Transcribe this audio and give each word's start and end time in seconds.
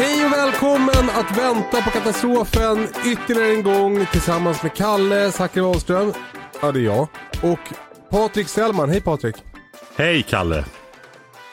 Hej 0.00 0.26
och 0.26 0.32
välkommen 0.32 1.10
att 1.10 1.38
vänta 1.38 1.82
på 1.82 1.90
katastrofen 1.90 2.88
ytterligare 3.06 3.50
en 3.50 3.62
gång 3.62 4.06
tillsammans 4.12 4.62
med 4.62 4.74
Kalle 4.74 5.32
Zackari 5.32 5.64
Wahlström. 5.64 6.12
Ja, 6.62 6.72
det 6.72 6.80
är 6.80 6.84
jag. 6.84 7.08
Och 7.42 7.58
Patrik 8.10 8.48
Sellman. 8.48 8.90
Hej 8.90 9.00
Patrik. 9.00 9.36
Hej 9.96 10.22
Kalle. 10.22 10.64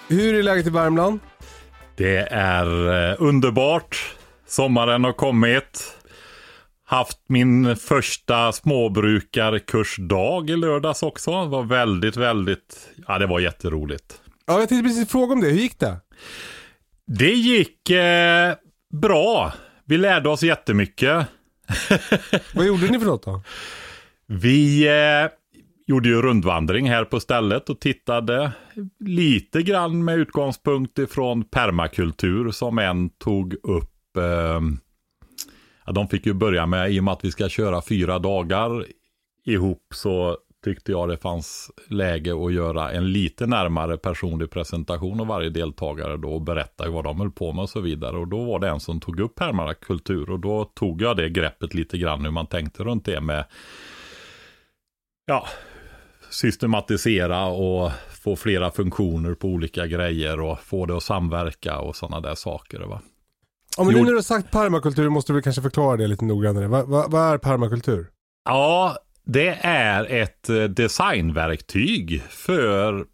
Hur 0.07 0.35
är 0.35 0.43
läget 0.43 0.67
i 0.67 0.69
Värmland? 0.69 1.19
Det 1.95 2.17
är 2.31 3.11
eh, 3.11 3.15
underbart. 3.19 4.15
Sommaren 4.47 5.03
har 5.03 5.13
kommit. 5.13 5.97
Haft 6.85 7.19
min 7.27 7.75
första 7.75 8.51
småbrukarkursdag 8.51 10.49
i 10.49 10.55
lördags 10.55 11.03
också. 11.03 11.43
Det 11.43 11.49
var 11.49 11.63
väldigt, 11.63 12.17
väldigt, 12.17 12.89
ja 13.07 13.17
det 13.17 13.27
var 13.27 13.39
jätteroligt. 13.39 14.21
Ja, 14.45 14.59
jag 14.59 14.69
tänkte 14.69 14.89
precis 14.89 15.09
fråga 15.09 15.33
om 15.33 15.41
det. 15.41 15.47
Hur 15.47 15.59
gick 15.59 15.79
det? 15.79 15.97
Det 17.07 17.33
gick 17.33 17.89
eh, 17.89 18.55
bra. 18.93 19.53
Vi 19.85 19.97
lärde 19.97 20.29
oss 20.29 20.43
jättemycket. 20.43 21.27
Vad 22.55 22.65
gjorde 22.65 22.87
ni 22.87 22.99
för 22.99 23.05
något 23.05 23.23
då? 23.23 23.41
Vi 24.27 24.87
eh, 24.87 25.31
gjorde 25.87 26.09
ju 26.09 26.21
rundvandring 26.21 26.89
här 26.89 27.05
på 27.05 27.19
stället 27.19 27.69
och 27.69 27.79
tittade 27.79 28.51
lite 28.99 29.61
grann 29.61 30.03
med 30.03 30.17
utgångspunkt 30.17 30.99
ifrån 30.99 31.43
permakultur 31.43 32.51
som 32.51 32.79
en 32.79 33.09
tog 33.09 33.53
upp. 33.53 34.17
Eh, 34.17 34.61
ja, 35.85 35.91
de 35.91 36.07
fick 36.07 36.25
ju 36.25 36.33
börja 36.33 36.65
med, 36.65 36.91
i 36.91 36.99
och 36.99 37.03
med 37.03 37.11
att 37.11 37.25
vi 37.25 37.31
ska 37.31 37.49
köra 37.49 37.81
fyra 37.81 38.19
dagar 38.19 38.85
ihop 39.45 39.87
så 39.93 40.37
tyckte 40.65 40.91
jag 40.91 41.09
det 41.09 41.17
fanns 41.17 41.71
läge 41.89 42.45
att 42.45 42.53
göra 42.53 42.91
en 42.91 43.11
lite 43.11 43.45
närmare 43.45 43.97
personlig 43.97 44.49
presentation 44.51 45.19
av 45.19 45.27
varje 45.27 45.49
deltagare 45.49 46.17
då 46.17 46.29
och 46.29 46.41
berätta 46.41 46.89
vad 46.89 47.03
de 47.03 47.19
höll 47.19 47.31
på 47.31 47.51
med 47.51 47.63
och 47.63 47.69
så 47.69 47.79
vidare. 47.79 48.17
Och 48.17 48.27
då 48.27 48.43
var 48.43 48.59
det 48.59 48.69
en 48.69 48.79
som 48.79 48.99
tog 48.99 49.19
upp 49.19 49.35
permakultur 49.35 50.29
och 50.29 50.39
då 50.39 50.65
tog 50.65 51.01
jag 51.01 51.17
det 51.17 51.29
greppet 51.29 51.73
lite 51.73 51.97
grann 51.97 52.25
hur 52.25 52.31
man 52.31 52.47
tänkte 52.47 52.83
runt 52.83 53.05
det 53.05 53.21
med 53.21 53.45
ja, 55.25 55.47
systematisera 56.29 57.45
och 57.45 57.91
få 58.23 58.35
flera 58.35 58.71
funktioner 58.71 59.33
på 59.33 59.47
olika 59.47 59.87
grejer 59.87 60.39
och 60.39 60.59
få 60.59 60.85
det 60.85 60.97
att 60.97 61.03
samverka 61.03 61.79
och 61.79 61.95
sådana 61.95 62.19
där 62.21 62.35
saker. 62.35 62.79
Va? 62.79 63.01
Ja, 63.77 63.83
men 63.83 63.93
nu 63.93 63.99
när 63.99 64.09
du 64.09 64.15
har 64.15 64.21
sagt 64.21 64.51
permakultur 64.51 65.09
måste 65.09 65.33
du 65.33 65.41
kanske 65.41 65.61
förklara 65.61 65.97
det 65.97 66.07
lite 66.07 66.25
noggrannare. 66.25 66.67
Vad 66.67 66.87
va, 66.87 67.07
va 67.07 67.33
är 67.33 67.37
permakultur? 67.37 68.07
Ja, 68.45 68.97
det 69.25 69.59
är 69.61 70.05
ett 70.05 70.49
eh, 70.49 70.63
designverktyg 70.63 72.21
för 72.29 73.05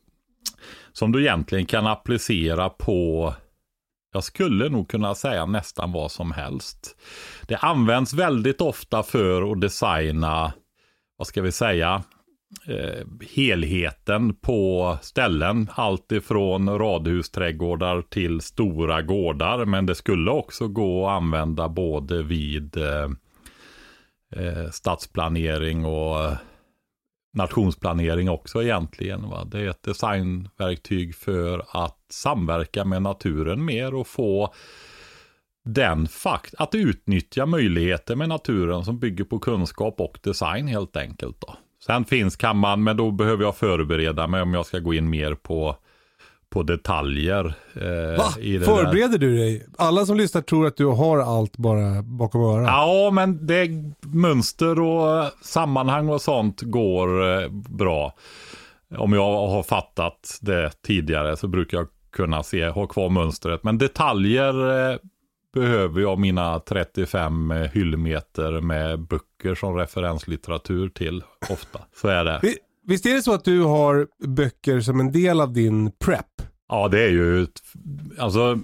som 0.93 1.11
du 1.11 1.21
egentligen 1.21 1.65
kan 1.65 1.87
applicera 1.87 2.69
på 2.69 3.33
jag 4.13 4.23
skulle 4.23 4.69
nog 4.69 4.89
kunna 4.89 5.15
säga 5.15 5.45
nästan 5.45 5.91
vad 5.91 6.11
som 6.11 6.31
helst. 6.31 6.95
Det 7.47 7.55
används 7.55 8.13
väldigt 8.13 8.61
ofta 8.61 9.03
för 9.03 9.51
att 9.51 9.61
designa, 9.61 10.53
vad 11.17 11.27
ska 11.27 11.41
vi 11.41 11.51
säga, 11.51 12.03
eh, 12.67 13.07
helheten 13.35 14.33
på 14.35 14.97
ställen. 15.01 15.67
Allt 15.73 16.11
ifrån 16.11 16.79
radhusträdgårdar 16.79 18.01
till 18.01 18.41
stora 18.41 19.01
gårdar. 19.01 19.65
Men 19.65 19.85
det 19.85 19.95
skulle 19.95 20.31
också 20.31 20.67
gå 20.67 21.07
att 21.07 21.11
använda 21.11 21.69
både 21.69 22.23
vid 22.23 22.77
eh, 22.77 23.09
eh, 24.31 24.69
stadsplanering 24.71 25.85
och 25.85 26.23
eh, 26.23 26.37
nationsplanering 27.33 28.29
också 28.29 28.63
egentligen. 28.63 29.29
Va? 29.29 29.43
Det 29.45 29.59
är 29.59 29.69
ett 29.69 29.83
designverktyg 29.83 31.15
för 31.15 31.65
att 31.69 31.97
samverka 32.09 32.85
med 32.85 33.01
naturen 33.01 33.65
mer 33.65 33.95
och 33.95 34.07
få 34.07 34.53
den 35.65 36.07
fakt 36.07 36.53
att 36.57 36.75
utnyttja 36.75 37.45
möjligheter 37.45 38.15
med 38.15 38.29
naturen 38.29 38.85
som 38.85 38.99
bygger 38.99 39.23
på 39.23 39.39
kunskap 39.39 39.99
och 39.99 40.19
design 40.23 40.67
helt 40.67 40.97
enkelt. 40.97 41.41
Då. 41.41 41.55
Sen 41.85 42.05
finns 42.05 42.35
kan 42.35 42.57
man, 42.57 42.83
men 42.83 42.97
då 42.97 43.11
behöver 43.11 43.43
jag 43.43 43.55
förbereda 43.55 44.27
mig 44.27 44.41
om 44.41 44.53
jag 44.53 44.65
ska 44.65 44.79
gå 44.79 44.93
in 44.93 45.09
mer 45.09 45.33
på 45.33 45.77
på 46.51 46.63
detaljer. 46.63 47.45
Eh, 47.73 48.17
Va? 48.17 48.29
Förbereder 48.65 49.17
du 49.17 49.37
dig? 49.37 49.67
Alla 49.77 50.05
som 50.05 50.17
lyssnar 50.17 50.41
tror 50.41 50.67
att 50.67 50.77
du 50.77 50.85
har 50.85 51.17
allt 51.17 51.57
bara 51.57 52.01
bakom 52.01 52.41
örat. 52.41 52.67
Ja, 52.67 53.11
men 53.13 53.47
det 53.47 53.69
mönster 54.01 54.79
och 54.79 55.31
sammanhang 55.41 56.09
och 56.09 56.21
sånt 56.21 56.61
går 56.61 57.41
eh, 57.41 57.49
bra. 57.51 58.13
Om 58.97 59.13
jag 59.13 59.47
har 59.47 59.63
fattat 59.63 60.37
det 60.41 60.71
tidigare 60.81 61.37
så 61.37 61.47
brukar 61.47 61.77
jag 61.77 61.87
kunna 62.11 62.43
se, 62.43 62.67
ha 62.67 62.87
kvar 62.87 63.09
mönstret. 63.09 63.63
Men 63.63 63.77
detaljer 63.77 64.89
eh, 64.91 64.97
behöver 65.53 66.01
jag 66.01 66.19
mina 66.19 66.59
35 66.59 67.53
hyllmeter 67.73 68.61
med 68.61 68.99
böcker 68.99 69.55
som 69.55 69.75
referenslitteratur 69.75 70.89
till 70.89 71.23
ofta. 71.49 71.79
Så 71.95 72.07
är 72.07 72.25
det. 72.25 72.41
Visst 72.83 73.05
är 73.05 73.13
det 73.13 73.21
så 73.21 73.33
att 73.33 73.45
du 73.45 73.61
har 73.61 74.07
böcker 74.27 74.79
som 74.79 74.99
en 74.99 75.11
del 75.11 75.41
av 75.41 75.53
din 75.53 75.91
prep? 75.91 76.25
Ja, 76.71 76.87
det 76.87 77.03
är 77.03 77.09
ju, 77.09 77.47
alltså 78.17 78.59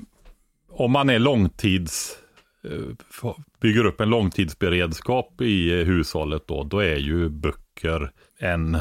om 0.72 0.92
man 0.92 1.10
är 1.10 1.20
långtids, 1.20 2.18
eh, 2.64 3.30
bygger 3.62 3.86
upp 3.86 4.02
en 4.02 4.10
långtidsberedskap 4.10 5.42
i 5.42 5.80
eh, 5.80 5.86
hushållet 5.86 6.48
då, 6.48 6.64
då 6.64 6.80
är 6.80 6.96
ju 6.96 7.30
böcker 7.30 8.12
en 8.40 8.78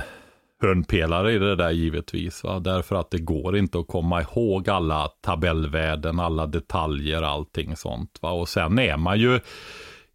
hörnpelare 0.62 1.32
i 1.32 1.38
det 1.38 1.56
där 1.56 1.70
givetvis. 1.70 2.44
Va? 2.44 2.60
Därför 2.60 2.97
att 2.97 3.10
det 3.10 3.19
går 3.19 3.56
inte 3.56 3.78
att 3.78 3.88
komma 3.88 4.22
ihåg 4.22 4.69
alla 4.69 5.09
tabellvärden, 5.09 6.20
alla 6.20 6.47
detaljer, 6.47 7.22
allting 7.22 7.76
sånt. 7.76 8.19
Va? 8.22 8.31
Och 8.31 8.48
sen 8.48 8.78
är 8.78 8.97
man 8.97 9.19
ju 9.19 9.41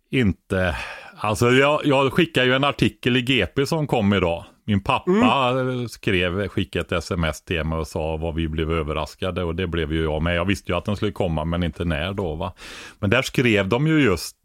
inte, 0.10 0.76
alltså 1.18 1.52
jag, 1.52 1.86
jag 1.86 2.14
skickar 2.14 2.44
ju 2.44 2.54
en 2.54 2.64
artikel 2.64 3.18
i 3.18 3.22
GP 3.22 3.66
som 3.66 3.88
kom 3.88 4.14
idag. 4.14 4.46
Min 4.66 4.84
pappa 4.84 5.12
mm. 5.12 5.90
skrev, 5.90 6.48
skickade 6.48 6.86
ett 6.86 6.92
sms 6.92 7.42
till 7.42 7.64
mig 7.64 7.78
och 7.78 7.88
sa 7.88 8.18
vad 8.18 8.36
vi 8.36 8.48
blev 8.48 8.72
överraskade 8.72 9.44
och 9.44 9.56
det 9.56 9.68
blev 9.68 9.94
ju 9.94 10.04
jag 10.04 10.22
med. 10.22 10.36
Jag 10.36 10.46
visste 10.46 10.72
ju 10.72 10.78
att 10.78 10.86
den 10.86 10.96
skulle 10.96 11.12
komma 11.12 11.46
men 11.46 11.64
inte 11.64 11.86
när 11.86 12.14
då 12.14 12.36
va. 12.36 12.54
Men 13.00 13.10
där 13.10 13.22
skrev 13.22 13.68
de 13.68 13.88
ju 13.88 14.04
just 14.04 14.38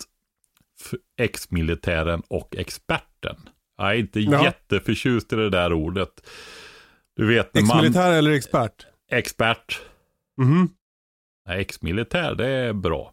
ex-militären 1.18 2.22
och 2.28 2.56
experten. 2.56 3.36
Jag 3.78 3.90
är 3.90 3.94
inte 3.94 4.20
ja. 4.20 4.44
jätteförtjust 4.44 5.32
i 5.32 5.36
det 5.36 5.50
där 5.50 5.72
ordet. 5.72 6.28
Du 7.16 7.26
vet 7.26 7.56
Ex-militär 7.56 8.12
eller 8.12 8.30
expert? 8.30 8.86
Expert. 9.12 9.80
Mm. 10.42 10.68
Nej, 11.48 11.60
ex-militär, 11.60 12.34
det 12.34 12.48
är 12.48 12.72
bra. 12.72 13.12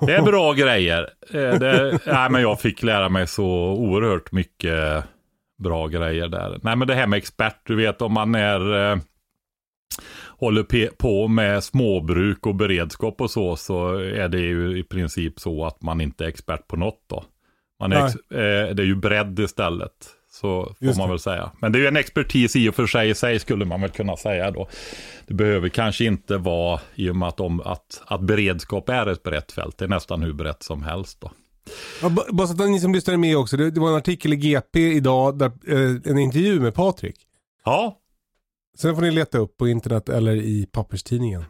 Det 0.00 0.14
är 0.14 0.22
bra 0.22 0.52
grejer. 0.56 1.10
Eh, 1.30 1.58
det, 1.58 1.98
nej, 2.06 2.30
men 2.30 2.42
jag 2.42 2.60
fick 2.60 2.82
lära 2.82 3.08
mig 3.08 3.26
så 3.26 3.46
oerhört 3.72 4.32
mycket 4.32 5.04
bra 5.60 5.88
grejer 5.88 6.28
där. 6.28 6.60
Nej 6.62 6.76
men 6.76 6.88
det 6.88 6.94
här 6.94 7.06
med 7.06 7.16
expert, 7.16 7.60
du 7.64 7.76
vet 7.76 8.02
om 8.02 8.12
man 8.12 8.34
är 8.34 8.92
eh, 8.92 8.98
håller 10.38 10.90
på 10.90 11.28
med 11.28 11.64
småbruk 11.64 12.46
och 12.46 12.54
beredskap 12.54 13.20
och 13.20 13.30
så, 13.30 13.56
så 13.56 13.94
är 13.94 14.28
det 14.28 14.40
ju 14.40 14.78
i 14.78 14.82
princip 14.82 15.40
så 15.40 15.64
att 15.64 15.82
man 15.82 16.00
inte 16.00 16.24
är 16.24 16.28
expert 16.28 16.66
på 16.66 16.76
något 16.76 17.04
då. 17.06 17.24
Man 17.80 17.92
är 17.92 18.04
eh, 18.04 18.74
det 18.74 18.82
är 18.82 18.86
ju 18.86 18.96
bredd 18.96 19.38
istället. 19.38 20.16
Så 20.32 20.64
får 20.64 20.86
Just 20.86 20.98
man 20.98 21.10
väl 21.10 21.18
säga. 21.18 21.50
Men 21.60 21.72
det 21.72 21.78
är 21.78 21.80
ju 21.80 21.86
en 21.86 21.96
expertis 21.96 22.56
i 22.56 22.68
och 22.68 22.74
för 22.74 22.86
sig, 22.86 23.10
i 23.10 23.14
sig 23.14 23.38
skulle 23.38 23.64
man 23.64 23.80
väl 23.80 23.90
kunna 23.90 24.16
säga 24.16 24.50
då. 24.50 24.68
Det 25.26 25.34
behöver 25.34 25.68
kanske 25.68 26.04
inte 26.04 26.36
vara 26.36 26.80
i 26.94 27.10
och 27.10 27.16
med 27.16 27.28
att, 27.28 27.40
om, 27.40 27.60
att, 27.60 28.02
att 28.06 28.20
beredskap 28.20 28.88
är 28.88 29.06
ett 29.06 29.22
brett 29.22 29.52
fält. 29.52 29.78
Det 29.78 29.84
är 29.84 29.88
nästan 29.88 30.22
hur 30.22 30.32
brett 30.32 30.62
som 30.62 30.82
helst 30.82 31.20
då. 31.20 31.30
Ja, 32.02 32.10
bara 32.32 32.46
så 32.46 32.52
att 32.62 32.70
ni 32.70 32.80
som 32.80 32.94
lyssnar 32.94 33.16
med 33.16 33.36
också. 33.36 33.56
Det, 33.56 33.70
det, 33.70 33.80
var 33.80 33.88
en 33.88 33.94
artikel 33.96 34.32
i 34.32 34.36
GP 34.36 34.92
idag, 34.92 35.38
där, 35.38 35.52
eh, 35.66 36.10
en 36.10 36.18
intervju 36.18 36.60
med 36.60 36.74
Patrik. 36.74 37.16
Ja. 37.64 37.96
Sen 38.78 38.94
får 38.94 39.02
ni 39.02 39.10
leta 39.10 39.38
upp 39.38 39.56
på 39.56 39.68
internet 39.68 40.08
eller 40.08 40.36
i 40.36 40.66
papperstidningen. 40.72 41.44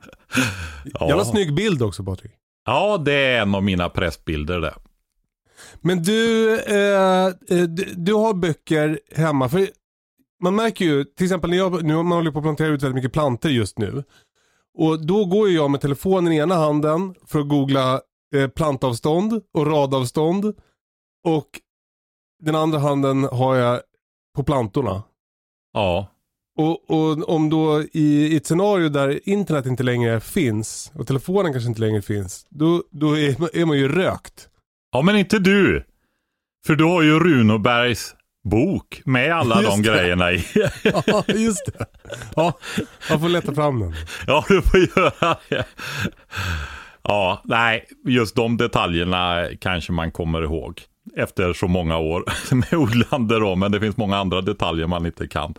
ja. 0.85 1.09
Jävla 1.09 1.25
snygg 1.25 1.55
bild 1.55 1.83
också 1.83 2.05
Patrik. 2.05 2.33
Ja, 2.67 2.99
det 2.99 3.13
är 3.13 3.43
en 3.43 3.55
av 3.55 3.63
mina 3.63 3.89
pressbilder 3.89 4.61
det. 4.61 4.75
Men 5.81 6.03
du, 6.03 6.55
eh, 6.61 7.27
eh, 7.27 7.33
du, 7.49 7.85
du, 7.97 8.15
har 8.15 8.35
böcker 8.35 9.01
hemma. 9.15 9.49
För 9.49 9.69
man 10.43 10.55
märker 10.55 10.85
ju, 10.85 11.05
till 11.05 11.27
exempel 11.27 11.51
när 11.51 11.57
jag, 11.57 11.85
nu 11.85 11.95
man 11.95 12.13
håller 12.13 12.31
på 12.31 12.39
att 12.39 12.45
plantera 12.45 12.69
ut 12.69 12.83
väldigt 12.83 12.95
mycket 12.95 13.13
planter 13.13 13.49
just 13.49 13.79
nu. 13.79 14.05
Och 14.79 15.07
då 15.07 15.25
går 15.25 15.51
jag 15.51 15.71
med 15.71 15.81
telefonen 15.81 16.33
i 16.33 16.37
ena 16.37 16.55
handen 16.55 17.15
för 17.27 17.41
att 17.41 17.49
googla 17.49 18.01
plantavstånd 18.55 19.43
och 19.55 19.67
radavstånd. 19.67 20.45
Och 21.25 21.61
den 22.43 22.55
andra 22.55 22.79
handen 22.79 23.25
har 23.25 23.57
jag 23.57 23.81
på 24.37 24.43
plantorna. 24.43 25.03
Ja. 25.73 26.07
Och, 26.59 26.91
och 26.91 27.29
om 27.29 27.51
då 27.51 27.83
i, 27.83 28.27
i, 28.33 28.37
ett 28.37 28.47
scenario 28.47 28.89
där 28.89 29.29
internet 29.29 29.67
inte 29.67 29.83
längre 29.83 30.21
finns 30.21 30.93
och 30.95 31.07
telefonen 31.07 31.53
kanske 31.53 31.69
inte 31.69 31.81
längre 31.81 32.03
finns. 32.03 32.47
Då, 32.51 32.85
då 32.91 33.19
är, 33.19 33.57
är 33.57 33.65
man 33.65 33.79
ju 33.79 33.89
rökt. 33.89 34.49
Ja 34.93 35.03
men 35.03 35.17
inte 35.17 35.39
du. 35.39 35.85
För 36.67 36.77
du 36.77 36.85
har 36.85 37.03
ju 37.03 37.21
Runobergs 37.21 38.15
bok 38.45 39.03
med 39.05 39.33
alla 39.33 39.63
just 39.63 39.77
de 39.77 39.83
det. 39.83 39.89
grejerna 39.89 40.33
i. 40.33 40.45
ja, 41.07 41.25
just 41.29 41.67
det. 41.67 41.87
Ja, 42.37 42.59
man 43.11 43.21
får 43.21 43.29
leta 43.29 43.55
fram 43.55 43.81
den. 43.81 43.95
Ja, 44.27 44.45
du 44.49 44.63
får 44.63 44.81
göra 44.81 45.37
det. 45.49 45.65
Ja, 47.11 47.41
nej, 47.45 47.85
just 48.07 48.37
de 48.37 48.57
detaljerna 48.57 49.47
kanske 49.61 49.93
man 49.93 50.13
kommer 50.13 50.43
ihåg. 50.43 50.83
Efter 51.17 51.53
så 51.53 51.69
många 51.69 51.99
år 51.99 52.25
med 52.55 52.75
odlande 52.75 53.39
då, 53.39 53.57
men 53.57 53.73
det 53.73 53.81
finns 53.81 53.97
många 53.97 54.17
andra 54.17 54.41
detaljer 54.41 54.87
man 54.87 55.07
inte 55.07 55.29
kan. 55.29 55.55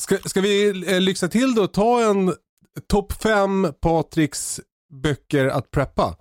Ska, 0.00 0.18
ska 0.18 0.40
vi 0.40 0.84
eh, 0.94 1.00
lyxa 1.00 1.28
till 1.28 1.54
då? 1.54 1.66
Ta 1.66 2.00
en 2.10 2.34
topp 2.88 3.12
fem 3.22 3.68
Patriks 3.82 4.60
böcker 5.02 5.46
att 5.46 5.70
preppa. 5.70 6.16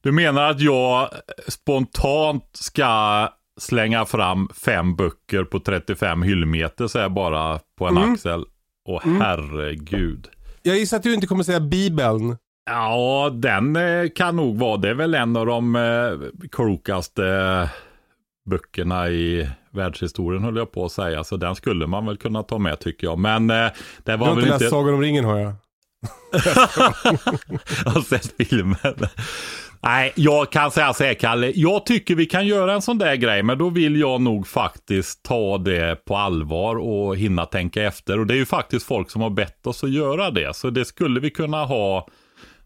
Du 0.00 0.12
menar 0.12 0.50
att 0.50 0.60
jag 0.60 1.08
spontant 1.48 2.48
ska 2.52 3.28
slänga 3.60 4.04
fram 4.06 4.48
fem 4.54 4.96
böcker 4.96 5.44
på 5.44 5.60
35 5.60 6.22
hyllmeter 6.22 6.86
så 6.86 6.98
är 6.98 7.08
bara 7.08 7.60
på 7.78 7.86
en 7.86 7.96
Mm. 7.96 8.12
axel? 8.12 8.44
Åh 8.88 9.06
Mm. 9.06 9.20
herregud. 9.20 10.28
Jag 10.62 10.78
gissar 10.78 10.96
att 10.96 11.02
du 11.02 11.14
inte 11.14 11.26
kommer 11.26 11.44
säga 11.44 11.60
Bibeln. 11.60 12.36
Ja, 12.66 13.30
den 13.34 13.76
eh, 13.76 14.08
kan 14.14 14.36
nog 14.36 14.58
vara, 14.58 14.76
det 14.76 14.90
är 14.90 14.94
väl 14.94 15.14
en 15.14 15.36
av 15.36 15.46
de 15.46 15.76
eh, 15.76 16.48
klokaste 16.50 17.68
böckerna 18.50 19.08
i 19.08 19.48
världshistorien 19.70 20.44
höll 20.44 20.56
jag 20.56 20.72
på 20.72 20.84
att 20.84 20.92
säga. 20.92 21.24
Så 21.24 21.36
den 21.36 21.54
skulle 21.54 21.86
man 21.86 22.06
väl 22.06 22.16
kunna 22.16 22.42
ta 22.42 22.58
med 22.58 22.78
tycker 22.78 23.06
jag. 23.06 23.18
Men 23.18 23.50
eh, 23.50 23.56
det 23.56 23.72
Du 24.04 24.16
var 24.16 24.26
har 24.26 24.34
väl 24.34 24.44
inte 24.44 24.50
läst 24.50 24.62
inte... 24.62 24.70
Sagan 24.70 24.94
om 24.94 25.00
ringen 25.00 25.24
har 25.24 25.38
jag. 25.38 25.52
jag 27.84 27.90
har 27.90 28.00
sett 28.00 28.48
filmen. 28.48 28.76
Nej, 29.82 30.12
jag 30.14 30.52
kan 30.52 30.70
säga 30.70 30.94
så 30.94 31.04
här 31.04 31.14
Kalle. 31.14 31.52
Jag 31.54 31.86
tycker 31.86 32.14
vi 32.14 32.26
kan 32.26 32.46
göra 32.46 32.72
en 32.72 32.82
sån 32.82 32.98
där 32.98 33.14
grej, 33.14 33.42
men 33.42 33.58
då 33.58 33.70
vill 33.70 34.00
jag 34.00 34.20
nog 34.20 34.46
faktiskt 34.46 35.22
ta 35.22 35.58
det 35.58 36.04
på 36.04 36.16
allvar 36.16 36.76
och 36.76 37.16
hinna 37.16 37.46
tänka 37.46 37.82
efter. 37.82 38.18
Och 38.18 38.26
det 38.26 38.34
är 38.34 38.38
ju 38.38 38.46
faktiskt 38.46 38.86
folk 38.86 39.10
som 39.10 39.22
har 39.22 39.30
bett 39.30 39.66
oss 39.66 39.84
att 39.84 39.90
göra 39.90 40.30
det, 40.30 40.56
så 40.56 40.70
det 40.70 40.84
skulle 40.84 41.20
vi 41.20 41.30
kunna 41.30 41.64
ha 41.64 42.08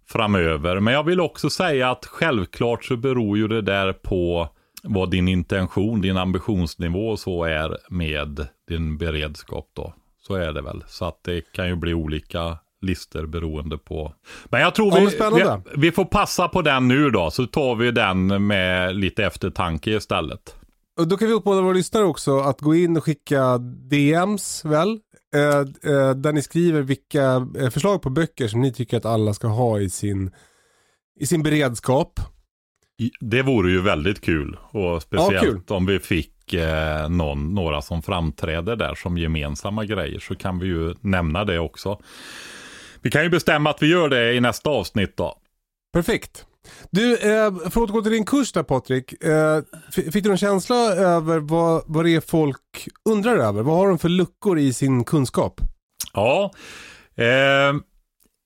framöver. 0.07 0.81
Men 0.81 0.95
jag 0.95 1.05
vill 1.05 1.21
också 1.21 1.51
säga 1.51 1.91
att 1.91 2.07
självklart 2.07 2.85
så 2.85 2.97
beror 2.97 3.39
ju 3.39 3.49
det 3.49 3.63
där 3.63 3.93
på 3.93 4.49
vad 4.83 5.11
din 5.11 5.29
intention, 5.29 6.01
din 6.01 6.17
ambitionsnivå 6.17 7.09
och 7.09 7.19
så 7.19 7.45
är 7.45 7.79
med 7.91 8.47
din 8.69 8.99
beredskap 8.99 9.71
då. 9.73 9.95
Så 10.27 10.35
är 10.35 10.53
det 10.53 10.63
väl. 10.63 10.85
Så 10.87 11.05
att 11.05 11.19
det 11.25 11.53
kan 11.53 11.69
ju 11.69 11.77
bli 11.77 11.95
olika 11.95 12.59
listor 12.83 13.27
beroende 13.27 13.79
på. 13.79 14.15
Men 14.45 14.61
jag 14.61 14.75
tror 14.75 14.95
Ja, 14.95 15.01
vi, 15.01 15.11
spännande. 15.11 15.63
vi, 15.75 15.81
vi 15.81 15.93
får 15.93 16.05
passa 16.05 16.49
på 16.49 16.63
den 16.63 16.89
nu 16.89 17.11
då. 17.11 17.31
Så 17.31 17.47
tar 17.47 17.75
vi 17.75 17.91
den 17.91 18.47
med 18.47 18.97
lite 18.97 19.25
eftertanke 19.25 19.91
istället. 19.91 20.55
Och 20.99 21.09
då 21.09 21.17
kan 21.17 21.29
vi 21.29 21.35
uppmana 21.35 21.61
våra 21.61 21.73
lyssnare 21.73 22.05
också 22.05 22.39
att 22.39 22.61
gå 22.61 22.75
in 22.75 22.97
och 22.97 23.05
skicka 23.05 23.59
DMs 23.59 24.65
väl? 24.65 24.99
Eh, 25.35 25.59
eh, 25.93 26.11
där 26.11 26.33
ni 26.33 26.43
skriver 26.43 26.83
vilka 26.83 27.47
eh, 27.59 27.71
förslag 27.71 28.03
på 28.03 28.11
böcker 28.11 28.49
som 28.49 28.61
ni 28.61 28.73
tycker 28.73 28.97
att 28.97 29.05
alla 29.05 29.35
ska 29.35 29.49
ha 29.49 29.81
i 29.81 29.91
sin, 29.91 30.31
i 31.21 31.27
sin 31.27 31.43
beredskap. 31.43 32.21
Det 33.21 33.43
vore 33.43 33.71
ju 33.71 33.81
väldigt 33.81 34.21
kul. 34.21 34.59
Och 34.71 35.03
speciellt 35.03 35.67
kul. 35.67 35.77
om 35.77 35.87
vi 35.87 35.99
fick 35.99 36.55
eh, 36.55 37.09
någon, 37.09 37.55
några 37.55 37.83
som 37.83 38.03
framträder 38.03 38.77
där 38.77 38.95
som 38.95 39.19
gemensamma 39.19 39.85
grejer. 39.85 40.19
Så 40.19 40.35
kan 40.35 40.59
vi 40.59 40.67
ju 40.67 40.95
nämna 41.01 41.45
det 41.45 41.59
också. 41.59 42.01
Vi 43.03 43.11
kan 43.11 43.23
ju 43.23 43.29
bestämma 43.29 43.71
att 43.71 43.83
vi 43.83 43.87
gör 43.87 44.09
det 44.09 44.35
i 44.35 44.41
nästa 44.41 44.71
avsnitt 44.71 45.17
då. 45.17 45.39
Perfekt. 45.93 46.47
Du, 46.91 47.13
eh, 47.17 47.55
för 47.55 47.67
att 47.67 47.77
återgå 47.77 48.03
till 48.03 48.13
din 48.13 48.25
kurs 48.25 48.53
där 48.53 48.63
Patrik. 48.63 49.23
Eh, 49.25 49.63
fick 49.93 50.23
du 50.23 50.29
någon 50.29 50.39
känsla 50.39 50.77
över 50.95 51.39
vad, 51.39 51.83
vad 51.87 52.05
det 52.05 52.15
är 52.15 52.21
folk 52.21 52.89
undrar 53.09 53.37
över? 53.37 53.63
Vad 53.63 53.77
har 53.77 53.89
de 53.89 53.99
för 53.99 54.09
luckor 54.09 54.59
i 54.59 54.73
sin 54.73 55.05
kunskap? 55.05 55.61
Ja, 56.13 56.51
eh, 57.17 57.75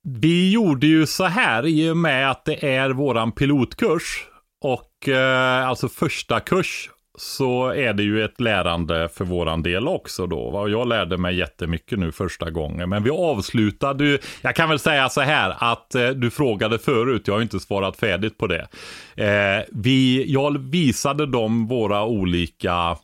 vi 0.09 0.51
gjorde 0.51 0.87
ju 0.87 1.07
så 1.07 1.25
här 1.25 1.67
i 1.67 1.91
och 1.91 1.97
med 1.97 2.31
att 2.31 2.45
det 2.45 2.75
är 2.75 2.91
våran 2.91 3.33
pilotkurs 3.33 4.27
och 4.65 5.09
eh, 5.09 5.69
alltså 5.69 5.89
första 5.89 6.41
kurs 6.41 6.91
så 7.19 7.67
är 7.67 7.93
det 7.93 8.03
ju 8.03 8.25
ett 8.25 8.41
lärande 8.41 9.09
för 9.09 9.25
våran 9.25 9.63
del 9.63 9.89
också 9.89 10.27
då. 10.27 10.51
va. 10.51 10.69
Jag 10.69 10.89
lärde 10.89 11.19
mig 11.19 11.37
jättemycket 11.37 11.99
nu 11.99 12.13
första 12.13 12.51
gången. 12.51 12.89
Men 12.89 13.03
vi 13.03 13.11
avslutade 13.11 14.05
ju, 14.05 14.19
jag 14.41 14.57
kan 14.57 14.69
väl 14.69 14.79
säga 14.79 15.09
så 15.09 15.21
här 15.21 15.57
att 15.59 15.95
eh, 15.95 16.09
du 16.09 16.31
frågade 16.31 16.79
förut, 16.79 17.23
jag 17.27 17.35
har 17.35 17.43
inte 17.43 17.61
svarat 17.61 17.97
färdigt 17.97 18.39
på 18.39 18.47
det. 18.47 18.69
Eh, 19.17 19.65
vi, 19.73 20.33
jag 20.33 20.59
visade 20.59 21.27
dem 21.27 21.67
våra 21.67 22.05
olika 22.05 22.97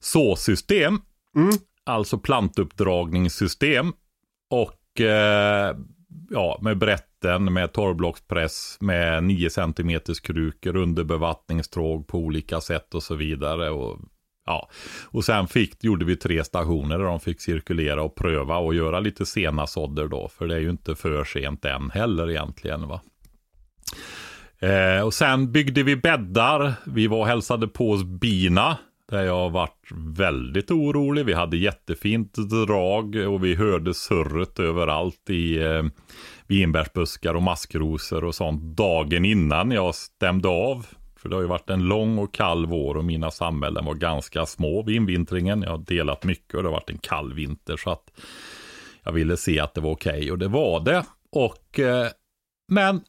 såsystem, 0.00 1.00
alltså 1.86 2.18
plantuppdragningssystem. 2.18 3.92
Och 4.50 5.00
eh, 5.00 5.76
ja, 6.30 6.58
med 6.60 6.78
brätten, 7.20 7.52
med 7.52 7.72
torrblockspress, 7.72 8.76
med 8.80 9.24
9 9.24 9.50
cm 9.50 10.00
krukor, 10.22 10.76
underbevattningstråg 10.76 12.06
på 12.06 12.18
olika 12.18 12.60
sätt 12.60 12.94
och 12.94 13.02
så 13.02 13.14
vidare. 13.14 13.70
Och, 13.70 13.98
ja. 14.46 14.68
och 15.04 15.24
sen 15.24 15.48
fick, 15.48 15.84
gjorde 15.84 16.04
vi 16.04 16.16
tre 16.16 16.44
stationer 16.44 16.98
där 16.98 17.04
de 17.04 17.20
fick 17.20 17.40
cirkulera 17.40 18.02
och 18.02 18.14
pröva 18.14 18.56
och 18.56 18.74
göra 18.74 19.00
lite 19.00 19.26
sena 19.26 19.66
sådder 19.66 20.08
då. 20.08 20.28
För 20.28 20.46
det 20.46 20.54
är 20.54 20.60
ju 20.60 20.70
inte 20.70 20.94
för 20.94 21.24
sent 21.24 21.64
än 21.64 21.90
heller 21.90 22.30
egentligen. 22.30 22.88
va. 22.88 23.00
Eh, 24.58 25.02
och 25.02 25.14
sen 25.14 25.52
byggde 25.52 25.82
vi 25.82 25.96
bäddar. 25.96 26.74
Vi 26.86 27.06
var 27.06 27.18
och 27.18 27.26
hälsade 27.26 27.68
på 27.68 27.90
oss 27.90 28.04
bina. 28.04 28.78
Där 29.10 29.22
jag 29.22 29.50
varit 29.50 29.88
väldigt 30.16 30.70
orolig. 30.70 31.24
Vi 31.24 31.32
hade 31.32 31.56
jättefint 31.56 32.34
drag 32.66 33.16
och 33.16 33.44
vi 33.44 33.54
hörde 33.54 33.94
surret 33.94 34.58
överallt 34.58 35.30
i 35.30 35.58
eh, 35.62 35.82
vinbärsbuskar 36.48 37.34
och 37.34 37.42
maskrosor 37.42 38.24
och 38.24 38.34
sånt 38.34 38.62
dagen 38.62 39.24
innan 39.24 39.70
jag 39.70 39.94
stämde 39.94 40.48
av. 40.48 40.86
För 41.16 41.28
det 41.28 41.34
har 41.34 41.42
ju 41.42 41.48
varit 41.48 41.70
en 41.70 41.82
lång 41.84 42.18
och 42.18 42.34
kall 42.34 42.66
vår 42.66 42.96
och 42.96 43.04
mina 43.04 43.30
samhällen 43.30 43.84
var 43.84 43.94
ganska 43.94 44.46
små 44.46 44.82
vid 44.82 44.96
invintringen. 44.96 45.62
Jag 45.62 45.70
har 45.70 45.78
delat 45.78 46.24
mycket 46.24 46.54
och 46.54 46.62
det 46.62 46.68
har 46.68 46.74
varit 46.74 46.90
en 46.90 46.98
kall 46.98 47.34
vinter 47.34 47.76
så 47.76 47.90
att 47.90 48.10
jag 49.02 49.12
ville 49.12 49.36
se 49.36 49.60
att 49.60 49.74
det 49.74 49.80
var 49.80 49.90
okej 49.90 50.32
och 50.32 50.38
det 50.38 50.48
var 50.48 50.80
det. 50.80 51.04
Och, 51.32 51.78
eh, 51.78 52.08
men 52.68 53.00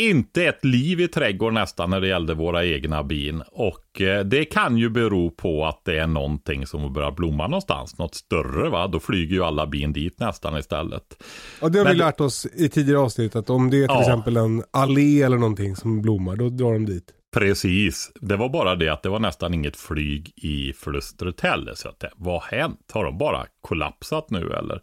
inte 0.00 0.44
ett 0.44 0.64
liv 0.64 1.00
i 1.00 1.08
trädgården 1.08 1.54
nästan 1.54 1.90
när 1.90 2.00
det 2.00 2.08
gällde 2.08 2.34
våra 2.34 2.64
egna 2.64 3.02
bin. 3.04 3.42
Och 3.52 4.00
eh, 4.00 4.24
det 4.24 4.44
kan 4.44 4.76
ju 4.76 4.88
bero 4.90 5.30
på 5.30 5.66
att 5.66 5.84
det 5.84 5.98
är 5.98 6.06
någonting 6.06 6.66
som 6.66 6.92
börjar 6.92 7.10
blomma 7.10 7.46
någonstans. 7.46 7.98
Något 7.98 8.14
större 8.14 8.68
va, 8.70 8.86
då 8.86 9.00
flyger 9.00 9.34
ju 9.34 9.44
alla 9.44 9.66
bin 9.66 9.92
dit 9.92 10.20
nästan 10.20 10.58
istället. 10.58 11.22
Och 11.60 11.72
det 11.72 11.78
har 11.78 11.84
Men- 11.84 11.92
vi 11.92 11.98
lärt 11.98 12.20
oss 12.20 12.46
i 12.46 12.68
tidigare 12.68 13.00
avsnitt 13.00 13.36
att 13.36 13.50
om 13.50 13.70
det 13.70 13.76
är 13.76 13.88
till 13.88 13.94
Ja. 13.96 14.00
exempel 14.00 14.36
en 14.36 14.62
allé 14.70 15.22
eller 15.22 15.36
någonting 15.38 15.76
som 15.76 16.02
blommar, 16.02 16.36
då 16.36 16.48
drar 16.48 16.72
de 16.72 16.86
dit. 16.86 17.04
Precis, 17.36 18.12
det 18.20 18.36
var 18.36 18.48
bara 18.48 18.74
det 18.76 18.88
att 18.88 19.02
det 19.02 19.08
var 19.08 19.18
nästan 19.20 19.54
inget 19.54 19.76
flyg 19.76 20.32
i 20.36 20.72
flustret 20.72 21.40
heller. 21.40 21.74
Så 21.74 21.88
att 21.88 22.00
det, 22.00 22.10
vad 22.16 22.42
har 22.42 22.58
hänt? 22.58 22.90
Har 22.92 23.04
de 23.04 23.18
bara 23.18 23.46
kollapsat 23.60 24.30
nu 24.30 24.38
eller? 24.52 24.80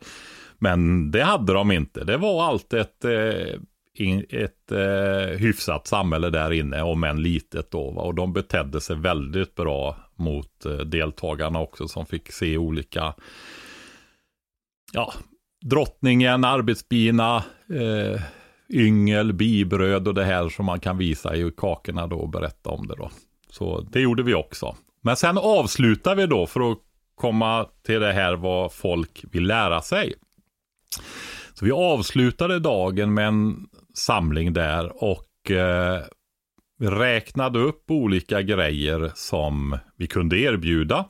Men 0.60 1.12
det 1.12 1.24
hade 1.24 1.54
de 1.54 1.72
inte. 1.72 2.04
Det 2.04 2.18
var 2.18 2.44
allt 2.48 2.74
ett, 2.74 3.06
eh, 3.06 3.60
in, 4.00 4.26
ett 4.30 4.72
eh, 4.72 5.38
hyfsat 5.38 5.88
samhälle 5.88 6.30
där 6.30 6.52
inne, 6.52 6.82
om 6.82 7.04
än 7.04 7.22
litet 7.22 7.72
då. 7.72 7.92
Va? 7.92 8.02
Och 8.02 8.16
de 8.16 8.34
betedde 8.34 8.82
sig 8.82 8.96
väldigt 8.96 9.56
bra 9.56 9.96
mot 10.16 10.66
eh, 10.66 10.72
deltagarna 10.72 11.60
också 11.60 11.88
som 11.88 12.06
fick 12.06 12.32
se 12.32 12.58
olika, 12.58 13.14
ja, 14.94 15.14
drottningen, 15.62 16.44
arbetsbina, 16.44 17.44
eh, 17.70 18.22
yngel, 18.70 19.34
bibröd 19.34 20.08
och 20.08 20.14
det 20.14 20.26
här 20.26 20.50
som 20.50 20.66
man 20.66 20.80
kan 20.80 20.98
visa 20.98 21.36
i 21.36 21.52
kakorna 21.58 22.08
då 22.08 22.18
och 22.18 22.30
berätta 22.30 22.70
om 22.70 22.88
det 22.88 22.96
då. 22.96 23.12
Så 23.50 23.82
det 23.82 24.00
gjorde 24.00 24.24
vi 24.24 24.34
också. 24.34 24.76
Men 25.02 25.16
sen 25.16 25.38
avslutar 25.38 26.16
vi 26.16 26.26
då 26.26 26.48
för 26.48 26.72
att 26.72 26.78
komma 27.16 27.68
till 27.86 28.00
det 28.00 28.14
här 28.14 28.36
vad 28.36 28.74
folk 28.74 29.26
vill 29.32 29.48
lära 29.48 29.82
sig. 29.82 30.14
Så 31.54 31.66
vi 31.66 31.72
avslutade 31.72 32.60
dagen 32.60 33.14
med 33.14 33.28
en 33.28 33.68
samling 33.98 34.54
där 34.54 35.04
och 35.04 35.52
eh, 35.52 36.02
räknade 36.80 37.60
upp 37.60 37.92
olika 37.92 38.42
grejer 38.42 39.12
som 39.16 39.78
vi 39.96 40.08
kunde 40.08 40.38
erbjuda. 40.38 41.06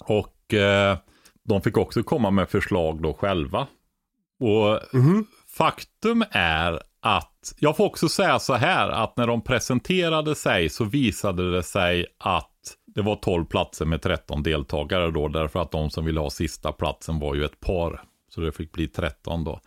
Och 0.00 0.54
eh, 0.54 0.98
de 1.44 1.62
fick 1.62 1.76
också 1.76 2.02
komma 2.02 2.30
med 2.30 2.48
förslag 2.48 3.02
då 3.02 3.14
själva. 3.14 3.66
Och 4.40 4.80
Mhm. 4.92 5.26
Faktum 5.56 6.24
är 6.30 6.80
att, 7.02 7.54
jag 7.58 7.76
får 7.76 7.84
också 7.84 8.08
säga 8.08 8.38
så 8.38 8.54
här, 8.54 8.88
att 8.88 9.16
när 9.16 9.26
de 9.26 9.42
presenterade 9.42 10.34
sig 10.34 10.68
så 10.68 10.84
visade 10.84 11.50
det 11.52 11.62
sig 11.62 12.06
att 12.18 12.50
det 12.94 13.02
var 13.02 13.16
12 13.16 13.44
platser 13.44 13.84
med 13.84 14.02
13 14.02 14.42
deltagare 14.42 15.10
då, 15.10 15.28
därför 15.28 15.62
att 15.62 15.70
de 15.70 15.90
som 15.90 16.04
ville 16.04 16.20
ha 16.20 16.30
sista 16.30 16.72
platsen 16.72 17.18
var 17.18 17.34
ju 17.34 17.44
ett 17.44 17.60
par. 17.60 18.02
Så 18.34 18.40
det 18.40 18.52
fick 18.52 18.72
bli 18.72 18.88
13 18.88 19.44
då. 19.44 19.60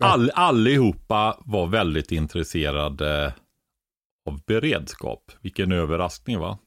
All, 0.00 0.30
allihopa 0.34 1.36
var 1.44 1.66
väldigt 1.66 2.12
intresserade 2.12 3.34
av 4.28 4.40
beredskap. 4.46 5.32
Vilken 5.40 5.72
överraskning 5.72 6.38
va? 6.38 6.58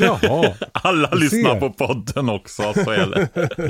Jaha. 0.00 0.54
Alla 0.72 1.10
lyssnar 1.10 1.60
på 1.60 1.70
podden 1.70 2.28
också, 2.28 2.72
så 2.74 2.90
är 2.90 3.06
det. 3.06 3.28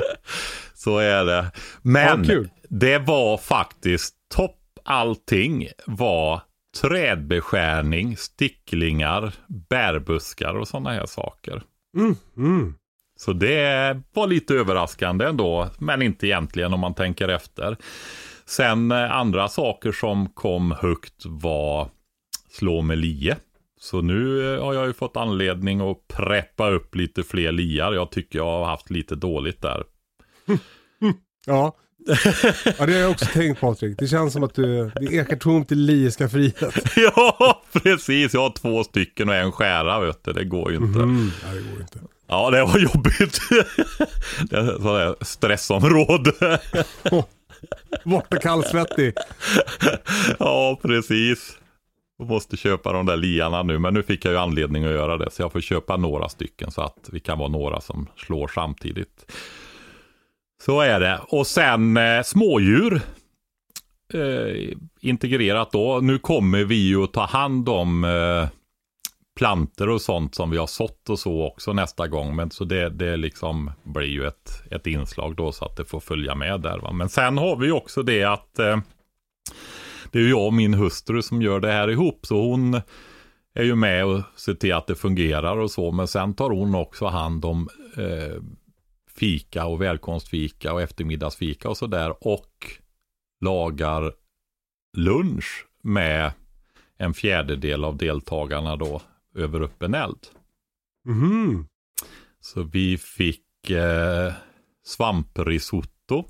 så 0.73 0.97
är 0.97 1.25
det. 1.25 1.51
Men 1.81 2.23
Ja, 2.23 2.43
det 2.69 2.97
var 2.97 3.37
faktiskt 3.37 4.15
topp 4.35 4.55
allting 4.85 5.67
var 5.85 6.41
trädbeskärning, 6.81 8.17
sticklingar, 8.17 9.33
bärbuskar 9.69 10.53
och 10.53 10.67
sådana 10.67 10.91
här 10.91 11.05
saker. 11.05 11.63
Mm, 11.97 12.15
mm. 12.37 12.75
Så 13.19 13.33
det 13.33 14.01
var 14.13 14.27
lite 14.27 14.53
överraskande 14.53 15.25
ändå, 15.25 15.69
men 15.79 16.01
inte 16.01 16.27
egentligen 16.27 16.73
om 16.73 16.79
man 16.79 16.93
tänker 16.93 17.27
efter. 17.27 17.77
Sen 18.49 18.91
eh, 18.91 19.11
andra 19.11 19.47
saker 19.47 19.91
som 19.91 20.29
kom 20.29 20.71
högt 20.71 21.25
var 21.25 21.89
slå 22.51 22.81
med 22.81 22.97
lie. 22.97 23.35
Så 23.79 24.01
nu 24.01 24.53
eh, 24.55 24.63
har 24.63 24.73
jag 24.73 24.87
ju 24.87 24.93
fått 24.93 25.17
anledning 25.17 25.91
att 25.91 26.07
preppa 26.07 26.69
upp 26.69 26.95
lite 26.95 27.23
fler 27.23 27.51
liar. 27.51 27.93
Jag 27.93 28.11
tycker 28.11 28.39
jag 28.39 28.45
har 28.45 28.65
haft 28.65 28.89
lite 28.89 29.15
dåligt 29.15 29.61
där. 29.61 29.83
Ja. 31.45 31.75
ja, 32.77 32.85
det 32.85 32.93
har 32.93 32.99
jag 32.99 33.11
också 33.11 33.25
tänkt 33.25 33.61
Patrik. 33.61 33.99
Det 33.99 34.07
känns 34.07 34.33
som 34.33 34.43
att 34.43 34.53
du, 34.53 34.91
det 34.95 35.05
ekar 35.05 35.35
tomt 35.35 35.71
i 35.71 35.75
lieska 35.75 36.29
frihet. 36.29 36.75
ja, 36.95 37.63
precis. 37.73 38.33
Jag 38.33 38.41
har 38.41 38.49
två 38.49 38.83
stycken 38.83 39.29
och 39.29 39.35
en 39.35 39.51
skära, 39.51 39.99
vet 39.99 40.23
du. 40.23 40.33
Det 40.33 40.45
går 40.45 40.71
ju 40.71 40.77
inte. 40.77 40.99
Mm. 40.99 41.31
Ja, 41.43 41.53
det 41.53 41.71
går 41.71 41.81
inte. 41.81 41.99
Ja, 42.27 42.49
det 42.49 42.63
var 42.63 42.79
jobbigt. 42.79 43.39
det 44.49 44.57
är 44.57 44.81
sådär 44.81 45.15
stressområde. 45.21 46.59
Borta 48.03 48.37
kallsvettig. 48.37 49.13
ja, 50.39 50.79
precis. 50.81 51.57
Jag 52.17 52.27
måste 52.27 52.57
köpa 52.57 52.93
de 52.93 53.05
där 53.05 53.17
liarna 53.17 53.63
nu, 53.63 53.79
men 53.79 53.93
nu 53.93 54.03
fick 54.03 54.25
jag 54.25 54.31
ju 54.31 54.37
anledning 54.37 54.85
att 54.85 54.91
göra 54.91 55.17
det. 55.17 55.31
Så 55.31 55.41
jag 55.41 55.51
får 55.51 55.61
köpa 55.61 55.97
några 55.97 56.29
stycken 56.29 56.71
så 56.71 56.81
att 56.81 57.09
vi 57.11 57.19
kan 57.19 57.37
vara 57.39 57.49
några 57.49 57.81
som 57.81 58.07
slår 58.17 58.47
samtidigt. 58.47 59.31
Så 60.61 60.81
är 60.81 60.99
det. 60.99 61.19
Och 61.27 61.47
sen 61.47 61.97
eh, 61.97 62.23
smådjur. 62.23 63.01
Eh, 64.13 64.73
integrerat 65.01 65.71
då. 65.71 65.99
Nu 65.99 66.19
kommer 66.19 66.63
vi 66.63 66.75
ju 66.75 67.03
att 67.03 67.13
ta 67.13 67.25
hand 67.25 67.69
om 67.69 68.03
eh, 68.03 68.58
planter 69.39 69.89
och 69.89 70.01
sånt 70.01 70.35
som 70.35 70.49
vi 70.49 70.57
har 70.57 70.67
sått 70.67 71.09
och 71.09 71.19
så 71.19 71.47
också 71.47 71.73
nästa 71.73 72.07
gång. 72.07 72.35
Men 72.35 72.51
så 72.51 72.63
det, 72.63 72.89
det 72.89 73.17
liksom 73.17 73.71
blir 73.83 74.07
ju 74.07 74.27
ett, 74.27 74.63
ett 74.71 74.87
inslag 74.87 75.35
då 75.35 75.51
så 75.51 75.65
att 75.65 75.75
det 75.75 75.85
får 75.85 75.99
följa 75.99 76.35
med 76.35 76.61
där. 76.61 76.79
Va? 76.79 76.91
Men 76.91 77.09
sen 77.09 77.37
har 77.37 77.55
vi 77.55 77.71
också 77.71 78.03
det 78.03 78.23
att 78.23 78.59
eh, 78.59 78.77
det 80.11 80.19
är 80.19 80.23
ju 80.23 80.29
jag 80.29 80.45
och 80.45 80.53
min 80.53 80.73
hustru 80.73 81.21
som 81.21 81.41
gör 81.41 81.59
det 81.59 81.71
här 81.71 81.89
ihop. 81.89 82.25
Så 82.25 82.41
hon 82.41 82.81
är 83.53 83.63
ju 83.63 83.75
med 83.75 84.05
och 84.05 84.21
ser 84.35 84.53
till 84.53 84.73
att 84.73 84.87
det 84.87 84.95
fungerar 84.95 85.57
och 85.57 85.71
så. 85.71 85.91
Men 85.91 86.07
sen 86.07 86.33
tar 86.33 86.49
hon 86.49 86.75
också 86.75 87.05
hand 87.05 87.45
om 87.45 87.69
eh, 87.97 88.41
fika 89.15 89.65
och 89.65 89.81
välkomstfika 89.81 90.73
och 90.73 90.81
eftermiddagsfika 90.81 91.69
och 91.69 91.77
sådär. 91.77 92.27
Och 92.27 92.53
lagar 93.41 94.11
lunch 94.97 95.67
med 95.83 96.31
en 96.97 97.13
fjärdedel 97.13 97.85
av 97.85 97.97
deltagarna 97.97 98.75
då 98.75 99.01
över 99.35 99.61
öppen 99.61 99.93
eld. 99.93 100.27
Mm. 101.07 101.65
Så 102.39 102.63
vi 102.63 102.97
fick 102.97 103.69
eh, 103.69 104.33
svamprisotto 104.83 106.25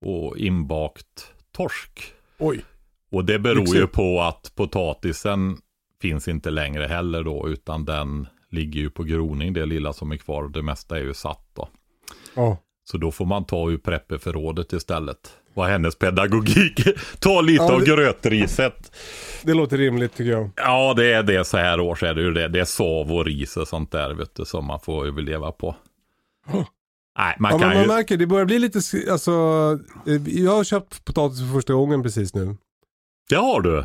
och 0.00 0.38
inbakt 0.38 1.32
torsk. 1.52 2.12
Oj. 2.38 2.64
Och 3.10 3.24
det 3.24 3.38
beror 3.38 3.60
Lyxigt. 3.60 3.82
ju 3.82 3.86
på 3.86 4.20
att 4.22 4.52
potatisen 4.54 5.58
finns 6.00 6.28
inte 6.28 6.50
längre 6.50 6.86
heller 6.86 7.24
då, 7.24 7.48
utan 7.48 7.84
den 7.84 8.26
ligger 8.50 8.80
ju 8.80 8.90
på 8.90 9.04
groning, 9.04 9.52
det 9.52 9.66
lilla 9.66 9.92
som 9.92 10.12
är 10.12 10.16
kvar. 10.16 10.48
Det 10.48 10.62
mesta 10.62 10.98
är 10.98 11.02
ju 11.02 11.14
satt 11.14 11.48
då. 11.54 11.68
Ja. 12.34 12.58
Så 12.90 12.96
då 12.98 13.10
får 13.12 13.24
man 13.26 13.44
ta 13.44 13.70
ur 13.70 13.78
prepperförrådet 13.78 14.72
istället. 14.72 15.32
Vad 15.54 15.68
hennes 15.68 15.96
pedagogik. 15.98 16.80
ta 17.18 17.40
lite 17.40 17.62
Ja, 17.64 17.72
av 17.72 17.80
det- 17.80 17.86
grötriset. 17.86 18.92
Det 19.42 19.54
låter 19.54 19.78
rimligt 19.78 20.14
tycker 20.16 20.30
jag. 20.30 20.50
Ja, 20.56 20.94
det 20.96 21.12
är 21.12 21.22
det 21.22 21.44
så 21.44 21.56
här 21.56 21.80
års 21.80 22.02
är 22.02 22.14
det 22.14 22.22
ju 22.22 22.30
det. 22.32 22.48
Det 22.48 22.60
är 22.60 22.64
sav 22.64 23.12
och 23.12 23.24
ris 23.24 23.56
och 23.56 23.68
sånt 23.68 23.90
där, 23.92 24.14
vet 24.14 24.34
du, 24.34 24.44
som 24.44 24.64
man 24.66 24.80
får 24.80 25.06
överleva 25.06 25.52
på. 25.52 25.76
Nej, 27.18 27.36
man 27.38 27.52
Ja, 27.52 27.58
kan 27.58 27.68
man 27.68 27.80
ju... 27.82 27.86
märker, 27.88 28.16
det 28.16 28.26
börjar 28.26 28.44
bli 28.46 28.58
lite, 28.58 28.80
alltså, 29.10 29.32
eh, 30.06 30.42
jag 30.44 30.52
har 30.52 30.64
köpt 30.64 31.04
potatis 31.04 31.38
för 31.40 31.46
första 31.54 31.72
gången 31.72 32.02
precis 32.02 32.34
nu. 32.34 32.56
Det 33.28 33.36
har 33.36 33.60
du. 33.60 33.84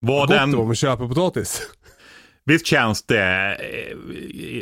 Var 0.00 0.20
Gott 0.20 0.28
den... 0.30 0.52
då, 0.52 0.64
men 0.66 0.74
köper 0.76 1.08
potatis. 1.08 1.62
Visst 2.44 2.66
känns 2.66 3.02
det... 3.02 3.54
eh, 3.54 3.96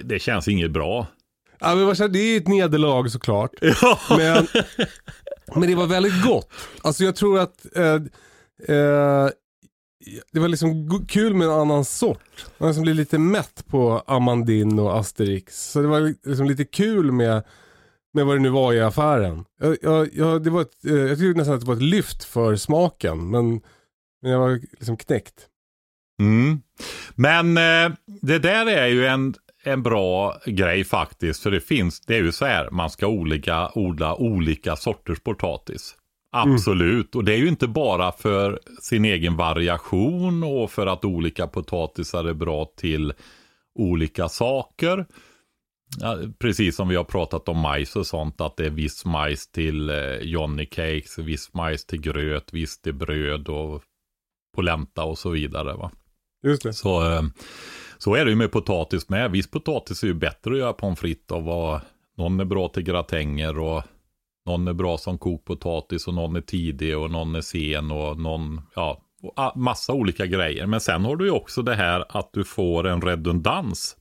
Det 0.05 0.19
känns 0.19 0.49
inget 0.49 0.71
bra. 0.71 1.07
Ja, 1.61 1.75
men 1.75 2.13
det 2.13 2.19
är 2.19 2.33
ju 2.33 2.37
ett 2.37 2.49
nederlag 2.49 3.09
såklart. 3.09 3.51
Ja. 3.83 3.99
Men, 4.11 4.47
men 5.55 5.69
det 5.69 5.75
var 5.75 5.87
väldigt 5.87 6.25
gott. 6.25 6.51
Alltså 6.83 7.05
jag 7.05 7.17
tror 7.17 7.39
att 7.39 7.77
eh, 7.77 7.95
eh, 8.77 9.29
det 10.33 10.41
var 10.41 10.49
liksom 10.49 11.07
kul 11.09 11.35
med 11.35 11.47
en 11.47 11.55
annan 11.55 11.85
sort. 11.85 12.47
Man 12.59 12.69
liksom 12.69 12.83
blev 12.83 12.95
lite 12.95 13.19
mätt 13.19 13.65
på 13.67 14.03
Amandin 14.07 14.79
och 14.79 14.99
Asterix. 14.99 15.71
Så 15.71 15.83
det 15.83 15.89
var 15.89 16.29
liksom 16.29 16.47
lite 16.47 16.65
kul 16.65 17.13
med, 17.13 17.43
med 18.15 18.27
vad 18.27 18.37
det 18.37 18.41
nu 18.41 18.49
var 18.49 18.73
i 18.73 18.81
affären. 18.81 19.45
Jag, 19.61 19.77
jag, 19.83 20.09
jag, 20.13 20.43
det 20.43 20.51
var 20.51 20.63
ett, 20.63 20.85
eh, 20.85 20.95
jag 20.95 21.19
tyckte 21.19 21.39
nästan 21.39 21.55
att 21.55 21.61
det 21.61 21.67
var 21.67 21.75
ett 21.77 21.83
lyft 21.83 22.25
för 22.25 22.57
smaken. 22.57 23.31
Men, 23.31 23.61
men 24.23 24.33
jag 24.33 24.39
var 24.39 24.61
liksom 24.79 24.97
knäckt. 24.97 25.47
Mm. 26.21 26.61
Men 27.15 27.57
eh, 27.57 27.97
det 28.07 28.39
där 28.39 28.67
är 28.67 28.87
ju 28.87 29.07
en, 29.07 29.35
en 29.63 29.83
bra 29.83 30.41
grej 30.47 30.85
faktiskt. 30.85 31.43
För 31.43 31.51
det 31.51 31.61
finns, 31.61 32.01
det 32.01 32.17
är 32.17 32.23
ju 32.23 32.33
så 32.33 32.45
här, 32.45 32.71
man 32.71 32.91
ska 32.91 33.07
olika, 33.07 33.71
odla 33.75 34.15
olika 34.15 34.77
sorters 34.77 35.21
potatis. 35.21 35.97
Absolut, 36.33 37.15
och 37.15 37.25
det 37.25 37.33
är 37.33 37.37
ju 37.37 37.49
inte 37.49 37.69
bara 37.69 38.13
för 38.13 38.61
sin 38.81 39.05
egen 39.05 39.37
variation 39.37 40.45
och 40.45 40.71
för 40.71 40.87
att 40.87 41.05
olika 41.05 41.47
potatisar 41.47 42.25
är 42.25 42.35
bra 42.35 42.73
till 42.77 43.13
olika 43.79 44.29
saker. 44.29 45.07
Ja, 46.01 46.19
precis 46.39 46.77
som 46.77 46.89
vi 46.89 46.97
har 46.97 47.05
pratat 47.05 47.49
om 47.49 47.59
majs 47.59 47.97
och 47.97 48.07
sånt, 48.07 48.41
att 48.41 48.57
det 48.57 48.67
är 48.67 48.71
viss 48.71 49.05
majs 49.05 49.51
till 49.51 49.91
eh, 49.91 50.17
Johnny 50.21 50.67
Cakes, 50.67 51.19
viss 51.19 51.55
majs 51.55 51.87
till 51.87 52.01
gröt, 52.01 52.53
viss 52.53 52.81
till 52.81 52.95
bröd 52.95 53.49
och 53.49 53.83
polenta 54.57 55.05
och 55.05 55.19
så 55.19 55.31
vidare. 55.31 55.75
Va? 55.75 55.91
Just 56.43 56.63
det. 56.63 56.73
Så, 56.73 57.13
eh, 57.13 57.23
så 58.03 58.15
är 58.15 58.25
det 58.25 58.31
ju 58.31 58.37
med 58.37 58.53
potatis 58.53 59.09
med. 59.09 59.31
Viss 59.31 59.51
potatis 59.51 60.03
är 60.03 60.07
ju 60.07 60.15
bättre 60.15 60.53
att 60.53 60.59
göra 60.59 60.73
pommes 60.73 60.99
frites 60.99 61.33
av. 61.33 61.45
Vad, 61.45 61.81
någon 62.17 62.41
är 62.41 62.45
bra 62.45 62.69
till 62.69 62.83
gratänger 62.83 63.59
och 63.59 63.83
någon 64.47 64.69
är 64.69 64.73
bra 64.73 64.99
som 64.99 65.19
kokpotatis 65.19 66.07
och 66.07 66.15
någon 66.15 66.37
är 66.37 66.41
tidig 66.41 66.99
och 66.99 67.11
någon 67.11 67.35
är 67.35 67.41
sen 67.41 67.91
och 67.91 68.21
någon, 68.21 68.61
ja, 68.75 69.03
och 69.23 69.57
massa 69.57 69.93
olika 69.93 70.27
grejer. 70.27 70.67
Men 70.67 70.81
sen 70.81 71.05
har 71.05 71.17
du 71.17 71.25
ju 71.25 71.31
också 71.31 71.63
det 71.63 71.75
här 71.75 72.05
att 72.09 72.33
du 72.33 72.45
får 72.45 72.87
en 72.87 73.03
redundans. 73.03 73.97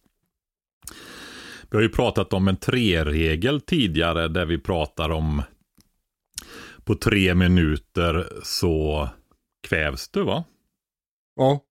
Vi 1.71 1.77
har 1.77 1.81
ju 1.81 1.89
pratat 1.89 2.33
om 2.33 2.47
en 2.47 2.57
tre-regel 2.57 3.61
tidigare 3.61 4.27
där 4.27 4.45
vi 4.45 4.57
pratar 4.57 5.09
om 5.09 5.43
på 6.83 6.95
tre 6.95 7.35
minuter 7.35 8.27
så 8.43 9.09
kvävs 9.67 10.09
du 10.09 10.23
va? 10.23 10.43
Ja. 11.35 11.61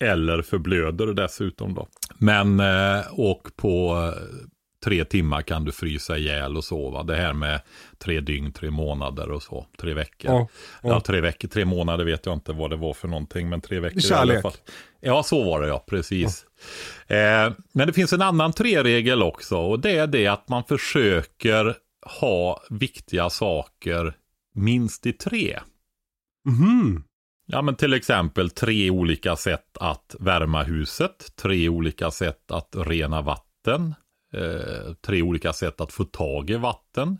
Eller 0.00 0.42
förblöder 0.42 1.06
dessutom 1.06 1.74
då. 1.74 1.86
Men 2.18 2.60
eh, 2.60 3.00
och 3.12 3.48
på 3.56 3.96
eh, 4.16 4.22
tre 4.84 5.04
timmar 5.04 5.42
kan 5.42 5.64
du 5.64 5.72
frysa 5.72 6.18
ihjäl 6.18 6.56
och 6.56 6.64
sova. 6.64 7.02
Det 7.02 7.16
här 7.16 7.32
med 7.32 7.60
tre 7.98 8.20
dygn, 8.20 8.52
tre 8.52 8.70
månader 8.70 9.30
och 9.30 9.42
så. 9.42 9.66
Tre 9.78 9.94
veckor. 9.94 10.30
Ja, 10.30 10.48
Ja, 10.82 10.88
ja. 10.88 11.00
tre 11.00 11.20
veckor, 11.20 11.48
tre 11.48 11.64
månader 11.64 12.04
vet 12.04 12.26
jag 12.26 12.32
inte 12.34 12.52
vad 12.52 12.70
det 12.70 12.76
var 12.76 12.94
för 12.94 13.08
någonting. 13.08 13.48
Men 13.48 13.60
tre 13.60 13.80
veckor 13.80 13.98
i 13.98 14.00
Kärlek. 14.00 14.34
alla 14.34 14.42
fall. 14.42 14.60
Ja, 15.00 15.22
så 15.22 15.44
var 15.44 15.60
det 15.60 15.68
ja, 15.68 15.84
precis. 15.88 16.46
Eh, 17.06 17.52
men 17.72 17.86
det 17.86 17.92
finns 17.92 18.12
en 18.12 18.22
annan 18.22 18.52
tre-regel 18.52 19.22
också. 19.22 19.56
Och 19.56 19.80
det 19.80 19.96
är 19.98 20.06
det 20.06 20.26
att 20.26 20.48
man 20.48 20.64
försöker 20.64 21.74
ha 22.20 22.62
viktiga 22.70 23.30
saker 23.30 24.14
minst 24.54 25.06
i 25.06 25.12
tre. 25.12 25.58
Mhm. 26.48 27.04
Ja, 27.46 27.62
men 27.62 27.76
till 27.76 27.94
exempel 27.94 28.50
tre 28.50 28.90
olika 28.90 29.36
sätt 29.36 29.76
att 29.80 30.16
värma 30.20 30.62
huset, 30.62 31.36
tre 31.36 31.68
olika 31.68 32.10
sätt 32.10 32.50
att 32.50 32.76
rena 32.76 33.22
vatten, 33.22 33.94
eh, 34.32 34.94
tre 35.00 35.22
olika 35.22 35.52
sätt 35.52 35.80
att 35.80 35.92
få 35.92 36.04
tag 36.04 36.50
i 36.50 36.56
vatten. 36.56 37.18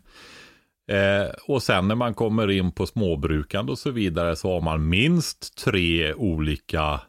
Eh, 0.91 1.35
och 1.49 1.63
sen 1.63 1.89
när 1.89 1.95
man 1.95 2.15
kommer 2.15 2.51
in 2.51 2.73
på 2.73 2.87
småbrukande 2.87 3.73
och 3.73 3.79
så 3.79 3.91
vidare 3.91 4.37
så 4.37 4.53
har 4.53 4.61
man 4.61 4.89
minst 4.89 5.57
tre 5.57 6.15
olika 6.15 7.01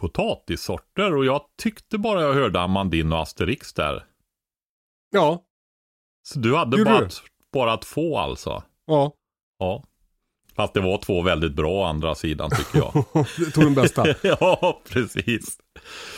potatissorter. 0.00 1.14
Och 1.14 1.24
jag 1.24 1.40
tyckte 1.62 1.98
bara 1.98 2.22
jag 2.22 2.34
hörde 2.34 2.60
Amandin 2.60 3.12
och 3.12 3.18
Asterix 3.18 3.72
där. 3.72 4.04
Ja. 5.10 5.44
Så 6.22 6.38
du 6.38 6.56
hade 6.56 6.78
Gjorde 6.78 6.90
bara, 6.90 7.00
du? 7.00 7.08
bara 7.52 7.76
två 7.76 8.18
alltså? 8.18 8.62
Ja. 8.86 9.12
Ja. 9.58 9.84
Fast 10.58 10.74
det 10.74 10.80
var 10.80 10.98
två 10.98 11.22
väldigt 11.22 11.52
bra 11.56 11.70
å 11.72 11.84
andra 11.84 12.14
sidan 12.14 12.50
tycker 12.50 12.78
jag. 12.78 12.92
Tog 13.54 13.64
den 13.64 13.74
bästa. 13.74 14.06
ja, 14.22 14.82
precis. 14.88 15.58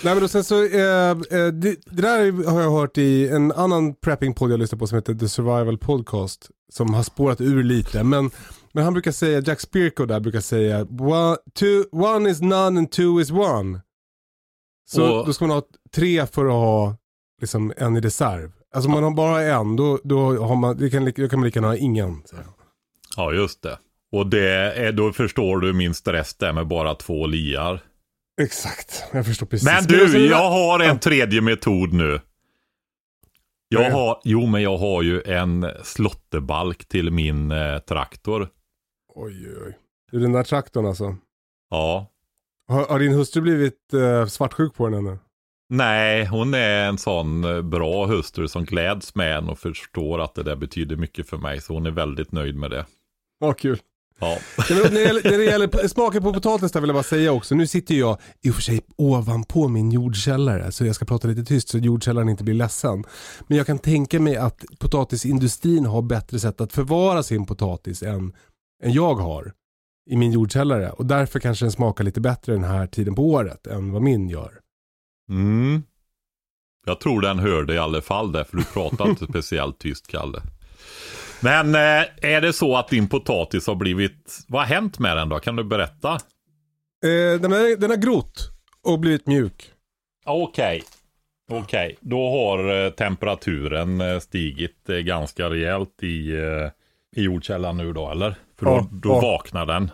Nej 0.04 0.14
men 0.14 0.28
sen 0.28 0.44
så, 0.44 0.64
eh, 0.64 1.10
eh, 1.10 1.14
det, 1.52 1.76
det 1.86 2.02
där 2.02 2.50
har 2.50 2.60
jag 2.60 2.70
hört 2.70 2.98
i 2.98 3.28
en 3.28 3.52
annan 3.52 3.94
prepping-podd 3.94 4.52
jag 4.52 4.60
lyssnar 4.60 4.78
på 4.78 4.86
som 4.86 4.96
heter 4.96 5.14
The 5.14 5.28
Survival 5.28 5.78
Podcast. 5.78 6.50
Som 6.72 6.94
har 6.94 7.02
spårat 7.02 7.40
ur 7.40 7.62
lite. 7.62 8.04
Men 8.04 8.30
Men 8.72 8.84
han 8.84 8.92
brukar 8.92 9.12
säga, 9.12 9.40
Jack 9.40 9.60
Spirko 9.60 10.06
där 10.06 10.20
brukar 10.20 10.40
säga, 10.40 10.80
one, 10.84 11.36
two, 11.54 11.82
one 11.92 12.30
is 12.30 12.40
none 12.40 12.78
and 12.78 12.90
two 12.92 13.20
is 13.20 13.30
one. 13.30 13.80
Så 14.90 15.18
Och- 15.18 15.26
då 15.26 15.32
ska 15.32 15.46
man 15.46 15.56
ha 15.56 15.62
tre 15.94 16.26
för 16.26 16.44
att 16.46 16.52
ha 16.52 16.96
liksom, 17.40 17.72
en 17.76 17.96
i 17.96 18.00
reserv. 18.00 18.52
Alltså 18.74 18.88
om 18.88 18.92
man 18.94 19.02
har 19.04 19.10
bara 19.10 19.42
en, 19.42 19.76
då, 19.76 19.98
då, 20.04 20.46
har 20.46 20.56
man, 20.56 20.76
det 20.76 20.90
kan, 20.90 21.04
då 21.04 21.28
kan 21.28 21.38
man 21.40 21.44
lika 21.46 21.58
gärna 21.58 21.68
ha 21.68 21.76
ingen. 21.76 22.22
han. 22.32 22.44
Ja, 23.16 23.32
just 23.32 23.62
det. 23.62 23.78
Och 24.12 24.26
det 24.26 24.50
är, 24.50 24.92
då 24.92 25.12
förstår 25.12 25.60
du 25.60 25.72
min 25.72 25.94
stress 25.94 26.34
där 26.34 26.52
med 26.52 26.66
bara 26.66 26.94
två 26.94 27.26
liar. 27.26 27.82
Exakt, 28.42 29.04
jag 29.12 29.26
förstår 29.26 29.46
precis. 29.46 29.68
Men 29.68 29.84
du, 29.84 30.26
jag 30.26 30.50
har 30.50 30.80
en 30.80 30.98
tredje 30.98 31.40
metod 31.40 31.92
nu. 31.92 32.20
Jag 33.68 33.90
har, 33.90 34.20
jo 34.24 34.46
men 34.46 34.62
jag 34.62 34.76
har 34.78 35.02
ju 35.02 35.22
en 35.22 35.66
slottebalk 35.82 36.88
till 36.88 37.10
min 37.10 37.50
eh, 37.50 37.78
traktor. 37.78 38.48
Oj, 39.14 39.48
oj, 39.48 39.62
oj. 39.66 39.78
Du, 40.12 40.18
den 40.20 40.32
där 40.32 40.42
traktorn 40.42 40.86
alltså. 40.86 41.16
Ja. 41.70 42.06
Har, 42.68 42.86
har 42.86 42.98
din 42.98 43.12
hustru 43.12 43.42
blivit 43.42 43.94
eh, 43.94 44.26
svartsjuk 44.26 44.74
på 44.74 44.88
den 44.88 44.98
ännu? 45.06 45.18
Nej, 45.68 46.26
hon 46.26 46.54
är 46.54 46.88
en 46.88 46.98
sån 46.98 47.44
eh, 47.44 47.62
bra 47.62 48.06
hustru 48.06 48.48
som 48.48 48.64
gläds 48.64 49.14
med 49.14 49.36
en 49.36 49.48
och 49.48 49.58
förstår 49.58 50.18
att 50.18 50.34
det 50.34 50.42
där 50.42 50.56
betyder 50.56 50.96
mycket 50.96 51.28
för 51.28 51.36
mig. 51.36 51.60
Så 51.60 51.74
hon 51.74 51.86
är 51.86 51.90
väldigt 51.90 52.32
nöjd 52.32 52.56
med 52.56 52.70
det. 52.70 52.86
Ja, 53.40 53.52
kul. 53.52 53.78
Ja, 54.20 54.38
när, 54.70 54.90
det 54.90 55.00
gäller, 55.00 55.30
när 55.30 55.38
det 55.38 55.44
gäller 55.44 55.88
smaken 55.88 56.22
på 56.22 56.32
potatis 56.32 56.72
där 56.72 56.80
vill 56.80 56.88
jag 56.88 56.94
bara 56.94 57.02
säga 57.02 57.32
också. 57.32 57.54
Nu 57.54 57.66
sitter 57.66 57.94
jag 57.94 58.18
i 58.42 58.50
och 58.50 58.54
för 58.54 58.62
sig 58.62 58.80
ovanpå 58.96 59.68
min 59.68 59.90
jordkällare 59.90 60.72
så 60.72 60.86
jag 60.86 60.94
ska 60.94 61.04
prata 61.04 61.28
lite 61.28 61.44
tyst 61.44 61.68
så 61.68 61.78
jordkällaren 61.78 62.28
inte 62.28 62.44
blir 62.44 62.54
ledsen. 62.54 63.04
Men 63.48 63.58
jag 63.58 63.66
kan 63.66 63.78
tänka 63.78 64.20
mig 64.20 64.36
att 64.36 64.64
potatisindustrin 64.78 65.86
har 65.86 66.02
bättre 66.02 66.38
sätt 66.38 66.60
att 66.60 66.72
förvara 66.72 67.22
sin 67.22 67.46
potatis 67.46 68.02
än, 68.02 68.32
än 68.82 68.92
jag 68.92 69.14
har 69.14 69.52
i 70.10 70.16
min 70.16 70.32
jordkällare. 70.32 70.90
Och 70.90 71.06
därför 71.06 71.40
kanske 71.40 71.64
den 71.64 71.72
smakar 71.72 72.04
lite 72.04 72.20
bättre 72.20 72.52
den 72.52 72.64
här 72.64 72.86
tiden 72.86 73.14
på 73.14 73.30
året 73.30 73.66
än 73.66 73.92
vad 73.92 74.02
min 74.02 74.28
gör. 74.28 74.52
mm. 75.30 75.82
Jag 76.86 77.00
tror 77.00 77.20
den 77.20 77.38
hörde 77.38 77.74
i 77.74 77.78
alla 77.78 78.00
fall 78.00 78.32
det, 78.32 78.44
för 78.44 78.56
du 78.56 78.64
pratar 78.64 79.08
inte 79.08 79.24
speciellt 79.30 79.78
tyst, 79.78 80.06
Kalle. 80.06 80.42
Men 81.42 81.74
eh, 81.74 82.30
är 82.32 82.40
det 82.40 82.52
så 82.52 82.76
att 82.76 82.88
din 82.88 83.08
potatis 83.08 83.66
har 83.66 83.74
blivit... 83.74 84.44
Vad 84.48 84.62
har 84.62 84.66
hänt 84.66 84.98
med 84.98 85.16
den 85.16 85.28
då? 85.28 85.38
Kan 85.38 85.56
du 85.56 85.64
berätta? 85.64 86.12
Eh, 87.04 87.40
den, 87.40 87.52
är, 87.52 87.76
den 87.76 87.90
har 87.90 87.96
grott 87.96 88.50
och 88.84 88.98
blivit 88.98 89.26
mjuk. 89.26 89.70
Okej. 90.26 90.82
Okej, 91.52 91.96
då 92.00 92.30
har 92.30 92.84
eh, 92.84 92.90
temperaturen 92.90 94.20
stigit 94.20 94.86
ganska 94.86 95.50
rejält 95.50 96.02
i, 96.02 96.32
i 97.16 97.22
jordkällan 97.22 97.76
nu 97.76 97.92
då, 97.92 98.10
eller? 98.10 98.34
För 98.58 98.66
då, 98.66 98.72
Ja, 98.72 98.88
då 98.90 99.08
ja. 99.08 99.20
vaknar 99.20 99.66
den. 99.66 99.90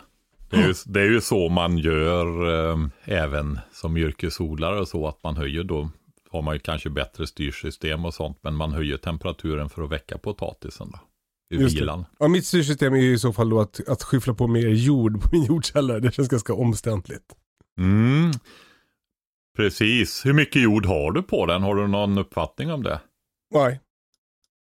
Det 0.49 0.57
är, 0.57 0.67
ju, 0.67 0.73
det 0.85 1.01
är 1.01 1.09
ju 1.09 1.21
så 1.21 1.49
man 1.49 1.77
gör 1.77 2.49
eh, 2.71 2.77
även 3.03 3.59
som 3.71 3.97
yrkesodlare 3.97 4.79
och 4.79 4.87
så, 4.87 5.07
att 5.07 5.23
man 5.23 5.37
höjer 5.37 5.63
då, 5.63 5.89
har 6.31 6.41
man 6.41 6.55
ju 6.55 6.59
kanske 6.59 6.89
bättre 6.89 7.27
styrsystem 7.27 8.05
och 8.05 8.13
sånt, 8.13 8.39
men 8.41 8.55
man 8.55 8.71
höjer 8.73 8.97
temperaturen 8.97 9.69
för 9.69 9.83
att 9.83 9.91
väcka 9.91 10.17
potatisen 10.17 10.91
då. 10.91 10.99
I 11.49 11.55
Just 11.55 11.75
det. 11.75 11.81
vilan. 11.81 12.05
Ja, 12.19 12.27
mitt 12.27 12.45
styrsystem 12.45 12.93
är 12.93 12.97
ju 12.97 13.13
i 13.13 13.19
så 13.19 13.33
fall 13.33 13.49
då 13.49 13.59
att, 13.59 13.87
att 13.87 14.03
skyffla 14.03 14.33
på 14.33 14.47
mer 14.47 14.67
jord 14.67 15.21
på 15.21 15.29
min 15.31 15.43
jordkällare. 15.43 15.99
Det 15.99 16.11
känns 16.11 16.27
ganska 16.29 16.53
omständligt. 16.53 17.35
Mm. 17.79 18.31
Precis. 19.57 20.25
Hur 20.25 20.33
mycket 20.33 20.61
jord 20.61 20.85
har 20.85 21.11
du 21.11 21.23
på 21.23 21.45
den? 21.45 21.63
Har 21.63 21.75
du 21.75 21.87
någon 21.87 22.17
uppfattning 22.17 22.71
om 22.71 22.83
det? 22.83 22.99
Nej. 23.53 23.79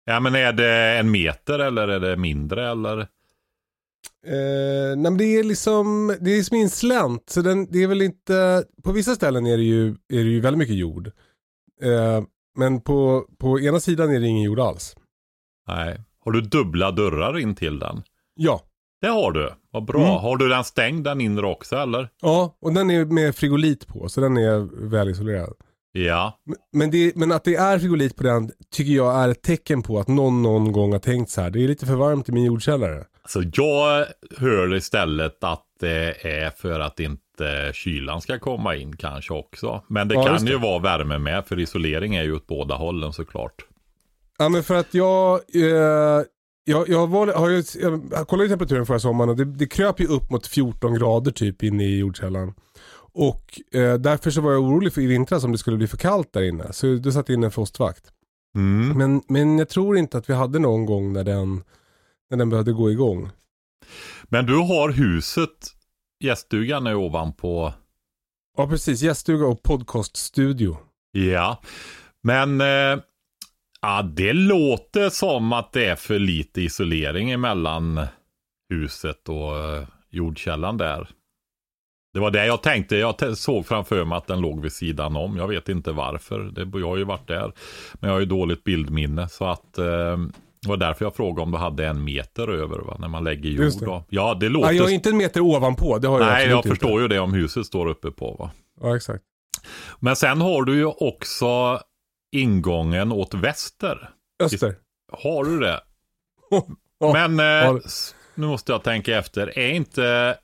Ja, 0.05 0.21
men 0.21 0.35
är 0.35 0.53
det 0.53 0.99
en 0.99 1.11
meter 1.11 1.59
eller 1.59 1.89
är 1.89 2.01
det 2.01 2.17
mindre 2.17 2.71
eller? 2.71 2.99
Eh, 4.27 4.97
nej 4.97 4.97
men 4.97 5.17
det 5.17 5.25
är 5.25 5.45
liksom, 5.45 6.17
det 6.21 6.31
är 6.31 6.43
som 6.43 6.57
en 6.57 6.71
slänt. 6.71 7.31
Så 7.31 7.43
den, 7.43 7.67
det 7.71 7.83
är 7.83 7.87
väl 7.87 8.03
inte, 8.03 8.65
på 8.83 8.93
vissa 8.93 9.15
ställen 9.15 9.47
är 9.47 9.57
det 9.57 9.63
ju, 9.63 9.89
är 9.89 10.25
det 10.25 10.31
ju 10.31 10.41
väldigt 10.41 10.59
mycket 10.59 10.77
jord. 10.77 11.07
Eh, 11.83 12.23
men 12.59 12.81
på, 12.81 13.27
på 13.39 13.61
ena 13.61 13.81
sidan 13.81 14.11
är 14.15 14.21
det 14.21 14.27
ingen 14.27 14.43
jord 14.43 14.61
alls. 14.61 14.97
Nej. 15.69 16.01
Har 16.25 16.33
du 16.33 16.41
dubbla 16.41 16.91
dörrar 16.91 17.39
in 17.39 17.55
till 17.55 17.79
den? 17.79 18.03
Ja. 18.35 18.61
Det 19.01 19.09
har 19.09 19.33
du. 19.33 19.51
Vad 19.73 19.85
bra. 19.85 20.01
Mm. 20.01 20.11
Har 20.15 20.37
du 20.37 20.49
den 20.49 20.65
stängd 20.65 21.05
den 21.05 21.21
inre 21.21 21.47
också 21.47 21.77
eller? 21.77 22.09
Ja, 22.23 22.57
och 22.61 22.73
den 22.75 22.91
är 22.91 23.05
med 23.05 23.35
frigolit 23.37 23.87
på 23.87 24.09
så 24.09 24.21
den 24.21 24.37
är 24.37 24.89
välisolerad. 24.91 25.53
Ja. 25.93 26.41
Men- 26.73 26.91
det, 26.91 27.13
men 27.17 27.33
att 27.33 27.45
det 27.45 27.55
är 27.57 27.79
frigolit 27.79 28.17
på 28.17 28.23
den 28.23 28.51
tycker 28.75 28.93
jag 28.93 29.15
är 29.25 29.29
ett 29.29 29.43
tecken 29.43 29.83
på 29.83 29.99
att 29.99 30.09
någon 30.09 30.43
någon 30.43 30.73
gång 30.73 30.93
har 30.93 30.99
tänkt 30.99 31.31
så 31.31 31.41
här. 31.41 31.51
Det 31.51 31.65
är 31.65 31.69
lite 31.69 31.87
för 31.87 31.95
varmt 31.95 32.29
i 32.29 32.33
min 32.33 32.45
jordkällare. 32.45 33.05
Så 33.29 33.43
jag 33.55 34.07
hör 34.39 34.75
istället 34.75 35.45
att 35.45 35.65
det 35.81 36.27
är 36.27 36.51
för 36.51 36.81
att 36.81 37.01
inte 37.01 37.71
kylan 37.75 38.21
ska 38.21 38.39
komma 38.39 38.77
in 38.77 38.97
kanske 38.97 39.35
också. 39.35 39.83
Men 39.89 40.09
det 40.09 40.15
Ja, 40.15 40.25
kan 40.25 40.45
det. 40.45 40.51
ju 40.51 40.59
vara 40.59 40.79
värme 40.79 41.19
med 41.19 41.45
för 41.47 41.59
isolering 41.59 42.15
är 42.17 42.23
ju 42.23 42.35
åt 42.35 42.47
båda 42.47 42.75
hållen 42.75 43.13
såklart. 43.13 43.55
Ja 44.41 44.49
men 44.49 44.63
för 44.63 44.75
att 44.75 44.95
jag, 44.95 45.41
eh, 45.55 46.23
jag, 46.65 46.89
jag, 46.89 47.07
var, 47.07 47.27
har 47.27 47.49
ju, 47.49 47.63
jag 48.11 48.29
kollade 48.29 48.49
temperaturen 48.49 48.87
förra 48.87 48.99
sommaren 48.99 49.31
och 49.31 49.37
det, 49.37 49.45
det 49.45 49.67
kröp 49.67 50.01
ju 50.01 50.07
upp 50.07 50.31
mot 50.31 50.47
14 50.47 50.95
grader 50.95 51.31
typ 51.31 51.63
inne 51.63 51.85
i 51.85 51.99
jordkällaren. 51.99 52.55
Och 53.13 53.61
eh, 53.73 53.95
därför 53.95 54.31
så 54.31 54.41
var 54.41 54.53
jag 54.53 54.63
orolig 54.63 54.93
för 54.93 55.01
i 55.01 55.07
vintras 55.07 55.45
om 55.45 55.53
det 55.53 55.59
skulle 55.59 55.77
bli 55.77 55.87
för 55.87 55.97
kallt 55.97 56.33
där 56.33 56.43
inne. 56.43 56.73
Så 56.73 56.95
då 56.95 57.13
satte 57.13 57.33
jag 57.33 57.39
in 57.39 57.45
en 57.45 57.51
frostvakt. 57.51 58.13
Mm. 58.55 58.99
Men, 58.99 59.23
men 59.29 59.59
jag 59.59 59.69
tror 59.69 59.97
inte 59.97 60.19
att 60.19 60.31
vi 60.31 60.35
hade 60.35 60.59
någon 60.59 60.87
gång 60.87 61.13
när 61.13 61.25
den, 61.25 61.65
när 62.31 62.39
den 62.39 62.51
behövde 62.51 62.73
gå 62.73 62.91
igång. 62.91 63.31
Men 64.23 64.47
du 64.47 64.57
har 64.57 64.91
huset, 64.91 65.75
gäststugan 66.25 66.87
är 66.87 66.95
ovanpå. 66.95 67.73
Ja 68.57 68.69
precis, 68.69 69.03
gäststuga 69.03 69.47
och 69.47 69.63
podcaststudio. 69.63 70.77
Ja. 71.13 71.63
Men 72.23 72.61
eh, 72.61 72.99
ja, 73.83 74.03
det 74.03 74.33
låter 74.33 75.09
som 75.09 75.53
att 75.53 75.73
det 75.73 75.87
är 75.87 75.97
för 75.97 76.19
lite 76.19 76.61
isolering 76.61 77.31
emellan 77.31 78.07
huset 78.71 79.29
och 79.29 79.57
eh, 79.59 79.85
jordkällan 80.11 80.77
där. 80.77 81.09
Det 82.15 82.21
var 82.21 82.31
det 82.31 82.47
jag 82.47 82.63
tänkte. 82.63 82.97
Jag 82.97 83.37
såg 83.39 83.67
framför 83.67 84.05
mig 84.05 84.19
att 84.19 84.27
den 84.27 84.41
låg 84.41 84.63
vid 84.63 84.73
sidan 84.73 85.17
om. 85.17 85.37
Jag 85.37 85.49
vet 85.49 85.69
inte 85.69 85.93
varför. 85.93 86.41
Det, 86.41 86.79
jag 86.79 86.87
har 86.87 86.97
ju 86.97 87.05
varit 87.05 87.29
där. 87.29 87.53
Men 87.95 88.09
jag 88.09 88.15
har 88.15 88.21
ju 88.21 88.27
dåligt 88.27 88.65
bildminne. 88.65 89.29
Så 89.29 89.45
att 89.45 89.79
eh, 89.79 90.17
det 90.63 90.69
var 90.69 90.77
därför 90.77 91.05
jag 91.05 91.17
frågade 91.17 91.43
om 91.43 91.51
du 91.51 91.59
hade 91.59 91.87
en 91.87 92.05
meter 92.05 92.49
över 92.49 92.79
va? 92.79 92.97
när 92.99 93.09
man 93.09 93.25
lägger 93.25 93.51
jord. 93.51 93.65
Just 93.65 93.81
det. 93.81 94.03
Ja, 94.09 94.35
det 94.41 94.49
låter... 94.49 94.69
Ja, 94.69 94.73
jag 94.73 94.91
är 94.91 94.95
inte 94.95 95.11
en 95.11 95.17
meter 95.17 95.41
ovanpå, 95.41 95.99
det 95.99 96.09
har 96.09 96.21
jag 96.21 96.27
Nej, 96.27 96.49
jag 96.49 96.59
inte. 96.59 96.69
förstår 96.69 97.03
ju 97.03 97.09
det 97.09 97.21
om 97.21 97.33
huset 97.33 97.67
står 97.67 97.87
uppe 97.87 98.11
på. 98.11 98.37
Va? 98.39 98.51
Ja 98.81 98.97
exakt. 98.97 99.25
Men 100.01 100.17
sen 100.17 100.41
har 100.41 100.63
du 100.63 100.77
ju 100.77 100.85
också 100.85 101.81
ingången 102.33 103.13
åt 103.13 103.35
väster. 103.35 104.11
Öster. 104.43 104.77
Har 105.13 105.45
du 105.45 105.61
det? 105.61 105.81
Ja, 107.03 107.13
Men 107.13 107.41
eh, 107.67 107.77
nu 108.35 108.47
måste 108.47 108.73
jag 108.73 108.83
tänka 108.85 109.19
efter. 109.19 109.59
Är 109.59 109.69
inte... 109.71 110.37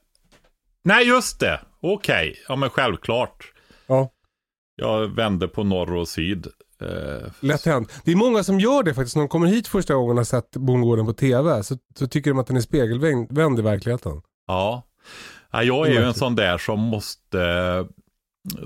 Nej, 0.85 1.07
just 1.09 1.41
det. 1.41 1.61
Okej, 1.81 2.37
ja 2.49 2.57
men 2.57 2.71
självklart. 2.71 3.53
Ja. 3.87 4.11
Jag 4.77 5.09
vände 5.09 5.49
på 5.49 5.65
norr 5.65 5.95
och 5.95 6.09
syd. 6.09 6.47
Eh, 6.81 7.29
Lätt 7.41 7.65
hänt. 7.65 8.01
Det 8.05 8.13
är 8.13 8.17
många 8.17 8.45
som 8.45 8.61
gör 8.61 8.83
det 8.83 8.95
faktiskt. 8.95 9.17
När 9.17 9.23
de 9.23 9.29
kommer 9.29 9.47
hit 9.47 9.69
första 9.69 9.95
gången 9.95 10.11
och 10.11 10.17
har 10.17 10.25
sett 10.25 10.51
bondgården 10.51 11.07
på 11.07 11.13
tv 11.13 11.63
så, 11.63 11.79
så 11.99 12.07
tycker 12.07 12.31
de 12.31 12.39
att 12.39 12.47
den 12.47 12.57
är 12.57 12.61
spegelvänd 12.61 13.59
i 13.59 13.63
verkligheten. 13.63 14.23
ja. 14.47 14.83
ja. 15.51 15.63
Jag 15.63 15.87
är 15.87 15.93
ju 15.93 16.03
en 16.03 16.15
sån 16.15 16.35
där 16.35 16.59
som 16.59 16.81
måste... 16.81 17.39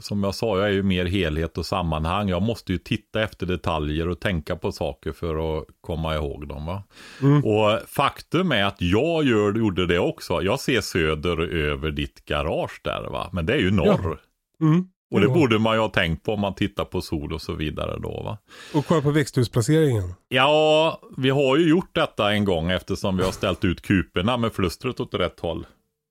Som 0.01 0.25
jag 0.25 0.35
sa, 0.35 0.59
jag 0.59 0.67
är 0.67 0.73
ju 0.73 0.83
mer 0.83 1.05
helhet 1.07 1.59
och 1.59 1.67
sammanhang. 1.67 2.29
Jag 2.29 2.43
måste 2.43 2.73
ju 2.73 2.79
titta 2.79 3.23
efter 3.23 3.47
detaljer 3.47 4.09
och 4.09 4.21
tänka 4.21 4.57
på 4.57 4.73
saker 4.73 5.13
för 5.13 5.59
att 5.59 5.65
komma 5.81 6.15
ihåg 6.15 6.49
dem. 6.49 6.81
Mm. 7.23 7.45
Och 7.45 7.81
faktum 7.87 8.53
är 8.53 8.65
att 8.65 8.81
jag 8.81 9.25
gör, 9.25 9.53
gjorde 9.59 9.87
det 9.87 9.99
också. 9.99 10.43
Jag 10.43 10.61
ser 10.61 10.81
söder 10.81 11.41
över 11.55 11.91
ditt 11.91 12.25
garage 12.25 12.81
där 12.85 13.11
va. 13.11 13.31
Men 13.33 13.47
det 13.47 13.53
är 13.53 13.59
ju 13.61 13.71
norr. 13.71 14.21
Mm. 14.61 14.85
Och 15.15 15.21
det 15.21 15.27
Ja. 15.27 15.35
borde 15.35 15.59
man 15.59 15.75
ju 15.77 15.81
ha 15.81 15.89
tänkt 15.89 16.25
på 16.25 16.33
om 16.33 16.41
man 16.41 16.55
tittar 16.55 16.85
på 16.85 17.01
sol 17.01 17.33
och 17.33 17.43
så 17.43 17.53
vidare 17.53 17.99
då 17.99 18.23
va. 18.23 18.39
Och 18.75 18.87
kolla 18.87 19.01
på 19.03 19.11
växthusplaceringen. 19.11 20.15
Ja, 20.29 21.01
vi 21.17 21.31
har 21.31 21.57
ju 21.57 21.69
gjort 21.69 21.95
detta 21.95 22.33
en 22.33 22.45
gång 22.45 22.71
eftersom 22.71 23.17
vi 23.17 23.25
har 23.25 23.33
ställt 23.33 23.65
ut 23.65 23.83
kuporna 23.83 24.37
med 24.37 24.53
flustret 24.53 25.01
åt 25.01 25.15
rätt 25.15 25.41
håll. 25.41 25.67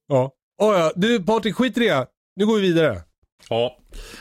Ja. 0.08 0.32
Oh, 0.62 0.74
ja. 0.80 0.92
Du 0.96 1.24
Patrik, 1.24 1.56
skit 1.56 1.78
i 1.78 1.80
det. 1.80 2.08
Nu 2.36 2.46
går 2.46 2.56
vi 2.56 2.62
vidare. 2.62 3.02
Ja, 3.50 3.78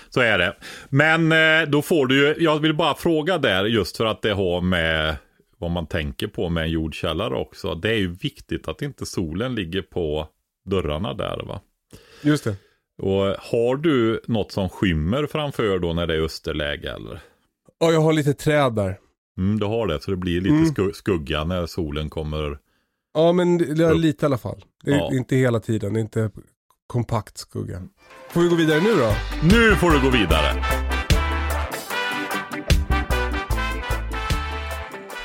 så 0.09 0.21
är 0.21 0.39
det. 0.39 0.57
Men 0.89 1.33
eh, 1.33 1.69
då 1.71 1.83
får 1.83 2.07
du 2.07 2.17
ju, 2.27 2.35
jag 2.45 2.59
vill 2.59 2.75
bara 2.75 2.95
fråga 2.95 3.39
där 3.39 3.65
just 3.65 3.97
för 3.97 4.05
att 4.07 4.23
det 4.23 4.33
har 4.33 4.61
med 4.61 5.17
vad 5.59 5.71
man 5.71 5.87
tänker 5.87 6.27
på 6.27 6.49
med 6.49 6.65
en 6.65 6.71
jordkällare 6.71 7.35
också. 7.35 7.75
Det 7.75 7.91
är 7.91 7.97
ju 7.99 8.09
viktigt 8.15 8.69
att 8.69 8.83
inte 8.83 9.07
solen 9.07 9.55
ligger 9.55 9.83
på 9.83 10.29
dörrarna 10.71 11.15
där 11.15 11.43
va. 11.47 11.61
Just 12.23 12.45
det. 12.45 12.57
Och 13.03 13.25
har 13.39 13.77
du 13.77 14.21
något 14.27 14.53
som 14.53 14.69
skymmer 14.69 15.27
framför 15.27 15.79
då 15.79 15.93
när 15.93 16.07
det 16.07 16.15
är 16.15 16.21
österläge 16.21 16.93
eller? 16.95 17.21
Ja, 17.81 17.93
jag 17.93 18.01
har 18.01 18.13
lite 18.13 18.35
träd 18.35 18.75
där. 18.75 18.99
Mm, 19.39 19.59
du 19.61 19.67
har 19.67 19.87
det, 19.87 20.01
så 20.01 20.11
det 20.11 20.17
blir 20.17 20.41
lite 20.41 20.55
Mm. 20.55 20.65
sku- 20.71 20.93
skugga 20.93 21.45
när 21.45 21.67
solen 21.67 22.11
kommer. 22.11 22.59
Ja, 23.15 23.33
men 23.33 23.59
det 23.59 23.85
är 23.85 23.95
lite 23.95 24.25
i 24.25 24.27
alla 24.27 24.39
fall. 24.39 24.65
Det 24.85 24.91
är 24.91 24.97
Ja. 24.97 25.11
inte 25.15 25.37
hela 25.37 25.61
tiden, 25.61 25.93
det 25.93 25.99
är 25.99 26.03
inte 26.03 26.31
kompakt 26.87 27.39
skugga. 27.39 27.83
Får 28.31 28.41
vi 28.41 28.49
gå 28.49 28.55
vidare 28.55 28.81
nu 28.81 28.95
då? 28.97 29.13
Nu 29.43 29.77
får 29.77 29.91
du 29.91 30.01
gå 30.03 30.11
vidare. 30.11 30.65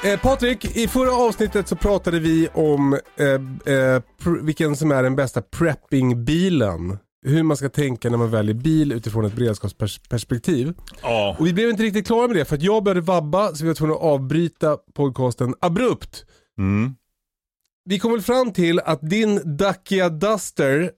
Eh, 0.05 0.19
Patrik, 0.19 0.77
i 0.77 0.87
förra 0.87 1.11
avsnittet 1.11 1.67
så 1.67 1.75
pratade 1.75 2.19
vi 2.19 2.47
om 2.53 2.93
eh, 3.17 3.73
eh, 3.73 4.01
vilken 4.41 4.75
som 4.75 4.91
är 4.91 5.03
den 5.03 5.15
bästa 5.15 5.41
preppingbilen. 5.41 6.97
Hur 7.25 7.43
man 7.43 7.57
ska 7.57 7.69
tänka 7.69 8.09
när 8.09 8.17
man 8.17 8.31
väljer 8.31 8.53
bil 8.55 8.91
utifrån 8.91 9.25
ett 9.25 9.33
beredskapsperspektiv. 9.33 10.73
Ja, 11.01 11.35
Och 11.39 11.47
vi 11.47 11.53
blev 11.53 11.69
inte 11.69 11.83
riktigt 11.83 12.07
klara 12.07 12.27
med 12.27 12.35
det 12.35 12.45
för 12.45 12.55
att 12.55 12.61
jag 12.61 12.83
började 12.83 13.01
vabba 13.01 13.55
så 13.55 13.63
vi 13.63 13.67
var 13.67 13.75
tvungna 13.75 13.95
att 13.95 14.01
avbryta 14.01 14.77
podcasten 14.93 15.55
abrupt. 15.61 16.25
mm. 16.57 16.95
Vi 17.85 17.99
kom 17.99 18.11
väl 18.11 18.21
fram 18.21 18.51
till 18.53 18.79
att 18.79 19.09
din 19.09 19.57
Dacia 19.57 20.09
Duster, 20.09 20.91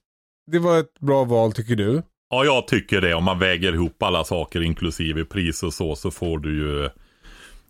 det 0.47 0.59
var 0.59 0.79
ett 0.79 0.99
bra 0.99 1.23
val 1.23 1.53
tycker 1.53 1.75
du. 1.75 2.01
ja, 2.29 2.45
jag 2.45 2.67
tycker 2.67 3.01
det. 3.01 3.13
Om 3.13 3.23
man 3.23 3.39
väger 3.39 3.73
ihop 3.73 4.03
alla 4.03 4.23
saker 4.23 4.61
inklusive 4.61 5.25
pris 5.25 5.63
och 5.63 5.73
så, 5.73 5.95
så 5.95 6.11
får 6.11 6.39
du 6.39 6.57
ju... 6.57 6.89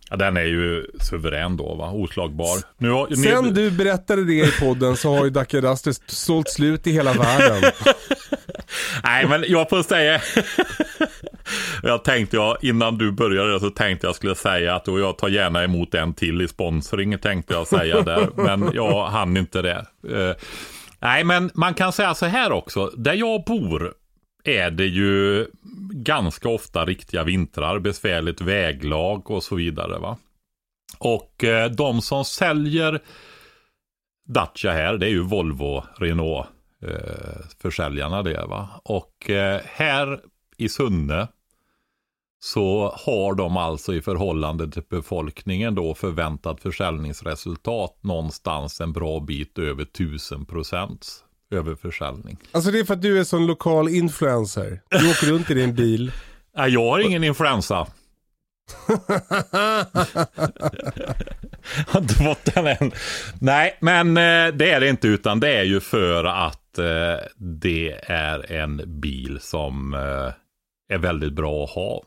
Ja, 0.09 0.15
den 0.15 0.37
är 0.37 0.43
ju 0.43 0.85
suverän 0.99 1.57
då, 1.57 1.75
va? 1.75 1.91
Oslagbar. 1.91 2.57
Nu 2.77 2.89
har, 2.89 3.07
Sen 3.07 3.53
du 3.53 3.71
berättade 3.71 4.23
det 4.23 4.33
i 4.33 4.51
podden 4.59 4.97
så 4.97 5.15
har 5.15 5.25
ju 5.25 5.29
Duster 5.29 6.11
sålt 6.11 6.49
slut 6.49 6.87
i 6.87 6.91
hela 6.91 7.13
världen. 7.13 7.63
Nej, 9.03 9.27
men 9.27 9.43
jag 9.47 9.69
får 9.69 9.83
säga... 9.83 10.21
jag 11.83 12.03
tänkte 12.03 12.35
jag, 12.35 12.57
innan 12.61 12.97
du 12.97 13.11
började 13.11 13.59
så 13.59 13.69
tänkte 13.69 14.07
jag 14.07 14.15
skulle 14.15 14.35
säga 14.35 14.75
att 14.75 14.87
och 14.87 14.99
jag 14.99 15.17
tar 15.17 15.29
gärna 15.29 15.63
emot 15.63 15.93
en 15.93 16.13
till 16.13 16.41
i 16.41 16.47
sponsring, 16.47 17.19
tänkte 17.19 17.53
jag 17.53 17.67
säga 17.67 18.01
där. 18.01 18.29
Men 18.35 18.69
jag 18.73 19.05
hann 19.05 19.37
inte 19.37 19.61
det. 19.61 19.85
Nej, 20.99 21.23
men 21.23 21.51
man 21.53 21.73
kan 21.73 21.93
säga 21.93 22.15
så 22.15 22.25
här 22.25 22.51
också. 22.51 22.85
Där 22.97 23.13
jag 23.13 23.43
bor 23.43 23.93
är 24.43 24.71
det 24.71 24.85
ju 24.85 25.47
ganska 25.91 26.49
ofta 26.49 26.85
riktiga 26.85 27.23
vintrar, 27.23 27.79
besvärligt 27.79 28.41
väglag 28.41 29.31
och 29.31 29.43
så 29.43 29.55
vidare. 29.55 29.99
va. 29.99 30.17
Och 30.99 31.43
eh, 31.43 31.71
de 31.71 32.01
som 32.01 32.25
säljer 32.25 32.99
Dacia 34.27 34.71
här, 34.71 34.97
det 34.97 35.05
är 35.05 35.09
ju 35.09 35.21
Volvo, 35.21 35.83
Renault 35.97 36.47
eh, 36.81 37.45
försäljarna 37.61 38.23
det 38.23 38.45
va. 38.45 38.81
Och 38.83 39.29
eh, 39.29 39.61
här 39.65 40.19
i 40.57 40.69
Sunne 40.69 41.27
så 42.45 42.95
har 43.05 43.35
de 43.35 43.57
alltså 43.57 43.93
i 43.93 44.01
förhållande 44.01 44.71
till 44.71 44.83
befolkningen 44.89 45.75
då 45.75 45.95
förväntat 45.95 46.61
försäljningsresultat 46.61 47.99
någonstans 48.01 48.81
en 48.81 48.93
bra 48.93 49.19
bit 49.19 49.59
över 49.59 49.83
1000 49.83 50.45
procents 50.45 51.23
överförsäljning. 51.51 52.37
Alltså 52.51 52.71
det 52.71 52.79
är 52.79 52.83
för 52.83 52.93
att 52.93 53.01
du 53.01 53.19
är 53.19 53.23
sån 53.23 53.45
lokal 53.45 53.89
influencer. 53.89 54.81
Du 54.89 55.11
åker 55.11 55.27
runt 55.27 55.49
i 55.49 55.53
din 55.53 55.75
bil. 55.75 56.11
Nej, 56.57 56.71
jag 56.71 56.91
har 56.91 56.99
ingen 56.99 57.23
influensa. 57.23 57.75
har 61.87 62.01
inte 62.01 62.13
fått 62.13 62.55
den 62.55 62.67
än. 62.67 62.91
Nej, 63.39 63.77
men 63.81 64.17
eh, 64.17 64.53
det 64.55 64.71
är 64.71 64.79
det 64.79 64.89
inte, 64.89 65.07
utan 65.07 65.39
det 65.39 65.57
är 65.57 65.63
ju 65.63 65.79
för 65.79 66.23
att 66.25 66.77
eh, 66.77 67.25
det 67.37 67.99
är 68.03 68.51
en 68.51 68.81
bil 69.01 69.39
som 69.41 69.93
eh, 69.93 70.33
är 70.95 70.97
väldigt 70.97 71.33
bra 71.33 71.63
att 71.63 71.69
ha 71.69 72.03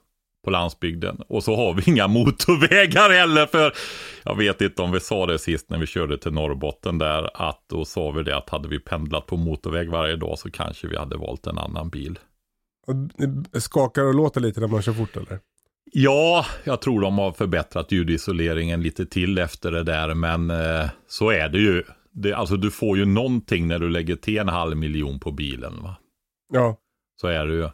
på 0.48 0.52
landsbygden. 0.52 1.20
Och 1.28 1.44
så 1.44 1.56
har 1.56 1.74
vi 1.74 1.82
inga 1.86 2.08
motorvägar 2.18 3.10
heller, 3.10 3.46
för 3.46 3.72
jag 4.24 4.36
vet 4.36 4.60
inte 4.60 4.82
om 4.82 4.92
vi 4.92 5.00
sa 5.00 5.26
det 5.26 5.38
sist 5.38 5.70
när 5.70 5.78
vi 5.78 5.86
körde 5.86 6.18
till 6.18 6.32
Norrbotten 6.32 6.98
där, 6.98 7.30
att 7.34 7.64
då 7.68 7.84
sa 7.84 8.10
vi 8.10 8.22
det 8.22 8.36
att 8.36 8.50
hade 8.50 8.68
vi 8.68 8.78
pendlat 8.78 9.26
på 9.26 9.36
motorväg 9.36 9.90
varje 9.90 10.16
dag 10.16 10.38
så 10.38 10.50
kanske 10.50 10.88
vi 10.88 10.96
hade 10.96 11.16
valt 11.16 11.46
en 11.46 11.58
annan 11.58 11.88
bil. 11.90 12.18
Skakar 13.52 14.02
och 14.02 14.14
låter 14.14 14.40
lite 14.40 14.60
när 14.60 14.68
man 14.68 14.82
kör 14.82 14.92
fort 14.92 15.16
eller? 15.16 15.38
Ja, 15.92 16.46
jag 16.64 16.80
tror 16.80 17.00
de 17.00 17.18
har 17.18 17.32
förbättrat 17.32 17.92
ljudisoleringen 17.92 18.82
lite 18.82 19.06
till 19.06 19.38
efter 19.38 19.72
det 19.72 19.82
där, 19.82 20.14
men 20.14 20.50
eh, 20.50 20.88
så 21.08 21.30
är 21.30 21.48
det 21.48 21.58
ju. 21.58 21.82
Det, 22.12 22.32
alltså 22.32 22.56
du 22.56 22.70
får 22.70 22.98
ju 22.98 23.04
någonting 23.04 23.68
när 23.68 23.78
du 23.78 23.88
lägger 23.88 24.16
till 24.16 24.38
en 24.38 24.48
halv 24.48 24.76
miljon 24.76 25.20
på 25.20 25.30
bilen. 25.30 25.82
Va? 25.82 25.96
Ja. 26.52 26.76
Så 27.20 27.26
är 27.26 27.46
det 27.46 27.54
ju. 27.54 27.68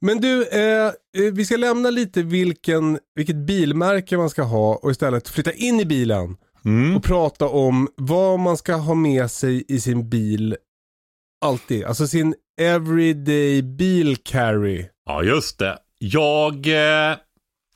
Men 0.00 0.20
du, 0.20 0.46
eh, 0.48 0.86
eh, 0.86 0.92
vi 1.32 1.44
ska 1.44 1.56
lämna 1.56 1.90
lite 1.90 2.22
vilken, 2.22 2.98
vilket 3.14 3.36
bilmärke 3.36 4.16
man 4.16 4.30
ska 4.30 4.42
ha 4.42 4.74
och 4.82 4.90
istället 4.90 5.28
flytta 5.28 5.52
in 5.52 5.80
i 5.80 5.84
bilen 5.84 6.36
Mm. 6.64 6.96
och 6.96 7.02
prata 7.04 7.48
om 7.48 7.88
vad 7.96 8.40
man 8.40 8.56
ska 8.56 8.74
ha 8.74 8.94
med 8.94 9.30
sig 9.30 9.64
i 9.68 9.80
sin 9.80 10.08
bil 10.08 10.56
alltid. 11.44 11.84
Alltså 11.84 12.06
sin 12.06 12.34
everyday 12.60 13.62
bil 13.62 14.16
carry. 14.16 14.86
Ja, 15.06 15.22
just 15.22 15.58
det. 15.58 15.78
Jag... 15.98 16.66
Eh, 16.66 17.16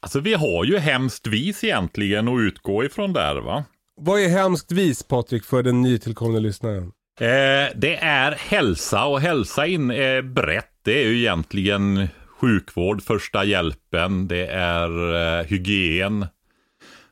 alltså 0.01 0.21
vi 0.21 0.35
har 0.35 0.65
ju 0.65 0.79
hemskt 0.79 1.27
vis 1.27 1.65
egentligen 1.65 2.29
att 2.29 2.41
utgå 2.41 2.85
ifrån 2.85 3.13
där 3.13 3.37
va. 3.41 3.65
Vad 4.01 4.21
är 4.21 4.29
hemskt 4.29 4.73
vis 4.73 5.03
Patrik 5.03 5.45
för 5.45 5.63
den 5.63 5.83
nytillkomna 5.83 6.39
lyssnaren? 6.39 6.93
Eh, 7.21 7.75
det 7.77 7.97
är 8.01 8.33
hälsa 8.33 9.05
och 9.05 9.21
hälsa 9.21 9.67
in 9.67 9.91
är 9.91 10.23
brett. 10.23 10.65
Det 10.89 11.03
är 11.03 11.09
ju 11.09 11.19
egentligen 11.19 12.09
sjukvård, 12.27 13.03
första 13.03 13.45
hjälpen, 13.45 14.29
det 14.29 14.47
är 14.47 15.15
eh, 15.15 15.47
hygien, 15.47 16.27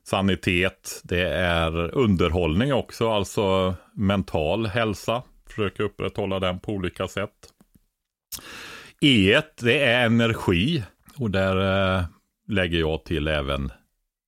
sanitet, 0.04 1.00
det 1.04 1.28
är 1.28 1.94
underhållning 1.94 2.74
också, 2.74 3.10
alltså 3.10 3.74
mental 3.94 4.66
hälsa. 4.66 5.22
Försöka 5.48 5.82
upprätthålla 5.82 6.40
den 6.40 6.58
på 6.60 6.72
olika 6.72 7.08
sätt. 7.08 7.30
E1, 9.00 9.42
det 9.60 9.78
är 9.84 10.06
energi 10.06 10.84
och 11.18 11.30
där 11.30 11.56
eh, 11.96 12.04
lägger 12.48 12.78
jag 12.78 13.04
till 13.04 13.28
även 13.28 13.72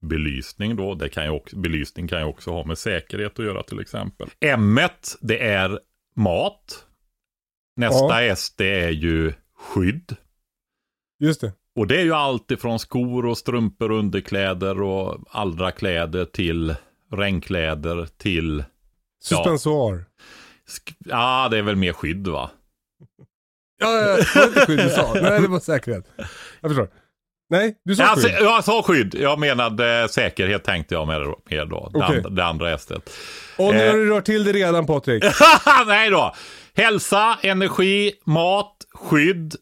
belysning 0.02 0.76
då. 0.76 0.94
Det 0.94 1.08
kan 1.08 1.24
ju 1.24 1.30
också, 1.30 1.56
belysning 1.56 2.08
kan 2.08 2.18
ju 2.18 2.24
också 2.24 2.50
ha 2.50 2.64
med 2.64 2.78
säkerhet 2.78 3.38
att 3.38 3.44
göra 3.44 3.62
till 3.62 3.80
exempel. 3.80 4.28
M1, 4.40 5.16
det 5.20 5.46
är 5.46 5.78
mat. 6.16 6.87
Nästa 7.78 8.22
S, 8.24 8.52
det 8.56 8.80
är 8.84 8.90
ju 8.90 9.32
skydd. 9.58 10.16
Just 11.20 11.40
det. 11.40 11.52
Och 11.76 11.86
det 11.86 11.96
är 12.00 12.04
ju 12.04 12.12
allt 12.14 12.50
ifrån 12.50 12.78
skor 12.78 13.26
och 13.26 13.38
strumpor 13.38 13.90
underkläder 13.92 14.82
och 14.82 15.18
andra 15.30 15.70
kläder 15.70 16.24
till 16.24 16.74
regnkläder 17.12 18.08
till... 18.16 18.64
Suspensoar. 19.22 20.04
sk- 20.68 20.94
Ja, 20.98 21.48
det 21.50 21.58
är 21.58 21.62
väl 21.62 21.76
mer 21.76 21.92
skydd 21.92 22.28
va? 22.28 22.50
Ja, 23.80 23.92
ja, 23.92 24.08
ja. 24.08 24.16
Det 24.16 24.38
var 24.40 24.46
inte 24.46 24.66
skydd 24.66 24.78
du 24.78 24.90
sa. 24.90 25.14
Nej, 25.14 25.40
det 25.40 25.48
var 25.48 25.60
säkerhet. 25.60 26.04
Jag 26.60 26.70
förstår. 26.70 26.88
Nej, 27.50 27.74
du 27.84 27.96
sa 27.96 28.04
Alltså, 28.04 28.28
skydd. 28.28 28.36
jag 28.40 28.64
sa 28.64 28.82
skydd. 28.82 29.14
Jag 29.14 29.38
menade 29.38 30.08
säkerhet 30.10 30.64
tänkte 30.64 30.94
jag 30.94 31.06
med, 31.06 31.34
med 31.50 31.68
då. 31.68 31.90
Det, 31.92 31.98
Okej. 31.98 32.16
andra, 32.16 32.30
det 32.30 32.44
andra 32.44 32.70
estet. 32.74 33.10
Och 33.58 33.74
nu 33.74 33.80
eh. 33.84 33.90
har 33.90 33.98
du 33.98 34.10
rört 34.10 34.24
till 34.24 34.44
det 34.44 34.52
redan 34.52 34.86
Patrik. 34.86 35.24
Nej 35.86 36.10
då. 36.10 36.34
Hälsa, 36.78 37.38
energi, 37.42 38.12
mat, 38.24 38.76
skydd, 38.94 39.54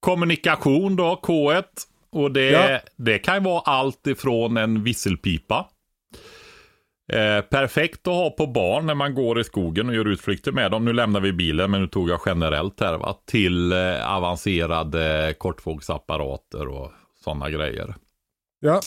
kommunikation 0.00 0.96
då, 0.96 1.20
K1. 1.22 1.64
Och 2.10 2.32
det, 2.32 2.50
Ja. 2.50 2.80
det 2.96 3.18
kan 3.18 3.42
vara 3.44 3.60
allt 3.60 4.06
ifrån 4.06 4.56
en 4.56 4.82
visselpipa. 4.84 5.68
Eh, 7.12 7.40
perfekt 7.40 8.06
att 8.06 8.14
ha 8.14 8.30
på 8.30 8.46
barn 8.46 8.86
när 8.86 8.94
man 8.94 9.14
går 9.14 9.40
i 9.40 9.44
skogen 9.44 9.88
och 9.88 9.94
gör 9.94 10.04
utflykter 10.08 10.52
med 10.52 10.70
dem. 10.70 10.84
Nu 10.84 10.92
lämnar 10.92 11.20
vi 11.20 11.32
bilen, 11.32 11.70
men 11.70 11.80
nu 11.80 11.86
tog 11.86 12.10
jag 12.10 12.20
generellt 12.26 12.80
här. 12.80 12.98
Va? 12.98 13.16
Till 13.26 13.72
eh, 13.72 14.14
avancerade 14.14 15.34
kortvågsapparater 15.38 16.68
och 16.68 16.92
sådana 17.24 17.50
grejer. 17.50 17.94
Ja. 18.60 18.80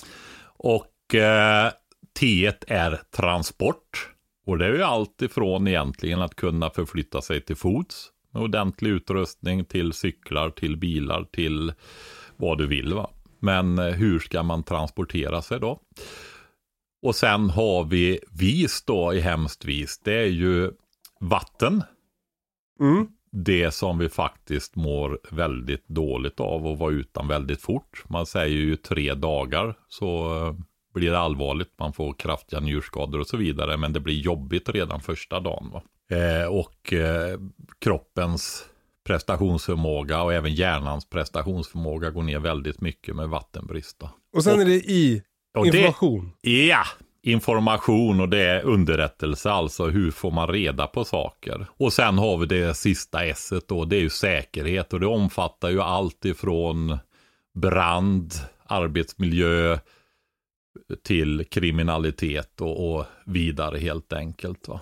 Och 0.57 1.15
eh, 1.15 1.71
T1 2.19 2.63
är 2.67 2.99
transport. 3.15 4.10
Och 4.45 4.57
det 4.57 4.65
är 4.65 4.73
ju 4.73 4.83
allt 4.83 5.21
ifrån 5.21 5.67
egentligen 5.67 6.21
att 6.21 6.35
kunna 6.35 6.69
förflytta 6.69 7.21
sig 7.21 7.41
till 7.41 7.55
fots 7.55 8.11
med 8.31 8.43
ordentlig 8.43 8.89
utrustning 8.89 9.65
till 9.65 9.93
cyklar, 9.93 10.49
till 10.49 10.77
bilar, 10.77 11.23
till 11.23 11.73
vad 12.37 12.57
du 12.57 12.67
vill. 12.67 12.93
va. 12.93 13.09
Men 13.39 13.79
eh, 13.79 13.85
hur 13.85 14.19
ska 14.19 14.43
man 14.43 14.63
transportera 14.63 15.41
sig 15.41 15.59
då? 15.59 15.81
Och 17.01 17.15
sen 17.15 17.49
har 17.49 17.83
vi 17.83 18.19
vis 18.39 18.83
då 18.85 19.13
i 19.13 19.19
hemskt 19.19 19.65
vis. 19.65 20.01
Det 20.03 20.13
är 20.13 20.27
ju 20.27 20.71
vatten. 21.19 21.83
Mm. 22.79 23.07
Det 23.31 23.71
som 23.71 23.97
vi 23.97 24.09
faktiskt 24.09 24.75
mår 24.75 25.19
väldigt 25.31 25.87
dåligt 25.87 26.39
av 26.39 26.67
att 26.67 26.79
vara 26.79 26.91
utan 26.91 27.27
väldigt 27.27 27.61
fort. 27.61 28.03
Man 28.09 28.25
säger 28.25 28.55
ju 28.55 28.75
tre 28.75 29.13
dagar 29.13 29.77
så 29.87 30.37
eh, 30.37 30.53
blir 30.93 31.13
allvarligt. 31.13 31.71
Man 31.79 31.93
får 31.93 32.13
kraftiga 32.13 32.59
njurskador 32.59 33.19
och 33.19 33.27
så 33.27 33.37
vidare. 33.37 33.77
Men 33.77 33.93
det 33.93 33.99
blir 33.99 34.19
jobbigt 34.19 34.69
redan 34.69 35.01
första 35.01 35.39
dagen. 35.39 35.71
Eh, 36.11 36.47
och 36.47 36.93
eh, 36.93 37.39
kroppens 37.79 38.65
prestationsförmåga 39.07 40.21
och 40.21 40.33
även 40.33 40.53
hjärnans 40.53 41.09
prestationsförmåga 41.09 42.09
går 42.09 42.23
ner 42.23 42.39
väldigt 42.39 42.81
mycket 42.81 43.15
med 43.15 43.29
vattenbrist. 43.29 43.99
Då. 43.99 44.09
Och 44.35 44.43
sen 44.43 44.53
Och- 44.55 44.61
är 44.61 44.65
det 44.65 44.71
i 44.75 45.21
Och 45.57 45.65
det, 45.65 45.77
information. 45.77 46.31
Ja, 46.41 46.83
information 47.23 48.21
och 48.21 48.29
det 48.29 48.41
är 48.41 48.61
underrättelse, 48.63 49.51
alltså 49.51 49.85
hur 49.87 50.11
får 50.11 50.31
man 50.31 50.47
reda 50.47 50.87
på 50.87 51.03
saker. 51.05 51.65
Och 51.77 51.93
sen 51.93 52.17
har 52.17 52.37
vi 52.37 52.45
det 52.45 52.73
sista 52.77 53.25
S 53.25 53.53
då, 53.67 53.85
det 53.85 53.95
är 53.95 54.01
ju 54.01 54.09
säkerhet 54.09 54.93
och 54.93 54.99
det 54.99 55.07
omfattar 55.07 55.69
ju 55.69 55.81
allt 55.81 56.25
ifrån 56.25 56.97
brand, 57.53 58.33
arbetsmiljö 58.65 59.77
till 60.95 61.45
kriminalitet 61.49 62.61
och, 62.61 62.95
och 62.95 63.05
vidare 63.25 63.77
helt 63.77 64.13
enkelt. 64.13 64.67
Va? 64.67 64.81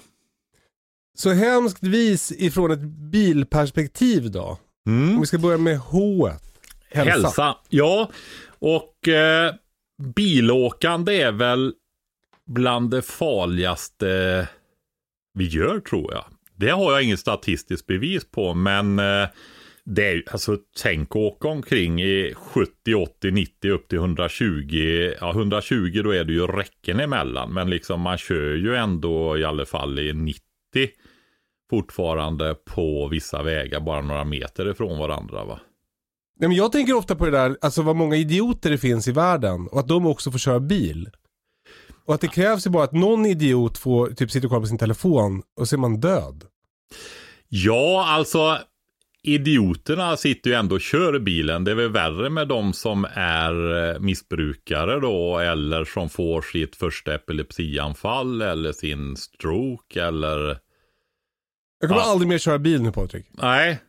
Så 1.17 1.29
hemskt 1.29 1.83
vis 1.83 2.31
ifrån 2.31 2.71
ett 2.71 2.81
bilperspektiv 3.11 4.31
då. 4.31 4.57
Mm. 4.87 5.15
Om 5.15 5.21
vi 5.21 5.27
ska 5.27 5.37
börja 5.37 5.57
med 5.57 5.79
H. 5.79 6.29
Hälsa. 6.89 7.11
Hälsa. 7.11 7.57
Ja, 7.69 8.11
och 8.59 9.07
eh, 9.07 9.53
bilåkande 10.15 11.21
är 11.21 11.31
väl 11.31 11.73
bland 12.45 12.91
det 12.91 13.01
farligaste 13.01 14.47
vi 15.33 15.47
gör 15.47 15.79
tror 15.79 16.13
jag. 16.13 16.25
Det 16.55 16.69
har 16.69 16.91
jag 16.91 17.03
inget 17.03 17.19
statistiskt 17.19 17.87
bevis 17.87 18.25
på, 18.31 18.53
men 18.53 18.99
eh, 18.99 19.27
det 19.95 20.07
är 20.07 20.13
ju, 20.13 20.23
alltså 20.31 20.57
tänk 20.81 21.09
att 21.09 21.15
åka 21.15 21.47
omkring 21.47 22.01
i 22.01 22.33
70, 22.35 22.95
80, 22.95 23.31
90 23.31 23.71
upp 23.71 23.87
till 23.87 23.97
120. 23.97 25.13
Ja, 25.21 25.31
120 25.31 26.01
då 26.03 26.11
är 26.11 26.23
det 26.23 26.33
ju 26.33 26.47
räcken 26.47 26.99
emellan, 26.99 27.53
men 27.53 27.69
liksom 27.69 28.01
man 28.01 28.17
kör 28.17 28.55
ju 28.55 28.75
ändå 28.75 29.37
i 29.37 29.43
alla 29.43 29.65
fall 29.65 29.99
i 29.99 30.13
90 30.13 30.41
fortfarande 31.69 32.55
på 32.55 33.07
vissa 33.07 33.43
vägar 33.43 33.79
bara 33.79 34.01
några 34.01 34.23
meter 34.23 34.71
ifrån 34.71 34.99
varandra 34.99 35.45
va. 35.45 35.59
Nej, 36.39 36.49
men 36.49 36.57
jag 36.57 36.71
tänker 36.71 36.93
ofta 36.93 37.15
på 37.15 37.25
det 37.25 37.31
där, 37.31 37.57
alltså 37.61 37.81
vad 37.81 37.95
många 37.95 38.15
idioter 38.15 38.69
det 38.69 38.77
finns 38.77 39.07
i 39.07 39.11
världen 39.11 39.67
och 39.67 39.79
att 39.79 39.87
de 39.87 40.05
också 40.05 40.31
får 40.31 40.39
köra 40.39 40.59
bil. 40.59 41.09
Och 42.05 42.13
att 42.15 42.21
det 42.21 42.27
krävs 42.27 42.67
ju 42.67 42.69
bara 42.69 42.83
att 42.83 42.93
någon 42.93 43.25
idiot 43.25 43.77
får 43.77 44.07
typ 44.07 44.31
sitta 44.31 44.47
och 44.47 44.51
kolla 44.51 44.61
på 44.61 44.67
sin 44.67 44.77
telefon 44.77 45.41
och 45.59 45.67
så 45.67 45.75
är 45.75 45.79
man 45.79 45.99
död. 45.99 46.43
Ja, 47.47 48.05
alltså 48.07 48.57
idioterna 49.23 50.17
sitter 50.17 50.49
ju 50.49 50.55
ändå 50.55 50.75
och 50.75 50.81
kör 50.81 51.19
bilen. 51.19 51.63
Det 51.63 51.71
är 51.71 51.75
väl 51.75 51.89
värre 51.91 52.29
med 52.29 52.47
de 52.47 52.73
som 52.73 53.07
är 53.13 53.89
eh, 53.93 53.99
missbrukare 53.99 54.99
då 54.99 55.37
eller 55.39 55.85
som 55.85 56.09
får 56.09 56.41
sitt 56.41 56.75
första 56.75 57.15
epilepsianfall 57.15 58.41
eller 58.41 58.71
sin 58.71 59.17
stroke 59.17 60.03
eller 60.03 60.57
Jag 61.81 61.89
kommer 61.89 62.01
Ja. 62.01 62.11
aldrig 62.11 62.27
mer 62.29 62.37
köra 62.37 62.59
bil 62.59 62.81
nu 62.81 62.91
Patrik. 62.91 63.25
Nej. 63.31 63.79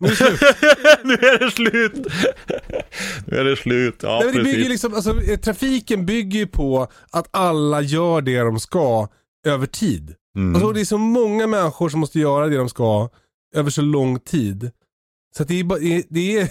Nu 0.00 0.08
är 0.08 0.10
det 0.10 0.16
slut. 0.16 0.40
nu 1.04 1.12
är 1.14 1.38
det 1.38 1.50
slut. 1.50 2.06
nu 3.26 3.36
är 3.36 3.44
det 3.44 3.56
slut. 3.56 4.00
Ja, 4.02 4.20
Nej, 4.24 4.32
det 4.34 4.42
bygger 4.42 4.68
liksom, 4.68 4.94
alltså, 4.94 5.22
eh, 5.22 5.38
trafiken 5.38 6.06
bygger 6.06 6.38
ju 6.38 6.46
på 6.46 6.88
att 7.10 7.28
alla 7.30 7.80
gör 7.80 8.20
det 8.20 8.38
de 8.40 8.60
ska 8.60 9.08
över 9.46 9.66
tid. 9.66 10.14
Mm. 10.36 10.54
Alltså, 10.54 10.72
det 10.72 10.80
är 10.80 10.84
så 10.84 10.98
många 10.98 11.46
människor 11.46 11.88
som 11.88 12.00
måste 12.00 12.18
göra 12.18 12.46
det 12.48 12.56
de 12.56 12.68
ska 12.68 13.08
över 13.54 13.70
så 13.70 13.82
lång 13.82 14.20
tid. 14.20 14.70
Så 15.38 15.44
det, 15.44 15.60
är 15.60 15.64
det 15.80 15.96
är- 15.96 16.04
det 16.08 16.38
är 16.40 16.48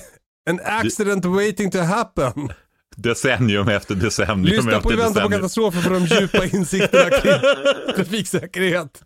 en 0.49 0.59
accident 0.63 1.25
waiting 1.25 1.71
to 1.71 1.77
happen. 1.79 2.49
Decennium 2.95 3.67
efter 3.69 3.95
decennium 3.95 4.43
Lyssna 4.45 4.71
efter 4.71 4.81
på 4.81 4.93
I 4.93 4.95
väntan 4.95 5.23
på 5.23 5.29
katastrofen 5.29 5.81
för 5.81 5.89
de 5.89 6.05
djupa 6.05 6.45
insikterna 6.57 7.09
kring 7.19 7.33
trafiksäkerhet. 7.95 9.01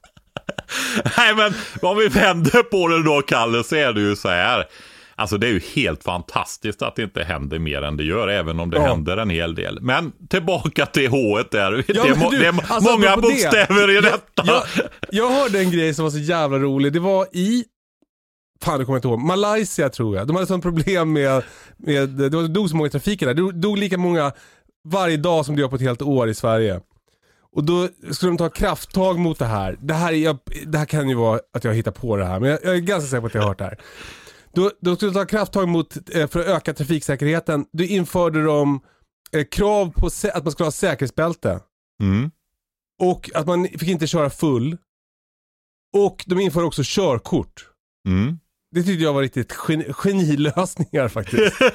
Nej 1.17 1.36
men 1.36 1.54
om 1.82 1.98
vi 1.98 2.08
vänder 2.08 2.63
på 2.63 2.88
det 2.88 3.04
då 3.04 3.22
Kalle 3.22 3.63
så 3.63 3.76
är 3.76 3.94
det 3.94 4.02
ju 4.02 4.15
så 4.15 4.30
här. 4.30 4.65
Alltså 5.15 5.38
det 5.38 5.48
är 5.48 5.52
ju 5.52 5.62
helt 5.76 6.04
fantastiskt 6.04 6.82
att 6.82 6.96
det 6.96 7.04
inte 7.04 7.24
händer 7.24 7.60
mer 7.60 7.82
än 7.82 7.98
det 7.98 8.04
gör, 8.04 8.28
även 8.28 8.60
om 8.60 8.70
det 8.70 8.78
Ja. 8.78 8.84
händer 8.88 9.17
en 9.17 9.30
hel 9.30 9.56
del. 9.56 9.82
Men 9.82 10.12
tillbaka 10.30 10.86
till 10.86 11.10
H 11.10 11.44
där. 11.52 11.72
det, 11.72 11.84
Ja, 11.96 12.06
är 12.06 12.10
men 12.10 12.20
må- 12.20 12.30
du, 12.32 12.38
det 12.39 12.46
är 12.46 12.72
alltså, 12.74 12.91
många 12.91 13.10
apropå 13.10 13.28
det. 13.30 13.34
bokstäver 13.34 13.98
i 13.98 14.02
detta. 14.02 14.44
Jag, 14.46 14.63
jag 15.10 15.30
hörde 15.30 15.60
en 15.60 15.72
grej 15.72 15.94
som 15.94 16.04
var 16.04 16.10
så 16.12 16.17
jävla 16.17 16.58
rolig. 16.60 16.94
Det 16.94 17.00
var 17.00 17.28
i, 17.34 17.63
fan 18.62 18.80
det 18.80 18.86
kommer 18.86 18.95
jag 18.95 19.00
inte 19.00 19.08
ihåg, 19.08 19.19
Malaysia 19.19 19.89
tror 19.89 20.15
jag. 20.17 20.28
De 20.28 20.36
hade 20.36 20.47
sånt 20.47 20.63
problem 20.63 21.13
med, 21.13 21.43
med 21.78 22.10
det 22.10 22.47
dog 22.47 22.69
så 22.69 22.76
många 22.76 22.88
i 22.88 22.91
trafiken 22.91 23.28
där. 23.28 23.34
Det 23.34 23.52
dog- 23.52 23.78
lika 23.78 23.97
många 23.97 24.32
varje 24.88 25.17
dag 25.17 25.45
som 25.45 25.56
det 25.56 25.62
gör 25.62 25.69
på 25.69 25.76
ett 25.76 25.82
helt 25.82 26.02
år 26.02 26.30
i 26.30 26.34
Sverige. 26.34 26.82
Och 27.54 27.63
då 27.63 27.88
skulle 28.12 28.32
de 28.32 28.38
ta 28.38 28.50
krafttag 28.50 29.19
mot 29.19 29.39
det 29.39 29.45
här. 29.45 29.78
Det 29.82 29.93
här, 29.93 30.13
är, 30.13 30.17
jag, 30.17 30.38
det 30.67 30.78
här 30.78 30.86
kan 30.86 31.10
ju 31.10 31.15
vara 31.15 31.39
att 31.54 31.63
jag 31.63 31.74
hittar 31.74 31.91
på 31.91 32.17
det 32.17 32.26
här, 32.26 32.39
men 32.39 32.50
jag, 32.50 32.60
jag 32.63 32.76
är 32.76 32.80
ganska 32.80 33.08
säker 33.10 33.21
på 33.21 33.28
att 33.28 33.34
jag 33.34 33.41
har 33.41 33.47
hört 33.47 33.58
det 33.58 33.63
här. 33.63 33.80
Då, 34.54 34.71
då 34.82 34.95
skulle 34.95 35.12
de 35.12 35.19
ta 35.19 35.26
krafttag 35.26 35.67
mot, 35.67 36.15
eh, 36.15 36.28
för 36.28 36.39
att 36.39 36.45
öka 36.45 36.74
trafiksäkerheten. 36.74 37.65
Då 37.74 37.84
införde 37.84 38.43
de 38.43 38.80
eh, 39.32 39.43
krav 39.45 39.91
på 39.95 40.08
att 40.34 40.43
man 40.43 40.52
skulle 40.52 40.65
ha 40.65 40.71
säkerhetsbälte. 40.71 41.60
Mm. 42.04 42.32
Och 43.02 43.30
att 43.34 43.47
man 43.47 43.67
fick 43.67 43.89
inte 43.89 44.08
köra 44.08 44.30
full. 44.30 44.78
Och 45.93 46.24
de 46.28 46.39
införde 46.39 46.65
också 46.65 46.82
körkort. 46.86 47.67
Mm. 48.08 48.39
Det 48.71 48.84
tyckte 48.84 49.03
jag 49.03 49.13
var 49.13 49.21
riktigt 49.21 49.53
gen 49.67 49.84
genilösningar 49.93 51.07
faktiskt. 51.07 51.55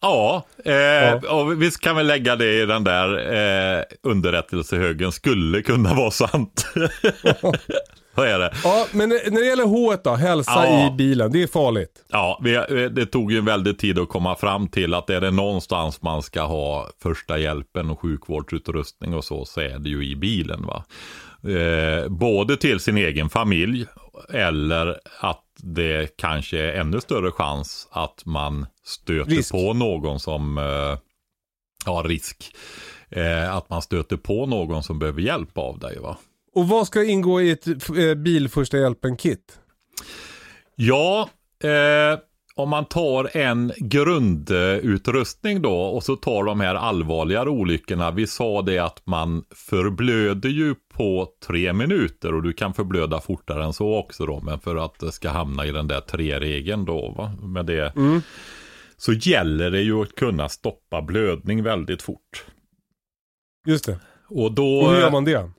Ja, 0.00 0.46
eh, 0.64 0.72
Ja. 0.74 1.20
och 1.30 1.62
vi 1.62 1.70
kan 1.70 1.96
väl 1.96 2.06
lägga 2.06 2.36
det 2.36 2.62
i 2.62 2.66
den 2.66 2.84
där 2.84 3.32
eh, 3.78 3.82
underrättelsehögen 4.02 5.12
skulle 5.12 5.62
kunna 5.62 5.94
vara 5.94 6.10
sant. 6.10 6.66
Vad 8.14 8.28
är 8.28 8.38
det? 8.38 8.52
ja, 8.64 8.86
men 8.92 9.08
när 9.08 9.40
det 9.40 9.46
gäller 9.46 9.64
H 9.64 9.96
då, 10.04 10.14
hälsa 10.14 10.52
Ja. 10.66 10.86
i 10.86 10.90
bilen, 10.96 11.32
det 11.32 11.42
är 11.42 11.46
farligt. 11.46 12.04
Ja, 12.10 12.40
vi, 12.44 12.54
eh, 12.54 12.64
det 12.90 13.06
tog 13.06 13.32
ju 13.32 13.40
väldigt 13.40 13.78
tid 13.78 13.98
att 13.98 14.08
komma 14.08 14.36
fram 14.36 14.68
till 14.68 14.94
att 14.94 15.10
är 15.10 15.20
det 15.20 15.30
någonstans 15.30 16.02
man 16.02 16.22
ska 16.22 16.42
ha 16.42 16.88
första 17.02 17.38
hjälpen 17.38 17.90
och 17.90 18.00
sjukvårdsutrustning 18.00 19.14
och 19.14 19.24
så, 19.24 19.44
så 19.44 19.60
är 19.60 19.78
det 19.78 19.88
ju 19.88 20.04
i 20.10 20.16
bilen. 20.16 20.66
va. 20.66 20.84
Eh, 21.50 22.08
både 22.08 22.56
till 22.56 22.80
sin 22.80 22.96
egen 22.96 23.28
familj 23.30 23.86
eller 24.32 24.98
att 25.20 25.40
det 25.56 26.16
kanske 26.16 26.58
är 26.58 26.72
ännu 26.80 27.00
större 27.00 27.30
chans 27.30 27.88
att 27.90 28.22
man 28.26 28.66
stöter 28.84 29.30
Risk. 29.30 29.52
på 29.52 29.72
någon 29.72 30.20
som 30.20 30.58
eh, 30.58 30.98
har 31.86 32.04
risk. 32.04 32.56
Eh, 33.10 33.54
att 33.56 33.70
man 33.70 33.82
stöter 33.82 34.16
på 34.16 34.46
någon 34.46 34.82
som 34.82 34.98
behöver 34.98 35.22
hjälp 35.22 35.58
av 35.58 35.78
dig. 35.78 35.98
va. 35.98 36.16
Och 36.54 36.68
vad 36.68 36.86
ska 36.86 37.04
ingå 37.04 37.40
i 37.40 37.50
ett 37.50 37.66
eh, 37.66 38.14
bil 38.14 38.48
första 38.48 38.78
hjälpen-kit? 38.78 39.58
Ja, 40.76 41.28
eh, 41.64 42.18
om 42.56 42.68
man 42.68 42.84
tar 42.84 43.36
en 43.36 43.72
grundutrustning 43.76 45.62
då 45.62 45.80
och 45.80 46.02
så 46.02 46.16
tar 46.16 46.44
de 46.44 46.60
här 46.60 46.74
allvarligare 46.74 47.48
olyckorna. 47.48 48.10
Vi 48.10 48.26
sa 48.26 48.62
det 48.62 48.78
att 48.78 49.06
man 49.06 49.44
förblöder 49.54 50.48
ju 50.48 50.74
på 50.94 51.28
tre 51.46 51.72
minuter 51.72 52.34
och 52.34 52.42
du 52.42 52.52
kan 52.52 52.74
förblöda 52.74 53.20
fortare 53.20 53.64
än 53.64 53.72
så 53.72 53.98
också 53.98 54.26
då. 54.26 54.40
Men 54.40 54.60
för 54.60 54.76
att 54.76 54.98
det 54.98 55.12
ska 55.12 55.30
hamna 55.30 55.66
i 55.66 55.72
den 55.72 55.88
där 55.88 56.00
tre-regeln 56.00 56.84
då 56.84 57.14
va? 57.16 57.32
med 57.42 57.66
det. 57.66 57.92
Så 58.96 59.12
gäller 59.12 59.70
det 59.70 59.80
ju 59.80 60.02
att 60.02 60.14
kunna 60.14 60.48
stoppa 60.48 61.02
blödning 61.02 61.62
väldigt 61.62 62.02
fort. 62.02 62.44
Just 63.66 63.86
det. 63.86 63.98
Och 64.28 64.52
då... 64.52 64.78
Och 64.78 64.90
hur 64.90 65.00
gör 65.00 65.10
man 65.10 65.24
det? 65.24 65.50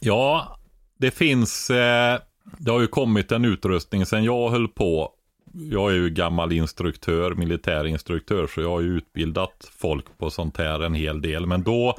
Ja, 0.00 0.58
det 0.98 1.10
finns, 1.10 1.70
eh, 1.70 2.20
det 2.58 2.70
har 2.70 2.80
ju 2.80 2.86
kommit 2.86 3.32
en 3.32 3.44
utrustning 3.44 4.06
sen 4.06 4.24
jag 4.24 4.50
höll 4.50 4.68
på. 4.68 5.12
Jag 5.58 5.90
är 5.90 5.94
ju 5.94 6.10
gammal 6.10 6.52
instruktör, 6.52 7.34
militärinstruktör, 7.34 8.46
så 8.46 8.60
jag 8.60 8.70
har 8.70 8.80
ju 8.80 8.96
utbildat 8.96 9.70
folk 9.76 10.18
på 10.18 10.30
sånt 10.30 10.56
här 10.56 10.80
en 10.80 10.94
hel 10.94 11.22
del. 11.22 11.46
Men 11.46 11.62
då 11.62 11.96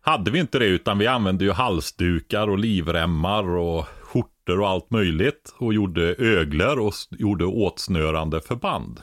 hade 0.00 0.30
vi 0.30 0.38
inte 0.38 0.58
det, 0.58 0.66
utan 0.66 0.98
vi 0.98 1.06
använde 1.06 1.44
ju 1.44 1.50
halsdukar 1.50 2.48
och 2.48 2.58
livremmar 2.58 3.48
och 3.48 3.86
skjortor 4.00 4.60
och 4.60 4.68
allt 4.68 4.90
möjligt. 4.90 5.54
Och 5.58 5.74
gjorde 5.74 6.14
öglor 6.18 6.78
och 6.78 6.92
gjorde 7.10 7.44
åtsnörande 7.44 8.40
förband. 8.40 9.00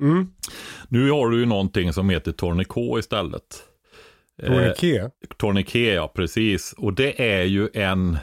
Mm. 0.00 0.26
Nu 0.88 1.10
har 1.10 1.30
du 1.30 1.40
ju 1.40 1.46
någonting 1.46 1.92
som 1.92 2.10
heter 2.10 2.32
tourniquet 2.32 2.98
istället. 2.98 3.62
Eh, 4.42 4.48
Tourniquet. 4.48 5.12
Tourniquet, 5.36 5.94
ja 5.94 6.08
precis. 6.08 6.74
Och 6.78 6.92
det 6.92 7.38
är 7.38 7.44
ju 7.44 7.68
en 7.74 8.18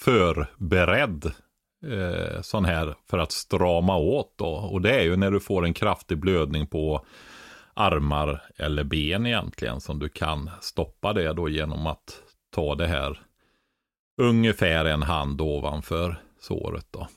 förberedd 0.00 1.32
eh, 1.86 2.40
sån 2.42 2.64
här 2.64 2.94
för 3.10 3.18
att 3.18 3.32
strama 3.32 3.96
åt 3.96 4.34
då. 4.36 4.48
Och 4.48 4.82
det 4.82 4.94
är 4.94 5.02
ju 5.02 5.16
när 5.16 5.30
du 5.30 5.40
får 5.40 5.64
en 5.64 5.74
kraftig 5.74 6.18
blödning 6.18 6.66
på 6.66 7.04
armar 7.74 8.42
eller 8.56 8.84
ben 8.84 9.26
egentligen 9.26 9.80
som 9.80 9.98
du 9.98 10.08
kan 10.08 10.50
stoppa 10.60 11.12
det 11.12 11.32
då 11.32 11.48
genom 11.48 11.86
att 11.86 12.22
ta 12.54 12.74
det 12.74 12.86
här 12.86 13.20
ungefär 14.22 14.84
en 14.84 15.02
hand 15.02 15.40
ovanför 15.40 16.20
såret 16.40 16.86
då. 16.90 17.08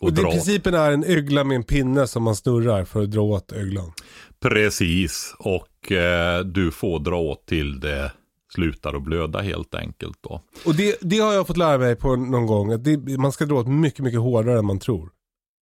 Och, 0.00 0.06
Och 0.06 0.12
det, 0.12 0.22
dra 0.22 0.30
principen 0.30 0.74
är 0.74 0.92
en 0.92 1.04
ögla 1.04 1.44
med 1.44 1.54
en 1.54 1.64
pinne 1.64 2.06
som 2.06 2.22
man 2.22 2.36
snurrar 2.36 2.84
för 2.84 3.02
att 3.02 3.10
dra 3.10 3.20
åt 3.20 3.52
öglan. 3.52 3.92
Precis, 4.40 5.34
och 5.38 5.92
eh, 5.92 6.44
du 6.44 6.70
får 6.70 6.98
dra 6.98 7.16
åt 7.16 7.46
till 7.46 7.80
det 7.80 8.12
slutar 8.54 8.94
att 8.94 9.02
blöda 9.02 9.40
helt 9.40 9.74
enkelt 9.74 10.18
då. 10.20 10.42
Och 10.64 10.74
det, 10.74 10.98
det 11.00 11.18
har 11.18 11.32
jag 11.32 11.46
fått 11.46 11.56
lära 11.56 11.78
mig 11.78 11.96
på 11.96 12.16
någon 12.16 12.46
gång. 12.46 12.72
Att 12.72 12.84
det, 12.84 13.18
man 13.18 13.32
ska 13.32 13.44
dra 13.44 13.54
åt 13.54 13.68
mycket, 13.68 14.04
mycket 14.04 14.20
hårdare 14.20 14.58
än 14.58 14.66
man 14.66 14.78
tror. 14.78 15.10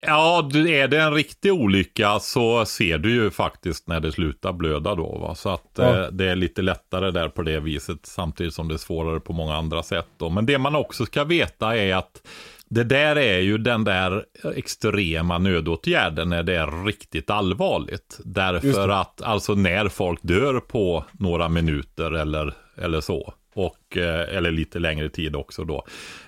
Ja, 0.06 0.50
är 0.54 0.88
det 0.88 1.02
en 1.02 1.14
riktig 1.14 1.54
olycka 1.54 2.20
så 2.20 2.66
ser 2.66 2.98
du 2.98 3.12
ju 3.12 3.32
faktiskt 3.32 3.88
när 3.88 4.00
det 4.00 4.12
slutar 4.12 4.54
blöda 4.54 4.96
då. 4.96 5.18
Va? 5.18 5.36
Så 5.36 5.50
att 5.50 5.72
ja. 5.78 6.04
eh, 6.04 6.12
det 6.12 6.26
är 6.26 6.36
lite 6.36 6.62
lättare 6.62 7.12
där 7.12 7.30
på 7.30 7.44
det 7.44 7.60
viset 7.60 8.00
samtidigt 8.04 8.54
som 8.54 8.68
det 8.68 8.74
är 8.74 8.78
svårare 8.78 9.20
på 9.20 9.34
många 9.34 9.56
andra 9.56 9.84
sätt. 9.84 10.08
Då. 10.18 10.30
Men 10.30 10.46
det 10.46 10.58
man 10.58 10.76
också 10.76 11.06
ska 11.06 11.24
veta 11.24 11.78
är 11.78 11.96
att 11.96 12.22
det 12.70 12.84
där 12.84 13.16
är 13.16 13.40
ju 13.40 13.58
den 13.58 13.84
där 13.84 14.26
extrema 14.56 15.38
nödåtgärden 15.38 16.30
när 16.30 16.44
det 16.44 16.56
är 16.56 16.86
riktigt 16.86 17.30
allvarligt. 17.30 18.20
Därför 18.24 18.90
att 18.90 19.22
alltså 19.22 19.56
när 19.56 19.90
folk 19.90 20.20
dör 20.22 20.60
på 20.60 21.06
några 21.12 21.50
minuter 21.50 22.12
eller, 22.12 22.54
eller 22.78 23.02
så. 23.02 23.34
Och, 23.54 23.98
eh, 23.98 24.38
eller 24.38 24.52
lite 24.52 24.80
längre 24.80 25.10
tid 25.10 25.36
också 25.36 25.64
då. 25.64 25.86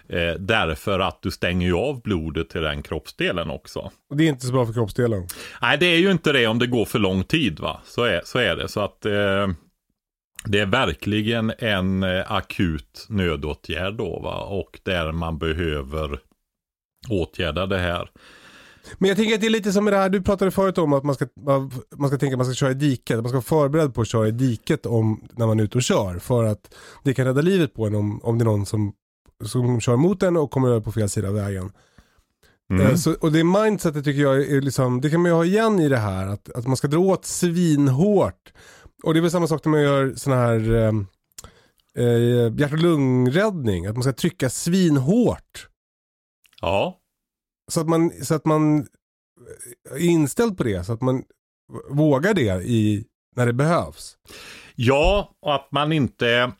Eh, 0.09 0.33
därför 0.39 0.99
att 0.99 1.21
du 1.21 1.31
stänger 1.31 1.67
ju 1.67 1.73
av 1.73 2.01
blodet 2.01 2.49
till 2.49 2.61
den 2.61 2.83
kroppsdelen 2.83 3.49
också. 3.49 3.91
Och 4.09 4.17
det 4.17 4.23
är 4.23 4.27
inte 4.29 4.45
så 4.45 4.51
bra 4.51 4.65
för 4.65 4.73
kroppsdelen. 4.73 5.27
Nej, 5.61 5.77
det 5.77 5.85
är 5.85 5.97
ju 5.97 6.11
inte 6.11 6.31
det 6.31 6.47
om 6.47 6.59
det 6.59 6.67
går 6.67 6.85
för 6.85 6.99
lång 6.99 7.23
tid 7.23 7.59
va. 7.59 7.81
Så 7.85 8.03
är, 8.03 8.21
så 8.25 8.39
är 8.39 8.55
det. 8.55 8.67
Så 8.67 8.79
att 8.79 9.05
eh, 9.05 9.47
det 10.45 10.59
är 10.59 10.65
verkligen 10.65 11.53
en 11.59 12.03
eh, 12.03 12.31
akut 12.31 13.05
nödåtgärd 13.09 13.93
då 13.93 14.19
va. 14.19 14.41
Och 14.41 14.79
där 14.83 15.11
man 15.11 15.37
behöver 15.37 16.19
åtgärda 17.09 17.65
det 17.65 17.77
här. 17.77 18.11
Men 18.97 19.07
jag 19.07 19.17
tänker 19.17 19.35
att 19.35 19.41
det 19.41 19.47
är 19.47 19.51
lite 19.51 19.71
som 19.71 19.83
med 19.83 19.93
det 19.93 19.97
här, 19.97 20.09
du 20.09 20.21
pratade 20.21 20.51
förut 20.51 20.77
om 20.77 20.93
att 20.93 21.03
man 21.03 21.15
ska, 21.15 21.27
man 21.97 22.09
ska 22.09 22.17
tänka 22.17 22.33
att 22.33 22.37
man 22.37 22.45
ska 22.45 22.53
köra 22.53 22.71
i 22.71 22.73
diket. 22.73 23.17
Man 23.17 23.29
ska 23.29 23.35
vara 23.35 23.41
förberedd 23.41 23.93
på 23.93 24.01
att 24.01 24.07
köra 24.07 24.27
i 24.27 24.31
diket 24.31 24.85
om, 24.85 25.27
när 25.31 25.47
man 25.47 25.59
är 25.59 25.63
ute 25.63 25.77
och 25.77 25.83
kör. 25.83 26.19
För 26.19 26.43
att 26.43 26.75
det 27.03 27.13
kan 27.13 27.25
rädda 27.25 27.41
livet 27.41 27.73
på 27.73 27.87
en 27.87 27.95
om, 27.95 28.19
om 28.23 28.37
det 28.37 28.43
är 28.43 28.45
någon 28.45 28.65
som, 28.65 28.93
som 29.45 29.81
kör 29.81 29.95
mot 29.95 30.23
en 30.23 30.37
och 30.37 30.51
kommer 30.51 30.69
över 30.69 30.79
på 30.79 30.91
fel 30.91 31.09
sida 31.09 31.27
av 31.27 31.33
vägen. 31.33 31.71
Mm. 32.73 32.87
Eh, 32.87 32.95
så, 32.95 33.13
och 33.13 33.31
det 33.31 33.43
mindsetet 33.43 34.03
tycker 34.03 34.21
jag 34.21 34.41
är 34.41 34.61
liksom, 34.61 35.01
det 35.01 35.09
kan 35.09 35.21
man 35.21 35.31
ju 35.31 35.35
ha 35.35 35.45
igen 35.45 35.79
i 35.79 35.89
det 35.89 35.97
här. 35.97 36.27
Att, 36.27 36.49
att 36.49 36.67
man 36.67 36.77
ska 36.77 36.87
dra 36.87 36.99
åt 36.99 37.25
svinhårt. 37.25 38.53
Och 39.03 39.13
det 39.13 39.19
är 39.19 39.21
väl 39.21 39.31
samma 39.31 39.47
sak 39.47 39.65
när 39.65 39.71
man 39.71 39.81
gör 39.81 40.13
sån 40.15 40.33
här 40.33 40.73
eh, 40.73 40.93
eh, 42.05 42.53
hjärt 42.57 42.71
och 42.71 42.77
lungräddning. 42.77 43.85
Att 43.85 43.95
man 43.95 44.03
ska 44.03 44.13
trycka 44.13 44.49
svinhårt. 44.49 45.67
Ja. 46.61 46.99
Så 47.71 47.81
att 47.81 47.87
man, 47.87 48.11
så 48.23 48.35
att 48.35 48.45
man 48.45 48.87
är 49.91 49.99
inställd 49.99 50.57
på 50.57 50.63
det, 50.63 50.83
så 50.83 50.93
att 50.93 51.01
man 51.01 51.23
vågar 51.89 52.33
det 52.33 52.63
i, 52.63 53.05
när 53.35 53.45
det 53.45 53.53
behövs. 53.53 54.17
Ja, 54.75 55.37
och 55.41 55.55
att 55.55 55.71
man 55.71 55.91
inte... 55.91 56.51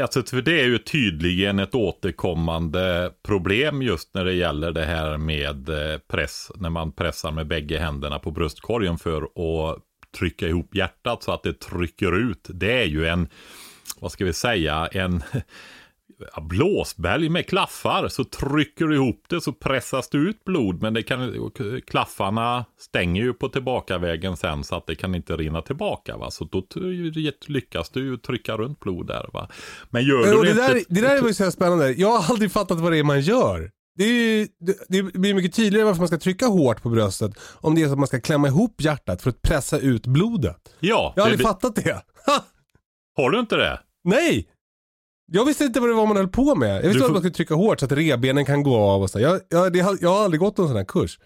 Alltså, 0.00 0.22
för 0.22 0.42
det 0.42 0.60
är 0.60 0.64
ju 0.64 0.78
tydligen 0.78 1.58
ett 1.58 1.74
återkommande 1.74 3.12
problem 3.22 3.82
just 3.82 4.14
när 4.14 4.24
det 4.24 4.32
gäller 4.32 4.72
det 4.72 4.84
här 4.84 5.18
med 5.18 5.68
eh, 5.68 5.98
press, 5.98 6.50
när 6.54 6.70
man 6.70 6.92
pressar 6.92 7.30
med 7.32 7.46
bägge 7.46 7.78
händerna 7.78 8.18
på 8.18 8.30
bröstkorgen 8.30 8.98
för 8.98 9.22
att 9.22 9.82
trycka 10.18 10.48
ihop 10.48 10.74
hjärtat 10.74 11.22
så 11.22 11.32
att 11.32 11.42
det 11.42 11.60
trycker 11.60 12.30
ut. 12.30 12.48
Det 12.54 12.82
är 12.82 12.86
ju 12.86 13.06
en, 13.06 13.28
vad 14.00 14.12
ska 14.12 14.24
vi 14.24 14.32
säga, 14.32 14.88
en 14.92 15.22
blåsbälg 16.42 17.28
med 17.28 17.46
klaffar. 17.46 18.08
Så 18.08 18.24
trycker 18.24 18.86
du 18.86 18.94
ihop 18.94 19.24
det 19.28 19.40
så 19.40 19.52
pressas 19.52 20.08
det 20.08 20.18
ut 20.18 20.44
blod. 20.44 20.82
Men 20.82 20.94
det 20.94 21.02
kan, 21.02 21.50
klaffarna 21.86 22.64
stänger 22.78 23.22
ju 23.22 23.32
på 23.32 23.48
tillbakavägen 23.48 24.36
sen 24.36 24.64
så 24.64 24.76
att 24.76 24.86
det 24.86 24.94
kan 24.94 25.14
inte 25.14 25.36
rinna 25.36 25.62
tillbaka. 25.62 26.16
Va? 26.16 26.30
Så 26.30 26.44
då 26.44 26.62
lyckas 27.46 27.90
du 27.90 28.04
ju 28.04 28.16
trycka 28.16 28.56
runt 28.56 28.80
blod 28.80 29.06
där. 29.06 29.30
Va? 29.32 29.48
Men 29.90 30.04
gör 30.04 30.18
du 30.18 30.42
det, 30.42 30.50
inte... 30.50 30.72
där, 30.72 30.82
det 30.88 31.00
där 31.00 31.22
är 31.22 31.26
ju 31.26 31.34
så 31.34 31.50
spännande. 31.50 31.92
Jag 31.92 32.18
har 32.18 32.32
aldrig 32.32 32.52
fattat 32.52 32.80
vad 32.80 32.92
det 32.92 32.98
är 32.98 33.04
man 33.04 33.20
gör. 33.20 33.70
Det, 33.96 34.04
är, 34.04 34.48
det, 34.60 34.76
det 34.88 35.02
blir 35.02 35.34
mycket 35.34 35.54
tydligare 35.54 35.86
varför 35.86 35.98
man 35.98 36.08
ska 36.08 36.18
trycka 36.18 36.46
hårt 36.46 36.82
på 36.82 36.88
bröstet 36.88 37.32
om 37.60 37.74
det 37.74 37.82
är 37.82 37.86
så 37.86 37.92
att 37.92 37.98
man 37.98 38.08
ska 38.08 38.20
klämma 38.20 38.48
ihop 38.48 38.80
hjärtat 38.80 39.22
för 39.22 39.30
att 39.30 39.42
pressa 39.42 39.78
ut 39.78 40.06
blodet. 40.06 40.56
Ja. 40.80 41.12
Jag 41.16 41.22
har 41.22 41.30
aldrig 41.30 41.46
fattat 41.46 41.76
det. 41.76 42.02
har 43.16 43.30
du 43.30 43.40
inte 43.40 43.56
det? 43.56 43.80
Nej! 44.04 44.48
Jag 45.32 45.44
visste 45.44 45.64
inte 45.64 45.80
vad 45.80 45.90
det 45.90 45.94
var 45.94 46.06
man 46.06 46.16
höll 46.16 46.28
på 46.28 46.54
med. 46.54 46.76
Jag 46.76 46.82
visste 46.82 46.98
får... 46.98 47.06
att 47.06 47.12
man 47.12 47.20
skulle 47.20 47.34
trycka 47.34 47.54
hårt 47.54 47.80
så 47.80 47.86
att 47.86 47.92
rebenen 47.92 48.44
kan 48.44 48.62
gå 48.62 48.76
av 48.76 49.02
och 49.02 49.10
så. 49.10 49.20
Jag, 49.20 49.40
jag, 49.48 49.72
det, 49.72 49.78
jag 50.00 50.10
har 50.10 50.24
aldrig 50.24 50.40
gått 50.40 50.56
någon 50.56 50.68
sån 50.68 50.76
här 50.76 50.84
kurs. 50.84 51.18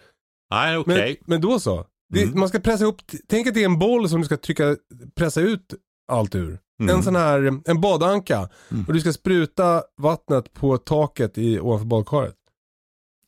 Nej, 0.51 0.77
okej. 0.77 0.95
Okay. 0.95 1.09
Men, 1.09 1.17
men, 1.27 1.41
då 1.41 1.61
så. 1.61 1.85
Det, 2.15 2.23
mm. 2.23 2.41
Man 2.41 2.49
ska 2.49 2.59
pressa 2.59 2.85
ihop, 2.85 3.03
tänk 3.29 3.47
att 3.47 3.55
det 3.55 3.61
är 3.61 3.65
en 3.65 3.79
boll 3.79 4.09
som 4.09 4.21
du 4.21 4.25
ska 4.25 4.37
trycka, 4.37 4.77
pressa 5.15 5.41
ut 5.41 5.75
allt 6.13 6.35
ur. 6.35 6.59
Mm. 6.81 6.97
En 6.97 7.03
sån 7.03 7.17
här, 7.17 7.61
en 7.65 7.81
badanka. 7.81 8.49
Mm. 8.71 8.85
Och 8.89 8.93
du 8.93 9.01
ska 9.01 9.13
spruta 9.13 9.83
vattnet 9.97 10.53
på 10.53 10.79
taket 10.79 11.39
i, 11.39 11.61
ovanför 11.61 11.87
badkaret. 11.87 12.35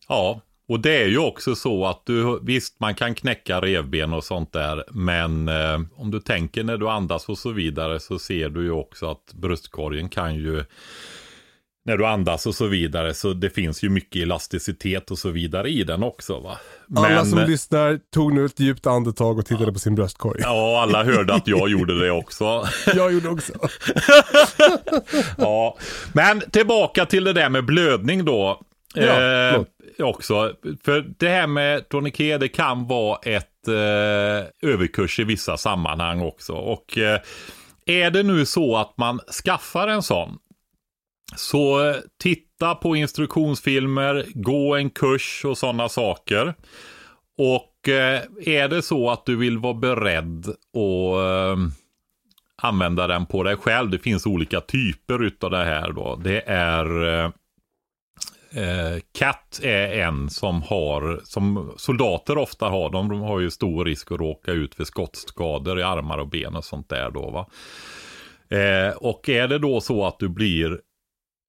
Ja, 0.08 0.40
och 0.70 0.80
det 0.80 1.02
är 1.02 1.06
ju 1.06 1.18
också 1.18 1.54
så 1.54 1.86
att 1.86 2.02
du, 2.06 2.40
visst 2.42 2.80
man 2.80 2.94
kan 2.94 3.14
knäcka 3.14 3.60
revben 3.60 4.12
och 4.12 4.24
sånt 4.24 4.52
där. 4.52 4.84
Men 4.90 5.48
eh, 5.48 5.80
om 5.96 6.10
du 6.10 6.20
tänker 6.20 6.64
när 6.64 6.76
du 6.76 6.88
andas 6.88 7.28
och 7.28 7.38
så 7.38 7.50
vidare 7.50 8.00
så 8.00 8.18
ser 8.18 8.48
du 8.48 8.62
ju 8.62 8.70
också 8.70 9.10
att 9.10 9.32
bröstkorgen 9.34 10.08
kan 10.08 10.34
ju 10.34 10.64
när 11.84 11.96
du 11.96 12.06
andas 12.06 12.46
och 12.46 12.54
så 12.54 12.66
vidare. 12.66 13.14
Så 13.14 13.32
det 13.32 13.50
finns 13.50 13.84
ju 13.84 13.88
mycket 13.88 14.22
elasticitet 14.22 15.10
och 15.10 15.18
så 15.18 15.30
vidare 15.30 15.68
i 15.68 15.84
den 15.84 16.02
också. 16.02 16.40
Va? 16.40 16.58
Men, 16.86 17.04
alla 17.04 17.24
som 17.24 17.38
lyssnar 17.38 18.00
tog 18.14 18.34
nu 18.34 18.44
ett 18.44 18.60
djupt 18.60 18.86
andetag 18.86 19.38
och 19.38 19.46
tittade 19.46 19.66
ja, 19.66 19.72
på 19.72 19.78
sin 19.78 19.94
bröstkorg. 19.94 20.40
Ja, 20.42 20.82
alla 20.82 21.04
hörde 21.04 21.34
att 21.34 21.46
jag 21.46 21.68
gjorde 21.68 22.04
det 22.04 22.10
också. 22.10 22.44
jag 22.94 23.12
gjorde 23.12 23.28
också. 23.28 23.52
ja, 25.38 25.76
men 26.12 26.40
tillbaka 26.40 27.06
till 27.06 27.24
det 27.24 27.32
där 27.32 27.48
med 27.48 27.64
blödning 27.64 28.24
då. 28.24 28.60
Ja, 28.94 29.22
eh, 29.22 29.62
också. 30.02 30.52
För 30.84 31.14
det 31.18 31.28
här 31.28 31.46
med 31.46 31.88
tourniquet, 31.88 32.40
det 32.40 32.48
kan 32.48 32.86
vara 32.86 33.18
ett 33.22 33.68
eh, 33.68 34.70
överkurs 34.70 35.18
i 35.18 35.24
vissa 35.24 35.56
sammanhang 35.56 36.20
också. 36.20 36.52
Och 36.52 36.98
eh, 36.98 37.20
är 37.86 38.10
det 38.10 38.22
nu 38.22 38.46
så 38.46 38.76
att 38.76 38.98
man 38.98 39.20
skaffar 39.44 39.88
en 39.88 40.02
sån, 40.02 40.38
så 41.36 41.88
eh, 41.88 41.96
titta 42.22 42.74
på 42.74 42.96
instruktionsfilmer, 42.96 44.26
gå 44.34 44.76
en 44.76 44.90
kurs 44.90 45.44
och 45.44 45.58
sådana 45.58 45.88
saker. 45.88 46.54
Och 47.38 47.88
eh, 47.88 48.22
är 48.46 48.68
det 48.68 48.82
så 48.82 49.10
att 49.10 49.26
du 49.26 49.36
vill 49.36 49.58
vara 49.58 49.74
beredd 49.74 50.48
att 50.48 51.56
eh, 51.56 51.56
använda 52.62 53.06
den 53.06 53.26
på 53.26 53.42
dig 53.42 53.56
själv, 53.56 53.90
det 53.90 53.98
finns 53.98 54.26
olika 54.26 54.60
typer 54.60 55.24
utav 55.24 55.50
det 55.50 55.64
här 55.64 55.92
då. 55.92 56.16
Det 56.16 56.40
är 56.46 57.04
eh, 57.24 57.30
Eh, 58.52 58.98
är 59.62 60.02
en 60.02 60.30
som 60.30 60.62
har, 60.62 61.20
som 61.24 61.74
soldater 61.76 62.38
ofta 62.38 62.68
har, 62.68 62.90
de, 62.90 63.08
de 63.08 63.20
har 63.20 63.40
ju 63.40 63.50
stor 63.50 63.84
risk 63.84 64.12
att 64.12 64.20
råka 64.20 64.52
ut 64.52 64.74
för 64.74 64.84
skottskador 64.84 65.80
i 65.80 65.82
armar 65.82 66.18
och 66.18 66.28
ben 66.28 66.56
och 66.56 66.64
sånt 66.64 66.88
där 66.88 67.10
då 67.10 67.30
va. 67.30 67.48
Eh, 68.58 68.96
och 68.96 69.28
är 69.28 69.48
det 69.48 69.58
då 69.58 69.80
så 69.80 70.06
att 70.06 70.18
du 70.18 70.28
blir 70.28 70.80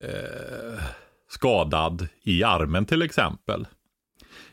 eh, 0.04 0.84
skadad 1.30 2.08
i 2.24 2.44
armen 2.44 2.86
till 2.86 3.02
exempel. 3.02 3.68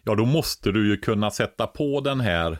Ja, 0.03 0.15
då 0.15 0.25
måste 0.25 0.73
du 0.73 0.89
ju 0.89 0.97
kunna 0.97 1.31
sätta 1.31 1.67
på 1.67 2.01
den 2.01 2.21
här 2.21 2.59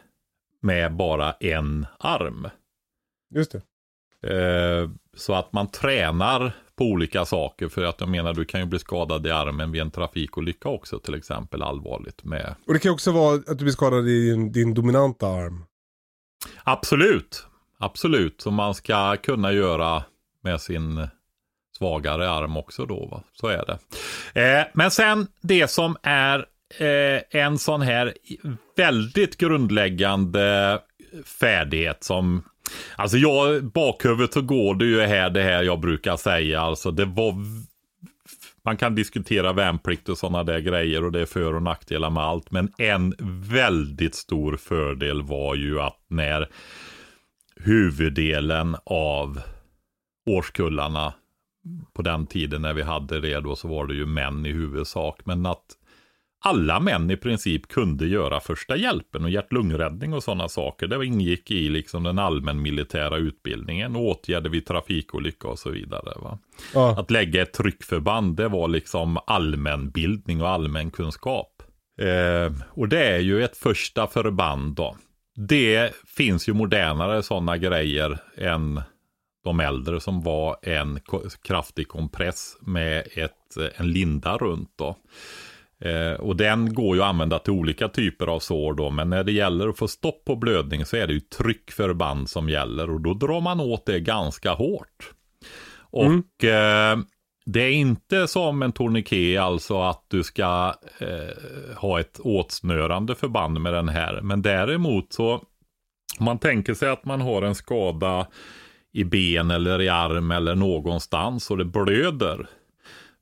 med 0.61 0.97
bara 0.97 1.33
en 1.33 1.87
arm. 1.99 2.49
Just 3.35 3.53
det. 3.53 3.63
Eh, 4.23 4.91
så 5.17 5.35
att 5.35 5.53
man 5.53 5.71
tränar 5.71 6.53
på 6.79 6.85
olika 6.85 7.25
saker. 7.25 7.69
För 7.69 7.85
att 7.85 8.01
jag 8.01 8.09
menar, 8.09 8.35
du 8.35 8.45
kan 8.45 8.61
ju 8.61 8.67
bli 8.67 8.79
skadad 8.79 9.27
i 9.27 9.31
armen 9.31 9.73
vid 9.73 9.83
en 9.83 9.91
trafikolycka 9.91 10.69
också 10.69 10.99
till 10.99 11.15
exempel 11.15 11.63
allvarligt 11.63 12.25
med. 12.25 12.55
Och 12.67 12.73
det 12.73 12.79
kan 12.79 12.93
också 12.93 13.13
vara 13.13 13.35
att 13.35 13.59
du 13.59 13.65
blir 13.65 13.73
skadad 13.73 14.09
i 14.09 14.31
din, 14.31 14.53
din 14.53 14.75
dominanta 14.75 15.29
arm. 15.29 15.65
Absolut, 16.65 17.47
absolut. 17.79 18.41
Som 18.41 18.55
man 18.55 18.75
ska 18.75 19.17
kunna 19.17 19.53
göra 19.53 20.03
med 20.43 20.61
sin 20.61 21.09
svagare 21.79 22.31
arm 22.31 22.57
också 22.57 22.87
då. 22.87 23.07
Va? 23.07 23.23
Så 23.33 23.47
är 23.47 23.65
det. 23.67 23.79
Eh, 24.41 24.67
men 24.75 24.91
sen 24.91 25.27
det 25.41 25.71
som 25.71 25.97
är 26.03 26.39
eh, 26.79 27.43
en 27.43 27.59
sån 27.59 27.83
här 27.83 28.15
väldigt 28.77 29.37
grundläggande 29.37 30.79
färdighet 31.25 32.05
som 32.05 32.43
Alltså 32.97 33.17
jag, 33.17 33.65
bakhuvudet 33.65 34.33
så 34.33 34.43
går 34.43 34.75
det 34.75 34.85
ju 34.85 35.01
här 35.01 35.31
det 35.31 35.43
här 35.43 35.63
jag 35.63 35.81
brukar 35.81 36.17
säga. 36.17 36.61
Alltså 36.61 36.91
det 36.91 37.05
var 37.05 37.35
man 38.65 38.77
kan 38.77 38.95
diskutera 38.95 39.53
värnplikt 39.53 40.09
och 40.09 40.19
sådana 40.19 40.45
där 40.45 40.59
grejer 40.59 41.05
och 41.05 41.13
det 41.13 41.21
är 41.21 41.27
för 41.27 41.55
och 41.55 41.63
nackdelar 41.63 42.11
med 42.11 42.23
allt. 42.23 42.51
Men 42.51 42.73
en 42.79 43.15
väldigt 43.51 44.15
stor 44.15 44.57
fördel 44.57 45.23
var 45.23 45.55
ju 45.55 45.81
att 45.81 46.01
när 46.09 46.49
huvuddelen 47.57 48.77
av 48.85 49.41
årskullarna 50.27 51.13
på 51.93 52.03
den 52.03 52.27
tiden 52.27 52.63
när 52.63 52.75
vi 52.75 52.83
hade 52.83 53.21
det 53.21 53.41
då 53.41 53.57
så 53.57 53.69
var 53.69 53.87
det 53.87 53.95
ju 53.95 54.07
män 54.07 54.47
i 54.47 54.53
huvudsak. 54.53 55.21
Men 55.25 55.47
att 55.47 55.78
alla 56.41 56.81
män 56.81 57.11
i 57.11 57.17
princip 57.17 57.69
kunde 57.69 58.07
göra 58.07 58.41
första 58.41 58.77
hjälpen 58.77 59.25
och 59.25 59.31
hjärt-lungräddning 59.31 60.15
och 60.15 60.23
sådana 60.23 60.49
saker. 60.49 60.87
Det 60.87 61.07
ingick 61.07 61.51
i 61.51 61.69
liksom 61.69 62.03
den 62.03 62.19
allmänmilitära 62.19 63.17
utbildningen, 63.17 63.97
åtgärder 63.97 64.51
vid 64.51 64.67
trafikolycka 64.67 65.49
och 65.49 65.59
så 65.59 65.71
vidare. 65.71 66.39
Ja. 66.75 67.01
Att 67.01 67.11
lägga 67.11 67.43
ett 67.43 67.53
tryckförband, 67.53 68.37
det 68.37 68.49
var 68.49 68.69
liksom 68.69 69.19
allmänbildning 69.27 70.43
och 70.43 70.49
allmänkunskap. 70.49 71.63
Eh, 72.01 72.53
och 72.71 72.89
det 72.89 73.07
är 73.07 73.19
ju 73.19 73.45
ett 73.45 73.57
första 73.57 74.07
förband 74.07 74.75
då. 74.75 74.97
Det 75.49 75.93
finns 76.07 76.49
ju 76.49 76.53
modernare 76.53 77.23
sådana 77.23 77.57
grejer 77.57 78.19
än 78.37 78.83
de 79.45 79.61
äldre 79.61 80.01
som 80.01 80.23
var 80.23 80.57
en 80.63 81.01
kraftig 81.43 81.89
kompress 81.89 82.57
med 82.61 83.09
ett, 83.15 83.77
en 83.77 83.93
linda 83.93 84.37
runt. 84.37 84.73
Då. 84.77 84.97
Eh, 85.81 86.21
och 86.21 86.37
den 86.37 86.75
går 86.75 86.97
ju 86.97 87.03
att 87.03 87.09
använda 87.09 87.39
till 87.39 87.53
olika 87.53 87.89
typer 87.89 88.27
av 88.27 88.39
sår 88.39 88.75
då, 88.75 88.91
men 88.91 89.11
när 89.11 89.25
det 89.25 89.33
gäller 89.33 89.69
att 89.69 89.79
få 89.79 89.89
stopp 89.89 90.25
på 90.25 90.37
blödning 90.37 90.85
så 90.85 90.97
är 90.97 91.07
det 91.07 91.13
ju 91.13 91.21
tryckförband 91.21 92.29
som 92.29 92.49
gäller 92.49 92.91
och 92.91 93.01
då 93.01 93.15
drar 93.15 93.41
man 93.41 93.61
åt 93.61 93.87
det 93.87 94.01
ganska 94.01 94.53
hårt. 94.53 95.13
Och 95.91 96.45
mm. 96.45 97.01
eh, 97.01 97.05
det 97.47 97.61
är 97.61 97.71
inte 97.71 98.29
som 98.29 98.63
en 98.63 98.73
tourniquet, 98.73 99.41
alltså 99.41 99.81
att 99.83 100.05
du 100.09 100.23
ska 100.23 100.75
eh, 100.99 101.77
ha 101.77 102.01
ett 102.01 102.21
åtsnörande 102.21 103.15
förband 103.15 103.61
med 103.61 103.73
den 103.73 103.89
här. 103.89 104.21
Men 104.21 104.43
däremot 104.43 105.13
så, 105.13 105.33
om 106.19 106.25
man 106.25 106.39
tänker 106.39 106.75
sig 106.75 106.89
att 106.91 107.05
man 107.05 107.21
har 107.21 107.43
en 107.43 107.55
skada 107.55 108.27
i 108.93 109.05
ben 109.05 109.51
eller 109.51 109.81
i 109.81 109.89
arm 109.89 110.31
eller 110.31 110.55
någonstans 110.55 111.51
och 111.51 111.59
det 111.59 111.65
blöder. 111.65 112.47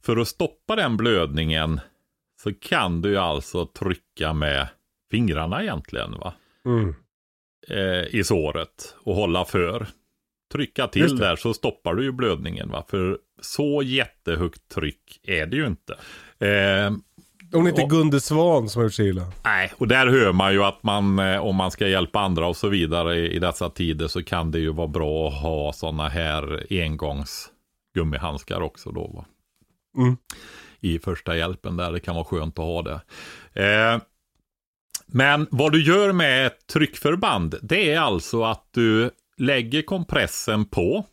För 0.02 0.16
att 0.16 0.28
stoppa 0.28 0.76
den 0.76 0.96
blödningen 0.96 1.80
så 2.42 2.54
kan 2.54 3.02
du 3.02 3.18
alltså 3.18 3.66
trycka 3.66 4.32
med 4.32 4.68
fingrarna 5.10 5.62
egentligen. 5.62 6.12
va? 6.12 6.34
Mm. 6.64 6.94
Eh, 7.68 8.14
I 8.14 8.24
såret 8.24 8.94
och 9.04 9.14
hålla 9.14 9.44
för. 9.44 9.86
Trycka 10.52 10.86
till 10.86 11.16
där 11.16 11.36
så 11.36 11.54
stoppar 11.54 11.94
du 11.94 12.04
ju 12.04 12.12
blödningen. 12.12 12.70
va? 12.70 12.84
För 12.88 13.18
så 13.40 13.82
jättehögt 13.82 14.68
tryck 14.68 15.20
är 15.22 15.46
det 15.46 15.56
ju 15.56 15.66
inte. 15.66 15.92
Eh, 16.38 16.92
om 17.52 17.64
det 17.64 17.70
inte 17.70 17.82
är 17.82 17.88
Gunde 17.88 18.20
Svan 18.20 18.68
som 18.68 18.80
har 18.80 18.84
gjort 18.84 18.94
sig 18.94 19.08
illa. 19.08 19.32
Nej, 19.44 19.72
och 19.76 19.88
där 19.88 20.06
hör 20.06 20.32
man 20.32 20.52
ju 20.52 20.64
att 20.64 20.82
man, 20.82 21.18
eh, 21.18 21.38
om 21.38 21.56
man 21.56 21.70
ska 21.70 21.88
hjälpa 21.88 22.20
andra 22.20 22.46
och 22.46 22.56
så 22.56 22.68
vidare 22.68 23.16
i, 23.16 23.32
i 23.32 23.38
dessa 23.38 23.70
tider 23.70 24.08
så 24.08 24.22
kan 24.22 24.50
det 24.50 24.58
ju 24.58 24.72
vara 24.72 24.88
bra 24.88 25.28
att 25.28 25.42
ha 25.42 25.72
sådana 25.72 26.08
här 26.08 26.66
engångs 26.70 27.50
gummihandskar 27.94 28.60
också 28.60 28.90
då. 28.90 29.06
Va? 29.14 29.24
Mm. 29.98 30.16
I 30.86 30.98
första 30.98 31.36
hjälpen 31.36 31.76
där, 31.76 31.92
det 31.92 32.00
kan 32.00 32.14
vara 32.14 32.24
skönt 32.24 32.58
att 32.58 32.64
ha 32.64 32.82
det. 32.82 33.00
Eh, 33.64 34.00
men 35.06 35.46
vad 35.50 35.72
du 35.72 35.82
gör 35.82 36.12
med 36.12 36.46
ett 36.46 36.66
tryckförband, 36.66 37.54
det 37.62 37.90
är 37.90 38.00
alltså 38.00 38.44
att 38.44 38.68
du 38.70 39.10
lägger 39.36 39.82
kompressen 39.82 40.64
på 40.64 41.04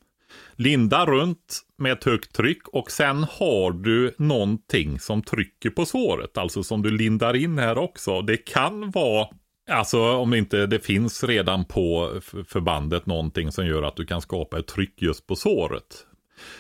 lindar 0.56 1.06
runt 1.06 1.62
med 1.78 1.92
ett 1.92 2.04
högt 2.04 2.36
tryck 2.36 2.68
och 2.68 2.92
sen 2.92 3.24
har 3.24 3.72
du 3.72 4.16
någonting 4.18 5.00
som 5.00 5.22
trycker 5.22 5.70
på 5.70 5.86
såret, 5.86 6.38
alltså 6.38 6.64
som 6.64 6.82
du 6.82 6.92
lindar 6.92 7.36
in 7.36 7.58
här 7.58 7.78
också. 7.78 8.22
Det 8.22 8.38
kan 8.38 8.92
vara 8.92 9.28
Alltså 9.70 10.16
om 10.16 10.32
det 10.32 10.38
inte 10.38 10.66
det 10.66 10.80
finns 10.80 11.24
redan 11.24 11.66
på 11.66 12.20
förbandet 12.48 13.06
någonting 13.06 13.52
som 13.52 13.68
gör 13.68 13.84
att 13.84 13.96
du 13.96 14.06
kan 14.06 14.22
skapa 14.22 14.60
ett 14.60 14.68
tryck 14.68 15.02
just 15.02 15.28
på 15.28 15.36
såret. 15.36 16.06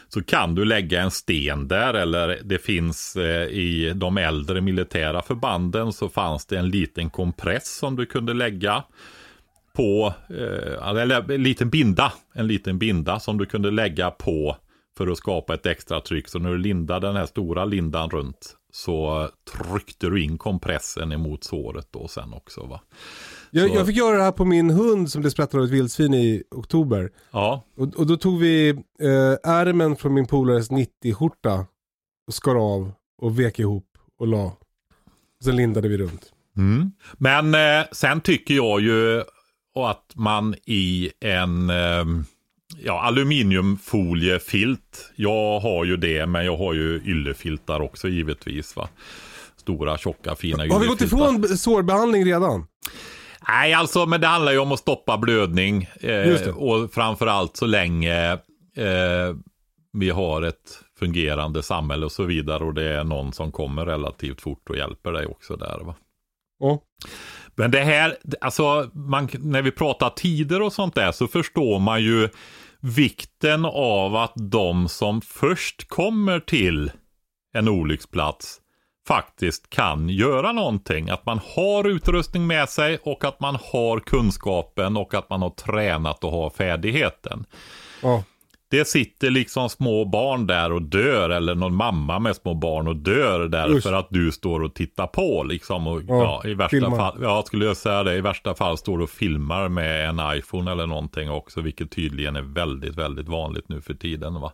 Så 0.07 0.23
kan 0.23 0.55
du 0.55 0.65
lägga 0.65 1.01
en 1.01 1.11
sten 1.11 1.67
där 1.67 1.93
eller 1.93 2.41
det 2.43 2.59
finns 2.59 3.15
eh, 3.15 3.47
i 3.47 3.93
de 3.95 4.17
äldre 4.17 4.61
militära 4.61 5.21
förbanden 5.21 5.93
så 5.93 6.09
fanns 6.09 6.45
det 6.45 6.57
en 6.57 6.69
liten 6.69 7.09
kompress 7.09 7.77
som 7.77 7.95
du 7.95 8.05
kunde 8.05 8.33
lägga 8.33 8.83
på, 9.73 10.13
eh, 10.29 10.87
eller 10.87 11.31
en 11.31 11.43
liten 11.43 11.69
binda, 11.69 12.13
en 12.33 12.47
liten 12.47 12.79
binda 12.79 13.19
som 13.19 13.37
du 13.37 13.45
kunde 13.45 13.71
lägga 13.71 14.11
på 14.11 14.57
för 14.97 15.07
att 15.07 15.17
skapa 15.17 15.53
ett 15.53 15.65
extra 15.65 16.01
tryck. 16.01 16.27
Så 16.27 16.39
när 16.39 16.49
du 16.49 16.57
lindade 16.57 17.07
den 17.07 17.15
här 17.15 17.25
stora 17.25 17.65
lindan 17.65 18.09
runt 18.09 18.57
så 18.71 19.29
tryckte 19.57 20.09
du 20.09 20.23
in 20.23 20.37
kompressen 20.37 21.11
emot 21.11 21.43
såret 21.43 21.87
då 21.91 22.07
sen 22.07 22.33
också 22.33 22.65
va. 22.65 22.81
Jag, 23.55 23.69
jag, 23.69 23.87
fick 23.87 23.95
göra 23.95 24.17
det 24.17 24.23
här 24.23 24.31
på 24.31 24.45
min 24.45 24.69
hund 24.69 25.11
som 25.11 25.21
blev 25.21 25.31
sprättad 25.31 25.59
av 25.59 25.65
ett 25.65 25.71
vildsvin 25.71 26.13
i 26.13 26.43
oktober. 26.51 27.09
Ja. 27.31 27.63
Och, 27.77 27.95
och 27.95 28.07
då 28.07 28.17
tog 28.17 28.39
vi 28.39 28.69
eh, 29.01 29.33
ärmen 29.43 29.95
från 29.95 30.13
min 30.13 30.25
polares 30.25 30.71
90-skjorta 30.71 31.65
och 32.27 32.33
skar 32.33 32.55
av 32.55 32.91
och 33.21 33.39
vek 33.39 33.59
ihop 33.59 33.85
och 34.19 34.27
la. 34.27 34.43
Och 34.43 34.57
sen 35.43 35.55
lindade 35.55 35.87
vi 35.87 35.97
runt. 35.97 36.31
Mm. 36.57 36.91
Men 37.13 37.55
eh, 37.55 37.85
sen 37.91 38.21
tycker 38.21 38.53
jag 38.53 38.81
ju 38.81 39.19
att 39.75 40.11
man 40.15 40.55
i 40.65 41.11
en 41.19 41.69
eh, 41.69 42.05
ja, 42.83 43.01
aluminiumfoliefilt. 43.01 45.11
Jag 45.15 45.59
har 45.59 45.85
ju 45.85 45.97
det, 45.97 46.25
men 46.25 46.45
jag 46.45 46.57
har 46.57 46.73
ju 46.73 47.01
yllefiltar 47.05 47.79
också 47.79 48.07
givetvis. 48.07 48.75
Va? 48.75 48.89
Stora, 49.57 49.97
tjocka, 49.97 50.35
fina 50.35 50.65
yllefiltar. 50.65 50.75
Har 50.75 50.81
vi 50.81 50.87
gått 50.87 51.01
ifrån 51.01 51.57
sårbehandling 51.57 52.25
redan? 52.25 52.65
Nej, 53.47 53.73
alltså, 53.73 54.05
men 54.05 54.21
det 54.21 54.27
handlar 54.27 54.51
ju 54.51 54.59
om 54.59 54.71
att 54.71 54.79
stoppa 54.79 55.17
blödning. 55.17 55.87
Eh, 55.99 56.47
och 56.55 56.93
framförallt 56.93 57.57
så 57.57 57.65
länge 57.65 58.31
eh, 58.75 59.35
vi 59.93 60.09
har 60.09 60.41
ett 60.41 60.79
fungerande 60.99 61.63
samhälle 61.63 62.05
och 62.05 62.11
så 62.11 62.23
vidare. 62.23 62.63
Och 62.63 62.73
det 62.73 62.89
är 62.89 63.03
någon 63.03 63.33
som 63.33 63.51
kommer 63.51 63.85
relativt 63.85 64.41
fort 64.41 64.69
och 64.69 64.77
hjälper 64.77 65.11
dig 65.11 65.25
också 65.25 65.55
där. 65.55 65.79
Va? 65.83 65.95
Oh. 66.59 66.79
Men 67.55 67.71
det 67.71 67.79
här, 67.79 68.17
alltså 68.41 68.89
man, 68.93 69.29
när 69.33 69.61
vi 69.61 69.71
pratar 69.71 70.09
tider 70.09 70.61
och 70.61 70.73
sånt 70.73 70.95
där 70.95 71.11
så 71.11 71.27
förstår 71.27 71.79
man 71.79 72.03
ju 72.03 72.29
vikten 72.79 73.65
av 73.65 74.15
att 74.15 74.33
de 74.35 74.89
som 74.89 75.21
först 75.21 75.87
kommer 75.87 76.39
till 76.39 76.91
en 77.53 77.67
olycksplats 77.67 78.59
faktiskt 79.07 79.69
kan 79.69 80.09
göra 80.09 80.51
någonting. 80.51 81.09
Att 81.09 81.25
man 81.25 81.39
har 81.55 81.87
utrustning 81.87 82.47
med 82.47 82.69
sig 82.69 82.97
och 83.03 83.25
att 83.25 83.39
man 83.39 83.57
har 83.71 83.99
kunskapen 83.99 84.97
och 84.97 85.13
att 85.13 85.29
man 85.29 85.41
har 85.41 85.49
tränat 85.49 86.23
och 86.23 86.31
har 86.31 86.49
färdigheten. 86.49 87.45
Ja 88.01 88.23
det 88.73 88.87
sitter 88.87 89.29
liksom 89.29 89.69
små 89.69 90.05
barn 90.05 90.47
där 90.47 90.71
och 90.71 90.81
dör 90.81 91.29
eller 91.29 91.55
någon 91.55 91.75
mamma 91.75 92.19
med 92.19 92.35
små 92.35 92.53
barn 92.53 92.87
och 92.87 92.95
dör 92.95 93.47
där 93.47 93.81
för 93.81 93.93
att 93.93 94.07
du 94.09 94.31
står 94.31 94.59
och 94.63 94.73
tittar 94.73 95.07
på 95.07 95.43
liksom. 95.43 95.87
Och, 95.87 96.01
ja, 96.07 96.41
ja, 96.43 96.49
i 96.49 96.53
värsta 96.53 96.69
filmar. 96.69 96.97
fall, 96.97 97.17
ja, 97.21 97.43
skulle 97.45 97.65
jag 97.65 97.77
säga 97.77 98.03
det, 98.03 98.15
i 98.15 98.21
värsta 98.21 98.55
fall 98.55 98.77
står 98.77 98.97
du 98.97 99.03
och 99.03 99.09
filmar 99.09 99.69
med 99.69 100.09
en 100.09 100.21
iPhone 100.37 100.71
eller 100.71 100.87
någonting 100.87 101.31
också, 101.31 101.61
vilket 101.61 101.91
tydligen 101.91 102.35
är 102.35 102.41
väldigt, 102.41 102.95
väldigt 102.95 103.27
vanligt 103.27 103.69
nu 103.69 103.81
för 103.81 103.93
tiden. 103.93 104.41
Va? 104.41 104.51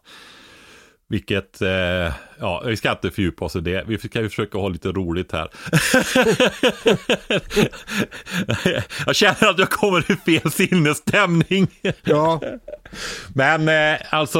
Vilket, 1.09 1.61
eh, 1.61 2.13
ja, 2.39 2.63
vi 2.65 2.77
ska 2.77 2.91
inte 2.91 3.11
fördjupa 3.11 3.45
oss 3.45 3.55
i 3.55 3.59
det. 3.59 3.83
Vi 3.87 3.97
ska 3.97 4.21
ju 4.21 4.29
försöka 4.29 4.57
ha 4.57 4.69
lite 4.69 4.89
roligt 4.89 5.31
här. 5.31 5.49
jag 9.05 9.15
känner 9.15 9.49
att 9.49 9.59
jag 9.59 9.69
kommer 9.69 10.11
i 10.11 10.15
fel 10.15 10.51
sinnesstämning. 10.51 11.67
ja. 12.03 12.41
Men 13.35 13.69
eh, 13.69 13.99
alltså, 14.09 14.39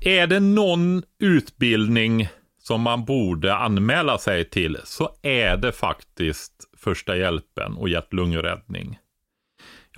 är 0.00 0.26
det 0.26 0.40
någon 0.40 1.02
utbildning 1.20 2.28
som 2.62 2.80
man 2.80 3.04
borde 3.04 3.54
anmäla 3.54 4.18
sig 4.18 4.44
till 4.44 4.78
så 4.84 5.10
är 5.22 5.56
det 5.56 5.72
faktiskt 5.72 6.52
första 6.76 7.16
hjälpen 7.16 7.72
och 7.72 7.88
hjärt-lungräddning. 7.88 8.98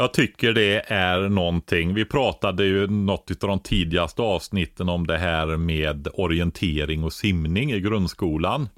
Jag 0.01 0.13
tycker 0.15 0.53
det 0.53 0.83
är 0.87 1.29
någonting. 1.29 1.95
Vi 1.95 2.05
pratade 2.05 2.65
ju 2.65 2.87
något 2.87 3.31
av 3.31 3.49
de 3.49 3.61
tidigaste 3.61 4.23
avsnitten 4.23 4.89
om 4.89 5.07
det 5.07 5.19
här 5.19 5.57
med 5.57 6.09
orientering 6.15 7.05
och 7.05 7.13
simning 7.13 7.73
i 7.73 7.81
grundskolan. 7.81 8.69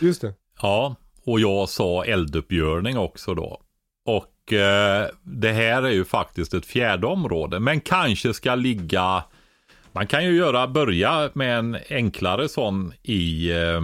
Just 0.00 0.20
det. 0.20 0.34
Ja, 0.62 0.96
och 1.24 1.40
jag 1.40 1.68
sa 1.68 2.04
elduppgörning 2.04 2.98
också 2.98 3.34
då. 3.34 3.60
Och 4.04 4.52
eh, 4.52 5.06
det 5.22 5.52
här 5.52 5.82
är 5.82 5.90
ju 5.90 6.04
faktiskt 6.04 6.54
ett 6.54 6.66
fjärde 6.66 7.06
område, 7.06 7.60
men 7.60 7.80
kanske 7.80 8.34
ska 8.34 8.54
ligga 8.54 9.24
man 9.92 10.06
kan 10.06 10.24
ju 10.24 10.36
göra, 10.36 10.68
börja 10.68 11.30
med 11.34 11.58
en 11.58 11.78
enklare 11.90 12.48
sån 12.48 12.92
i 13.02 13.50
eh, 13.50 13.80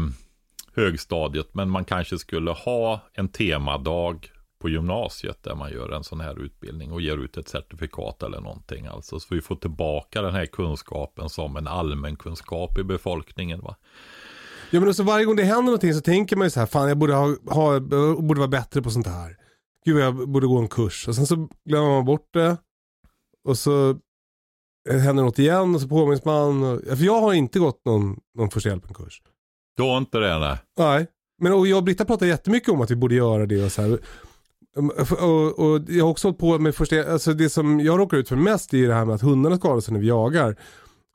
högstadiet, 0.75 1.55
men 1.55 1.71
man 1.71 1.85
kanske 1.85 2.19
skulle 2.19 2.51
ha 2.51 3.01
en 3.13 3.29
temadag 3.29 4.31
på 4.65 4.69
gymnasiet 4.69 5.43
där 5.43 5.55
man 5.55 5.71
gör 5.73 5.91
en 5.91 6.05
sån 6.05 6.21
här 6.21 6.41
utbildning 6.41 6.93
och 6.93 7.01
ger 7.01 7.17
ut 7.17 7.37
ett 7.37 7.49
certifikat 7.49 8.23
eller 8.23 8.41
någonting. 8.41 8.87
Alltså 8.87 9.21
så 9.21 9.35
vi 9.35 9.41
får 9.41 9.57
tillbaka 9.57 10.23
den 10.23 10.35
här 10.35 10.47
kunskapen 10.47 11.29
som 11.29 11.57
en 11.57 11.67
allmän 11.67 12.17
kunskap 12.17 12.79
i 12.79 12.85
befolkningen. 12.85 13.61
Va? 13.61 13.77
Ja 14.71 14.81
men 14.81 14.89
också 14.89 15.03
varje 15.03 15.25
gång 15.25 15.37
det 15.37 15.45
händer 15.45 15.63
någonting 15.63 15.95
så 15.95 16.01
tänker 16.01 16.37
man 16.37 16.47
ju 16.47 16.51
så 16.51 16.61
här, 16.61 16.67
fan 16.67 16.89
jag 16.89 16.99
borde, 16.99 17.15
ha, 17.15 17.37
ha, 17.47 17.81
borde 18.17 18.41
vara 18.41 18.49
bättre 18.49 18.83
på 18.83 18.91
sånt 18.91 19.07
här. 19.07 19.37
Gud 19.85 19.99
jag 19.99 20.29
borde 20.29 20.47
gå 20.47 20.59
en 20.59 20.69
kurs. 20.69 21.09
Och 21.09 21.15
sen 21.15 21.27
så 21.27 21.49
glömmer 21.69 21.89
man 21.89 22.05
bort 22.05 22.29
det. 22.33 22.57
Och 23.45 23.59
så 23.59 23.97
händer 24.91 25.23
något 25.23 25.39
igen 25.39 25.75
och 25.75 25.81
så 25.81 25.89
påminns 25.89 26.25
man. 26.25 26.63
Och, 26.63 26.99
för 26.99 27.05
jag 27.05 27.21
har 27.21 27.33
inte 27.33 27.59
gått 27.59 27.85
någon, 27.85 28.21
någon 28.35 28.51
första 28.51 28.69
hjälpen-kurs. 28.69 29.23
Du 29.77 29.83
har 29.83 29.99
inte 29.99 30.19
det 30.19 30.39
nej? 30.39 30.59
Nej. 30.79 31.07
Men 31.43 31.53
och 31.53 31.67
jag 31.67 31.77
och 31.77 31.85
Britta 31.85 32.05
pratar 32.05 32.27
jättemycket 32.27 32.69
om 32.69 32.81
att 32.81 32.91
vi 32.91 32.97
borde 32.97 33.15
göra 33.15 33.47
det 33.47 33.65
och 33.65 33.73
så 33.73 33.83
här. 33.83 33.99
Um, 34.77 34.91
och, 35.21 35.59
och, 35.59 35.81
jag 35.89 36.05
har 36.05 36.11
också 36.11 36.29
hållit 36.29 36.39
på 36.39 36.59
med 36.59 36.75
första, 36.75 37.13
alltså 37.13 37.33
det 37.33 37.51
som 37.51 37.81
jag 37.81 37.99
råkar 37.99 38.17
ut 38.17 38.29
för 38.29 38.37
mest 38.37 38.75
är 38.75 38.89
det 38.89 38.95
här 38.95 39.05
med 39.05 39.15
att 39.15 39.23
hundarna 39.23 39.57
skadar 39.57 39.81
sig 39.81 39.93
när 39.93 40.01
vi 40.01 40.09
jagar. 40.09 40.57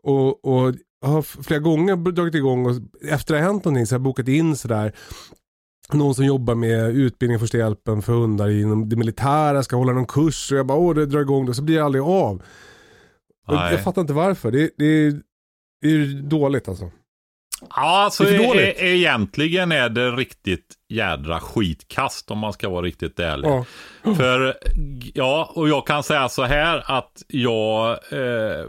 Och, 0.03 0.45
och 0.45 0.75
har 1.01 1.21
flera 1.21 1.59
gånger 1.59 1.95
dragit 1.95 2.35
igång 2.35 2.65
och 2.65 2.75
efter 3.09 3.33
det 3.33 3.39
har 3.39 3.47
hänt 3.47 3.65
någonting 3.65 3.85
så 3.85 3.95
har 3.95 3.99
jag 3.99 4.03
bokat 4.03 4.27
in 4.27 4.55
sådär 4.55 4.93
någon 5.93 6.15
som 6.15 6.25
jobbar 6.25 6.55
med 6.55 6.95
utbildning 6.95 7.39
första 7.39 7.57
hjälpen 7.57 8.01
för 8.01 8.13
hundar 8.13 8.49
inom 8.49 8.89
det 8.89 8.95
militära 8.95 9.63
ska 9.63 9.75
hålla 9.75 9.93
någon 9.93 10.05
kurs 10.05 10.51
och 10.51 10.57
jag 10.57 10.65
bara 10.65 10.77
åh 10.77 10.95
det 10.95 11.05
drar 11.05 11.21
igång 11.21 11.45
det 11.45 11.53
så 11.53 11.63
blir 11.63 11.75
det 11.75 11.85
aldrig 11.85 12.03
av. 12.03 12.43
Jag, 13.47 13.73
jag 13.73 13.83
fattar 13.83 14.01
inte 14.01 14.13
varför. 14.13 14.51
Det, 14.51 14.69
det, 14.77 15.11
det 15.81 15.89
är 15.89 16.21
dåligt 16.21 16.67
alltså. 16.67 16.91
Ja, 17.61 18.03
alltså 18.03 18.23
är 18.23 18.55
e 18.57 18.95
egentligen 18.95 19.71
är 19.71 19.89
det 19.89 20.11
riktigt 20.11 20.75
jädra 20.89 21.39
skitkast 21.39 22.31
om 22.31 22.37
man 22.37 22.53
ska 22.53 22.69
vara 22.69 22.85
riktigt 22.85 23.19
ärlig. 23.19 23.47
Ja. 23.47 23.65
För, 24.15 24.57
ja, 25.13 25.51
och 25.55 25.69
jag 25.69 25.87
kan 25.87 26.03
säga 26.03 26.29
så 26.29 26.43
här 26.43 26.83
att 26.85 27.23
jag 27.27 27.89
eh, 27.91 28.65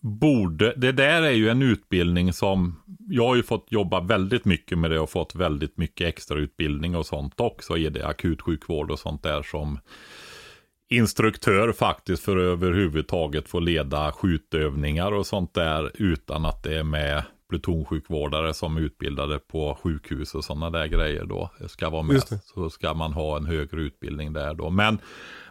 borde, 0.00 0.74
det 0.76 0.92
där 0.92 1.22
är 1.22 1.30
ju 1.30 1.48
en 1.48 1.62
utbildning 1.62 2.32
som, 2.32 2.82
jag 3.08 3.26
har 3.26 3.36
ju 3.36 3.42
fått 3.42 3.66
jobba 3.70 4.00
väldigt 4.00 4.44
mycket 4.44 4.78
med 4.78 4.90
det 4.90 5.00
och 5.00 5.10
fått 5.10 5.34
väldigt 5.34 5.76
mycket 5.76 6.08
extra 6.08 6.38
utbildning 6.38 6.96
och 6.96 7.06
sånt 7.06 7.40
också 7.40 7.76
i 7.76 7.88
det 7.88 8.06
akutsjukvård 8.06 8.90
och 8.90 8.98
sånt 8.98 9.22
där 9.22 9.42
som 9.42 9.78
instruktör 10.90 11.72
faktiskt 11.72 12.24
för 12.24 12.36
att 12.36 12.42
överhuvudtaget 12.42 13.48
få 13.48 13.60
leda 13.60 14.12
skjutövningar 14.12 15.12
och 15.12 15.26
sånt 15.26 15.54
där 15.54 15.90
utan 15.94 16.46
att 16.46 16.62
det 16.62 16.78
är 16.78 16.82
med 16.82 17.22
plutonsjukvårdare 17.48 18.54
som 18.54 18.76
är 18.76 18.80
utbildade 18.80 19.38
på 19.38 19.78
sjukhus 19.82 20.34
och 20.34 20.44
sådana 20.44 20.70
där 20.70 20.86
grejer 20.86 21.24
då 21.24 21.50
ska 21.68 21.90
vara 21.90 22.02
med. 22.02 22.22
Så 22.54 22.70
ska 22.70 22.94
man 22.94 23.12
ha 23.12 23.36
en 23.36 23.46
högre 23.46 23.80
utbildning 23.80 24.32
där 24.32 24.54
då. 24.54 24.70
Men 24.70 24.98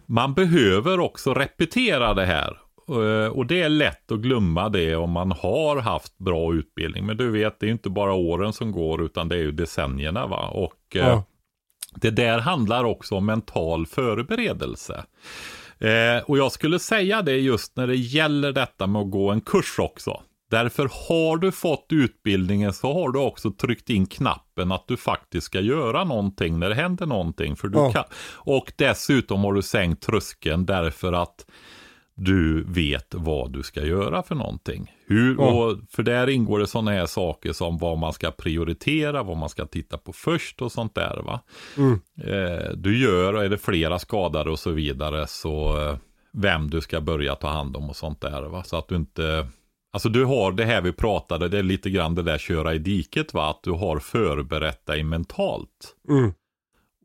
man 0.05 0.33
behöver 0.33 0.99
också 0.99 1.33
repetera 1.33 2.13
det 2.13 2.25
här. 2.25 2.57
Eh, 2.89 3.31
och 3.31 3.45
det 3.45 3.61
är 3.61 3.69
lätt 3.69 4.11
att 4.11 4.19
glömma 4.19 4.69
det 4.69 4.95
om 4.95 5.11
man 5.11 5.31
har 5.31 5.77
haft 5.77 6.17
bra 6.17 6.53
utbildning. 6.53 7.05
Men 7.05 7.17
du 7.17 7.31
vet, 7.31 7.59
det 7.59 7.65
är 7.65 7.71
inte 7.71 7.89
bara 7.89 8.13
åren 8.13 8.53
som 8.53 8.71
går 8.71 9.05
utan 9.05 9.29
det 9.29 9.35
är 9.35 9.39
ju 9.39 9.51
decennierna 9.51 10.27
va. 10.27 10.47
Och 10.47 10.95
eh, 10.95 11.07
ja. 11.07 11.23
det 11.95 12.09
där 12.09 12.39
handlar 12.39 12.83
också 12.83 13.15
om 13.15 13.25
mental 13.25 13.85
förberedelse. 13.85 15.05
Eh, 15.79 16.23
och 16.25 16.37
jag 16.37 16.51
skulle 16.51 16.79
säga 16.79 17.21
det 17.21 17.37
just 17.37 17.75
när 17.75 17.87
det 17.87 17.95
gäller 17.95 18.51
detta 18.51 18.87
med 18.87 19.01
att 19.01 19.11
gå 19.11 19.31
en 19.31 19.41
kurs 19.41 19.79
också. 19.79 20.21
Därför 20.49 20.89
har 21.09 21.37
du 21.37 21.51
fått 21.51 21.85
utbildningen 21.89 22.73
så 22.73 22.93
har 22.93 23.11
du 23.11 23.19
också 23.19 23.51
tryckt 23.51 23.89
in 23.89 24.05
knappen 24.05 24.71
att 24.71 24.87
du 24.87 24.97
faktiskt 24.97 25.47
ska 25.47 25.59
göra 25.59 26.03
någonting 26.03 26.59
när 26.59 26.69
det 26.69 26.75
händer 26.75 27.05
någonting. 27.05 27.55
För 27.55 27.67
du 27.67 27.77
ja. 27.77 27.91
kan, 27.91 28.03
och 28.33 28.73
dessutom 28.75 29.43
har 29.43 29.53
du 29.53 29.61
sänkt 29.61 30.03
tröskeln 30.03 30.65
därför 30.65 31.13
att 31.13 31.45
du 32.15 32.63
vet 32.63 33.15
vad 33.15 33.53
du 33.53 33.63
ska 33.63 33.85
göra 33.85 34.23
för 34.23 34.35
någonting. 34.35 34.93
Hur, 35.05 35.35
ja. 35.39 35.43
och, 35.43 35.77
för 35.89 36.03
där 36.03 36.29
ingår 36.29 36.59
det 36.59 36.67
sådana 36.67 36.91
här 36.91 37.05
saker 37.05 37.53
som 37.53 37.77
vad 37.77 37.97
man 37.97 38.13
ska 38.13 38.31
prioritera, 38.31 39.23
vad 39.23 39.37
man 39.37 39.49
ska 39.49 39.65
titta 39.65 39.97
på 39.97 40.13
först 40.13 40.61
och 40.61 40.71
sånt 40.71 40.95
där. 40.95 41.21
Va? 41.25 41.39
Mm. 41.77 41.99
Eh, 42.23 42.71
du 42.75 42.97
gör, 42.97 43.33
och 43.33 43.43
är 43.43 43.49
det 43.49 43.57
flera 43.57 43.99
skadade 43.99 44.51
och 44.51 44.59
så 44.59 44.71
vidare, 44.71 45.27
så 45.27 45.81
eh, 45.81 45.97
vem 46.33 46.69
du 46.69 46.81
ska 46.81 47.01
börja 47.01 47.35
ta 47.35 47.47
hand 47.47 47.77
om 47.77 47.89
och 47.89 47.95
sånt 47.95 48.21
där. 48.21 48.41
Va? 48.41 48.63
Så 48.63 48.77
att 48.77 48.87
du 48.87 48.95
inte 48.95 49.47
Alltså 49.97 50.09
du 50.09 50.25
har 50.25 50.51
det 50.51 50.65
här 50.65 50.81
vi 50.81 50.91
pratade, 50.91 51.47
det 51.47 51.57
är 51.57 51.63
lite 51.63 51.89
grann 51.89 52.15
det 52.15 52.23
där 52.23 52.37
köra 52.37 52.73
i 52.73 52.77
diket 52.77 53.33
va, 53.33 53.49
att 53.49 53.63
du 53.63 53.71
har 53.71 53.99
förberett 53.99 54.85
dig 54.85 55.03
mentalt. 55.03 55.95
Mm. 56.09 56.33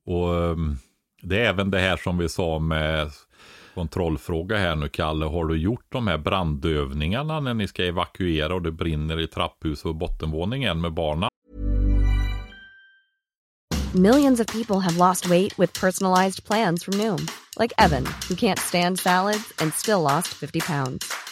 Och 0.07 0.28
um, 0.28 0.78
det 1.22 1.40
är 1.40 1.45
även 1.45 1.70
det 1.70 1.78
här 1.78 1.97
som 1.97 2.18
vi 2.18 2.28
sa 2.28 2.59
med 2.59 3.11
kontrollfråga 3.74 4.57
här 4.57 4.76
nu 4.76 4.88
Kalle, 4.88 5.26
har 5.26 5.45
du 5.45 5.57
gjort 5.57 5.86
de 5.88 6.07
här 6.07 6.18
brandövningarna 6.18 7.40
när 7.40 7.55
ni 7.55 7.68
ska 7.68 7.84
evakuera 7.84 8.55
och 8.55 8.62
det 8.62 8.72
brinner 8.72 9.20
i 9.20 9.26
trapphus 9.26 9.84
och 9.84 9.95
bottenvåningen 9.95 10.80
med 10.80 10.93
barnen? 10.93 11.28
Millions 13.95 14.40
of 14.40 14.47
people 14.47 14.76
have 14.76 15.09
lost 15.09 15.26
weight 15.26 15.59
with 15.59 15.80
personalized 15.80 16.45
plans 16.45 16.84
from 16.84 16.95
Noom. 16.99 17.26
Like 17.61 17.74
Evan, 17.78 18.05
who 18.28 18.34
can't 18.34 18.59
stand 18.59 18.99
salads 18.99 19.53
and 19.59 19.74
still 19.74 20.01
lost 20.03 20.28
50 20.28 20.61
pounds. 20.61 21.32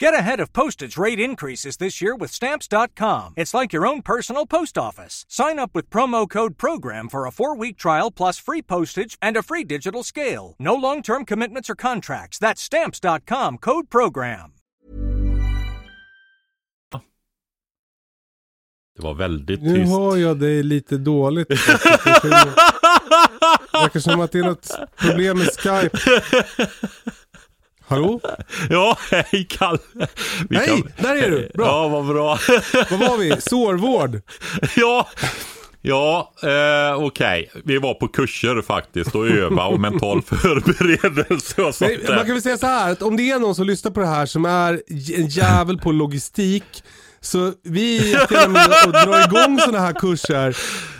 Get 0.00 0.14
ahead 0.14 0.40
of 0.40 0.54
postage 0.54 0.96
rate 0.96 1.20
increases 1.20 1.76
this 1.76 2.00
year 2.00 2.16
with 2.16 2.32
Stamps.com. 2.32 3.34
It's 3.36 3.52
like 3.52 3.74
your 3.74 3.86
own 3.86 4.00
personal 4.00 4.46
post 4.46 4.78
office. 4.78 5.26
Sign 5.28 5.58
up 5.58 5.74
with 5.74 5.90
promo 5.90 6.26
code 6.26 6.56
PROGRAM 6.56 7.10
for 7.10 7.26
a 7.26 7.30
four 7.30 7.54
week 7.54 7.76
trial 7.76 8.10
plus 8.10 8.38
free 8.38 8.62
postage 8.62 9.18
and 9.20 9.36
a 9.36 9.42
free 9.42 9.62
digital 9.62 10.02
scale. 10.02 10.54
No 10.58 10.74
long 10.74 11.02
term 11.02 11.26
commitments 11.26 11.68
or 11.68 11.74
contracts. 11.74 12.38
That's 12.38 12.62
Stamps.com 12.62 13.58
code 13.58 13.90
PROGRAM. 13.90 14.52
Det 18.96 19.02
var 19.02 19.14
väldigt 19.14 19.60
tyst. 19.60 19.72
Nu 19.72 19.84
hör 19.84 20.16
jag 20.16 20.38
dig 20.38 20.62
lite 20.62 20.96
dåligt. 20.96 21.48
Det 23.72 23.78
verkar 23.78 24.00
som 24.00 24.20
att 24.20 24.32
det 24.32 24.38
är 24.38 24.42
något 24.44 24.70
problem 24.96 25.38
med 25.38 25.46
Skype. 25.46 25.98
Hallå? 27.90 28.20
Ja, 28.70 28.98
hej 29.10 29.46
Kalle. 29.48 29.78
Vi 30.48 30.56
hej, 30.56 30.66
kan... 30.66 30.82
där 30.96 31.16
är 31.16 31.30
du. 31.30 31.50
Bra. 31.54 31.66
Ja, 31.66 31.88
vad 31.88 32.06
bra. 32.06 32.38
vad 32.90 33.00
var 33.00 33.18
vi? 33.18 33.40
Sårvård? 33.40 34.22
ja. 34.76 35.08
Ja, 35.82 36.32
eh, 36.42 37.04
okej. 37.04 37.48
Okay. 37.50 37.62
Vi 37.64 37.78
var 37.78 37.94
på 37.94 38.08
kurser 38.08 38.62
faktiskt 38.62 39.14
och 39.14 39.26
öva 39.28 39.64
och 39.64 39.80
mental 39.80 40.22
förberedelse 40.22 41.62
och 41.62 41.74
sånt 41.74 41.90
Nej, 41.90 42.16
Man 42.16 42.26
kan 42.26 42.34
väl 42.34 42.42
säga 42.42 42.58
så 42.58 42.66
här 42.66 42.92
att 42.92 43.02
om 43.02 43.16
det 43.16 43.30
är 43.30 43.38
någon 43.38 43.54
som 43.54 43.66
lyssnar 43.66 43.90
på 43.90 44.00
det 44.00 44.06
här 44.06 44.26
som 44.26 44.44
är 44.44 44.82
en 45.16 45.26
jävel 45.26 45.78
på 45.78 45.92
logistik 45.92 46.82
så 47.22 47.52
vi 47.62 48.12
är 48.14 48.26
till 48.26 48.36
och 48.44 48.50
med 48.50 48.68
och 48.86 48.92
drar 48.92 49.24
igång 49.26 49.58
sådana 49.58 49.78
här 49.78 49.92
kurser. 49.92 50.56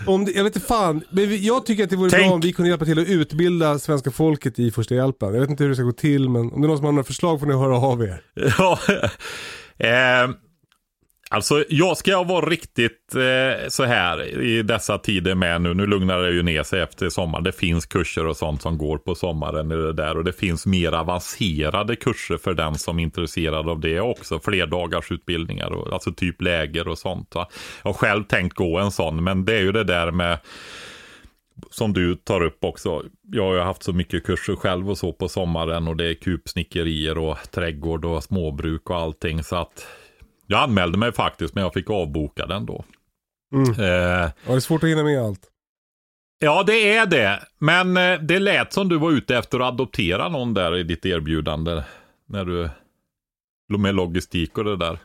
Om 0.06 0.24
det, 0.24 0.32
jag 0.32 0.44
vet 0.44 0.56
inte 0.56 0.66
fan, 0.68 1.04
men 1.10 1.42
jag 1.44 1.66
tycker 1.66 1.84
att 1.84 1.90
det 1.90 1.96
vore 1.96 2.10
Tänk. 2.10 2.26
bra 2.26 2.34
om 2.34 2.40
vi 2.40 2.52
kunde 2.52 2.68
hjälpa 2.68 2.84
till 2.84 2.98
att 2.98 3.08
utbilda 3.08 3.78
svenska 3.78 4.10
folket 4.10 4.58
i 4.58 4.70
första 4.70 4.94
hjälpen. 4.94 5.34
Jag 5.34 5.40
vet 5.40 5.50
inte 5.50 5.62
hur 5.64 5.68
det 5.68 5.76
ska 5.76 5.84
gå 5.84 5.92
till 5.92 6.28
men 6.28 6.52
om 6.52 6.60
det 6.60 6.66
är 6.66 6.68
någon 6.68 6.76
som 6.76 6.84
har 6.86 6.92
några 6.92 7.04
förslag 7.04 7.40
får 7.40 7.46
ni 7.46 7.54
höra 7.54 7.76
av 7.76 8.02
er. 8.02 8.22
Ja, 8.58 8.78
eh, 9.78 10.30
Alltså, 11.32 11.64
jag 11.68 11.96
ska 11.96 12.22
vara 12.22 12.46
riktigt 12.46 13.14
eh, 13.14 13.68
så 13.68 13.84
här 13.84 14.40
i 14.40 14.62
dessa 14.62 14.98
tider 14.98 15.34
med 15.34 15.62
nu. 15.62 15.74
Nu 15.74 15.86
lugnar 15.86 16.18
det 16.18 16.30
ju 16.30 16.42
ner 16.42 16.62
sig 16.62 16.80
efter 16.80 17.08
sommaren. 17.08 17.44
Det 17.44 17.52
finns 17.52 17.86
kurser 17.86 18.26
och 18.26 18.36
sånt 18.36 18.62
som 18.62 18.78
går 18.78 18.98
på 18.98 19.14
sommaren 19.14 19.72
i 19.72 19.76
det 19.76 19.92
där. 19.92 20.16
Och 20.16 20.24
det 20.24 20.32
finns 20.32 20.66
mer 20.66 20.92
avancerade 20.92 21.96
kurser 21.96 22.36
för 22.36 22.54
den 22.54 22.74
som 22.74 22.98
är 22.98 23.02
intresserad 23.02 23.68
av 23.68 23.80
det 23.80 24.00
också. 24.00 24.40
Flerdagarsutbildningar, 24.40 25.72
och, 25.72 25.92
alltså 25.92 26.12
typ 26.12 26.42
läger 26.42 26.88
och 26.88 26.98
sånt. 26.98 27.34
Va? 27.34 27.48
Jag 27.82 27.88
har 27.88 27.94
själv 27.94 28.24
tänkt 28.24 28.54
gå 28.54 28.78
en 28.78 28.90
sån, 28.90 29.24
men 29.24 29.44
det 29.44 29.54
är 29.54 29.60
ju 29.60 29.72
det 29.72 29.84
där 29.84 30.10
med 30.10 30.38
som 31.70 31.92
du 31.92 32.14
tar 32.14 32.42
upp 32.42 32.64
också. 32.64 33.02
Jag 33.32 33.44
har 33.44 33.54
ju 33.54 33.60
haft 33.60 33.82
så 33.82 33.92
mycket 33.92 34.24
kurser 34.24 34.56
själv 34.56 34.90
och 34.90 34.98
så 34.98 35.12
på 35.12 35.28
sommaren 35.28 35.88
och 35.88 35.96
det 35.96 36.04
är 36.04 36.14
kupsnickerier 36.14 37.18
och 37.18 37.36
trädgård 37.50 38.04
och 38.04 38.24
småbruk 38.24 38.90
och 38.90 38.96
allting. 38.96 39.42
Så 39.42 39.56
att 39.56 39.86
jag 40.50 40.62
anmälde 40.62 40.98
mig 40.98 41.12
faktiskt 41.12 41.54
men 41.54 41.64
jag 41.64 41.74
fick 41.74 41.90
avboka 41.90 42.46
den 42.46 42.66
då. 42.66 42.84
Mm. 43.54 43.70
Eh, 43.70 43.86
ja, 43.86 44.32
det 44.46 44.52
är 44.52 44.60
svårt 44.60 44.82
att 44.82 44.88
hinna 44.88 45.02
med 45.02 45.22
allt. 45.22 45.40
Ja, 46.38 46.62
det 46.62 46.96
är 46.96 47.06
det. 47.06 47.42
Men 47.58 47.96
eh, 47.96 48.20
det 48.20 48.38
lät 48.38 48.72
som 48.72 48.88
du 48.88 48.98
var 48.98 49.10
ute 49.12 49.36
efter 49.36 49.60
att 49.60 49.72
adoptera 49.72 50.28
någon 50.28 50.54
där 50.54 50.76
i 50.76 50.82
ditt 50.82 51.06
erbjudande. 51.06 51.82
När 52.28 52.44
du... 52.44 52.70
Med 53.78 53.94
logistik 53.94 54.58
och 54.58 54.64
det 54.64 54.76
där. 54.76 54.98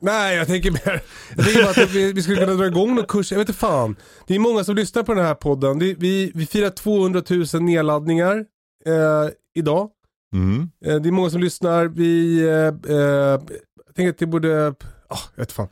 Nej, 0.00 0.36
jag 0.36 0.46
tänker 0.46 0.70
mer... 0.70 1.02
Jag 1.36 1.44
tänker 1.44 1.62
bara 1.62 1.84
att 1.84 1.94
vi, 1.94 2.12
vi 2.12 2.22
skulle 2.22 2.36
kunna 2.36 2.54
dra 2.54 2.66
igång 2.66 2.94
någon 2.94 3.06
kurs. 3.06 3.32
Jag 3.32 3.38
vet 3.38 3.48
inte 3.48 3.58
fan. 3.58 3.96
Det 4.26 4.34
är 4.34 4.38
många 4.38 4.64
som 4.64 4.76
lyssnar 4.76 5.02
på 5.02 5.14
den 5.14 5.24
här 5.24 5.34
podden. 5.34 5.78
Vi, 5.78 5.94
vi, 5.94 6.32
vi 6.34 6.46
firar 6.46 6.70
200 6.70 7.22
000 7.54 7.62
nedladdningar 7.62 8.36
eh, 8.86 9.30
idag. 9.54 9.90
Mm. 10.34 10.70
Eh, 10.84 10.96
det 10.96 11.08
är 11.08 11.12
många 11.12 11.30
som 11.30 11.40
lyssnar. 11.40 11.86
Vi... 11.86 12.40
Eh, 12.48 12.96
eh 12.96 13.40
tänker 13.98 14.10
att 14.10 14.18
det 14.18 14.26
borde, 14.26 14.68
oh, 15.08 15.20
jag 15.34 15.42
vet 15.42 15.52
fan. 15.52 15.68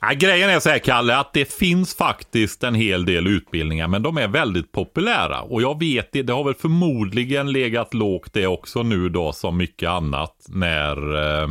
Ja, 0.00 0.12
grejen 0.12 0.50
är 0.50 0.60
så 0.60 0.68
här 0.68 0.78
Kalle, 0.78 1.16
att 1.16 1.32
det 1.32 1.52
finns 1.52 1.94
faktiskt 1.94 2.64
en 2.64 2.74
hel 2.74 3.04
del 3.04 3.26
utbildningar, 3.26 3.88
men 3.88 4.02
de 4.02 4.18
är 4.18 4.28
väldigt 4.28 4.72
populära. 4.72 5.42
Och 5.42 5.62
jag 5.62 5.78
vet 5.80 6.12
det, 6.12 6.22
det 6.22 6.32
har 6.32 6.44
väl 6.44 6.54
förmodligen 6.54 7.52
legat 7.52 7.94
lågt 7.94 8.32
det 8.32 8.46
också 8.46 8.82
nu 8.82 9.08
då, 9.08 9.32
som 9.32 9.56
mycket 9.56 9.88
annat, 9.88 10.46
när, 10.48 10.96
eh, 10.96 11.48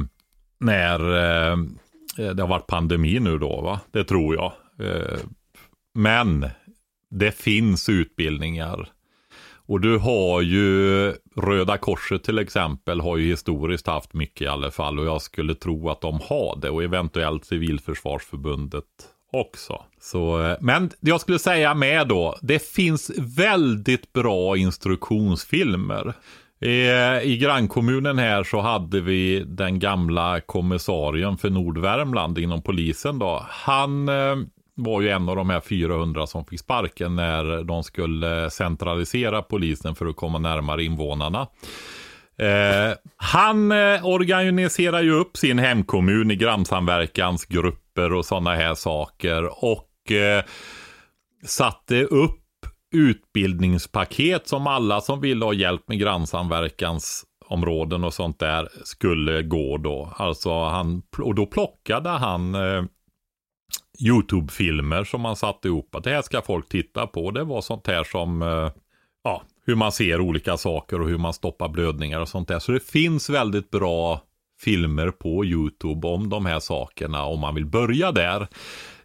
när 0.59 0.99
eh, 0.99 1.57
det 2.17 2.41
har 2.41 2.47
varit 2.47 2.67
pandemi 2.67 3.19
nu 3.19 3.37
då, 3.37 3.61
va? 3.61 3.79
Det 3.91 4.03
tror 4.03 4.35
jag. 4.35 4.53
Eh, 4.87 5.19
men 5.95 6.49
det 7.09 7.31
finns 7.31 7.89
utbildningar 7.89 8.89
och 9.67 9.81
du 9.81 9.97
har 9.97 10.41
ju 10.41 11.13
Röda 11.35 11.77
Korset 11.77 12.23
till 12.23 12.39
exempel 12.39 13.01
har 13.01 13.17
ju 13.17 13.29
historiskt 13.29 13.87
haft 13.87 14.13
mycket 14.13 14.41
i 14.41 14.47
alla 14.47 14.71
fall 14.71 14.99
och 14.99 15.05
jag 15.05 15.21
skulle 15.21 15.55
tro 15.55 15.89
att 15.89 16.01
de 16.01 16.19
har 16.29 16.59
det 16.61 16.69
och 16.69 16.83
eventuellt 16.83 17.45
Civilförsvarsförbundet 17.45 18.83
också. 19.33 19.83
Så, 20.01 20.43
eh, 20.43 20.57
men 20.61 20.89
jag 20.99 21.21
skulle 21.21 21.39
säga 21.39 21.73
med 21.73 22.07
då, 22.07 22.37
det 22.41 22.67
finns 22.67 23.11
väldigt 23.17 24.13
bra 24.13 24.57
instruktionsfilmer. 24.57 26.13
I, 26.59 26.89
I 27.23 27.37
grannkommunen 27.37 28.17
här 28.17 28.43
så 28.43 28.59
hade 28.59 29.01
vi 29.01 29.43
den 29.47 29.79
gamla 29.79 30.41
kommissarien 30.41 31.37
för 31.37 31.49
Nordvärmland 31.49 32.37
inom 32.37 32.61
polisen 32.61 33.19
då. 33.19 33.45
Han 33.49 34.09
eh, 34.09 34.35
var 34.77 35.01
ju 35.01 35.09
en 35.09 35.29
av 35.29 35.35
de 35.35 35.49
här 35.49 35.59
400 35.59 36.27
som 36.27 36.45
fick 36.45 36.59
sparken 36.59 37.15
när 37.15 37.63
de 37.63 37.83
skulle 37.83 38.49
centralisera 38.49 39.41
polisen 39.41 39.95
för 39.95 40.05
att 40.05 40.15
komma 40.15 40.39
närmare 40.39 40.83
invånarna. 40.83 41.47
Eh, 42.37 42.93
han 43.15 43.71
eh, 43.71 44.05
organiserar 44.05 45.01
ju 45.01 45.11
upp 45.11 45.37
sin 45.37 45.59
hemkommun 45.59 46.31
i 46.31 46.35
grannsamverkansgrupper 46.35 48.13
och 48.13 48.25
sådana 48.25 48.55
här 48.55 48.75
saker 48.75 49.65
och 49.65 50.11
eh, 50.11 50.43
satte 51.45 52.03
upp 52.03 52.39
utbildningspaket 52.95 54.47
som 54.47 54.67
alla 54.67 55.01
som 55.01 55.21
ville 55.21 55.45
ha 55.45 55.53
hjälp 55.53 55.87
med 55.87 55.99
grannsamverkansområden 55.99 58.03
och 58.03 58.13
sånt 58.13 58.39
där 58.39 58.69
skulle 58.83 59.41
gå 59.41 59.77
då. 59.77 60.13
Alltså 60.15 60.63
han, 60.63 61.01
och 61.17 61.35
då 61.35 61.45
plockade 61.45 62.09
han 62.09 62.55
eh, 62.55 62.83
YouTube-filmer 63.99 65.03
som 65.03 65.21
man 65.21 65.35
satte 65.35 65.67
ihop. 65.67 65.95
Att 65.95 66.03
det 66.03 66.09
här 66.09 66.21
ska 66.21 66.41
folk 66.41 66.69
titta 66.69 67.07
på. 67.07 67.31
Det 67.31 67.43
var 67.43 67.61
sånt 67.61 67.87
här 67.87 68.03
som, 68.03 68.41
eh, 68.41 68.71
ja, 69.23 69.43
hur 69.65 69.75
man 69.75 69.91
ser 69.91 70.21
olika 70.21 70.57
saker 70.57 71.01
och 71.01 71.07
hur 71.07 71.17
man 71.17 71.33
stoppar 71.33 71.69
blödningar 71.69 72.19
och 72.19 72.29
sånt 72.29 72.47
där. 72.47 72.59
Så 72.59 72.71
det 72.71 72.83
finns 72.83 73.29
väldigt 73.29 73.71
bra 73.71 74.21
filmer 74.61 75.11
på 75.11 75.45
YouTube 75.45 76.07
om 76.07 76.29
de 76.29 76.45
här 76.45 76.59
sakerna 76.59 77.23
om 77.23 77.39
man 77.39 77.55
vill 77.55 77.65
börja 77.65 78.11
där. 78.11 78.47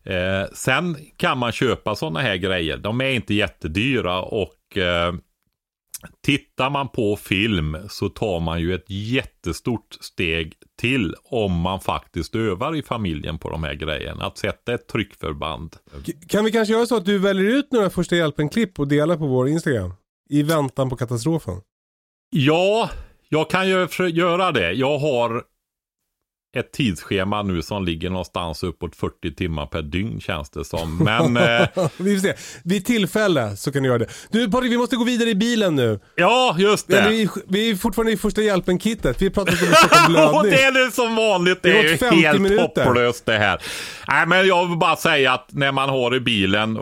Eh, 0.02 0.46
sen 0.52 0.96
kan 1.16 1.38
man 1.38 1.52
köpa 1.52 1.94
sådana 1.94 2.20
här 2.20 2.36
grejer. 2.36 2.76
De 2.76 3.00
är 3.00 3.10
inte 3.10 3.34
jättedyra 3.34 4.22
och 4.22 4.76
eh, 4.76 5.14
tittar 6.22 6.70
man 6.70 6.88
på 6.88 7.16
film 7.16 7.76
så 7.88 8.08
tar 8.08 8.40
man 8.40 8.60
ju 8.60 8.74
ett 8.74 8.90
jättestort 8.90 9.96
steg 10.00 10.54
till 10.82 11.14
om 11.24 11.60
man 11.60 11.80
faktiskt 11.80 12.34
övar 12.34 12.76
i 12.76 12.82
familjen 12.82 13.38
på 13.38 13.50
de 13.50 13.64
här 13.64 13.74
grejerna. 13.74 14.24
Att 14.24 14.38
sätta 14.38 14.74
ett 14.74 14.88
tryckförband. 14.88 15.76
Kan 16.28 16.44
vi 16.44 16.52
kanske 16.52 16.74
göra 16.74 16.86
så 16.86 16.96
att 16.96 17.04
du 17.04 17.18
väljer 17.18 17.58
ut 17.58 17.72
några 17.72 17.90
första 17.90 18.16
hjälpen-klipp 18.16 18.78
och 18.78 18.88
delar 18.88 19.16
på 19.16 19.26
vår 19.26 19.48
Instagram? 19.48 19.94
I 20.30 20.42
väntan 20.42 20.90
på 20.90 20.96
katastrofen. 20.96 21.60
Ja, 22.30 22.90
jag 23.28 23.50
kan 23.50 23.68
ju 23.68 23.88
göra 24.12 24.52
det. 24.52 24.72
Jag 24.72 24.98
har 24.98 25.42
ett 26.56 26.72
tidsschema 26.72 27.42
nu 27.42 27.62
som 27.62 27.84
ligger 27.84 28.10
någonstans 28.10 28.62
uppåt 28.62 28.96
40 28.96 29.34
timmar 29.34 29.66
per 29.66 29.82
dygn 29.82 30.20
känns 30.20 30.50
det 30.50 30.64
som. 30.64 30.98
Men... 30.98 31.36
eh... 31.36 31.68
vi 31.96 32.20
får 32.20 32.28
se. 32.28 32.34
Vid 32.64 32.86
tillfälle 32.86 33.56
så 33.56 33.72
kan 33.72 33.82
du 33.82 33.88
göra 33.88 33.98
det. 33.98 34.06
Du 34.30 34.50
Patrik, 34.50 34.72
vi 34.72 34.76
måste 34.76 34.96
gå 34.96 35.04
vidare 35.04 35.30
i 35.30 35.34
bilen 35.34 35.76
nu. 35.76 36.00
Ja, 36.16 36.56
just 36.58 36.88
det. 36.88 37.08
Vi, 37.08 37.28
vi 37.48 37.70
är 37.70 37.76
fortfarande 37.76 38.12
i 38.12 38.16
första 38.16 38.42
hjälpen-kittet. 38.42 39.22
Vi 39.22 39.30
pratar 39.30 39.52
om 39.52 39.58
Stockholm 39.58 40.12
blödning. 40.12 40.38
Och 40.38 40.44
det 40.44 40.62
är 40.62 40.86
det 40.86 40.92
som 40.92 41.16
vanligt. 41.16 41.62
Det, 41.62 41.72
det 41.72 42.02
är 42.02 42.12
ju 42.12 42.22
helt 42.22 42.40
minuter. 42.40 42.84
hopplöst 42.84 43.26
det 43.26 43.38
här. 43.38 43.62
Nej, 44.08 44.26
men 44.26 44.46
jag 44.46 44.68
vill 44.68 44.78
bara 44.78 44.96
säga 44.96 45.32
att 45.32 45.48
när 45.52 45.72
man 45.72 45.88
har 45.88 46.16
i 46.16 46.20
bilen, 46.20 46.78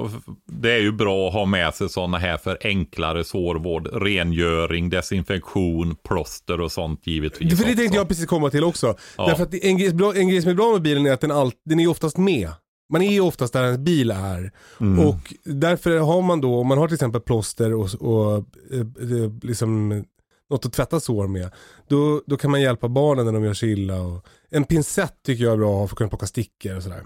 det 0.46 0.72
är 0.72 0.78
ju 0.78 0.92
bra 0.92 1.28
att 1.28 1.34
ha 1.34 1.44
med 1.44 1.74
sig 1.74 1.88
sådana 1.88 2.18
här 2.18 2.36
för 2.36 2.58
enklare 2.60 3.24
sårvård, 3.24 3.88
rengöring, 3.92 4.90
desinfektion, 4.90 5.96
plåster 6.08 6.60
och 6.60 6.72
sånt 6.72 7.06
givetvis. 7.06 7.60
För 7.60 7.66
det 7.66 7.76
tänkte 7.76 7.96
jag 7.96 8.08
precis 8.08 8.26
komma 8.26 8.50
till 8.50 8.64
också. 8.64 8.96
Ja. 9.16 9.26
Därför 9.26 9.42
att 9.42 9.54
en 9.62 9.78
grej, 9.78 9.88
en 10.14 10.28
grej 10.28 10.42
som 10.42 10.50
är 10.50 10.54
bra 10.54 10.72
med 10.72 10.82
bilen 10.82 11.06
är 11.06 11.12
att 11.12 11.20
den, 11.20 11.30
all, 11.30 11.52
den 11.64 11.80
är 11.80 11.86
oftast 11.86 12.16
med. 12.16 12.52
Man 12.92 13.02
är 13.02 13.12
ju 13.12 13.20
oftast 13.20 13.52
där 13.52 13.62
en 13.62 13.84
bil 13.84 14.10
är. 14.10 14.52
Mm. 14.80 15.06
Och 15.06 15.34
därför 15.44 15.98
har 15.98 16.22
man 16.22 16.40
då, 16.40 16.60
om 16.60 16.66
man 16.66 16.78
har 16.78 16.88
till 16.88 16.94
exempel 16.94 17.20
plåster 17.20 17.74
och, 17.74 17.94
och 18.00 18.36
eh, 18.72 19.32
liksom 19.42 20.04
något 20.50 20.66
att 20.66 20.72
tvätta 20.72 21.00
sår 21.00 21.26
med. 21.26 21.50
Då, 21.88 22.22
då 22.26 22.36
kan 22.36 22.50
man 22.50 22.60
hjälpa 22.60 22.88
barnen 22.88 23.24
när 23.24 23.32
de 23.32 23.44
gör 23.44 23.54
sig 23.54 23.72
illa. 23.72 24.00
Och 24.00 24.26
en 24.50 24.64
pincett 24.64 25.14
tycker 25.26 25.44
jag 25.44 25.52
är 25.52 25.56
bra 25.56 25.86
för 25.86 25.94
att 25.94 25.98
kunna 25.98 26.10
plocka 26.10 26.26
stickor 26.26 26.76
och 26.76 26.82
sådär. 26.82 27.02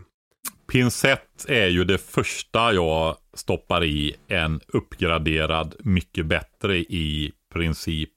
Pincett 0.72 1.44
är 1.48 1.66
ju 1.66 1.84
det 1.84 1.98
första 1.98 2.72
jag 2.72 3.16
stoppar 3.34 3.84
i 3.84 4.16
en 4.28 4.60
uppgraderad, 4.68 5.74
mycket 5.78 6.26
bättre 6.26 6.76
i 6.78 7.32
princip. 7.52 8.10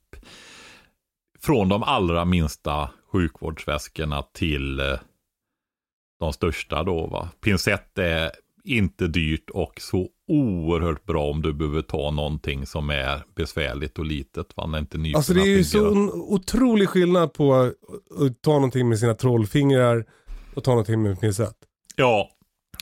Från 1.39 1.69
de 1.69 1.83
allra 1.83 2.25
minsta 2.25 2.89
sjukvårdsväskorna 3.11 4.21
till 4.21 4.79
eh, 4.79 4.99
de 6.19 6.33
största 6.33 6.83
då. 6.83 7.07
Va? 7.07 7.29
Pincett 7.41 7.97
är 7.97 8.31
inte 8.63 9.07
dyrt 9.07 9.49
och 9.49 9.73
så 9.77 10.09
oerhört 10.27 11.05
bra 11.05 11.23
om 11.23 11.41
du 11.41 11.53
behöver 11.53 11.81
ta 11.81 12.11
någonting 12.11 12.65
som 12.65 12.89
är 12.89 13.23
besvärligt 13.35 13.99
och 13.99 14.05
litet. 14.05 14.57
Va? 14.57 14.65
När 14.65 14.79
inte 14.79 14.97
alltså 15.15 15.33
det 15.33 15.41
är 15.41 15.45
ju 15.45 15.63
så 15.63 15.89
otrolig 16.13 16.89
skillnad 16.89 17.33
på 17.33 17.53
att 17.53 17.73
ta 18.41 18.51
någonting 18.51 18.89
med 18.89 18.99
sina 18.99 19.13
trollfingrar 19.13 20.05
och 20.55 20.63
ta 20.63 20.71
någonting 20.71 21.01
med 21.01 21.19
pincett. 21.19 21.55
Ja, 21.95 22.29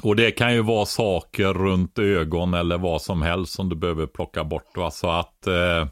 och 0.03 0.15
det 0.15 0.31
kan 0.31 0.53
ju 0.53 0.61
vara 0.61 0.85
saker 0.85 1.53
runt 1.53 1.99
ögon 1.99 2.53
eller 2.53 2.77
vad 2.77 3.01
som 3.01 3.21
helst 3.21 3.53
som 3.53 3.69
du 3.69 3.75
behöver 3.75 4.07
plocka 4.07 4.43
bort. 4.43 4.77
Va? 4.77 4.91
Så 4.91 5.09
att 5.09 5.47
eh, 5.47 5.87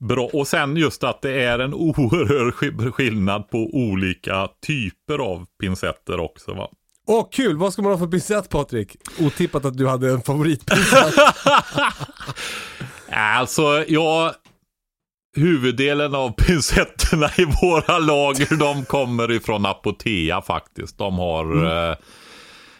bra. 0.00 0.30
Och 0.32 0.48
sen 0.48 0.76
just 0.76 1.04
att 1.04 1.22
det 1.22 1.42
är 1.44 1.58
en 1.58 1.74
oerhörd 1.74 2.94
skillnad 2.94 3.50
på 3.50 3.58
olika 3.58 4.48
typer 4.66 5.18
av 5.18 5.46
pincetter 5.60 6.20
också. 6.20 6.54
Va? 6.54 6.68
Åh 7.06 7.26
kul, 7.30 7.56
vad 7.56 7.72
ska 7.72 7.82
man 7.82 7.92
ha 7.92 7.98
för 7.98 8.06
pincett 8.06 8.48
Patrik? 8.48 8.96
Otippat 9.20 9.64
att 9.64 9.78
du 9.78 9.88
hade 9.88 10.10
en 10.10 10.22
favoritpincett. 10.22 11.14
alltså, 13.10 13.84
jag... 13.88 14.34
Huvuddelen 15.36 16.14
av 16.14 16.30
pincetterna 16.30 17.30
i 17.38 17.44
våra 17.62 17.98
lager, 17.98 18.56
de 18.58 18.84
kommer 18.84 19.30
ifrån 19.30 19.66
Apotea 19.66 20.42
faktiskt. 20.42 20.98
De 20.98 21.18
har... 21.18 21.44
Mm. 21.44 21.90
Eh, 21.90 21.96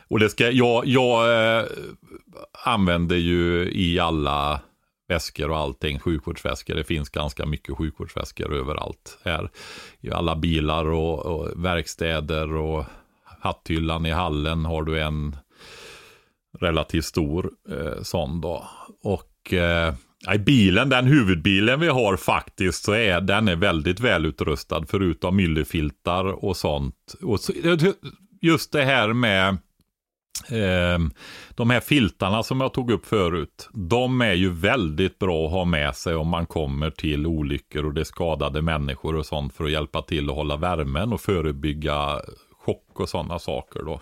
och 0.09 0.19
det 0.19 0.31
ska, 0.31 0.51
jag, 0.51 0.87
jag 0.87 1.57
eh, 1.59 1.65
använder 2.65 3.17
ju 3.17 3.73
i 3.73 3.99
alla 3.99 4.61
väskor 5.11 5.51
och 5.51 5.59
allting, 5.59 5.99
sjukvårdsväskor. 5.99 6.75
Det 6.75 6.85
finns 6.85 7.09
ganska 7.09 7.47
mycket 7.47 7.77
sjukvårdsväskor 7.77 8.55
överallt 8.55 9.19
här. 9.25 9.51
I 10.01 10.11
alla 10.11 10.37
bilar 10.37 10.85
och, 10.85 11.27
och 11.27 11.65
verkstäder 11.65 12.53
och 12.53 12.85
hatthyllan 13.25 14.07
i 14.07 14.11
hallen 14.11 14.65
har 14.65 14.83
du 14.83 15.01
en 15.01 15.37
relativt 16.59 17.05
stor 17.05 17.51
eh, 17.71 18.03
sån 18.03 18.41
då. 18.41 18.69
Och 19.03 19.53
eh, 19.53 19.95
i 20.35 20.39
bilen, 20.39 20.89
den 20.89 21.07
huvudbilen 21.07 21.81
vi 21.81 21.89
har 21.89 22.17
faktiskt, 22.17 22.85
så 22.85 22.93
är 22.93 23.21
den 23.21 23.49
är 23.49 23.57
väldigt 23.57 24.01
välutrustad 24.01 24.85
förutom 24.89 25.41
yllefiltar 25.41 26.25
och 26.25 26.57
sånt. 26.57 27.15
Och 27.23 27.41
så, 27.41 27.53
just 28.41 28.73
det 28.73 28.85
här 28.85 29.13
med 29.13 29.57
de 31.55 31.71
här 31.71 31.81
filtarna 31.81 32.43
som 32.43 32.61
jag 32.61 32.73
tog 32.73 32.91
upp 32.91 33.07
förut, 33.07 33.69
de 33.73 34.21
är 34.21 34.35
ju 34.35 34.51
väldigt 34.51 35.19
bra 35.19 35.47
att 35.47 35.53
ha 35.53 35.65
med 35.65 35.97
sig 35.97 36.15
om 36.15 36.29
man 36.29 36.47
kommer 36.47 36.91
till 36.91 37.27
olyckor 37.27 37.85
och 37.85 37.95
det 37.95 38.01
är 38.01 38.05
skadade 38.05 38.63
människor 38.63 39.17
och 39.17 39.27
sånt 39.27 39.55
för 39.55 39.65
att 39.65 39.71
hjälpa 39.71 40.03
till 40.03 40.31
att 40.31 40.37
hålla 40.37 40.57
värmen 40.57 41.13
och 41.13 41.21
förebygga 41.21 42.21
chock 42.53 43.01
och 43.01 43.09
sådana 43.09 43.39
saker 43.39 43.83
då. 43.83 44.01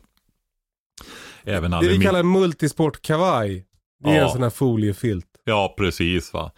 Även 1.45 1.70
det 1.70 1.89
vi 1.89 1.99
kallar 1.99 2.22
multisportkavaj, 2.22 3.66
det 4.05 4.11
är 4.11 4.16
ja. 4.16 4.24
en 4.24 4.31
sån 4.31 4.43
här 4.43 4.51
foliefilt. 4.51 5.26
Ja, 5.45 5.74
precis 5.79 6.33
va. 6.33 6.53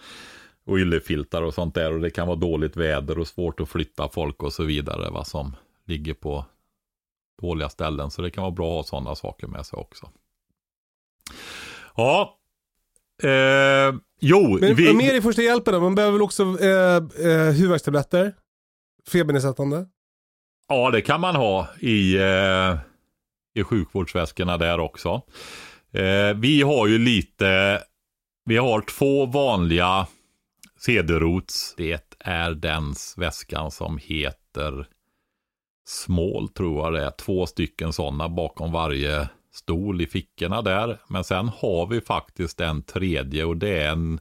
Och 0.67 0.77
yllefiltar 0.79 1.43
och 1.43 1.55
sånt 1.55 1.75
där 1.75 1.93
och 1.93 2.01
det 2.01 2.11
kan 2.11 2.27
vara 2.27 2.37
dåligt 2.37 2.77
väder 2.77 3.19
och 3.19 3.29
svårt 3.29 3.61
att 3.61 3.69
flytta 3.69 4.09
folk 4.09 4.43
och 4.43 4.53
så 4.53 4.65
vidare 4.65 5.11
va 5.11 5.25
som 5.25 5.57
ligger 5.87 6.15
på 6.15 6.45
dåliga 7.41 7.69
ställen. 7.69 8.11
Så 8.11 8.23
det 8.23 8.31
kan 8.31 8.43
vara 8.43 8.53
bra 8.53 8.71
att 8.71 8.77
ha 8.77 8.99
sådana 8.99 9.15
saker 9.15 9.47
med 9.47 9.67
sig 9.67 9.77
också. 9.77 10.11
Ja. 11.97 12.39
Eh, 13.23 13.95
jo. 14.21 14.59
Men 14.61 14.75
vi... 14.75 14.95
mer 14.95 15.15
i 15.15 15.23
första 15.23 15.43
hjälpen 15.43 15.75
då? 15.75 15.81
Man 15.81 15.95
behöver 15.95 16.13
väl 16.13 16.23
också 16.23 16.43
eh, 16.43 16.97
eh, 16.97 17.53
huvudvärkstabletter? 17.53 18.35
Febernedsättande? 19.09 19.87
Ja, 20.69 20.91
det 20.91 21.01
kan 21.01 21.21
man 21.21 21.37
ha 21.37 21.69
i, 21.81 22.17
eh, 22.17 22.77
i 23.55 23.65
sjukvårdsväskorna 23.65 24.57
där 24.57 24.81
också. 24.81 25.23
Eh, 25.93 26.35
vi 26.37 26.63
har 26.63 26.87
ju 26.87 26.99
lite, 26.99 27.83
vi 28.45 28.57
har 28.57 28.81
två 28.81 29.27
vanliga 29.27 30.07
cederots. 30.81 31.75
Det 31.77 32.17
är 32.19 32.51
den 32.51 32.95
väskan 33.17 33.71
som 33.71 33.99
heter 33.99 34.87
Small 35.91 36.49
tror 36.49 36.85
jag 36.85 36.93
det 36.93 37.07
är. 37.07 37.11
Två 37.11 37.47
stycken 37.47 37.93
sådana 37.93 38.29
bakom 38.29 38.73
varje 38.73 39.29
stol 39.53 40.01
i 40.01 40.07
fickorna 40.07 40.63
där. 40.63 40.99
Men 41.09 41.25
sen 41.25 41.49
har 41.49 41.87
vi 41.87 42.01
faktiskt 42.01 42.61
en 42.61 42.83
tredje 42.83 43.45
och 43.45 43.57
det 43.57 43.83
är 43.83 43.89
en 43.89 44.21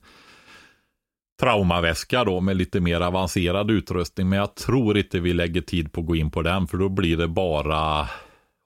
traumaväska 1.40 2.24
då 2.24 2.42
med 2.42 2.58
lite 2.58 2.80
mer 2.80 3.02
avancerad 3.02 3.72
utrustning. 3.72 4.30
Men 4.30 4.40
jag 4.40 4.56
tror 4.56 4.98
inte 4.98 5.20
vi 5.20 5.34
lägger 5.34 5.62
tid 5.62 5.92
på 5.92 6.02
att 6.02 6.08
gå 6.08 6.16
in 6.16 6.32
på 6.32 6.42
den 6.42 6.68
för 6.68 6.78
då 6.78 6.90
blir 6.90 7.18
det 7.18 7.28
bara 7.28 8.10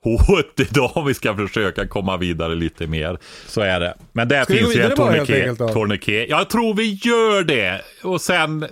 hårt 0.04 0.60
idag 0.60 0.92
om 0.96 1.06
vi 1.06 1.14
ska 1.14 1.36
försöka 1.36 1.88
komma 1.88 2.18
vidare 2.18 2.56
lite 2.56 2.88
mer. 2.88 3.18
Så 3.48 3.62
är 3.62 3.80
det. 3.80 3.98
Men 4.12 4.28
där 4.28 4.44
Ska 4.44 4.54
finns 4.54 4.76
ju 4.76 4.82
en 4.82 4.96
tourniquet. 4.96 6.30
Jag 6.30 6.50
tror 6.50 6.74
vi 6.74 6.94
gör 6.94 7.44
det. 7.44 7.82
Och 8.04 8.22
sen 8.22 8.68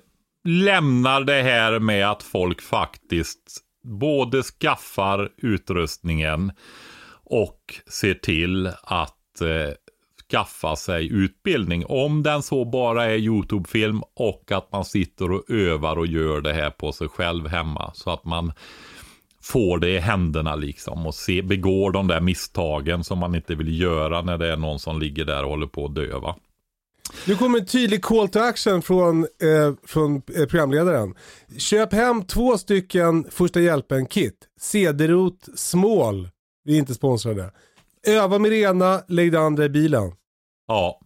lämnar 0.48 1.22
det 1.22 1.42
här 1.42 1.80
med 1.80 2.12
att 2.12 2.24
folk 2.24 2.62
faktiskt 2.62 3.62
både 3.84 4.44
skaffar 4.44 5.30
utrustningen 5.38 6.52
och 7.24 7.76
ser 7.88 8.14
till 8.14 8.68
att 8.84 9.42
eh, 9.42 9.74
skaffa 10.32 10.76
sig 10.76 11.14
utbildning. 11.14 11.86
Om 11.86 12.24
den 12.24 12.42
så 12.44 12.66
bara 12.66 13.06
är 13.06 13.18
YouTube-film 13.18 14.02
och 14.16 14.52
att 14.52 14.72
man 14.72 14.86
sitter 14.86 15.32
och 15.32 15.50
övar 15.50 15.98
och 15.98 16.08
gör 16.08 16.42
det 16.42 16.54
här 16.54 16.70
på 16.70 16.92
sig 16.92 17.08
själv 17.08 17.48
hemma. 17.48 17.92
Så 17.94 18.10
att 18.10 18.26
man 18.26 18.54
får 19.44 19.78
det 19.78 19.90
i 19.90 20.00
händerna 20.00 20.56
liksom 20.56 21.06
och 21.06 21.16
se, 21.16 21.42
begår 21.42 21.92
de 21.92 22.08
där 22.08 22.22
misstagen 22.22 23.04
som 23.04 23.20
man 23.20 23.36
inte 23.36 23.56
vill 23.56 23.82
göra 23.82 24.22
när 24.22 24.38
det 24.38 24.52
är 24.52 24.58
någon 24.58 24.80
som 24.80 25.00
ligger 25.00 25.26
där 25.26 25.44
och 25.44 25.50
håller 25.50 25.68
på 25.68 25.86
att 25.86 25.96
dö. 25.96 26.20
Nu 27.28 27.36
kommer 27.36 27.60
en 27.60 27.66
tydlig 27.66 28.04
call 28.04 28.30
to 28.30 28.40
action 28.40 28.82
från, 28.82 29.24
eh, 29.24 29.74
från 29.84 30.22
eh, 30.36 30.46
programledaren. 30.46 31.16
Köp 31.58 31.94
hem 31.94 32.24
två 32.24 32.58
stycken 32.58 33.28
första 33.32 33.60
hjälpen-kit. 33.60 34.36
Cederot 34.60 35.50
Small. 35.56 36.30
Vi 36.64 36.74
är 36.74 36.78
inte 36.80 36.94
sponsrade. 36.94 37.52
Öva 38.08 38.40
med 38.40 38.52
det 38.52 38.58
ena, 38.58 39.02
lägg 39.08 39.32
det 39.32 39.40
andra 39.40 39.66
i 39.66 39.70
bilen. 39.70 40.12
Ja. 40.68 41.01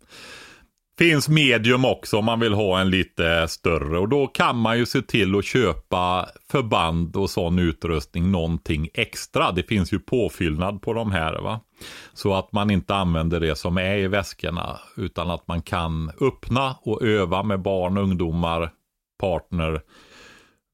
Finns 0.97 1.29
medium 1.29 1.85
också 1.85 2.17
om 2.17 2.25
man 2.25 2.39
vill 2.39 2.53
ha 2.53 2.79
en 2.79 2.89
lite 2.89 3.47
större 3.47 3.99
och 3.99 4.09
då 4.09 4.27
kan 4.27 4.57
man 4.57 4.77
ju 4.77 4.85
se 4.85 5.01
till 5.01 5.35
att 5.35 5.45
köpa 5.45 6.29
förband 6.51 7.15
och 7.15 7.29
sån 7.29 7.59
utrustning 7.59 8.31
någonting 8.31 8.89
extra. 8.93 9.51
Det 9.51 9.63
finns 9.63 9.93
ju 9.93 9.99
påfyllnad 9.99 10.81
på 10.81 10.93
de 10.93 11.11
här 11.11 11.41
va. 11.41 11.59
Så 12.13 12.35
att 12.35 12.51
man 12.51 12.71
inte 12.71 12.95
använder 12.95 13.39
det 13.39 13.55
som 13.55 13.77
är 13.77 13.97
i 13.97 14.07
väskorna 14.07 14.79
utan 14.97 15.29
att 15.29 15.47
man 15.47 15.61
kan 15.61 16.11
öppna 16.21 16.75
och 16.81 17.03
öva 17.03 17.43
med 17.43 17.61
barn, 17.61 17.97
ungdomar, 17.97 18.71
partner 19.19 19.81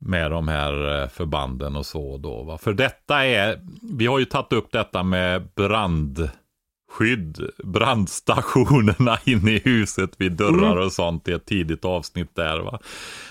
med 0.06 0.32
de 0.32 0.48
här 0.48 1.02
eh, 1.02 1.08
förbanden 1.08 1.76
och 1.76 1.86
så 1.86 2.18
då. 2.18 2.44
Va? 2.44 2.58
För 2.58 2.74
detta 2.74 3.26
är, 3.26 3.60
vi 3.98 4.06
har 4.08 4.20
ju 4.20 4.26
tagit 4.26 4.54
upp 4.54 4.72
detta 4.72 5.04
med 5.04 5.48
brand 5.56 6.30
brandskydd, 6.92 7.50
brandstationerna 7.64 9.18
inne 9.26 9.52
i 9.52 9.62
huset 9.66 10.12
vid 10.18 10.32
dörrar 10.32 10.78
och 10.78 10.92
sånt 10.92 11.28
i 11.28 11.32
ett 11.32 11.46
tidigt 11.46 11.86
avsnitt 11.86 12.36
där. 12.36 12.60
Va? 12.60 12.80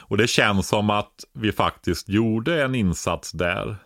Och 0.00 0.16
det 0.16 0.26
känns 0.26 0.68
som 0.68 0.90
att 0.90 1.24
vi 1.32 1.52
faktiskt 1.52 2.08
gjorde 2.08 2.62
en 2.62 2.74
insats 2.74 3.32
där. 3.32 3.76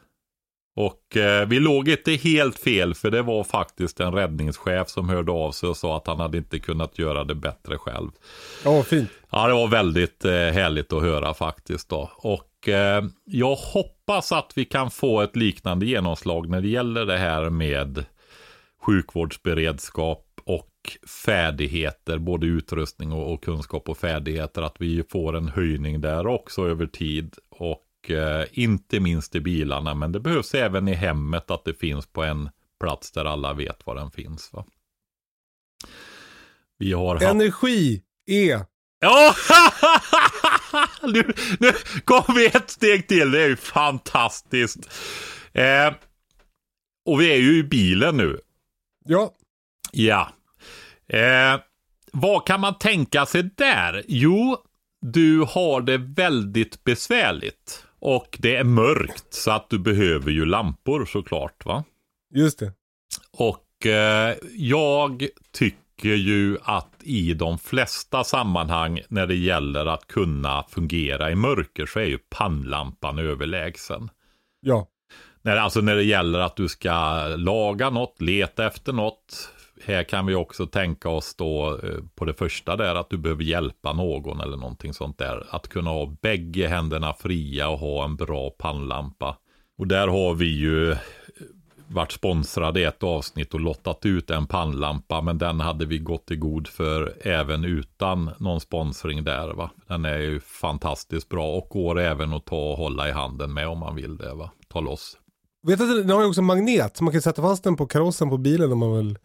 Och 0.77 1.17
eh, 1.17 1.49
vi 1.49 1.61
låg 1.61 1.89
inte 1.89 2.13
helt 2.13 2.59
fel 2.59 2.95
för 2.95 3.11
det 3.11 3.23
var 3.23 3.45
faktiskt 3.45 4.01
en 4.01 4.13
räddningschef 4.13 4.89
som 4.89 5.09
hörde 5.09 5.33
av 5.33 5.53
sig 5.53 5.69
och 5.69 5.77
sa 5.77 5.97
att 5.97 6.07
han 6.07 6.21
hade 6.21 6.39
inte 6.39 6.59
kunnat 6.59 6.99
göra 6.99 7.25
det 7.25 7.35
bättre 7.35 7.79
själv. 7.79 8.11
Ja, 8.65 8.83
fint. 8.83 9.11
Ja, 9.31 9.47
det 9.47 9.55
var 9.55 9.69
väldigt 9.69 10.25
eh, 10.25 10.31
härligt 10.33 10.93
att 10.93 11.03
höra 11.03 11.35
faktiskt 11.35 11.89
då. 11.89 12.11
Och 12.17 12.69
eh, 12.69 13.05
jag 13.25 13.55
hoppas 13.55 14.33
att 14.33 14.53
vi 14.55 14.65
kan 14.65 14.91
få 14.91 15.21
ett 15.21 15.37
liknande 15.37 15.87
genomslag 15.87 16.49
när 16.49 16.61
det 16.61 16.69
gäller 16.69 17.07
det 17.07 17.19
här 17.19 17.51
med 17.51 18.05
sjukvårdsberedskap 18.85 20.41
och 20.45 20.71
färdigheter, 21.25 22.19
både 22.19 22.47
utrustning 22.47 23.13
och, 23.13 23.33
och 23.33 23.45
kunskap 23.45 23.89
och 23.89 23.99
färdigheter, 23.99 24.63
att 24.63 24.77
vi 24.79 25.03
får 25.11 25.37
en 25.37 25.49
höjning 25.49 26.01
där 26.01 26.27
också 26.27 26.69
över 26.69 26.87
tid. 26.87 27.35
Och 27.49 28.11
eh, 28.11 28.47
inte 28.53 29.01
minst 29.01 29.35
i 29.35 29.41
bilarna, 29.41 29.95
men 29.95 30.13
det 30.13 30.21
behövs 30.21 30.55
även 30.55 30.89
i 30.89 30.95
hemmet 30.95 31.51
att 31.51 31.65
det 31.65 31.75
finns 31.75 32.07
på 32.07 32.23
en 32.23 32.51
plats 32.81 33.13
där 33.13 33.25
alla 33.25 33.53
vet 33.53 33.87
var 33.87 33.95
den 33.95 34.11
finns. 34.11 34.53
Va? 34.53 34.65
Vi 36.79 36.93
har. 36.93 37.23
Energi 37.23 38.03
är 38.27 38.65
Ja! 39.01 39.35
nu, 41.03 41.33
nu 41.61 41.73
kom 42.05 42.35
vi 42.35 42.47
ett 42.47 42.71
steg 42.71 43.09
till. 43.09 43.31
Det 43.31 43.43
är 43.43 43.49
ju 43.49 43.57
fantastiskt. 43.57 44.79
Eh, 45.53 45.95
och 47.07 47.21
vi 47.21 47.33
är 47.33 47.37
ju 47.37 47.59
i 47.59 47.63
bilen 47.63 48.17
nu. 48.17 48.41
Ja, 49.09 49.35
Ja. 49.93 50.29
Eh, 51.07 51.61
vad 52.13 52.47
kan 52.47 52.61
man 52.61 52.79
tänka 52.79 53.27
sig 53.27 53.43
där? 53.57 54.03
Jo, 54.09 54.57
du 55.01 55.41
har 55.49 55.81
det 55.81 55.99
väldigt 55.99 56.85
besvärligt. 56.85 57.85
Och 57.99 58.39
det 58.41 58.57
är 58.57 58.65
mörkt 58.65 59.35
så 59.35 59.51
att 59.51 59.71
du 59.71 59.79
behöver 59.79 60.31
ju 60.31 60.45
lampor 60.45 61.05
såklart 61.05 61.65
va. 61.65 61.85
just 62.35 62.59
det. 62.59 62.73
Och 63.39 63.87
eh, 63.87 64.37
jag 64.55 65.29
tycker 65.53 66.15
ju 66.15 66.59
att 66.63 66.95
i 67.01 67.35
de 67.35 67.59
flesta 67.59 68.25
sammanhang 68.25 69.01
när 69.09 69.27
det 69.27 69.35
gäller 69.35 69.87
att 69.87 70.07
kunna 70.07 70.65
fungera 70.69 71.31
i 71.31 71.35
mörker 71.35 71.87
så 71.87 71.99
är 71.99 72.05
ju 72.05 72.19
pannlampan 72.19 73.19
överlägsen. 73.19 74.11
Ja, 74.61 74.89
när, 75.45 75.57
alltså 75.57 75.81
när 75.81 75.97
det 75.97 76.03
gäller 76.03 76.39
att 76.39 76.57
du 76.57 76.69
ska 76.69 77.27
laga 77.37 77.91
något, 77.91 78.21
leta 78.21 78.67
efter 78.67 78.93
något. 78.93 79.51
Här 79.87 80.03
kan 80.03 80.27
vi 80.27 80.35
också 80.35 80.67
tänka 80.67 81.09
oss 81.09 81.35
då 81.35 81.81
eh, 81.83 81.99
på 82.15 82.25
det 82.25 82.35
första 82.35 82.77
där 82.77 82.95
att 82.95 83.11
du 83.11 83.19
behöver 83.19 83.45
hjälpa 83.45 83.93
någon 83.93 84.41
eller 84.41 84.57
någonting 84.57 84.95
sånt 84.95 85.19
där. 85.19 85.47
Att 85.51 85.69
kunna 85.69 85.91
ha 85.91 86.17
bägge 86.23 86.69
händerna 86.69 87.13
fria 87.13 87.69
och 87.69 87.79
ha 87.79 88.05
en 88.05 88.17
bra 88.17 88.51
pannlampa. 88.51 89.37
Och 89.79 89.87
där 89.87 90.09
har 90.09 90.35
vi 90.35 90.47
ju 90.47 90.91
eh, 90.91 90.99
varit 91.87 92.13
sponsrade 92.13 92.81
i 92.81 92.85
ett 92.85 93.03
avsnitt 93.03 93.55
och 93.55 93.61
lottat 93.61 94.07
ut 94.07 94.31
en 94.31 94.47
pannlampa. 94.47 95.21
Men 95.21 95.39
den 95.39 95.61
hade 95.61 95.87
vi 95.87 95.99
gått 95.99 96.31
i 96.31 96.37
god 96.37 96.69
för 96.69 97.15
även 97.21 97.65
utan 97.65 98.31
någon 98.39 98.61
sponsring 98.61 99.25
där 99.25 99.55
va. 99.55 99.71
Den 99.89 100.05
är 100.05 100.19
ju 100.19 100.41
fantastiskt 100.41 101.29
bra 101.29 101.53
och 101.53 101.69
går 101.69 102.01
även 102.01 102.33
att 102.33 102.45
ta 102.45 102.71
och 102.71 102.77
hålla 102.77 103.09
i 103.09 103.13
handen 103.13 103.53
med 103.53 103.69
om 103.69 103.79
man 103.79 103.95
vill 103.95 104.17
det 104.17 104.35
va. 104.35 104.51
Ta 104.69 104.81
loss 104.81 105.19
vet 105.67 105.81
att 105.81 105.89
den 105.89 106.11
har 106.11 106.21
ju 106.23 106.29
också 106.29 106.43
magnet 106.43 106.97
så 106.97 107.05
man 107.05 107.13
kan 107.13 107.23
sätta 107.23 107.43
fast 107.43 107.65
den 107.65 107.77
på 107.77 107.87
karossen 107.87 108.31
på 108.31 108.37
bilen 108.39 108.73
om 108.73 108.79
man 108.79 108.97
vill 108.97 109.19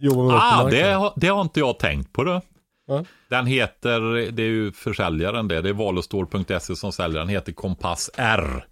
jobba 0.00 0.22
med 0.24 0.34
Ah, 0.36 0.68
det, 0.70 0.82
har- 0.92 1.12
det 1.16 1.26
har 1.28 1.40
inte 1.40 1.60
jag 1.60 1.78
tänkt 1.78 2.12
på 2.12 2.24
det. 2.24 2.40
Ja. 2.88 3.04
Den 3.28 3.46
heter, 3.46 4.00
det 4.30 4.42
är 4.42 4.46
ju 4.46 4.72
försäljaren 4.72 5.48
det, 5.48 5.60
det 5.62 5.68
är 5.68 5.72
valostål.se 5.72 6.76
som 6.76 6.92
säljer 6.92 7.18
den, 7.18 7.28
heter 7.28 7.52
Kompass 7.52 8.10
R. 8.16 8.66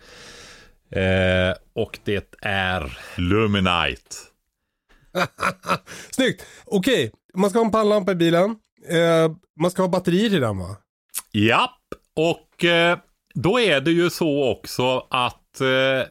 Eh, 0.90 1.54
och 1.74 1.98
det 2.04 2.34
är 2.42 2.98
Luminite. 3.16 4.16
Snyggt! 6.10 6.46
Okej, 6.64 7.12
man 7.34 7.50
ska 7.50 7.58
ha 7.58 7.66
en 7.66 7.72
pannlampa 7.72 8.12
i 8.12 8.14
bilen. 8.14 8.56
Eh, 8.88 9.32
man 9.60 9.70
ska 9.70 9.82
ha 9.82 9.88
batterier 9.88 10.30
till 10.30 10.40
den 10.40 10.58
va? 10.58 10.76
Japp, 11.32 11.80
och 12.16 12.64
eh, 12.64 12.98
då 13.34 13.60
är 13.60 13.80
det 13.80 13.90
ju 13.90 14.10
så 14.10 14.50
också 14.52 15.06
att 15.10 15.60
eh, 15.60 16.06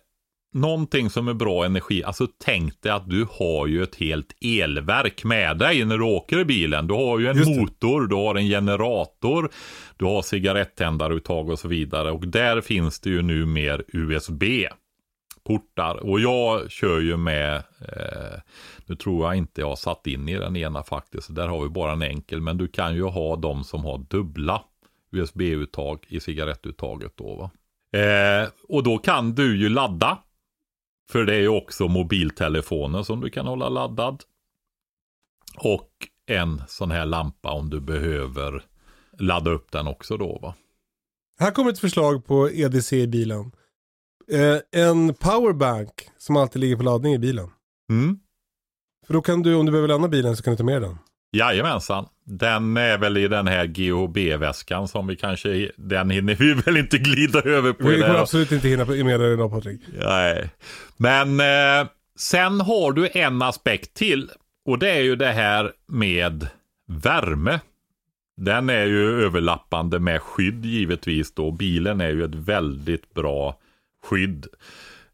någonting 0.53 1.09
som 1.09 1.27
är 1.27 1.33
bra 1.33 1.65
energi, 1.65 2.03
alltså 2.03 2.27
tänk 2.43 2.81
dig 2.81 2.91
att 2.91 3.09
du 3.09 3.27
har 3.31 3.67
ju 3.67 3.83
ett 3.83 3.95
helt 3.95 4.35
elverk 4.41 5.23
med 5.23 5.57
dig 5.57 5.85
när 5.85 5.97
du 5.97 6.03
åker 6.03 6.39
i 6.39 6.45
bilen. 6.45 6.87
Du 6.87 6.93
har 6.93 7.19
ju 7.19 7.27
en 7.27 7.37
motor, 7.37 8.07
du 8.07 8.15
har 8.15 8.35
en 8.35 8.47
generator, 8.47 9.49
du 9.97 10.05
har 10.05 10.21
cigarettändaruttag 10.21 11.49
och 11.49 11.59
så 11.59 11.67
vidare. 11.67 12.11
Och 12.11 12.27
där 12.27 12.61
finns 12.61 12.99
det 12.99 13.09
ju 13.09 13.21
nu 13.21 13.45
mer 13.45 13.83
USB-portar. 13.87 15.95
Och 15.95 16.19
jag 16.19 16.71
kör 16.71 16.99
ju 16.99 17.17
med, 17.17 17.55
eh, 17.55 18.39
nu 18.85 18.95
tror 18.95 19.25
jag 19.25 19.35
inte 19.35 19.61
jag 19.61 19.69
har 19.69 19.75
satt 19.75 20.07
in 20.07 20.29
i 20.29 20.35
den 20.35 20.55
ena 20.55 20.83
faktiskt, 20.83 21.27
så 21.27 21.33
där 21.33 21.47
har 21.47 21.63
vi 21.63 21.69
bara 21.69 21.91
en 21.91 22.01
enkel. 22.01 22.41
Men 22.41 22.57
du 22.57 22.67
kan 22.67 22.95
ju 22.95 23.03
ha 23.03 23.35
de 23.35 23.63
som 23.63 23.85
har 23.85 23.97
dubbla 23.97 24.61
USB-uttag 25.11 26.05
i 26.07 26.19
cigarettuttaget 26.19 27.17
då 27.17 27.35
va. 27.35 27.51
Eh, 27.93 28.47
och 28.69 28.83
då 28.83 28.97
kan 28.97 29.35
du 29.35 29.57
ju 29.57 29.69
ladda. 29.69 30.17
För 31.13 31.25
det 31.25 31.35
är 31.35 31.39
ju 31.39 31.47
också 31.47 31.87
mobiltelefonen 31.87 33.05
som 33.05 33.21
du 33.21 33.29
kan 33.29 33.47
hålla 33.47 33.69
laddad. 33.69 34.23
Och 35.57 35.89
en 36.25 36.61
sån 36.67 36.91
här 36.91 37.05
lampa 37.05 37.51
om 37.51 37.69
du 37.69 37.79
behöver 37.79 38.65
ladda 39.19 39.51
upp 39.51 39.71
den 39.71 39.87
också 39.87 40.17
då 40.17 40.39
va. 40.41 40.55
Här 41.39 41.51
kommer 41.51 41.71
ett 41.71 41.79
förslag 41.79 42.25
på 42.25 42.49
EDC 42.49 42.93
i 42.97 43.07
bilen. 43.07 43.51
Eh, 44.31 44.81
en 44.81 45.13
powerbank 45.13 46.09
som 46.17 46.37
alltid 46.37 46.59
ligger 46.59 46.75
på 46.75 46.83
laddning 46.83 47.13
i 47.13 47.19
bilen. 47.19 47.49
Mm. 47.89 48.19
För 49.07 49.13
då 49.13 49.21
kan 49.21 49.41
du, 49.41 49.55
om 49.55 49.65
du 49.65 49.71
behöver 49.71 49.87
lämna 49.87 50.07
bilen 50.07 50.37
så 50.37 50.43
kan 50.43 50.53
du 50.53 50.57
ta 50.57 50.63
med 50.63 50.81
den. 50.81 50.97
Jajamensan. 51.31 52.05
Den 52.25 52.77
är 52.77 52.97
väl 52.97 53.17
i 53.17 53.27
den 53.27 53.47
här 53.47 53.65
GHB-väskan 53.65 54.87
som 54.87 55.07
vi 55.07 55.15
kanske, 55.15 55.71
den 55.75 56.09
hinner 56.09 56.35
vi 56.35 56.53
väl 56.65 56.77
inte 56.77 56.97
glida 56.97 57.41
över 57.41 57.73
på. 57.73 57.87
Vi 57.87 58.01
kommer 58.01 58.15
absolut 58.15 58.51
inte 58.51 58.67
hinna 58.67 58.85
med 58.85 59.19
det 59.19 59.33
idag 59.33 59.51
Patrik. 59.51 59.81
Nej. 59.99 60.49
Men 60.97 61.39
eh, 61.39 61.87
sen 62.15 62.61
har 62.61 62.91
du 62.91 63.09
en 63.13 63.41
aspekt 63.41 63.93
till. 63.93 64.29
Och 64.65 64.79
det 64.79 64.89
är 64.91 65.01
ju 65.01 65.15
det 65.15 65.31
här 65.31 65.71
med 65.87 66.47
värme. 66.87 67.59
Den 68.37 68.69
är 68.69 68.85
ju 68.85 69.25
överlappande 69.25 69.99
med 69.99 70.21
skydd 70.21 70.65
givetvis 70.65 71.33
då. 71.33 71.51
Bilen 71.51 72.01
är 72.01 72.09
ju 72.09 72.23
ett 72.23 72.35
väldigt 72.35 73.13
bra 73.13 73.59
skydd. 74.03 74.47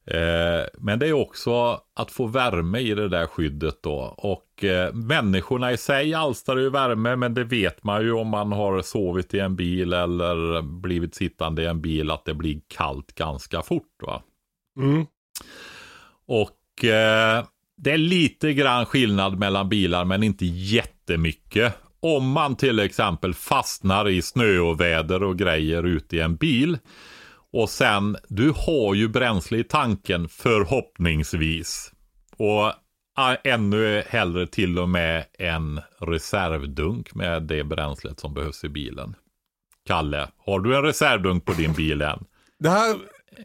Eh, 0.05 0.67
men 0.77 0.99
det 0.99 1.07
är 1.07 1.13
också 1.13 1.81
att 1.93 2.11
få 2.11 2.25
värme 2.25 2.79
i 2.79 2.93
det 2.93 3.09
där 3.09 3.25
skyddet 3.25 3.83
då. 3.83 3.97
Och 4.17 4.48
eh, 4.63 4.93
människorna 4.93 5.71
i 5.71 5.77
sig 5.77 6.13
alstrar 6.13 6.57
ju 6.57 6.69
värme, 6.69 7.15
men 7.15 7.33
det 7.33 7.43
vet 7.43 7.83
man 7.83 8.01
ju 8.01 8.11
om 8.11 8.27
man 8.27 8.51
har 8.51 8.81
sovit 8.81 9.33
i 9.33 9.39
en 9.39 9.55
bil 9.55 9.93
eller 9.93 10.61
blivit 10.61 11.15
sittande 11.15 11.61
i 11.61 11.65
en 11.65 11.81
bil 11.81 12.11
att 12.11 12.25
det 12.25 12.33
blir 12.33 12.61
kallt 12.67 13.15
ganska 13.15 13.61
fort. 13.61 14.03
va. 14.05 14.21
Mm. 14.79 15.05
Och 16.27 16.85
eh, 16.85 17.45
det 17.77 17.91
är 17.91 17.97
lite 17.97 18.53
grann 18.53 18.85
skillnad 18.85 19.39
mellan 19.39 19.69
bilar, 19.69 20.05
men 20.05 20.23
inte 20.23 20.45
jättemycket. 20.45 21.73
Om 21.99 22.31
man 22.31 22.55
till 22.55 22.79
exempel 22.79 23.33
fastnar 23.33 24.09
i 24.09 24.21
snö 24.21 24.59
och 24.59 24.81
väder 24.81 25.23
och 25.23 25.37
grejer 25.37 25.83
ute 25.83 26.15
i 26.15 26.19
en 26.19 26.35
bil. 26.35 26.77
Och 27.51 27.69
sen, 27.69 28.17
du 28.27 28.53
har 28.55 28.93
ju 28.93 29.07
bränsle 29.07 29.57
i 29.57 29.63
tanken 29.63 30.29
förhoppningsvis. 30.29 31.91
Och 32.37 32.73
ännu 33.43 34.03
hellre 34.07 34.47
till 34.47 34.79
och 34.79 34.89
med 34.89 35.25
en 35.33 35.81
reservdunk 35.97 37.15
med 37.15 37.43
det 37.43 37.63
bränslet 37.63 38.19
som 38.19 38.33
behövs 38.33 38.63
i 38.63 38.69
bilen. 38.69 39.15
Kalle, 39.85 40.27
har 40.37 40.59
du 40.59 40.75
en 40.75 40.83
reservdunk 40.83 41.45
på 41.45 41.53
din 41.53 41.73
bil 41.73 42.01
än? 42.01 42.25
Det 42.59 42.69
här 42.69 42.95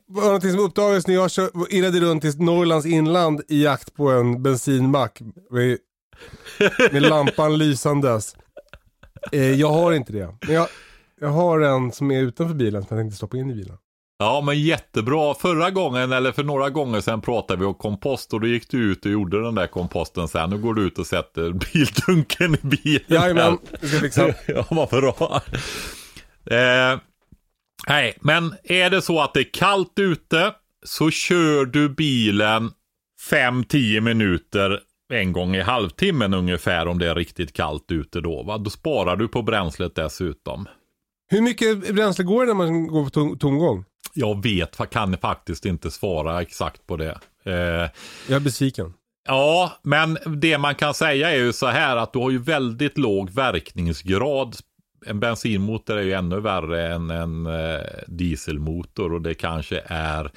var 0.07 0.23
någonting 0.23 0.51
som 0.51 0.61
uppdagades 0.61 1.07
när 1.07 1.15
jag 1.15 1.31
kör, 1.31 1.51
irrade 1.71 2.01
runt 2.01 2.25
i 2.25 2.33
Norrlands 2.39 2.87
inland 2.87 3.43
i 3.49 3.65
jakt 3.65 3.95
på 3.95 4.11
en 4.11 4.43
bensinmack. 4.43 5.21
Med, 5.51 5.79
med 6.93 7.03
lampan 7.03 7.59
lysandes. 7.59 8.37
Eh, 9.33 9.53
jag 9.53 9.69
har 9.69 9.93
inte 9.93 10.13
det. 10.13 10.37
Men 10.47 10.55
jag, 10.55 10.69
jag 11.21 11.29
har 11.29 11.61
en 11.61 11.93
som 11.93 12.11
är 12.11 12.23
utanför 12.23 12.55
bilen 12.55 12.83
som 12.83 12.97
jag 12.97 13.05
tänkte 13.05 13.17
stoppa 13.17 13.37
in 13.37 13.51
i 13.51 13.55
bilen. 13.55 13.77
Ja, 14.19 14.41
men 14.41 14.61
jättebra. 14.61 15.35
Förra 15.35 15.71
gången, 15.71 16.13
eller 16.13 16.33
för 16.33 16.45
några 16.45 16.71
gånger 16.71 17.01
sedan, 17.01 17.21
pratade 17.21 17.61
vi 17.61 17.67
om 17.67 17.75
kompost 17.75 18.33
och 18.33 18.41
då 18.41 18.47
gick 18.47 18.71
du 18.71 18.93
ut 18.93 19.05
och 19.05 19.13
gjorde 19.13 19.43
den 19.43 19.55
där 19.55 19.67
komposten 19.67 20.29
sen. 20.29 20.51
Nu 20.51 20.59
går 20.59 20.75
du 20.75 20.83
ut 20.83 20.99
och 20.99 21.07
sätter 21.07 21.53
bildunken 21.73 22.55
i 22.55 22.67
bilen. 22.67 23.05
Jajamän, 23.07 23.59
det 23.81 23.89
ska 23.89 24.01
fixa. 24.01 24.35
ja, 24.47 24.67
vad 24.71 24.89
bra. 24.89 25.43
Eh, 26.47 26.99
nej, 27.89 28.17
men 28.21 28.55
är 28.65 28.91
det 28.91 29.03
så 29.03 29.21
att 29.21 29.35
det 29.35 29.41
är 29.41 29.53
kallt 29.53 29.99
ute 29.99 30.53
så 30.85 31.11
kör 31.11 31.65
du 31.65 31.89
bilen 31.89 32.71
5-10 33.31 34.01
minuter 34.01 34.81
en 35.13 35.33
gång 35.33 35.57
i 35.57 35.61
halvtimmen 35.61 36.35
ungefär 36.35 36.87
om 36.87 36.99
det 36.99 37.09
är 37.09 37.15
riktigt 37.15 37.53
kallt 37.53 37.93
ute 37.93 38.21
då. 38.21 38.43
Va? 38.43 38.59
Då 38.59 38.71
sparar 38.71 39.17
du 39.17 39.29
på 39.29 39.43
bränslet 39.43 39.95
dessutom. 39.95 40.69
Hur 41.35 41.43
mycket 41.43 41.95
bränsle 41.95 42.25
går 42.25 42.41
det 42.41 42.47
när 42.47 42.55
man 42.55 42.87
går 42.87 43.05
på 43.05 43.11
tom, 43.11 43.39
tomgång? 43.39 43.85
Jag 44.13 44.43
vet, 44.43 44.91
kan 44.91 45.17
faktiskt 45.17 45.67
inte 45.67 45.91
svara 45.91 46.43
exakt 46.43 46.87
på 46.87 46.97
det. 46.97 47.19
Eh, 47.45 47.53
Jag 48.29 48.37
är 48.37 48.41
besviken. 48.41 48.95
ja, 49.29 49.73
men 49.83 50.19
det 50.27 50.59
man 50.59 50.75
kan 50.75 50.95
säga 50.95 51.31
är 51.31 51.37
ju 51.37 51.53
så 51.53 51.67
här 51.67 51.97
att 51.97 52.13
du 52.13 52.19
har 52.19 52.31
ju 52.31 52.39
väldigt 52.39 52.99
låg 52.99 53.31
verkningsgrad. 53.31 54.57
En 55.07 55.21
bensinmotor 55.21 55.97
är 55.97 56.03
ju 56.03 56.13
ännu 56.13 56.41
värre 56.41 56.95
än 56.95 57.11
en 57.11 57.47
eh, 57.47 57.81
dieselmotor 58.07 59.13
och 59.13 59.23
det 59.23 59.35
kanske 59.35 59.83
är 59.87 60.31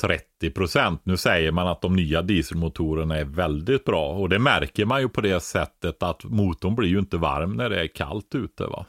30 0.00 0.50
procent. 0.50 1.00
Nu 1.04 1.16
säger 1.16 1.52
man 1.52 1.68
att 1.68 1.80
de 1.82 1.96
nya 1.96 2.22
dieselmotorerna 2.22 3.16
är 3.16 3.24
väldigt 3.24 3.84
bra 3.84 4.08
och 4.08 4.28
det 4.28 4.38
märker 4.38 4.84
man 4.84 5.00
ju 5.00 5.08
på 5.08 5.20
det 5.20 5.40
sättet 5.40 6.02
att 6.02 6.24
motorn 6.24 6.74
blir 6.74 6.88
ju 6.88 6.98
inte 6.98 7.16
varm 7.16 7.56
när 7.56 7.70
det 7.70 7.80
är 7.80 7.86
kallt 7.86 8.34
ute. 8.34 8.66
va. 8.66 8.86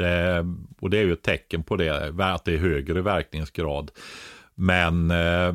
Det, 0.00 0.46
och 0.80 0.90
det 0.90 0.98
är 0.98 1.02
ju 1.04 1.12
ett 1.12 1.22
tecken 1.22 1.62
på 1.62 1.76
det, 1.76 2.12
att 2.18 2.44
det 2.44 2.54
är 2.54 2.58
högre 2.58 3.02
verkningsgrad. 3.02 3.90
Men 4.54 5.10
eh, 5.10 5.48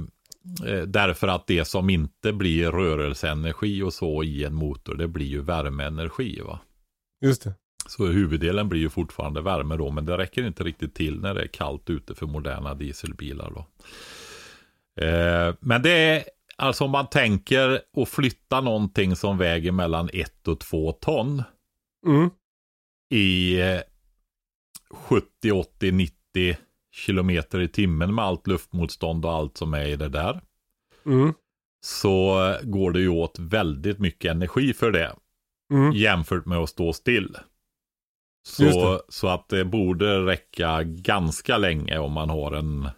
eh, 0.66 0.82
därför 0.88 1.28
att 1.28 1.48
det 1.48 1.66
som 1.66 1.90
inte 1.90 2.34
blir 2.34 2.72
rörelseenergi 2.72 3.82
och 3.82 3.94
så 3.94 4.24
i 4.24 4.44
en 4.44 4.54
motor, 4.54 4.96
det 4.96 5.08
blir 5.08 5.26
ju 5.26 5.42
värmeenergi. 5.42 6.42
va. 6.42 6.60
Just 7.22 7.44
det. 7.44 7.54
Så 7.88 8.06
huvuddelen 8.06 8.70
blir 8.70 8.80
ju 8.80 8.90
fortfarande 8.90 9.42
värme 9.42 9.78
då, 9.78 9.92
men 9.92 10.06
det 10.06 10.18
räcker 10.18 10.44
inte 10.48 10.64
riktigt 10.64 10.96
till 10.96 11.20
när 11.22 11.34
det 11.34 11.42
är 11.42 11.48
kallt 11.48 11.90
ute 11.90 12.16
för 12.16 12.26
moderna 12.26 12.74
dieselbilar. 12.76 13.52
Då. 13.56 13.66
Eh, 15.06 15.56
men 15.60 15.82
det 15.82 15.92
är 15.92 16.24
alltså 16.58 16.84
om 16.84 16.92
man 16.92 17.08
tänker 17.08 17.82
att 17.98 18.10
flytta 18.10 18.62
någonting 18.62 19.16
som 19.16 19.38
väger 19.38 19.72
mellan 19.72 20.10
1 20.14 20.48
och 20.48 20.60
2 20.60 20.92
ton 20.92 21.44
Mm. 22.08 22.30
i 23.10 23.62
eh, 23.62 23.80
70, 24.94 25.52
80, 25.52 25.92
90 25.92 26.58
kilometer 26.92 27.60
i 27.60 27.68
timmen 27.68 28.16
med 28.16 28.26
allt 28.26 28.48
luftmotstånd 28.48 29.26
och 29.26 29.32
allt 29.32 29.58
som 29.58 29.74
är 29.74 29.86
i 29.86 29.96
det 29.96 30.10
där. 30.10 30.42
Mm. 31.06 31.34
Så 31.86 32.40
går 32.64 32.92
det 32.92 33.00
ju 33.00 33.10
åt 33.10 33.40
väldigt 33.40 34.00
mycket 34.00 34.32
energi 34.32 34.74
för 34.74 34.92
det. 34.92 35.16
Mm. 35.74 35.92
jämfört 35.92 36.46
med 36.46 36.58
att 36.58 36.70
stå 36.70 36.94
still. 36.94 37.38
Så, 38.48 39.02
så 39.10 39.28
att 39.28 39.50
det 39.50 39.66
borde 39.66 40.26
räcka 40.26 40.84
ganska 40.84 41.58
länge 41.58 41.98
om 41.98 42.12
man 42.12 42.30
har 42.30 42.52
en 42.52 42.90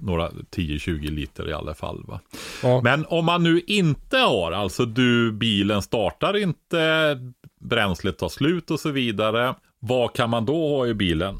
några 0.00 0.30
10-20 0.30 1.10
liter 1.10 1.48
i 1.48 1.52
alla 1.52 1.74
fall. 1.74 2.04
Va? 2.06 2.20
Ja. 2.62 2.80
Men 2.80 3.06
om 3.06 3.24
man 3.24 3.42
nu 3.42 3.60
inte 3.66 4.16
har, 4.16 4.52
alltså 4.52 4.84
du, 4.84 5.32
bilen 5.32 5.82
startar 5.82 6.36
inte, 6.36 7.18
bränslet 7.60 8.18
tar 8.18 8.28
slut 8.28 8.70
och 8.70 8.80
så 8.80 8.90
vidare. 8.90 9.54
Vad 9.80 10.12
kan 10.14 10.30
man 10.30 10.44
då 10.44 10.68
ha 10.76 10.86
i 10.86 10.94
bilen? 10.94 11.38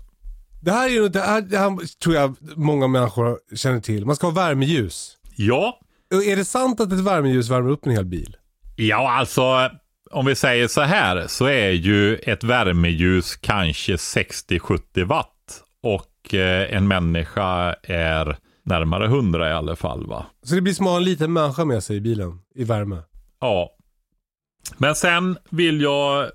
Det 0.62 0.70
här 0.72 0.89
är 0.89 1.09
det 1.09 1.20
här, 1.20 1.41
det 1.41 1.59
här 1.59 1.99
tror 2.03 2.14
jag 2.14 2.37
många 2.57 2.89
människor 2.89 3.39
känner 3.57 3.80
till. 3.80 4.07
Man 4.07 4.16
ska 4.16 4.26
ha 4.26 4.34
värmeljus. 4.34 5.16
Ja, 5.37 5.80
Är 6.26 6.37
det 6.37 6.45
sant 6.45 6.80
att 6.80 6.93
ett 6.93 7.01
värmeljus 7.01 7.49
värmer 7.51 7.70
upp 7.70 7.87
en 7.87 7.93
hel 7.93 8.05
bil? 8.05 8.37
ja 8.76 9.12
alltså 9.12 9.70
om 10.11 10.26
vi 10.26 10.34
säger 10.34 10.68
så 10.68 10.80
här 10.80 11.26
så 11.26 11.45
är 11.47 11.70
ju 11.70 12.16
ett 12.16 12.45
värmeljus 12.45 13.37
kanske 13.37 13.97
60-70 13.97 15.05
watt 15.05 15.62
och 15.82 16.34
eh, 16.34 16.76
en 16.76 16.89
människa 16.89 17.74
är 17.82 18.37
närmare 18.64 19.05
100 19.07 19.49
i 19.51 19.53
alla 19.53 19.76
fall 19.76 20.07
va. 20.07 20.26
Så 20.43 20.55
det 20.55 20.61
blir 20.61 20.72
som 20.72 20.87
att 20.87 20.91
ha 20.91 20.97
en 20.97 21.05
liten 21.05 21.32
människa 21.32 21.64
med 21.64 21.84
sig 21.84 21.97
i 21.97 22.01
bilen 22.01 22.39
i 22.55 22.64
värme. 22.64 22.99
Ja. 23.41 23.70
Men 24.76 24.95
sen 24.95 25.39
vill 25.51 25.80
jag 25.80 26.30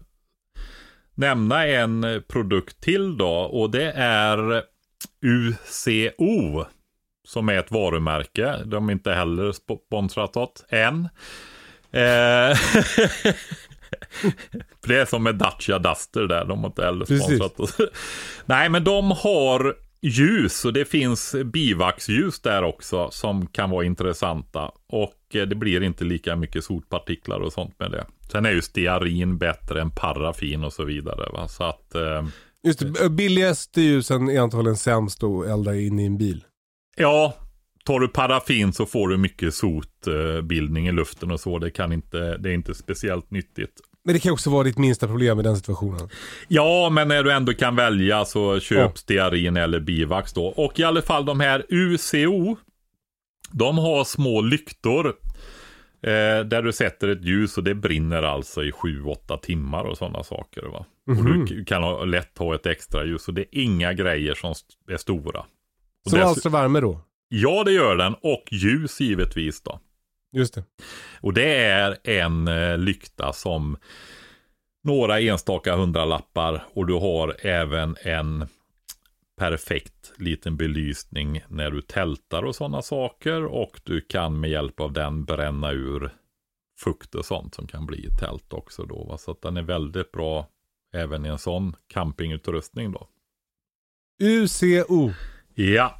nämna 1.21 1.67
en 1.67 2.23
produkt 2.27 2.81
till 2.81 3.17
då 3.17 3.33
och 3.33 3.71
det 3.71 3.91
är 3.95 4.63
UCO 5.25 6.65
som 7.27 7.49
är 7.49 7.53
ett 7.53 7.71
varumärke. 7.71 8.63
De 8.65 8.89
är 8.89 8.93
inte 8.93 9.13
heller 9.13 9.51
sponsrat 9.51 10.37
åt 10.37 10.65
än. 10.69 11.09
Eh, 11.91 12.57
det 14.85 14.95
är 14.97 15.05
som 15.05 15.23
med 15.23 15.35
Dacia 15.35 15.79
Duster 15.79 16.21
där, 16.21 16.45
de 16.45 16.59
har 16.59 16.67
inte 16.67 16.85
heller 16.85 17.05
sponsrat 17.05 17.59
oss. 17.59 17.77
Nej, 18.45 18.69
men 18.69 18.83
de 18.83 19.11
har 19.11 19.75
ljus 20.01 20.65
och 20.65 20.73
det 20.73 20.85
finns 20.85 21.35
bivaxljus 21.45 22.39
där 22.39 22.63
också 22.63 23.11
som 23.11 23.47
kan 23.47 23.69
vara 23.69 23.85
intressanta. 23.85 24.71
Och 24.87 25.35
eh, 25.35 25.47
det 25.47 25.55
blir 25.55 25.83
inte 25.83 26.03
lika 26.03 26.35
mycket 26.35 26.63
sotpartiklar 26.63 27.39
och 27.39 27.53
sånt 27.53 27.79
med 27.79 27.91
det. 27.91 28.05
Sen 28.31 28.45
är 28.45 28.51
ju 28.51 28.61
stearin 28.61 29.37
bättre 29.37 29.81
än 29.81 29.91
paraffin 29.91 30.63
och 30.63 30.73
så 30.73 30.83
vidare. 30.85 31.29
Va? 31.33 31.47
Så 31.47 31.63
att, 31.63 31.95
eh, 31.95 32.25
Just 32.63 32.79
det, 32.79 33.09
billigaste 33.09 33.81
ljusen 33.81 34.29
är 34.29 34.39
antagligen 34.39 34.77
sämst 34.77 35.23
att 35.23 35.45
elda 35.47 35.75
in 35.75 35.99
i 35.99 36.05
en 36.05 36.17
bil. 36.17 36.43
ja, 36.97 37.33
tar 37.85 37.99
du 37.99 38.07
paraffin 38.07 38.73
så 38.73 38.85
får 38.85 39.07
du 39.07 39.17
mycket 39.17 39.53
sotbildning 39.53 40.87
i 40.87 40.91
luften 40.91 41.31
och 41.31 41.39
så. 41.39 41.59
Det, 41.59 41.71
kan 41.71 41.93
inte, 41.93 42.37
det 42.37 42.49
är 42.49 42.53
inte 42.53 42.75
speciellt 42.75 43.31
nyttigt. 43.31 43.81
Men 44.03 44.13
det 44.13 44.19
kan 44.19 44.31
också 44.31 44.49
vara 44.49 44.63
ditt 44.63 44.77
minsta 44.77 45.07
problem 45.07 45.39
i 45.39 45.43
den 45.43 45.55
situationen. 45.57 46.09
Ja, 46.47 46.89
men 46.89 47.07
när 47.07 47.23
du 47.23 47.31
ändå 47.31 47.53
kan 47.53 47.75
välja 47.75 48.25
så 48.25 48.59
köp 48.59 48.77
Ja. 48.77 48.91
stearin 48.95 49.57
eller 49.57 49.79
bivax 49.79 50.33
då. 50.33 50.45
Och 50.45 50.79
i 50.79 50.83
alla 50.83 51.01
fall 51.01 51.25
de 51.25 51.39
här 51.39 51.65
UCO, 51.69 52.55
de 53.51 53.77
har 53.77 54.03
små 54.03 54.41
lyktor. 54.41 55.15
Eh, 56.03 56.45
där 56.45 56.61
du 56.61 56.73
sätter 56.73 57.07
ett 57.07 57.25
ljus 57.25 57.57
och 57.57 57.63
det 57.63 57.75
brinner 57.75 58.23
alltså 58.23 58.63
i 58.63 58.71
7-8 58.71 59.37
timmar 59.39 59.83
och 59.83 59.97
sådana 59.97 60.23
saker. 60.23 60.61
Va? 60.61 60.85
Och 61.07 61.25
du 61.25 61.45
k- 61.47 61.53
kan 61.67 61.83
ha, 61.83 62.05
lätt 62.05 62.37
ha 62.37 62.55
ett 62.55 62.65
extra 62.65 63.05
ljus 63.05 63.27
och 63.27 63.33
det 63.33 63.41
är 63.41 63.47
inga 63.51 63.93
grejer 63.93 64.33
som 64.33 64.53
är 64.91 64.97
stora. 64.97 65.39
Och 66.05 66.11
Som 66.11 66.21
alstrar 66.21 66.51
värme 66.51 66.79
då. 66.79 66.99
Ja, 67.29 67.63
det 67.63 67.71
gör 67.71 67.95
den. 67.95 68.13
Och 68.21 68.43
ljus 68.51 68.99
givetvis 69.01 69.61
då. 69.61 69.79
Just 70.33 70.53
det. 70.53 70.63
Och 71.21 71.33
det 71.33 71.55
är 71.55 71.97
en 72.03 72.47
eh, 72.47 72.77
lykta 72.77 73.33
som 73.33 73.77
några 74.83 75.19
enstaka 75.19 75.75
hundralappar 75.75 76.63
och 76.73 76.87
du 76.87 76.93
har 76.93 77.35
även 77.45 77.95
en 78.03 78.47
perfekt 79.41 80.13
liten 80.17 80.57
belysning 80.57 81.41
när 81.47 81.71
du 81.71 81.81
tältar 81.81 82.43
och 82.43 82.55
sådana 82.55 82.81
saker 82.81 83.45
och 83.45 83.81
du 83.83 84.01
kan 84.01 84.39
med 84.39 84.49
hjälp 84.49 84.79
av 84.79 84.93
den 84.93 85.25
bränna 85.25 85.71
ur 85.71 86.11
fukt 86.79 87.15
och 87.15 87.25
sånt 87.25 87.55
som 87.55 87.67
kan 87.67 87.85
bli 87.85 88.05
i 88.05 88.09
tält 88.19 88.53
också 88.53 88.85
då. 88.85 89.03
Va? 89.03 89.17
Så 89.17 89.31
att 89.31 89.41
den 89.41 89.57
är 89.57 89.61
väldigt 89.61 90.11
bra 90.11 90.47
även 90.93 91.25
i 91.25 91.29
en 91.29 91.37
sån 91.37 91.75
campingutrustning 91.87 92.91
då. 92.91 93.07
UCO. 94.23 95.11
Ja, 95.53 95.95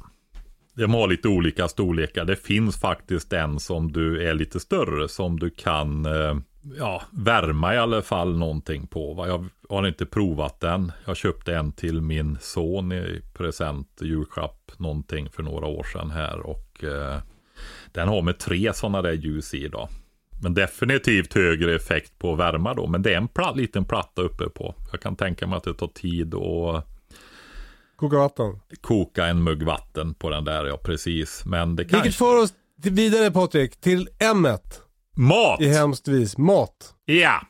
de 0.74 0.94
har 0.94 1.08
lite 1.08 1.28
olika 1.28 1.68
storlekar. 1.68 2.24
Det 2.24 2.36
finns 2.36 2.80
faktiskt 2.80 3.32
en 3.32 3.60
som 3.60 3.92
du 3.92 4.28
är 4.28 4.34
lite 4.34 4.60
större 4.60 5.08
som 5.08 5.38
du 5.38 5.50
kan 5.50 6.06
eh, 6.06 6.36
ja, 6.78 7.02
värma 7.10 7.74
i 7.74 7.78
alla 7.78 8.02
fall 8.02 8.38
någonting 8.38 8.86
på. 8.86 9.14
Va? 9.14 9.28
Jag 9.28 9.48
har 9.80 9.88
inte 9.88 10.06
provat 10.06 10.60
den. 10.60 10.92
Jag 11.04 11.16
köpte 11.16 11.54
en 11.54 11.72
till 11.72 12.00
min 12.00 12.38
son 12.40 12.92
i 12.92 13.22
present, 13.34 13.88
julklapp, 14.00 14.72
någonting 14.76 15.30
för 15.30 15.42
några 15.42 15.66
år 15.66 15.82
sedan 15.92 16.10
här. 16.10 16.40
Och 16.40 16.84
eh, 16.84 17.18
den 17.92 18.08
har 18.08 18.22
med 18.22 18.38
tre 18.38 18.72
sådana 18.74 19.02
där 19.02 19.12
ljus 19.12 19.54
i 19.54 19.68
då. 19.68 19.88
Men 20.42 20.54
definitivt 20.54 21.34
högre 21.34 21.74
effekt 21.74 22.18
på 22.18 22.34
värma 22.34 22.74
då. 22.74 22.86
Men 22.86 23.02
det 23.02 23.12
är 23.12 23.16
en 23.16 23.28
pla 23.28 23.52
liten 23.52 23.84
platta 23.84 24.22
uppe 24.22 24.48
på. 24.48 24.74
Jag 24.90 25.00
kan 25.00 25.16
tänka 25.16 25.46
mig 25.46 25.56
att 25.56 25.64
det 25.64 25.74
tar 25.74 25.88
tid 25.88 26.34
att 26.34 26.88
Koka 27.96 28.16
vatten. 28.18 28.60
koka 28.80 29.26
en 29.26 29.42
mugg 29.42 29.62
vatten 29.62 30.14
på 30.14 30.30
den 30.30 30.44
där, 30.44 30.66
ja 30.66 30.76
precis. 30.76 31.42
Men 31.44 31.76
det 31.76 31.84
kanske... 31.84 31.96
Vilket 31.96 32.18
för 32.18 32.42
oss 32.42 32.52
vidare 32.76 33.30
Patrik, 33.30 33.80
till 33.80 34.08
m 34.18 34.46
Mat! 35.16 35.60
i 35.60 35.68
hemskt 35.68 36.08
vis. 36.08 36.38
Mat. 36.38 36.94
Ja. 37.04 37.40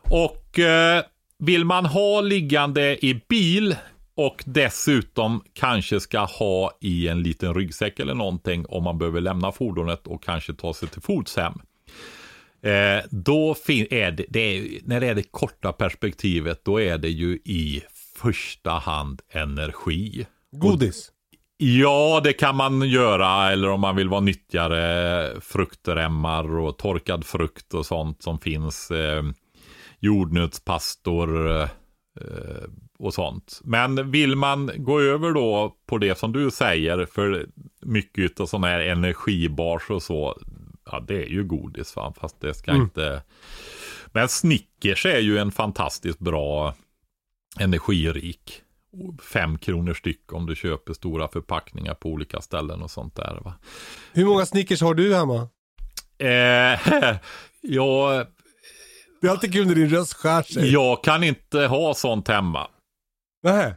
Och 0.00 0.58
eh, 0.58 1.02
vill 1.38 1.64
man 1.64 1.86
ha 1.86 2.20
liggande 2.20 3.06
i 3.06 3.22
bil 3.28 3.76
och 4.14 4.44
dessutom 4.46 5.42
kanske 5.52 6.00
ska 6.00 6.20
ha 6.20 6.78
i 6.80 7.08
en 7.08 7.22
liten 7.22 7.54
ryggsäck 7.54 8.00
eller 8.00 8.14
någonting 8.14 8.66
om 8.68 8.84
man 8.84 8.98
behöver 8.98 9.20
lämna 9.20 9.52
fordonet 9.52 10.06
och 10.06 10.22
kanske 10.22 10.54
ta 10.54 10.74
sig 10.74 10.88
till 10.88 11.02
fots 11.02 11.36
hem. 11.36 11.52
Eh, 12.62 13.04
då 13.10 13.54
är 13.90 14.10
det, 14.10 14.26
det 14.28 14.40
är, 14.40 14.80
när 14.84 15.00
det 15.00 15.06
är 15.06 15.14
det 15.14 15.22
korta 15.22 15.72
perspektivet, 15.72 16.64
då 16.64 16.80
är 16.80 16.98
det 16.98 17.08
ju 17.08 17.38
i 17.44 17.82
första 18.16 18.70
hand 18.70 19.20
energi. 19.30 20.26
Godis. 20.52 21.12
Ja, 21.58 22.20
det 22.24 22.32
kan 22.32 22.56
man 22.56 22.88
göra. 22.88 23.52
Eller 23.52 23.68
om 23.68 23.80
man 23.80 23.96
vill 23.96 24.08
vara 24.08 24.20
nyttjare. 24.20 25.40
Fruktremmar 25.40 26.58
och 26.58 26.78
torkad 26.78 27.24
frukt 27.24 27.74
och 27.74 27.86
sånt 27.86 28.22
som 28.22 28.38
finns. 28.38 28.90
Eh, 28.90 29.22
jordnötspastor 30.00 31.60
eh, 31.62 31.68
och 32.98 33.14
sånt. 33.14 33.60
Men 33.64 34.10
vill 34.10 34.36
man 34.36 34.70
gå 34.76 35.00
över 35.00 35.32
då 35.32 35.76
på 35.86 35.98
det 35.98 36.18
som 36.18 36.32
du 36.32 36.50
säger. 36.50 37.06
För 37.06 37.46
mycket 37.80 38.40
av 38.40 38.46
sådana 38.46 38.66
här 38.66 38.80
energibars 38.80 39.90
och 39.90 40.02
så. 40.02 40.38
Ja, 40.90 41.00
det 41.08 41.22
är 41.22 41.28
ju 41.28 41.44
godis 41.44 41.96
va. 41.96 42.14
Fast 42.20 42.40
det 42.40 42.54
ska 42.54 42.70
Mm. 42.70 42.82
inte. 42.82 43.22
Men 44.06 44.28
Snickers 44.28 45.06
är 45.06 45.18
ju 45.18 45.38
en 45.38 45.52
fantastiskt 45.52 46.18
bra 46.18 46.74
energirik. 47.58 48.62
Fem 49.32 49.58
kronor 49.58 49.94
styck 49.94 50.32
om 50.32 50.46
du 50.46 50.54
köper 50.56 50.92
stora 50.92 51.28
förpackningar 51.28 51.94
på 51.94 52.08
olika 52.08 52.40
ställen 52.40 52.82
och 52.82 52.90
sånt 52.90 53.16
där. 53.16 53.40
Va? 53.44 53.54
Hur 54.12 54.24
många 54.24 54.46
Snickers 54.46 54.80
har 54.82 54.94
du 54.94 55.14
hemma? 55.14 55.48
Eh, 56.18 56.80
jag, 57.60 58.26
Det 59.26 59.30
är 59.30 59.32
alltid 59.32 59.52
kul 59.52 59.66
när 59.66 59.74
din 59.74 59.88
röst 59.88 60.14
skär 60.14 60.42
sig. 60.42 60.72
jag 60.72 61.04
kan 61.04 61.24
inte 61.24 61.58
ha 61.58 61.94
sånt 61.94 62.28
hemma. 62.28 62.68
Nähä. 63.42 63.74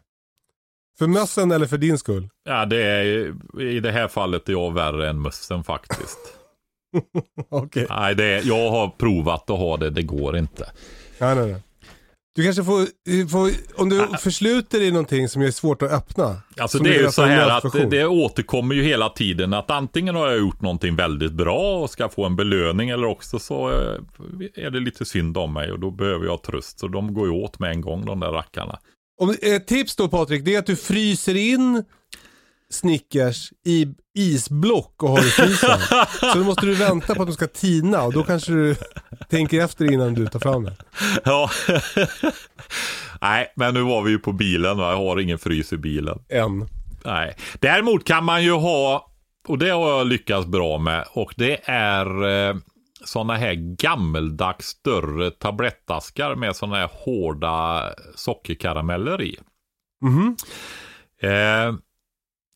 För 1.00 1.08
mössen 1.08 1.52
eller 1.52 1.68
för 1.68 1.78
din 1.78 1.98
skull? 1.98 2.30
Ja, 2.44 2.66
det 2.66 2.84
är, 2.84 3.34
I 3.62 3.80
det 3.80 3.92
här 3.92 4.08
fallet 4.08 4.50
är 4.50 4.54
jag 4.54 4.74
värre 4.74 5.10
än 5.10 5.22
mössen 5.22 5.64
faktiskt. 5.64 6.20
Okej. 7.50 7.86
Nej, 7.90 8.16
det 8.16 8.24
är, 8.26 8.48
jag 8.48 8.72
har 8.72 8.88
provat 8.90 9.50
att 9.50 9.60
ha 9.60 9.78
det, 9.78 9.90
det 9.90 10.04
går 10.04 10.38
inte. 10.38 10.72
Nej, 11.20 11.36
nej, 11.36 11.52
nej. 11.52 11.62
Du 12.40 12.44
kanske 12.44 12.64
får, 12.64 12.86
får 13.28 13.52
om 13.82 13.90
du 13.90 14.08
försluter 14.18 14.82
i 14.82 14.92
någonting 14.92 15.30
som 15.30 15.42
är 15.42 15.52
svårt 15.52 15.82
att 15.82 15.92
öppna. 15.92 16.42
Alltså 16.58 16.78
det 16.80 16.96
är 16.96 17.02
ju 17.02 17.12
så 17.12 17.22
här 17.22 17.50
att 17.50 17.74
det, 17.74 17.86
det 17.86 18.06
återkommer 18.06 18.76
ju 18.76 18.84
hela 18.84 19.10
tiden 19.10 19.54
att 19.54 19.72
antingen 19.72 20.16
har 20.16 20.30
jag 20.30 20.40
gjort 20.40 20.62
någonting 20.62 20.96
väldigt 20.96 21.32
bra 21.32 21.80
och 21.80 21.90
ska 21.90 22.10
få 22.10 22.26
en 22.26 22.36
belöning 22.36 22.90
eller 22.90 23.08
också 23.08 23.40
så 23.40 23.70
eh, 23.70 24.66
är 24.66 24.70
det 24.70 24.80
lite 24.80 25.06
synd 25.06 25.38
om 25.38 25.54
mig 25.54 25.72
och 25.72 25.80
då 25.80 25.92
behöver 25.92 26.26
jag 26.26 26.44
tröst. 26.44 26.80
Så 26.80 26.88
de 26.88 27.14
går 27.14 27.28
ju 27.28 27.34
åt 27.34 27.60
med 27.60 27.72
en 27.72 27.82
gång 27.82 28.06
de 28.06 28.20
där 28.20 28.32
rackarna. 28.32 28.80
Om, 29.22 29.36
ett 29.42 29.68
tips 29.68 29.96
då 29.96 30.08
Patrik, 30.08 30.46
det 30.46 30.56
är 30.56 30.60
att 30.60 30.66
du 30.66 30.76
fryser 30.76 31.36
in 31.36 31.84
Snickers 32.74 33.52
i 33.66 33.88
isblock 34.18 35.04
och 35.04 35.10
har 35.10 35.20
i 35.20 35.30
frysen. 35.30 35.80
Så 36.20 36.34
då 36.38 36.44
måste 36.44 36.66
du 36.66 36.76
vänta 36.76 37.16
på 37.16 37.22
att 37.22 37.28
de 37.28 37.34
ska 37.34 37.48
tina 37.48 38.04
och 38.04 38.14
då 38.14 38.24
kanske 38.24 38.52
du 38.52 38.76
tänker 39.30 39.62
efter 39.64 39.92
innan 39.94 40.14
du 40.14 40.28
tar 40.28 40.40
fram 40.40 40.64
det. 40.64 40.76
Ja. 41.26 41.50
Nej, 43.22 43.54
men 43.56 43.74
nu 43.74 43.82
var 43.82 44.02
vi 44.02 44.12
ju 44.12 44.20
på 44.20 44.32
bilen 44.32 44.78
va? 44.78 44.92
Jag 44.92 44.98
har 44.98 45.20
ingen 45.20 45.40
frys 45.40 45.74
i 45.74 45.78
bilen. 45.78 46.20
Än. 46.30 46.68
Nej. 47.06 47.36
Däremot 47.60 48.06
kan 48.06 48.24
man 48.24 48.44
ju 48.44 48.52
ha, 48.52 49.12
och 49.48 49.58
det 49.58 49.70
har 49.70 49.90
jag 49.90 50.08
lyckats 50.08 50.48
bra 50.48 50.78
med, 50.78 51.06
och 51.14 51.34
det 51.38 51.60
är 51.70 52.28
eh, 52.50 52.56
sådana 53.06 53.36
här 53.36 53.54
gammeldags 53.76 54.66
större 54.66 55.32
tablettaskar 55.32 56.36
med 56.36 56.56
sådana 56.56 56.76
här 56.76 56.90
hårda 56.94 57.84
sockerkarameller 58.16 59.22
i. 59.22 59.40
Mhm. 60.02 60.36
Eh, 61.22 61.74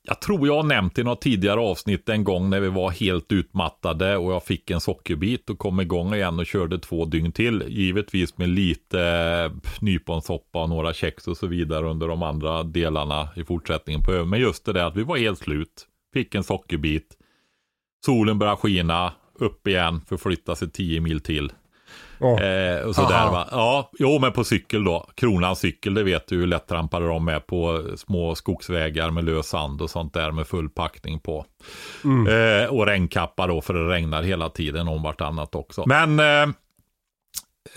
jag 0.08 0.22
tror 0.22 0.47
jag 0.47 0.56
har 0.56 0.64
nämnt 0.64 0.97
i 0.97 1.04
något 1.04 1.22
tidigare 1.22 1.60
avsnitt 1.60 2.10
en 2.10 2.24
gång 2.24 2.49
när 2.49 2.60
vi 2.60 2.70
var 2.70 2.91
helt 2.91 3.32
utmattade 3.32 4.18
och 4.18 4.34
jag 4.34 4.43
fick 4.43 4.72
en 4.72 4.82
sockerbit 4.82 5.49
och 5.49 5.58
kom 5.58 5.80
igång 5.80 6.14
igen 6.14 6.39
och 6.39 6.45
körde 6.45 6.80
två 6.80 7.06
dygn 7.06 7.32
till. 7.32 7.64
Givetvis 7.68 8.38
med 8.38 8.49
lite 8.49 9.01
eh, 9.01 9.72
nyponsoppa 9.82 10.64
och 10.64 10.70
några 10.70 10.93
kex 10.93 11.28
och 11.28 11.38
så 11.38 11.47
vidare 11.47 11.89
under 11.89 12.08
de 12.08 12.24
andra 12.24 12.64
delarna 12.64 13.30
i 13.36 13.43
fortsättningen 13.43 14.01
på 14.01 14.14
ön. 14.14 14.30
Men 14.30 14.39
just 14.39 14.66
det 14.66 14.74
där 14.74 14.86
att 14.86 14.95
vi 14.95 15.04
var 15.04 15.18
helt 15.18 15.39
slut. 15.39 15.88
Fick 16.14 16.36
en 16.36 16.43
sockerbit. 16.43 17.18
Solen 18.06 18.39
började 18.39 18.58
skina. 18.58 19.14
Upp 19.36 19.68
igen, 19.68 20.01
förflytta 20.08 20.56
sig 20.56 20.70
10 20.72 21.01
mil 21.01 21.20
till. 21.20 21.51
Eh, 22.24 22.88
och 22.88 22.95
sådär 22.95 23.15
Aha. 23.15 23.32
va. 23.32 23.47
Ja, 23.51 23.89
jo 23.99 24.19
men 24.19 24.32
på 24.32 24.43
cykel 24.43 24.84
då. 24.84 25.07
Kronans 25.15 25.59
cykel, 25.59 25.93
det 25.93 26.03
vet 26.03 26.28
du 26.28 26.38
hur 26.38 26.47
lätt 26.47 26.67
trampade 26.67 27.07
de 27.07 27.26
med 27.26 27.47
på 27.47 27.84
små 27.95 28.36
skogsvägar 28.36 29.11
med 29.11 29.24
lös 29.24 29.47
sand 29.47 29.82
och 29.82 29.89
sånt 29.89 30.13
där 30.13 30.32
med 30.32 30.47
full 30.47 30.69
packning 30.69 31.19
på. 31.19 31.45
Eh, 32.03 32.69
och 32.69 32.86
regnkappa 32.86 33.47
då 33.47 33.61
för 33.61 33.74
det 33.74 33.89
regnar 33.89 34.24
hela 34.24 34.49
tiden 34.49 34.88
om 34.88 35.03
vartannat 35.03 35.55
också. 35.55 35.84
Men 35.88 36.19
eh, 36.19 36.49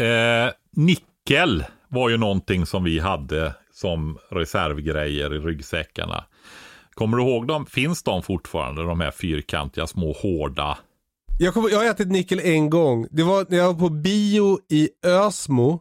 eh, 0.06 0.50
nickel 0.72 1.64
var 1.88 2.08
ju 2.08 2.16
någonting 2.16 2.66
som 2.66 2.84
vi 2.84 2.98
hade 2.98 3.54
som 3.72 4.18
reservgrejer 4.30 5.34
i 5.34 5.38
ryggsäckarna. 5.38 6.24
Kommer 6.94 7.16
du 7.16 7.22
ihåg 7.22 7.46
dem? 7.46 7.66
Finns 7.66 8.02
de 8.02 8.22
fortfarande? 8.22 8.82
De 8.82 9.00
här 9.00 9.10
fyrkantiga 9.10 9.86
små 9.86 10.12
hårda 10.12 10.78
Jag, 11.38 11.54
kommer, 11.54 11.70
jag 11.70 11.78
har 11.78 11.84
ätit 11.84 12.08
nickel 12.08 12.40
en 12.40 12.70
gång. 12.70 13.06
Det 13.10 13.22
var 13.22 13.46
när 13.48 13.58
jag 13.58 13.66
var 13.66 13.74
på 13.74 13.88
bio 13.88 14.58
i 14.68 14.90
Ösmo. 15.04 15.80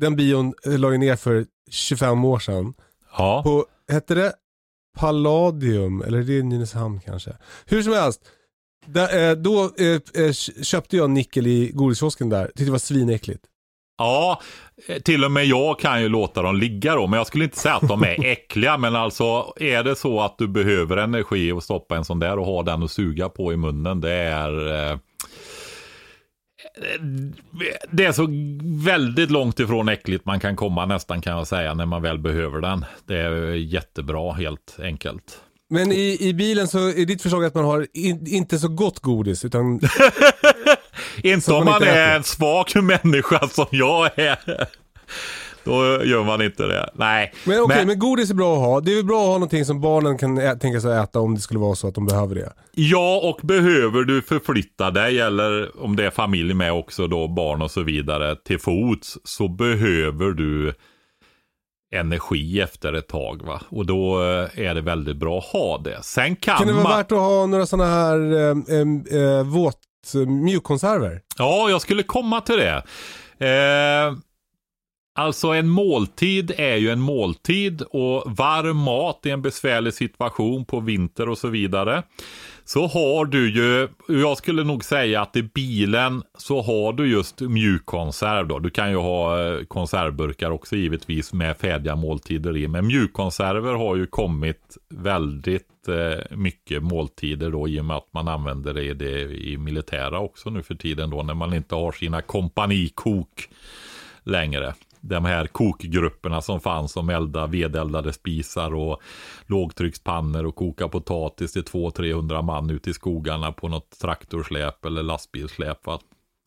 Den 0.00 0.16
bion 0.16 0.54
eh, 0.64 0.78
la 0.78 0.90
jag 0.90 1.00
ner 1.00 1.16
för 1.16 1.46
25 1.70 2.24
år 2.24 2.38
sedan. 2.38 2.74
Ja. 3.16 3.42
På, 3.42 3.66
hette 3.92 4.14
det 4.14 4.32
Palladium? 4.98 6.02
Eller 6.02 6.22
det 6.22 6.38
är 6.38 6.42
Nynäshamn 6.42 7.00
kanske. 7.00 7.36
Hur 7.66 7.82
som 7.82 7.92
helst. 7.92 8.20
Där, 8.86 9.30
eh, 9.30 9.36
då 9.36 9.64
eh, 9.78 10.24
eh, 10.24 10.32
köpte 10.62 10.96
jag 10.96 11.10
nickel 11.10 11.46
i 11.46 11.70
godiskiosken 11.74 12.28
där. 12.28 12.46
Tyckte 12.46 12.64
det 12.64 12.70
var 12.70 12.78
svinäckligt. 12.78 13.44
Ja, 13.98 14.40
till 15.04 15.24
och 15.24 15.32
med 15.32 15.46
jag 15.46 15.78
kan 15.78 16.02
ju 16.02 16.08
låta 16.08 16.42
dem 16.42 16.56
ligga 16.56 16.94
då. 16.94 17.06
Men 17.06 17.16
jag 17.16 17.26
skulle 17.26 17.44
inte 17.44 17.58
säga 17.58 17.74
att 17.74 17.88
de 17.88 18.02
är 18.02 18.24
äckliga. 18.24 18.78
men 18.78 18.96
alltså 18.96 19.52
är 19.56 19.84
det 19.84 19.96
så 19.96 20.20
att 20.20 20.38
du 20.38 20.48
behöver 20.48 20.96
energi 20.96 21.52
och 21.52 21.62
stoppa 21.62 21.96
en 21.96 22.04
sån 22.04 22.18
där 22.18 22.38
och 22.38 22.46
ha 22.46 22.62
den 22.62 22.82
att 22.82 22.90
suga 22.90 23.28
på 23.28 23.52
i 23.52 23.56
munnen. 23.56 24.00
Det 24.00 24.12
är... 24.12 24.90
Eh, 24.90 24.98
det 27.90 28.04
är 28.04 28.12
så 28.12 28.28
väldigt 28.84 29.30
långt 29.30 29.60
ifrån 29.60 29.88
äckligt 29.88 30.24
man 30.24 30.40
kan 30.40 30.56
komma 30.56 30.86
nästan 30.86 31.20
kan 31.20 31.36
jag 31.36 31.46
säga 31.46 31.74
när 31.74 31.86
man 31.86 32.02
väl 32.02 32.18
behöver 32.18 32.60
den. 32.60 32.84
Det 33.06 33.16
är 33.16 33.54
jättebra 33.54 34.32
helt 34.32 34.76
enkelt. 34.82 35.40
Men 35.68 35.92
i, 35.92 36.16
i 36.20 36.34
bilen 36.34 36.68
så 36.68 36.78
är 36.88 37.06
ditt 37.06 37.22
förslag 37.22 37.44
att 37.44 37.54
man 37.54 37.64
har 37.64 37.86
in, 37.92 38.26
inte 38.26 38.58
så 38.58 38.68
gott 38.68 38.98
godis 38.98 39.44
utan 39.44 39.80
Inte 41.22 41.52
om 41.52 41.64
man 41.64 41.74
inte 41.74 41.90
är 41.90 42.16
en 42.16 42.24
svag 42.24 42.66
människa 42.82 43.48
som 43.48 43.66
jag 43.70 44.18
är. 44.18 44.38
Då 45.64 46.04
gör 46.04 46.24
man 46.24 46.42
inte 46.42 46.66
det. 46.66 46.90
Nej. 46.94 47.32
Men 47.44 47.60
okej, 47.60 47.86
men... 47.86 47.98
godis 47.98 48.30
är 48.30 48.34
bra 48.34 48.54
att 48.54 48.60
ha. 48.60 48.80
Det 48.80 48.92
är 48.92 48.96
väl 48.96 49.04
bra 49.04 49.20
att 49.20 49.26
ha 49.26 49.32
någonting 49.32 49.64
som 49.64 49.80
barnen 49.80 50.18
kan 50.18 50.38
ä- 50.38 50.56
tänka 50.56 50.80
sig 50.80 50.98
att 50.98 51.08
äta 51.08 51.20
om 51.20 51.34
det 51.34 51.40
skulle 51.40 51.60
vara 51.60 51.74
så 51.74 51.88
att 51.88 51.94
de 51.94 52.06
behöver 52.06 52.34
det. 52.34 52.52
Ja, 52.74 53.20
och 53.22 53.46
behöver 53.46 54.02
du 54.02 54.22
förflytta 54.22 54.90
dig 54.90 55.20
eller 55.20 55.82
om 55.84 55.96
det 55.96 56.06
är 56.06 56.10
familj 56.10 56.54
med 56.54 56.72
också 56.72 57.06
då, 57.06 57.28
barn 57.28 57.62
och 57.62 57.70
så 57.70 57.82
vidare, 57.82 58.36
till 58.36 58.58
fots 58.58 59.18
så 59.24 59.48
behöver 59.48 60.30
du 60.30 60.74
energi 61.94 62.60
efter 62.60 62.92
ett 62.92 63.08
tag 63.08 63.42
va. 63.46 63.60
Och 63.68 63.86
då 63.86 64.22
eh, 64.22 64.66
är 64.66 64.74
det 64.74 64.80
väldigt 64.80 65.16
bra 65.16 65.38
att 65.38 65.44
ha 65.44 65.78
det. 65.78 65.98
Sen 66.02 66.36
kan, 66.36 66.56
Kan 66.58 66.66
det 66.66 66.72
vara 66.72 66.82
man... 66.82 66.96
värt 66.96 67.12
att 67.12 67.18
ha 67.18 67.46
några 67.46 67.66
sådana 67.66 67.90
här 67.90 68.34
äh, 68.42 69.38
äh, 69.38 69.42
våt 69.44 69.78
Eh, 70.14 70.26
mjukkonserver? 70.26 71.20
Ja, 71.38 71.70
jag 71.70 71.80
skulle 71.80 72.02
komma 72.02 72.40
till 72.40 72.56
det. 72.56 72.82
Eh, 73.46 74.16
Alltså 75.18 75.48
en 75.48 75.68
måltid 75.68 76.52
är 76.56 76.76
ju 76.76 76.90
en 76.90 77.00
måltid 77.00 77.82
och 77.82 78.36
varm 78.36 78.76
mat 78.76 79.20
i 79.26 79.30
en 79.30 79.42
besvärlig 79.42 79.94
situation 79.94 80.64
på 80.64 80.80
vinter 80.80 81.28
och 81.28 81.38
så 81.38 81.48
vidare. 81.48 82.02
Så 82.64 82.86
har 82.86 83.24
du 83.24 83.50
ju, 83.54 83.88
jag 84.08 84.38
skulle 84.38 84.64
nog 84.64 84.84
säga 84.84 85.22
att 85.22 85.36
i 85.36 85.42
bilen 85.42 86.22
så 86.38 86.62
har 86.62 86.92
du 86.92 87.10
just 87.10 87.40
mjukkonserv 87.40 88.48
då. 88.48 88.58
Du 88.58 88.70
kan 88.70 88.90
ju 88.90 88.96
ha 88.96 89.42
eh, 89.46 89.64
konservburkar 89.64 90.50
också 90.50 90.76
givetvis 90.76 91.32
med 91.32 91.56
färdiga 91.56 91.96
måltider 91.96 92.56
i. 92.56 92.68
Men 92.68 92.86
mjukkonserver 92.86 93.74
har 93.74 93.96
ju 93.96 94.06
kommit 94.06 94.76
väldigt 94.90 95.68
mycket 96.30 96.82
måltider 96.82 97.50
då 97.50 97.68
i 97.68 97.80
och 97.80 97.84
med 97.84 97.96
att 97.96 98.12
man 98.12 98.28
använder 98.28 98.74
det, 98.74 98.94
det 98.94 99.20
i 99.20 99.56
militära 99.58 100.18
också 100.20 100.50
nu 100.50 100.62
för 100.62 100.74
tiden 100.74 101.10
då 101.10 101.22
när 101.22 101.34
man 101.34 101.54
inte 101.54 101.74
har 101.74 101.92
sina 101.92 102.22
kompanikok 102.22 103.48
längre 104.22 104.74
de 105.08 105.24
här 105.24 105.46
kokgrupperna 105.46 106.42
som 106.42 106.60
fanns 106.60 106.92
som 106.92 107.08
elda 107.08 107.46
vedeldade 107.46 108.12
spisar 108.12 108.74
och 108.74 109.00
lågtryckspannor 109.46 110.46
och 110.46 110.54
koka 110.54 110.88
potatis 110.88 111.52
till 111.52 111.62
200-300 111.62 112.42
man 112.42 112.70
ute 112.70 112.90
i 112.90 112.94
skogarna 112.94 113.52
på 113.52 113.68
något 113.68 113.98
traktorsläp 113.98 114.84
eller 114.84 115.02
lastbilssläp. 115.02 115.78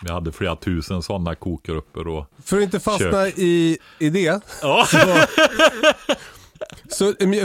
Vi 0.03 0.11
hade 0.11 0.31
flera 0.31 0.55
tusen 0.55 1.01
sådana 1.01 1.35
kokgrupper. 1.35 2.07
Och 2.07 2.25
För 2.43 2.57
att 2.57 2.63
inte 2.63 2.79
fastna 2.79 3.27
i, 3.27 3.77
i 3.99 4.09
det. 4.09 4.41
Ja. 4.61 4.85
Så 4.87 4.97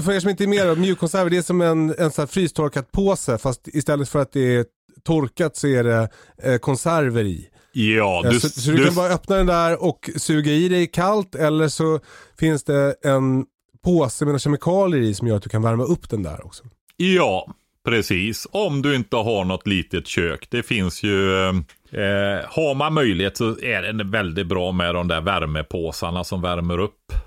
för 0.02 0.12
er 0.12 0.20
som 0.20 0.30
inte 0.30 0.44
är 0.44 0.48
med, 0.48 0.78
mjukkonserver 0.78 1.30
det 1.30 1.36
är 1.36 1.42
som 1.42 1.60
en, 1.60 1.94
en 1.98 2.10
sån 2.10 2.22
här 2.22 2.26
frystorkat 2.26 2.92
påse 2.92 3.38
fast 3.38 3.68
istället 3.68 4.08
för 4.08 4.18
att 4.18 4.32
det 4.32 4.56
är 4.56 4.64
torkat 5.02 5.56
så 5.56 5.66
är 5.66 5.84
det 5.84 6.08
eh, 6.42 6.58
konserver 6.58 7.24
i. 7.24 7.48
Ja, 7.72 8.22
Eh, 8.24 8.30
du, 8.30 8.40
så, 8.40 8.48
så 8.48 8.70
du, 8.70 8.76
du, 8.76 8.84
kan 8.84 8.94
bara 8.94 9.12
öppna 9.12 9.36
den 9.36 9.46
där 9.46 9.82
och 9.82 10.10
suga 10.16 10.52
i 10.52 10.68
dig 10.68 10.86
kallt 10.86 11.34
eller 11.34 11.68
så 11.68 12.00
finns 12.38 12.64
det 12.64 12.94
en 13.04 13.46
påse 13.84 14.24
med 14.24 14.28
några 14.30 14.38
kemikalier 14.38 15.02
i 15.02 15.14
som 15.14 15.28
gör 15.28 15.36
att 15.36 15.42
du 15.42 15.48
kan 15.48 15.62
värma 15.62 15.84
upp 15.84 16.10
den 16.10 16.22
där 16.22 16.46
också. 16.46 16.64
ja, 16.96 17.54
precis. 17.84 18.46
Om 18.50 18.82
du 18.82 18.94
inte 18.94 19.16
har 19.16 19.44
något 19.44 19.66
litet 19.66 20.06
kök. 20.06 20.46
Det 20.50 20.62
finns 20.62 21.02
ju, 21.02 21.48
eh, 21.48 22.40
har 22.48 22.74
man 22.74 22.94
möjlighet 22.94 23.36
så 23.36 23.60
är 23.60 23.92
det 23.92 24.04
väldigt 24.04 24.46
bra 24.46 24.72
med 24.72 24.94
de 24.94 25.08
där 25.08 25.20
värmepåsarna 25.20 26.24
som 26.24 26.42
värmer 26.42 26.78
upp 26.78 27.12
eh, 27.12 27.18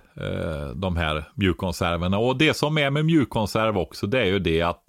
de 0.76 0.98
här 0.98 1.32
mjukkonserverna. 1.36 2.18
Och 2.18 2.38
det 2.38 2.54
som 2.54 2.78
är 2.78 2.90
med 2.90 3.06
mjukkonserv 3.06 3.78
också, 3.78 4.08
det 4.08 4.20
är 4.20 4.26
ju 4.26 4.40
det 4.40 4.62
att 4.62 4.84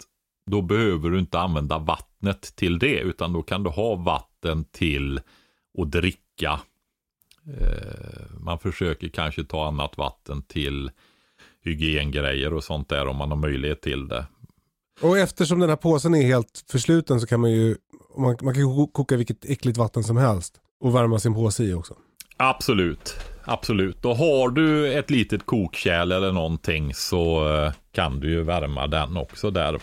då 0.51 0.61
behöver 0.61 1.09
du 1.09 1.19
inte 1.19 1.39
använda 1.39 1.77
vattnet 1.77 2.41
till 2.55 2.79
det, 2.79 2.99
utan 2.99 3.33
då 3.33 3.41
kan 3.41 3.63
du 3.63 3.69
ha 3.69 3.95
vatten 3.95 4.65
till 4.71 5.19
att 5.77 5.91
dricka. 5.91 6.59
Eh, 7.47 8.39
man 8.39 8.59
försöker 8.59 9.09
kanske 9.09 9.43
ta 9.43 9.67
annat 9.67 9.97
vatten 9.97 10.41
till 10.41 10.91
hygiengrejer 11.63 12.53
och 12.53 12.63
sånt 12.63 12.89
där 12.89 13.07
om 13.07 13.15
man 13.15 13.29
har 13.29 13.37
möjlighet 13.37 13.81
till 13.81 14.07
det. 14.07 14.25
Och 15.01 15.17
eftersom 15.17 15.59
den 15.59 15.69
här 15.69 15.75
påsen 15.75 16.15
är 16.15 16.21
helt 16.21 16.65
försluten 16.71 17.21
så 17.21 17.27
kan 17.27 17.39
man 17.39 17.51
ju 17.51 17.75
man, 18.17 18.37
man 18.41 18.53
kan 18.53 18.87
koka 18.87 19.17
vilket 19.17 19.45
äckligt 19.45 19.77
vatten 19.77 20.03
som 20.03 20.17
helst 20.17 20.61
och 20.79 20.95
värma 20.95 21.19
sin 21.19 21.33
påse 21.33 21.63
i 21.63 21.73
också. 21.73 21.95
Absolut, 22.37 23.15
absolut. 23.49 24.05
Och 24.05 24.15
har 24.15 24.49
du 24.49 24.93
ett 24.93 25.09
litet 25.09 25.45
kokkärl 25.45 26.11
eller 26.11 26.31
någonting 26.31 26.93
så 26.93 27.49
eh, 27.55 27.73
kan 27.91 28.19
du 28.19 28.29
ju 28.29 28.43
värma 28.43 28.87
den 28.87 29.17
också 29.17 29.51
där. 29.51 29.79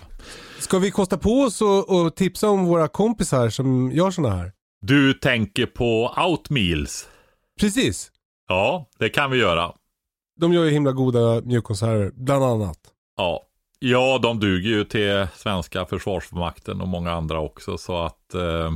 Ska 0.59 0.79
vi 0.79 0.91
kosta 0.91 1.19
på 1.19 1.31
oss 1.31 1.63
och, 1.63 2.01
och 2.01 2.17
tipsa 2.17 2.49
om 2.49 2.65
våra 2.65 2.89
kompisar 2.89 3.49
som 3.49 3.93
gör 3.93 4.11
sådana 4.11 4.37
här? 4.37 4.53
Du 4.81 5.13
tänker 5.13 5.67
på 5.67 6.15
Outmeals? 6.27 7.09
Precis. 7.61 8.11
Ja, 8.49 8.89
det 8.99 9.09
kan 9.09 9.31
vi 9.31 9.39
göra. 9.39 9.73
De 10.41 10.53
gör 10.53 10.65
ju 10.65 10.71
himla 10.71 10.93
goda 10.93 11.41
mjukkonserver, 11.41 12.13
bland 12.15 12.45
annat. 12.45 12.79
Ja. 13.17 13.43
ja, 13.79 14.19
de 14.23 14.41
duger 14.41 14.71
ju 14.71 14.85
till 14.85 15.27
svenska 15.35 15.85
försvarsmakten 15.87 16.81
och 16.81 16.89
många 16.89 17.13
andra 17.13 17.41
också. 17.41 17.79
Så 17.79 17.99
att 17.99 18.35
eh, 18.35 18.71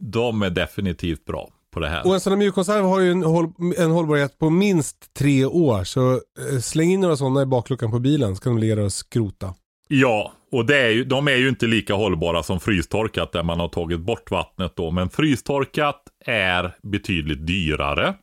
de 0.00 0.42
är 0.42 0.50
definitivt 0.50 1.24
bra 1.24 1.48
på 1.76 1.80
det 1.80 1.88
här. 1.88 2.06
Och 2.06 2.14
en 2.14 2.20
sån 2.20 2.32
här 2.32 2.38
mjukkonserv 2.38 2.84
har 2.84 3.00
ju 3.00 3.10
en, 3.10 3.22
håll, 3.22 3.52
en 3.78 3.90
hållbarhet 3.90 4.38
på 4.38 4.50
minst 4.50 5.14
tre 5.14 5.44
år. 5.44 5.84
Så 5.84 6.12
eh, 6.12 6.60
släng 6.60 6.90
in 6.90 7.00
några 7.00 7.16
sådana 7.16 7.42
i 7.42 7.46
bakluckan 7.46 7.90
på 7.90 7.98
bilen 7.98 8.36
så 8.36 8.42
kan 8.42 8.54
de 8.54 8.60
ligga 8.60 8.76
där 8.76 8.84
och 8.84 8.92
skrota. 8.92 9.54
Ja, 9.88 10.32
och 10.52 10.66
det 10.66 10.78
är 10.78 10.88
ju, 10.88 11.04
de 11.04 11.28
är 11.28 11.36
ju 11.36 11.48
inte 11.48 11.66
lika 11.66 11.94
hållbara 11.94 12.42
som 12.42 12.60
frystorkat 12.60 13.32
där 13.32 13.42
man 13.42 13.60
har 13.60 13.68
tagit 13.68 14.00
bort 14.00 14.30
vattnet 14.30 14.72
då. 14.76 14.90
Men 14.90 15.10
frystorkat 15.10 16.02
är 16.26 16.76
betydligt 16.82 17.46
dyrare. 17.46 18.14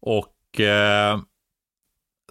Och 0.00 0.60
eh, 0.60 1.18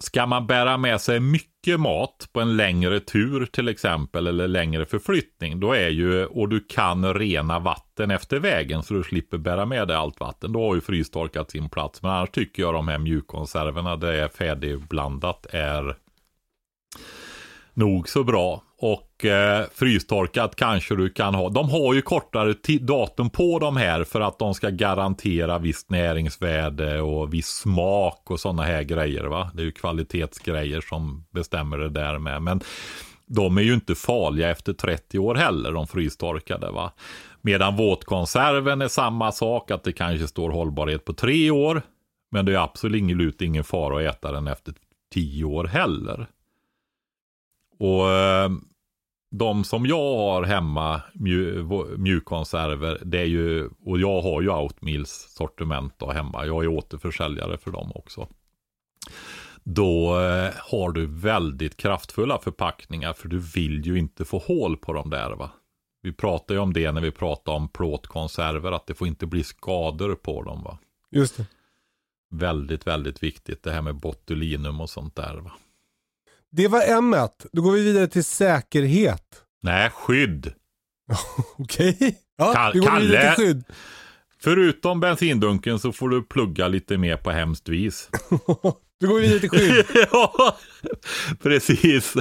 ska 0.02 0.26
man 0.26 0.46
bära 0.46 0.76
med 0.76 1.00
sig 1.00 1.20
mycket 1.20 1.80
mat 1.80 2.28
på 2.32 2.40
en 2.40 2.56
längre 2.56 3.00
tur 3.00 3.46
till 3.46 3.68
exempel 3.68 4.26
eller 4.26 4.48
längre 4.48 4.86
förflyttning. 4.86 5.60
Då 5.60 5.72
är 5.72 5.88
ju, 5.88 6.26
och 6.26 6.48
du 6.48 6.60
kan 6.60 7.14
rena 7.14 7.58
vatten 7.58 8.10
efter 8.10 8.38
vägen 8.38 8.82
så 8.82 8.94
du 8.94 9.02
slipper 9.02 9.38
bära 9.38 9.66
med 9.66 9.88
dig 9.88 9.96
allt 9.96 10.20
vatten. 10.20 10.52
Då 10.52 10.68
har 10.68 10.74
ju 10.74 10.80
frystorkat 10.80 11.50
sin 11.50 11.70
plats. 11.70 12.02
Men 12.02 12.10
annars 12.10 12.30
tycker 12.30 12.62
jag 12.62 12.74
de 12.74 12.88
här 12.88 12.98
mjukkonserverna, 12.98 13.96
där 13.96 14.12
det 14.12 14.18
är 14.18 14.28
färdigblandat, 14.28 15.46
är 15.50 15.96
nog 17.74 18.08
så 18.08 18.24
bra. 18.24 18.62
Och 19.20 19.24
eh, 19.24 19.66
frystorkat 19.74 20.56
kanske 20.56 20.96
du 20.96 21.10
kan 21.10 21.34
ha. 21.34 21.48
De 21.48 21.70
har 21.70 21.94
ju 21.94 22.02
kortare 22.02 22.54
datum 22.80 23.30
på 23.30 23.58
de 23.58 23.76
här 23.76 24.04
för 24.04 24.20
att 24.20 24.38
de 24.38 24.54
ska 24.54 24.70
garantera 24.70 25.58
visst 25.58 25.90
näringsvärde 25.90 27.00
och 27.00 27.34
viss 27.34 27.46
smak 27.48 28.30
och 28.30 28.40
sådana 28.40 28.62
här 28.62 28.82
grejer. 28.82 29.24
va. 29.24 29.50
Det 29.54 29.62
är 29.62 29.64
ju 29.64 29.72
kvalitetsgrejer 29.72 30.80
som 30.80 31.26
bestämmer 31.30 31.78
det 31.78 31.88
där 31.88 32.18
med. 32.18 32.42
Men 32.42 32.60
de 33.26 33.58
är 33.58 33.62
ju 33.62 33.74
inte 33.74 33.94
farliga 33.94 34.50
efter 34.50 34.72
30 34.72 35.18
år 35.18 35.34
heller, 35.34 35.72
de 35.72 35.86
frystorkade. 35.86 36.70
va. 36.70 36.92
Medan 37.42 37.76
våtkonserven 37.76 38.82
är 38.82 38.88
samma 38.88 39.32
sak, 39.32 39.70
att 39.70 39.84
det 39.84 39.92
kanske 39.92 40.28
står 40.28 40.50
hållbarhet 40.50 41.04
på 41.04 41.12
tre 41.12 41.50
år. 41.50 41.82
Men 42.30 42.46
det 42.46 42.52
är 42.52 42.58
absolut 42.58 43.42
ingen 43.42 43.64
fara 43.64 44.08
att 44.08 44.16
äta 44.16 44.32
den 44.32 44.46
efter 44.46 44.74
tio 45.12 45.44
år 45.44 45.64
heller. 45.64 46.26
Och 47.78 48.10
eh, 48.10 48.50
de 49.30 49.64
som 49.64 49.86
jag 49.86 50.16
har 50.16 50.42
hemma, 50.42 51.02
mju, 51.14 51.66
mjukkonserver, 51.96 52.98
det 53.04 53.18
är 53.18 53.24
ju, 53.24 53.70
och 53.84 54.00
jag 54.00 54.22
har 54.22 54.42
ju 54.42 54.50
Outmeals 54.50 55.34
sortiment 55.36 55.94
då 55.98 56.10
hemma. 56.10 56.46
Jag 56.46 56.64
är 56.64 56.68
återförsäljare 56.68 57.58
för 57.58 57.70
dem 57.70 57.92
också. 57.94 58.28
Då 59.64 60.20
eh, 60.20 60.52
har 60.70 60.92
du 60.92 61.06
väldigt 61.06 61.76
kraftfulla 61.76 62.38
förpackningar 62.38 63.12
för 63.12 63.28
du 63.28 63.38
vill 63.38 63.86
ju 63.86 63.98
inte 63.98 64.24
få 64.24 64.38
hål 64.38 64.76
på 64.76 64.92
dem 64.92 65.10
där 65.10 65.30
va. 65.30 65.50
Vi 66.02 66.12
pratar 66.12 66.54
ju 66.54 66.60
om 66.60 66.72
det 66.72 66.92
när 66.92 67.00
vi 67.00 67.10
pratar 67.10 67.52
om 67.52 67.68
plåtkonserver, 67.68 68.72
att 68.72 68.86
det 68.86 68.94
får 68.94 69.08
inte 69.08 69.26
bli 69.26 69.44
skador 69.44 70.14
på 70.14 70.42
dem 70.42 70.62
va. 70.62 70.78
Just 71.10 71.36
det. 71.36 71.46
Väldigt, 72.30 72.86
väldigt 72.86 73.22
viktigt 73.22 73.62
det 73.62 73.70
här 73.70 73.82
med 73.82 73.94
botulinum 73.94 74.80
och 74.80 74.90
sånt 74.90 75.16
där 75.16 75.36
va. 75.36 75.52
Det 76.52 76.68
var 76.68 76.80
M1. 76.80 77.28
Då 77.52 77.62
går 77.62 77.72
vi 77.72 77.84
vidare 77.84 78.06
till 78.06 78.24
säkerhet. 78.24 79.22
Nej, 79.62 79.90
skydd. 79.90 80.52
Okej. 81.58 81.94
Okay. 81.98 82.12
Ja, 82.38 82.52
Kall- 82.54 82.72
vi 82.74 82.78
går 82.78 82.86
Kalle. 82.86 83.04
vidare 83.06 83.34
till 83.34 83.44
skydd. 83.44 83.64
Förutom 84.42 85.00
bensindunken 85.00 85.78
så 85.78 85.92
får 85.92 86.08
du 86.08 86.22
plugga 86.22 86.68
lite 86.68 86.98
mer 86.98 87.16
på 87.16 87.30
hemskt 87.30 87.68
vis. 87.68 88.08
Då 89.00 89.06
går 89.06 89.14
vi 89.14 89.22
vidare 89.22 89.40
till 89.40 89.50
skydd. 89.50 89.84
ja, 90.12 90.56
precis. 91.42 92.16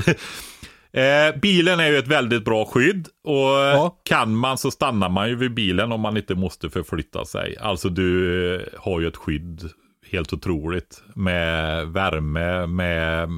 Eh, 0.94 1.36
bilen 1.42 1.80
är 1.80 1.88
ju 1.88 1.98
ett 1.98 2.08
väldigt 2.08 2.46
bra 2.46 2.66
skydd 2.66 3.08
och 3.24 3.36
Ja. 3.36 4.00
kan 4.06 4.36
man 4.36 4.58
så 4.58 4.72
stannar 4.72 5.10
man 5.10 5.30
ju 5.30 5.36
vid 5.36 5.54
bilen 5.54 5.92
om 5.92 6.02
man 6.02 6.18
inte 6.18 6.36
måste 6.36 6.70
förflytta 6.70 7.26
sig. 7.26 7.58
Alltså 7.58 7.90
du 7.90 8.56
eh, 8.56 8.62
har 8.78 9.00
ju 9.02 9.08
ett 9.08 9.18
skydd 9.18 9.70
helt 10.12 10.34
otroligt 10.34 11.04
med 11.16 11.88
värme, 11.88 12.68
med 12.68 13.30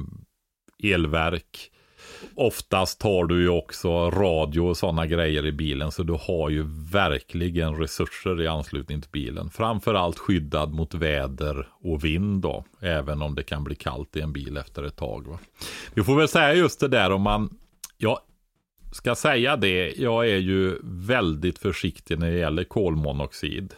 elverk. 0.82 1.70
Oftast 2.34 3.02
har 3.02 3.26
du 3.26 3.42
ju 3.42 3.48
också 3.48 4.10
radio 4.10 4.60
och 4.60 4.76
sådana 4.76 5.06
grejer 5.06 5.46
i 5.46 5.52
bilen 5.52 5.92
så 5.92 6.02
du 6.02 6.12
har 6.20 6.50
ju 6.50 6.64
verkligen 6.92 7.76
resurser 7.76 8.42
i 8.42 8.46
anslutning 8.46 9.00
till 9.00 9.10
bilen. 9.10 9.50
Framförallt 9.50 10.18
skyddad 10.18 10.72
mot 10.72 10.94
väder 10.94 11.68
och 11.72 12.04
vind 12.04 12.42
då, 12.42 12.64
även 12.80 13.22
om 13.22 13.34
det 13.34 13.42
kan 13.42 13.64
bli 13.64 13.74
kallt 13.74 14.16
i 14.16 14.20
en 14.20 14.32
bil 14.32 14.56
efter 14.56 14.82
ett 14.82 14.96
tag. 14.96 15.28
Va? 15.28 15.38
Vi 15.94 16.04
får 16.04 16.16
väl 16.16 16.28
säga 16.28 16.54
just 16.54 16.80
det 16.80 16.88
där 16.88 17.12
om 17.12 17.22
man, 17.22 17.56
Jag 17.98 18.18
ska 18.92 19.14
säga 19.14 19.56
det, 19.56 19.92
jag 19.96 20.28
är 20.28 20.38
ju 20.38 20.78
väldigt 20.82 21.58
försiktig 21.58 22.18
när 22.18 22.30
det 22.30 22.38
gäller 22.38 22.64
kolmonoxid. 22.64 23.74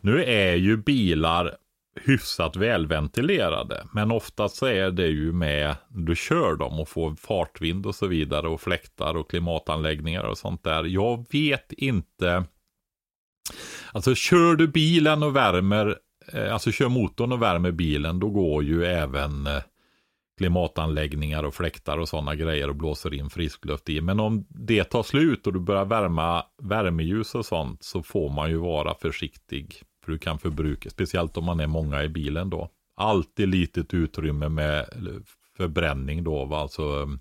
Nu 0.00 0.24
är 0.24 0.54
ju 0.54 0.76
bilar 0.76 1.56
hyfsat 1.94 2.56
välventilerade. 2.56 3.86
Men 3.92 4.10
oftast 4.10 4.56
så 4.56 4.66
är 4.66 4.90
det 4.90 5.06
ju 5.06 5.32
med 5.32 5.76
när 5.88 6.06
du 6.06 6.16
kör 6.16 6.56
dem 6.56 6.80
och 6.80 6.88
får 6.88 7.14
fartvind 7.14 7.86
och 7.86 7.94
så 7.94 8.06
vidare 8.06 8.48
och 8.48 8.60
fläktar 8.60 9.14
och 9.14 9.30
klimatanläggningar 9.30 10.24
och 10.24 10.38
sånt 10.38 10.64
där. 10.64 10.84
Jag 10.84 11.26
vet 11.32 11.72
inte. 11.72 12.44
Alltså 13.92 14.14
kör 14.14 14.54
du 14.54 14.68
bilen 14.68 15.22
och 15.22 15.36
värmer 15.36 15.98
eh, 16.32 16.52
alltså 16.52 16.72
kör 16.72 16.88
motorn 16.88 17.32
och 17.32 17.42
värmer 17.42 17.70
bilen, 17.70 18.18
då 18.18 18.30
går 18.30 18.64
ju 18.64 18.84
även 18.84 19.46
eh, 19.46 19.62
klimatanläggningar 20.38 21.42
och 21.42 21.54
fläktar 21.54 21.98
och 21.98 22.08
sådana 22.08 22.34
grejer 22.34 22.68
och 22.68 22.76
blåser 22.76 23.14
in 23.14 23.30
friskluft 23.30 23.88
i. 23.88 24.00
Men 24.00 24.20
om 24.20 24.46
det 24.48 24.84
tar 24.84 25.02
slut 25.02 25.46
och 25.46 25.52
du 25.52 25.60
börjar 25.60 25.84
värma 25.84 26.44
värmeljus 26.62 27.34
och 27.34 27.46
sånt 27.46 27.82
så 27.82 28.02
får 28.02 28.30
man 28.30 28.50
ju 28.50 28.56
vara 28.56 28.94
försiktig. 28.94 29.82
För 30.04 30.12
du 30.12 30.18
kan 30.18 30.38
förbruka, 30.38 30.90
speciellt 30.90 31.36
om 31.36 31.44
man 31.44 31.60
är 31.60 31.66
många 31.66 32.02
i 32.04 32.08
bilen 32.08 32.50
då. 32.50 32.68
Alltid 32.96 33.48
litet 33.48 33.94
utrymme 33.94 34.48
med 34.48 34.86
förbränning 35.56 36.24
då, 36.24 36.54
alltså 36.54 36.82
um, 36.82 37.20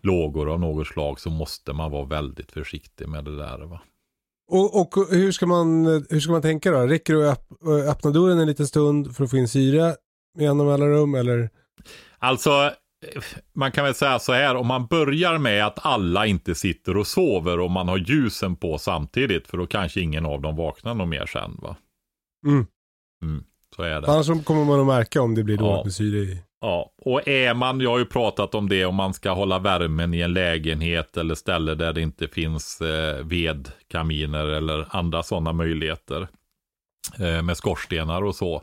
lågor 0.00 0.52
av 0.52 0.60
något 0.60 0.86
slag 0.86 1.20
så 1.20 1.30
måste 1.30 1.72
man 1.72 1.90
vara 1.90 2.04
väldigt 2.04 2.52
försiktig 2.52 3.08
med 3.08 3.24
det 3.24 3.36
där. 3.36 3.58
Va? 3.58 3.80
Och, 4.48 4.80
och 4.80 5.06
hur, 5.10 5.32
ska 5.32 5.46
man, 5.46 5.86
hur 6.10 6.20
ska 6.20 6.32
man 6.32 6.42
tänka 6.42 6.70
då? 6.70 6.78
Räcker 6.78 7.14
det 7.14 7.32
att 7.32 7.48
öppna 7.88 8.10
dörren 8.10 8.38
en 8.38 8.46
liten 8.46 8.66
stund 8.66 9.16
för 9.16 9.24
att 9.24 9.30
få 9.30 9.36
in 9.36 9.48
syre 9.48 9.96
med 10.36 10.44
jämna 10.44 10.64
mellanrum 10.64 11.14
eller? 11.14 11.50
Alltså, 12.18 12.50
man 13.54 13.72
kan 13.72 13.84
väl 13.84 13.94
säga 13.94 14.18
så 14.18 14.32
här, 14.32 14.54
om 14.56 14.66
man 14.66 14.86
börjar 14.86 15.38
med 15.38 15.66
att 15.66 15.86
alla 15.86 16.26
inte 16.26 16.54
sitter 16.54 16.96
och 16.96 17.06
sover 17.06 17.60
och 17.60 17.70
man 17.70 17.88
har 17.88 17.96
ljusen 17.96 18.56
på 18.56 18.78
samtidigt, 18.78 19.46
för 19.48 19.56
då 19.58 19.66
kanske 19.66 20.00
ingen 20.00 20.26
av 20.26 20.40
dem 20.40 20.56
vaknar 20.56 20.94
något 20.94 21.08
mer 21.08 21.26
sen. 21.26 21.58
Va? 21.62 21.76
Mm. 22.46 22.66
Mm, 23.22 23.44
så 23.76 23.82
är 23.82 24.00
det. 24.00 24.06
Annars 24.06 24.44
kommer 24.44 24.64
man 24.64 24.80
att 24.80 24.86
märka 24.86 25.22
om 25.22 25.34
det 25.34 25.42
blir 25.42 25.56
dåligt 25.56 25.76
Ja. 25.76 25.84
med 25.84 25.92
syre 25.94 26.18
i. 26.18 26.42
Ja, 26.60 26.92
och 27.02 27.28
är 27.28 27.54
man, 27.54 27.80
jag 27.80 27.90
har 27.90 27.98
ju 27.98 28.04
pratat 28.06 28.54
om 28.54 28.68
det, 28.68 28.84
om 28.84 28.94
man 28.94 29.14
ska 29.14 29.30
hålla 29.30 29.58
värmen 29.58 30.14
i 30.14 30.20
en 30.20 30.32
lägenhet 30.32 31.16
eller 31.16 31.34
ställe 31.34 31.74
där 31.74 31.92
det 31.92 32.00
inte 32.00 32.28
finns 32.28 32.80
eh, 32.80 33.24
vedkaminer 33.24 34.46
eller 34.46 34.86
andra 34.90 35.22
sådana 35.22 35.52
möjligheter 35.52 36.28
eh, 37.18 37.42
med 37.42 37.56
skorstenar 37.56 38.22
och 38.24 38.34
så. 38.36 38.62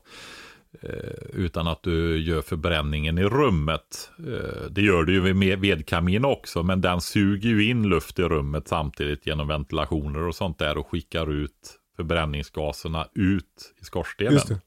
Eh, 0.82 0.90
utan 1.34 1.68
att 1.68 1.84
du 1.84 2.18
gör 2.18 2.42
förbränningen 2.42 3.18
i 3.18 3.24
rummet. 3.24 4.12
Eh, 4.20 4.70
det 4.70 4.82
gör 4.82 5.04
du 5.04 5.14
ju 5.14 5.34
med 5.34 5.60
vedkamin 5.60 6.26
också, 6.26 6.64
men 6.64 6.82
den 6.82 7.02
suger 7.02 7.50
ju 7.50 7.70
in 7.70 7.90
luft 7.90 8.20
i 8.20 8.22
rummet 8.22 8.68
samtidigt 8.68 9.28
genom 9.28 9.48
ventilationer 9.48 10.28
och 10.28 10.36
sånt 10.36 10.60
där 10.60 10.78
och 10.78 10.88
skickar 10.88 11.32
ut 11.32 11.80
förbränningsgaserna 11.96 13.08
ut 13.16 13.74
i 13.82 13.86
skorstenen. 13.86 14.60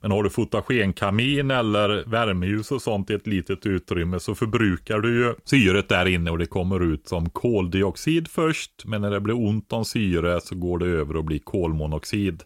Men 0.00 0.10
har 0.10 0.22
du 0.22 0.30
fotogenkamin 0.30 1.50
eller 1.50 2.04
värmeljus 2.06 2.70
och 2.72 2.82
sånt 2.82 3.10
i 3.10 3.14
ett 3.14 3.26
litet 3.26 3.66
utrymme 3.66 4.20
så 4.20 4.34
förbrukar 4.34 4.98
du 4.98 5.14
ju 5.14 5.34
syret 5.44 5.88
där 5.88 6.06
inne 6.06 6.30
och 6.30 6.38
det 6.38 6.46
kommer 6.46 6.82
ut 6.82 7.08
som 7.08 7.30
koldioxid 7.30 8.28
först. 8.28 8.84
Men 8.84 9.00
när 9.00 9.10
det 9.10 9.20
blir 9.20 9.36
ont 9.36 9.72
om 9.72 9.84
syre 9.84 10.40
så 10.40 10.54
går 10.54 10.78
det 10.78 10.86
över 10.86 11.16
och 11.16 11.24
blir 11.24 11.38
kolmonoxid. 11.38 12.42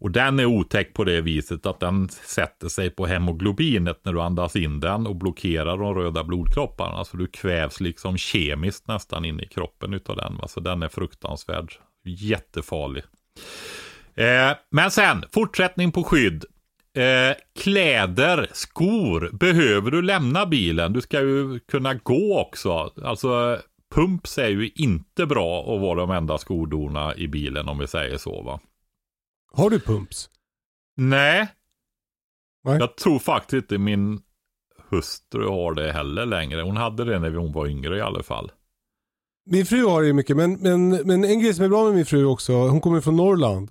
Och 0.00 0.10
den 0.10 0.40
är 0.40 0.44
otäck 0.44 0.94
på 0.94 1.04
det 1.04 1.20
viset 1.20 1.66
att 1.66 1.80
den 1.80 2.08
sätter 2.08 2.68
sig 2.68 2.90
på 2.90 3.06
hemoglobinet 3.06 4.00
när 4.02 4.12
du 4.12 4.20
andas 4.20 4.56
in 4.56 4.80
den 4.80 5.06
och 5.06 5.16
blockerar 5.16 5.78
de 5.78 5.94
röda 5.94 6.24
blodkropparna. 6.24 7.04
Så 7.04 7.16
du 7.16 7.26
kvävs 7.26 7.80
liksom 7.80 8.16
kemiskt 8.16 8.88
nästan 8.88 9.24
in 9.24 9.40
i 9.40 9.46
kroppen 9.46 9.94
utav 9.94 10.16
den. 10.16 10.36
Va? 10.36 10.48
Så 10.48 10.60
den 10.60 10.82
är 10.82 10.88
fruktansvärd. 10.88 11.72
Jättefarlig. 12.04 13.02
Eh, 14.14 14.56
men 14.70 14.90
sen, 14.90 15.24
fortsättning 15.32 15.92
på 15.92 16.04
skydd. 16.04 16.44
Eh, 16.94 17.36
kläder, 17.60 18.48
skor, 18.52 19.30
behöver 19.32 19.90
du 19.90 20.02
lämna 20.02 20.46
bilen? 20.46 20.92
Du 20.92 21.00
ska 21.00 21.20
ju 21.20 21.58
kunna 21.58 21.94
gå 21.94 22.40
också. 22.40 22.92
Alltså, 23.02 23.58
pumps 23.94 24.38
är 24.38 24.48
ju 24.48 24.70
inte 24.74 25.26
bra 25.26 25.74
att 25.74 25.80
vara 25.80 26.00
de 26.00 26.10
enda 26.10 26.38
skodorna 26.38 27.16
i 27.16 27.28
bilen 27.28 27.68
om 27.68 27.78
vi 27.78 27.86
säger 27.86 28.16
så 28.16 28.42
va. 28.42 28.60
Har 29.52 29.70
du 29.70 29.80
pumps? 29.80 30.30
Nej. 30.96 31.48
Nej. 32.64 32.78
Jag 32.78 32.96
tror 32.96 33.18
faktiskt 33.18 33.62
inte 33.62 33.78
min 33.78 34.20
hustru 34.90 35.48
har 35.48 35.74
det 35.74 35.92
heller 35.92 36.26
längre. 36.26 36.62
Hon 36.62 36.76
hade 36.76 37.04
det 37.04 37.18
när 37.18 37.34
hon 37.34 37.52
var 37.52 37.66
yngre 37.66 37.98
i 37.98 38.00
alla 38.00 38.22
fall. 38.22 38.52
Min 39.50 39.66
fru 39.66 39.84
har 39.84 40.02
det 40.02 40.12
mycket, 40.12 40.36
men, 40.36 40.52
men, 40.52 40.90
men 40.90 41.24
en 41.24 41.40
grej 41.40 41.54
som 41.54 41.64
är 41.64 41.68
bra 41.68 41.84
med 41.84 41.94
min 41.94 42.06
fru 42.06 42.24
också, 42.24 42.52
hon 42.52 42.80
kommer 42.80 43.00
från 43.00 43.16
Norrland. 43.16 43.70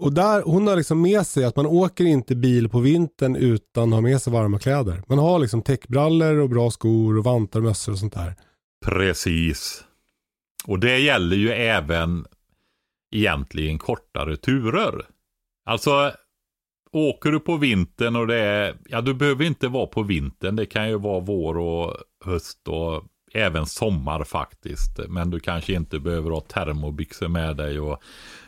Och 0.00 0.12
där, 0.12 0.42
hon 0.42 0.66
har 0.66 0.76
liksom 0.76 1.02
med 1.02 1.26
sig 1.26 1.44
att 1.44 1.56
man 1.56 1.66
åker 1.66 2.04
inte 2.04 2.36
bil 2.36 2.68
på 2.68 2.80
vintern 2.80 3.36
utan 3.36 3.88
att 3.88 3.94
ha 3.94 4.00
med 4.00 4.22
sig 4.22 4.32
varma 4.32 4.58
kläder. 4.58 5.02
Man 5.06 5.18
har 5.18 5.38
liksom 5.38 5.62
täckbrallor 5.62 6.38
och 6.38 6.50
bra 6.50 6.70
skor 6.70 7.18
och 7.18 7.24
vantar, 7.24 7.60
mössor 7.60 7.92
och 7.92 7.98
sånt 7.98 8.14
där. 8.14 8.34
Precis. 8.86 9.84
Och 10.66 10.78
det 10.78 10.98
gäller 10.98 11.36
ju 11.36 11.50
även 11.50 12.26
egentligen 13.10 13.78
kortare 13.78 14.36
turer. 14.36 15.06
Alltså, 15.64 16.12
åker 16.92 17.30
du 17.30 17.40
på 17.40 17.56
vintern 17.56 18.16
och 18.16 18.26
det 18.26 18.36
är, 18.36 18.76
ja 18.88 19.00
du 19.00 19.14
behöver 19.14 19.44
inte 19.44 19.68
vara 19.68 19.86
på 19.86 20.02
vintern, 20.02 20.56
det 20.56 20.66
kan 20.66 20.88
ju 20.88 20.98
vara 20.98 21.20
vår 21.20 21.58
och 21.58 21.96
höst 22.24 22.68
och 22.68 23.04
även 23.32 23.66
sommar 23.66 24.24
faktiskt. 24.24 24.98
Men 25.08 25.30
du 25.30 25.40
kanske 25.40 25.72
inte 25.72 25.98
behöver 25.98 26.30
ha 26.30 26.40
termobyxor 26.40 27.28
med 27.28 27.56
dig 27.56 27.80
och 27.80 28.02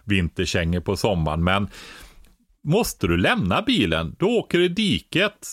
vinterkängor 0.05 0.81
på 0.81 0.97
sommaren. 0.97 1.45
Men 1.45 1.69
måste 2.65 3.07
du 3.07 3.17
lämna 3.17 3.63
bilen, 3.63 4.17
då 4.19 4.27
åker 4.27 4.59
du 4.59 4.65
i 4.65 4.69
diket, 4.69 5.49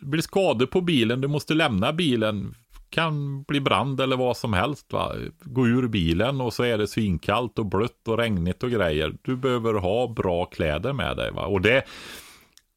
blir 0.00 0.22
skador 0.22 0.66
på 0.66 0.80
bilen, 0.80 1.20
du 1.20 1.28
måste 1.28 1.54
lämna 1.54 1.92
bilen, 1.92 2.54
kan 2.90 3.42
bli 3.42 3.60
brand 3.60 4.00
eller 4.00 4.16
vad 4.16 4.36
som 4.36 4.52
helst. 4.52 4.92
Va? 4.92 5.12
Gå 5.40 5.66
ur 5.66 5.88
bilen 5.88 6.40
och 6.40 6.52
så 6.52 6.62
är 6.62 6.78
det 6.78 6.86
svinkallt 6.86 7.58
och 7.58 7.66
blött 7.66 8.08
och 8.08 8.18
regnigt 8.18 8.62
och 8.62 8.70
grejer. 8.70 9.14
Du 9.22 9.36
behöver 9.36 9.74
ha 9.74 10.08
bra 10.08 10.44
kläder 10.44 10.92
med 10.92 11.16
dig. 11.16 11.30
Va? 11.30 11.46
Och 11.46 11.60
det, 11.60 11.84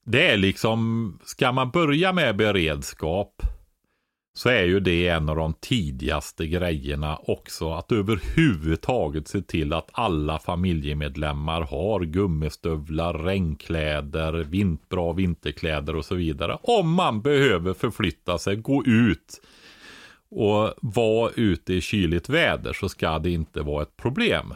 det 0.05 0.27
är 0.27 0.37
liksom, 0.37 1.19
ska 1.23 1.51
man 1.51 1.71
börja 1.71 2.13
med 2.13 2.35
beredskap 2.35 3.41
så 4.39 4.49
är 4.49 4.63
ju 4.63 4.79
det 4.79 5.07
en 5.07 5.29
av 5.29 5.35
de 5.35 5.53
tidigaste 5.53 6.47
grejerna 6.47 7.19
också. 7.23 7.71
Att 7.73 7.91
överhuvudtaget 7.91 9.27
se 9.27 9.41
till 9.41 9.73
att 9.73 9.89
alla 9.91 10.39
familjemedlemmar 10.39 11.61
har 11.61 11.99
gummistövlar, 11.99 13.13
regnkläder, 13.13 14.33
vint, 14.33 14.89
bra 14.89 15.13
vinterkläder 15.13 15.95
och 15.95 16.05
så 16.05 16.15
vidare. 16.15 16.57
Om 16.61 16.93
man 16.93 17.21
behöver 17.21 17.73
förflytta 17.73 18.37
sig, 18.37 18.55
gå 18.55 18.83
ut 18.85 19.41
och 20.31 20.73
vara 20.81 21.31
ute 21.35 21.73
i 21.73 21.81
kyligt 21.81 22.29
väder 22.29 22.73
så 22.73 22.89
ska 22.89 23.19
det 23.19 23.29
inte 23.29 23.61
vara 23.61 23.83
ett 23.83 23.97
problem. 23.97 24.53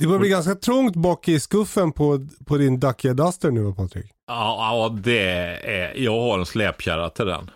Det 0.00 0.06
börjar 0.06 0.20
bli 0.20 0.28
ganska 0.28 0.54
trångt 0.54 0.96
bak 0.96 1.28
i 1.28 1.40
skuffen 1.40 1.92
på, 1.92 2.26
på 2.46 2.56
din 2.56 2.80
Dacia 2.80 3.14
Duster 3.14 3.50
nu 3.50 3.72
Patrik. 3.72 4.06
Ja, 4.26 4.56
ja, 4.72 4.96
det 5.02 5.28
är, 5.62 5.94
jag 5.96 6.20
har 6.20 6.38
en 6.38 6.46
släpkärra 6.46 7.10
till 7.10 7.26
den. 7.26 7.50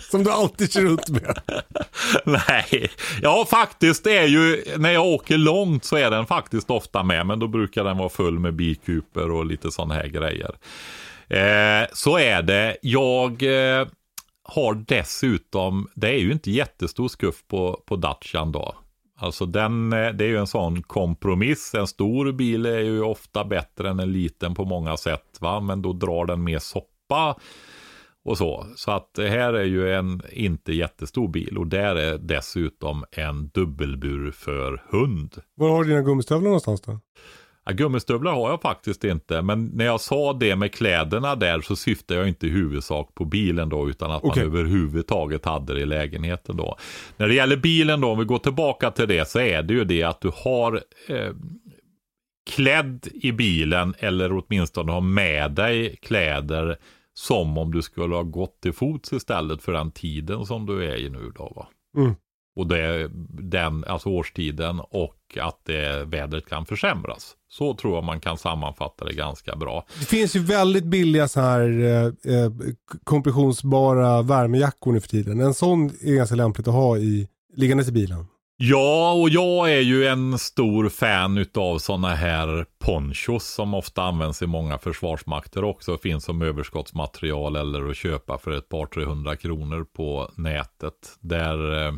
Som 0.10 0.24
du 0.24 0.30
alltid 0.30 0.72
kör 0.72 0.80
runt 0.82 1.08
med. 1.08 1.38
Nej, 2.24 2.90
ja 3.22 3.46
faktiskt 3.50 4.04
det 4.04 4.18
är 4.18 4.26
ju 4.26 4.64
när 4.76 4.90
jag 4.90 5.06
åker 5.06 5.38
långt 5.38 5.84
så 5.84 5.96
är 5.96 6.10
den 6.10 6.26
faktiskt 6.26 6.70
ofta 6.70 7.02
med. 7.02 7.26
Men 7.26 7.38
då 7.38 7.48
brukar 7.48 7.84
den 7.84 7.96
vara 7.98 8.08
full 8.08 8.38
med 8.38 8.54
bikuper 8.54 9.30
och 9.30 9.46
lite 9.46 9.70
sådana 9.70 9.94
här 9.94 10.06
grejer. 10.06 10.54
Eh, 11.28 11.88
så 11.92 12.18
är 12.18 12.42
det. 12.42 12.76
Jag 12.82 13.42
eh, 13.42 13.86
har 14.44 14.74
dessutom, 14.74 15.88
det 15.94 16.08
är 16.08 16.18
ju 16.18 16.32
inte 16.32 16.50
jättestor 16.50 17.08
skuff 17.08 17.44
på, 17.48 17.82
på 17.86 17.96
Dacian 17.96 18.52
då. 18.52 18.74
Alltså 19.16 19.46
den, 19.46 19.92
eh, 19.92 20.12
det 20.12 20.24
är 20.24 20.28
ju 20.28 20.38
en 20.38 20.46
sån 20.46 20.82
kompromiss. 20.82 21.74
En 21.74 21.86
stor 21.86 22.32
bil 22.32 22.66
är 22.66 22.80
ju 22.80 23.02
ofta 23.02 23.44
bättre 23.44 23.90
än 23.90 24.00
en 24.00 24.12
liten 24.12 24.54
på 24.54 24.64
många 24.64 24.96
sätt. 24.96 25.38
Va? 25.40 25.60
Men 25.60 25.82
då 25.82 25.92
drar 25.92 26.26
den 26.26 26.44
mer 26.44 26.58
soppa 26.58 27.36
och 28.24 28.38
så. 28.38 28.66
Så 28.76 28.90
att 28.90 29.14
det 29.14 29.28
här 29.28 29.52
är 29.52 29.64
ju 29.64 29.92
en 29.92 30.22
inte 30.32 30.72
jättestor 30.72 31.28
bil 31.28 31.58
och 31.58 31.66
där 31.66 31.96
är 31.96 32.18
dessutom 32.18 33.04
en 33.10 33.48
dubbelbur 33.48 34.30
för 34.30 34.82
hund. 34.88 35.34
Var 35.54 35.70
har 35.70 35.84
du 35.84 35.90
dina 35.90 36.02
gummistövlar 36.02 36.44
någonstans 36.44 36.80
då? 36.80 37.00
Ja, 37.64 37.72
gummistövlar 37.72 38.32
har 38.32 38.50
jag 38.50 38.62
faktiskt 38.62 39.04
inte, 39.04 39.42
men 39.42 39.66
när 39.66 39.84
jag 39.84 40.00
sa 40.00 40.32
det 40.32 40.56
med 40.56 40.74
kläderna 40.74 41.34
där 41.34 41.60
så 41.60 41.76
syftar 41.76 42.14
jag 42.14 42.28
inte 42.28 42.46
i 42.46 42.50
huvudsak 42.50 43.14
på 43.14 43.24
bilen 43.24 43.68
då, 43.68 43.88
utan 43.88 44.10
att 44.10 44.24
Okej. 44.24 44.44
man 44.44 44.52
överhuvudtaget 44.52 45.44
hade 45.44 45.74
det 45.74 45.80
i 45.80 45.86
lägenheten 45.86 46.56
då. 46.56 46.76
När 47.16 47.28
det 47.28 47.34
gäller 47.34 47.56
bilen 47.56 48.00
då, 48.00 48.08
om 48.08 48.18
vi 48.18 48.24
går 48.24 48.38
tillbaka 48.38 48.90
till 48.90 49.08
det, 49.08 49.28
så 49.28 49.38
är 49.38 49.62
det 49.62 49.74
ju 49.74 49.84
det 49.84 50.02
att 50.02 50.20
du 50.20 50.30
har 50.34 50.80
eh, 51.08 51.32
klädd 52.50 53.08
i 53.14 53.32
bilen 53.32 53.94
eller 53.98 54.32
åtminstone 54.32 54.92
har 54.92 55.00
med 55.00 55.50
dig 55.52 55.96
kläder 55.96 56.76
som 57.14 57.58
om 57.58 57.72
du 57.72 57.82
skulle 57.82 58.14
ha 58.14 58.22
gått 58.22 58.60
till 58.60 58.72
fots 58.72 59.12
istället 59.12 59.62
för 59.62 59.72
den 59.72 59.90
tiden 59.90 60.46
som 60.46 60.66
du 60.66 60.84
är 60.84 60.96
i 60.96 61.10
nu 61.10 61.32
då 61.36 61.52
va. 61.56 61.68
Mm. 61.96 62.14
Och 62.56 62.66
det 62.66 63.10
den, 63.42 63.84
alltså 63.84 64.08
årstiden 64.08 64.80
och 64.80 65.38
att 65.40 65.60
det, 65.64 66.04
vädret 66.04 66.48
kan 66.48 66.66
försämras. 66.66 67.32
Så 67.48 67.74
tror 67.74 67.94
jag 67.94 68.04
man 68.04 68.20
kan 68.20 68.38
sammanfatta 68.38 69.04
det 69.04 69.14
ganska 69.14 69.56
bra. 69.56 69.86
Det 69.98 70.04
finns 70.04 70.36
ju 70.36 70.40
väldigt 70.40 70.84
billiga 70.84 71.28
så 71.28 71.40
här 71.40 71.60
eh, 71.80 72.34
eh, 72.34 72.52
kompressionsbara 73.04 74.22
värmejackor 74.22 74.92
nu 74.92 75.00
för 75.00 75.08
tiden. 75.08 75.40
En 75.40 75.54
sån 75.54 75.86
är 75.86 76.14
ganska 76.14 76.34
lämpligt 76.34 76.68
att 76.68 76.74
ha 76.74 76.96
i 76.96 77.28
liggandes 77.56 77.88
i 77.88 77.92
bilen. 77.92 78.26
Ja, 78.56 79.12
och 79.12 79.28
jag 79.28 79.72
är 79.72 79.80
ju 79.80 80.06
en 80.06 80.38
stor 80.38 80.88
fan 80.88 81.38
utav 81.38 81.78
sådana 81.78 82.14
här 82.14 82.66
ponchos 82.78 83.44
som 83.44 83.74
ofta 83.74 84.02
används 84.02 84.42
i 84.42 84.46
många 84.46 84.78
försvarsmakter 84.78 85.64
också. 85.64 85.98
Finns 85.98 86.24
som 86.24 86.42
överskottsmaterial 86.42 87.56
eller 87.56 87.90
att 87.90 87.96
köpa 87.96 88.38
för 88.38 88.50
ett 88.50 88.68
par 88.68 88.86
300 88.86 89.36
kronor 89.36 89.84
på 89.84 90.30
nätet. 90.36 91.16
Där, 91.20 91.86
eh, 91.86 91.92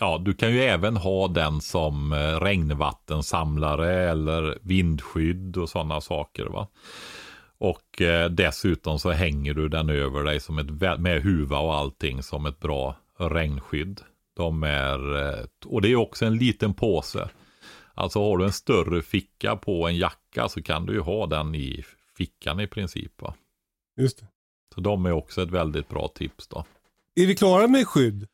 ja, 0.00 0.18
du 0.18 0.34
kan 0.34 0.52
ju 0.52 0.62
även 0.62 0.96
ha 0.96 1.28
den 1.28 1.60
som 1.60 2.12
eh, 2.12 2.40
regnvattensamlare 2.40 4.10
eller 4.10 4.58
vindskydd 4.62 5.56
och 5.56 5.68
sådana 5.68 6.00
saker. 6.00 6.46
va. 6.46 6.68
Och 7.58 8.02
eh, 8.02 8.30
dessutom 8.30 8.98
så 8.98 9.10
hänger 9.10 9.54
du 9.54 9.68
den 9.68 9.90
över 9.90 10.24
dig 10.24 10.40
som 10.40 10.58
ett, 10.58 11.00
med 11.00 11.22
huva 11.22 11.58
och 11.58 11.74
allting 11.74 12.22
som 12.22 12.46
ett 12.46 12.60
bra 12.60 12.96
regnskydd. 13.18 14.00
De 14.36 14.62
är, 14.62 15.28
eh, 15.28 15.44
och 15.66 15.82
det 15.82 15.92
är 15.92 15.96
också 15.96 16.26
en 16.26 16.36
liten 16.36 16.74
påse. 16.74 17.28
Alltså 17.94 18.20
har 18.22 18.38
du 18.38 18.44
en 18.44 18.52
större 18.52 19.02
ficka 19.02 19.56
på 19.56 19.88
en 19.88 19.96
jacka 19.96 20.48
så 20.48 20.62
kan 20.62 20.86
du 20.86 20.92
ju 20.92 21.00
ha 21.00 21.26
den 21.26 21.54
i 21.54 21.84
fickan 22.16 22.60
i 22.60 22.66
princip. 22.66 23.22
Va? 23.22 23.34
Just 23.96 24.20
det. 24.20 24.26
Så 24.74 24.80
de 24.80 25.06
är 25.06 25.12
också 25.12 25.42
ett 25.42 25.50
väldigt 25.50 25.88
bra 25.88 26.08
tips 26.08 26.48
då. 26.48 26.64
Är 27.14 27.26
vi 27.26 27.34
klara 27.36 27.68
med 27.68 27.86
skydd? 27.86 28.28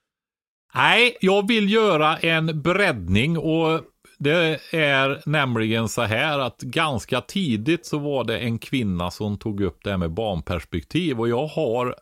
Nej, 0.75 1.17
jag 1.21 1.49
vill 1.49 1.73
göra 1.73 2.17
en 2.17 2.63
breddning 2.63 3.39
och 3.39 3.81
det 4.19 4.61
är 4.73 5.23
nämligen 5.27 5.89
så 5.89 6.03
här 6.03 6.39
att 6.39 6.61
ganska 6.61 7.21
tidigt 7.21 7.87
så 7.87 7.99
var 7.99 8.25
det 8.25 8.39
en 8.39 8.59
kvinna 8.59 9.11
som 9.11 9.39
tog 9.39 9.61
upp 9.61 9.85
det 9.85 9.91
här 9.91 9.97
med 9.97 10.11
barnperspektiv 10.11 11.21
och 11.21 11.29
jag 11.29 11.47
har 11.47 11.97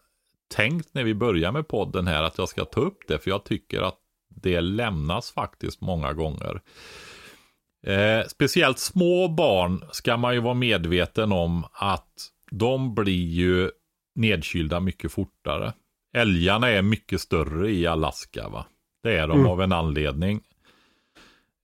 tänkt 0.54 0.94
när 0.94 1.04
vi 1.04 1.14
börjar 1.14 1.52
med 1.52 1.68
podden 1.68 2.06
här 2.06 2.22
att 2.22 2.38
jag 2.38 2.48
ska 2.48 2.64
ta 2.64 2.80
upp 2.80 2.98
det 3.08 3.18
för 3.18 3.30
jag 3.30 3.44
tycker 3.44 3.80
att 3.80 3.98
det 4.28 4.60
lämnas 4.60 5.30
faktiskt 5.30 5.80
många 5.80 6.12
gånger. 6.12 6.60
Eh, 7.86 8.26
speciellt 8.28 8.78
små 8.78 9.28
barn 9.28 9.84
ska 9.92 10.16
man 10.16 10.34
ju 10.34 10.40
vara 10.40 10.54
medveten 10.54 11.32
om 11.32 11.64
att 11.72 12.30
de 12.50 12.94
blir 12.94 13.26
ju 13.26 13.70
nedkylda 14.14 14.80
mycket 14.80 15.12
fortare. 15.12 15.72
Älgarna 16.12 16.68
är 16.68 16.82
mycket 16.82 17.20
större 17.20 17.70
i 17.70 17.86
Alaska 17.86 18.48
va. 18.48 18.66
Det 19.02 19.16
är 19.16 19.28
de 19.28 19.38
mm. 19.38 19.50
av 19.50 19.62
en 19.62 19.72
anledning. 19.72 20.40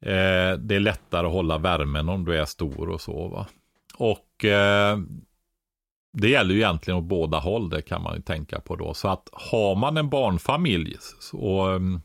Eh, 0.03 0.59
det 0.59 0.75
är 0.75 0.81
lättare 0.81 1.27
att 1.27 1.33
hålla 1.33 1.59
värmen 1.59 2.09
om 2.09 2.25
du 2.25 2.37
är 2.37 2.45
stor 2.45 2.89
och 2.89 3.01
så 3.01 3.29
va. 3.29 3.47
Och 3.99 4.45
eh, 4.45 4.99
det 6.13 6.29
gäller 6.29 6.55
ju 6.55 6.61
egentligen 6.61 6.99
åt 6.99 7.05
båda 7.05 7.39
håll, 7.39 7.71
det 7.71 7.83
kan 7.83 8.03
man 8.03 8.17
ju 8.17 8.23
tänka 8.23 8.61
på 8.61 8.77
då. 8.77 8.95
Så 8.95 9.09
att 9.09 9.29
har 9.33 9.75
man 9.75 9.97
en 9.97 10.09
barnfamilj 10.09 10.97
så 11.21 11.69
um, 11.69 12.01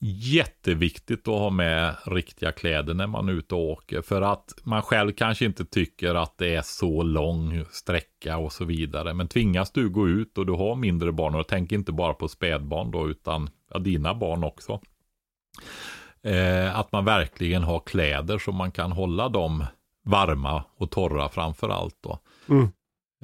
jätteviktigt 0.00 1.28
att 1.28 1.34
ha 1.34 1.50
med 1.50 1.96
riktiga 2.04 2.52
kläder 2.52 2.94
när 2.94 3.06
man 3.06 3.28
är 3.28 3.32
ute 3.32 3.54
och 3.54 3.60
åker. 3.60 4.02
För 4.02 4.22
att 4.22 4.54
man 4.62 4.82
själv 4.82 5.12
kanske 5.12 5.44
inte 5.44 5.64
tycker 5.64 6.14
att 6.14 6.38
det 6.38 6.54
är 6.54 6.62
så 6.62 7.02
lång 7.02 7.64
sträcka 7.70 8.38
och 8.38 8.52
så 8.52 8.64
vidare. 8.64 9.14
Men 9.14 9.28
tvingas 9.28 9.70
du 9.70 9.88
gå 9.88 10.08
ut 10.08 10.38
och 10.38 10.46
du 10.46 10.52
har 10.52 10.74
mindre 10.74 11.12
barn 11.12 11.34
och 11.34 11.48
tänk 11.48 11.72
inte 11.72 11.92
bara 11.92 12.14
på 12.14 12.28
spädbarn 12.28 12.90
då 12.90 13.08
utan 13.08 13.50
ja, 13.70 13.78
dina 13.78 14.14
barn 14.14 14.44
också. 14.44 14.80
Eh, 16.22 16.78
att 16.78 16.92
man 16.92 17.04
verkligen 17.04 17.62
har 17.62 17.80
kläder 17.80 18.38
så 18.38 18.52
man 18.52 18.72
kan 18.72 18.92
hålla 18.92 19.28
dem 19.28 19.64
varma 20.04 20.64
och 20.76 20.90
torra 20.90 21.28
framför 21.28 21.68
allt 21.68 21.96
då. 22.00 22.18
Mm. 22.48 22.68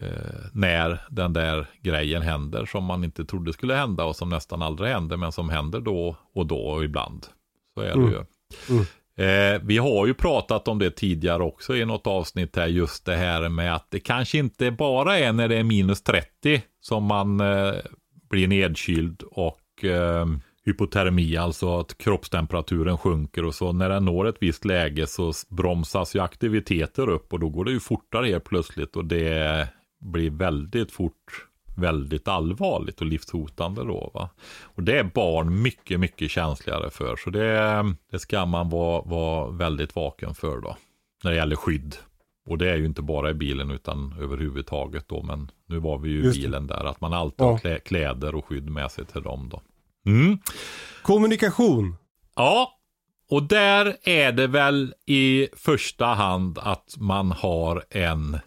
Eh, 0.02 0.46
när 0.52 1.00
den 1.10 1.32
där 1.32 1.66
grejen 1.82 2.22
händer 2.22 2.66
som 2.66 2.84
man 2.84 3.04
inte 3.04 3.24
trodde 3.24 3.52
skulle 3.52 3.74
hända 3.74 4.04
och 4.04 4.16
som 4.16 4.28
nästan 4.28 4.62
aldrig 4.62 4.92
händer 4.92 5.16
men 5.16 5.32
som 5.32 5.48
händer 5.48 5.80
då 5.80 6.16
och 6.34 6.46
då 6.46 6.58
och 6.58 6.84
ibland. 6.84 7.26
Så 7.74 7.80
är 7.80 7.86
det 7.86 7.92
mm. 7.92 8.10
ju. 8.10 8.24
Mm. 8.70 8.84
Eh, 9.18 9.60
vi 9.64 9.78
har 9.78 10.06
ju 10.06 10.14
pratat 10.14 10.68
om 10.68 10.78
det 10.78 10.90
tidigare 10.90 11.42
också 11.42 11.76
i 11.76 11.84
något 11.84 12.06
avsnitt 12.06 12.56
här, 12.56 12.66
just 12.66 13.04
det 13.04 13.16
här 13.16 13.48
med 13.48 13.74
att 13.74 13.90
det 13.90 14.00
kanske 14.00 14.38
inte 14.38 14.70
bara 14.70 15.18
är 15.18 15.32
när 15.32 15.48
det 15.48 15.56
är 15.56 15.64
minus 15.64 16.02
30 16.02 16.62
som 16.80 17.04
man 17.04 17.40
eh, 17.40 17.74
blir 18.30 18.48
nedkyld 18.48 19.22
och 19.22 19.84
eh, 19.84 20.26
hypotermi, 20.64 21.36
alltså 21.36 21.78
att 21.78 21.98
kroppstemperaturen 21.98 22.98
sjunker 22.98 23.44
och 23.44 23.54
så 23.54 23.72
när 23.72 23.88
den 23.88 24.04
når 24.04 24.28
ett 24.28 24.36
visst 24.40 24.64
läge 24.64 25.06
så 25.06 25.32
bromsas 25.48 26.16
ju 26.16 26.20
aktiviteter 26.20 27.08
upp 27.08 27.32
och 27.32 27.40
då 27.40 27.48
går 27.48 27.64
det 27.64 27.70
ju 27.70 27.80
fortare 27.80 28.26
helt 28.26 28.44
plötsligt 28.44 28.96
och 28.96 29.04
det 29.04 29.68
blir 30.06 30.30
väldigt 30.30 30.92
fort 30.92 31.46
väldigt 31.76 32.28
allvarligt 32.28 33.00
och 33.00 33.06
livshotande 33.06 33.84
då. 33.84 34.10
Va? 34.14 34.30
Och 34.62 34.82
det 34.82 34.98
är 34.98 35.04
barn 35.04 35.62
mycket, 35.62 36.00
mycket 36.00 36.30
känsligare 36.30 36.90
för. 36.90 37.16
Så 37.16 37.30
det, 37.30 37.94
det 38.10 38.18
ska 38.18 38.46
man 38.46 38.70
vara, 38.70 39.02
vara 39.02 39.50
väldigt 39.50 39.96
vaken 39.96 40.34
för 40.34 40.60
då. 40.60 40.76
När 41.24 41.30
det 41.30 41.36
gäller 41.36 41.56
skydd. 41.56 41.96
Och 42.48 42.58
det 42.58 42.70
är 42.70 42.76
ju 42.76 42.84
inte 42.86 43.02
bara 43.02 43.30
i 43.30 43.34
bilen 43.34 43.70
utan 43.70 44.14
överhuvudtaget 44.20 45.08
då. 45.08 45.22
Men 45.22 45.50
nu 45.66 45.78
var 45.78 45.98
vi 45.98 46.08
ju 46.08 46.24
i 46.24 46.30
bilen 46.30 46.66
där. 46.66 46.84
Att 46.84 47.00
man 47.00 47.12
alltid 47.12 47.46
ja. 47.46 47.58
har 47.62 47.78
kläder 47.78 48.34
och 48.34 48.46
skydd 48.46 48.70
med 48.70 48.90
sig 48.90 49.04
till 49.04 49.22
dem 49.22 49.48
då. 49.48 49.62
Mm. 50.06 50.38
Kommunikation. 51.02 51.96
Ja, 52.36 52.72
och 53.30 53.42
där 53.42 53.96
är 54.02 54.32
det 54.32 54.46
väl 54.46 54.94
i 55.06 55.48
första 55.56 56.06
hand 56.06 56.58
att 56.58 56.94
man 56.98 57.32
har 57.32 57.84
en 57.90 58.38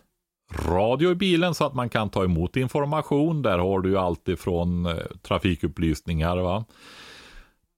radio 0.52 1.12
i 1.12 1.16
bilen 1.16 1.56
så 1.56 1.66
att 1.66 1.74
man 1.74 1.90
kan 1.90 2.10
ta 2.10 2.24
emot 2.24 2.56
information. 2.56 3.42
Där 3.42 3.58
har 3.58 3.80
du 3.80 3.90
ju 3.90 3.98
alltid 3.98 4.40
från 4.40 4.86
eh, 4.86 4.96
trafikupplysningar 5.22 6.38
va. 6.38 6.66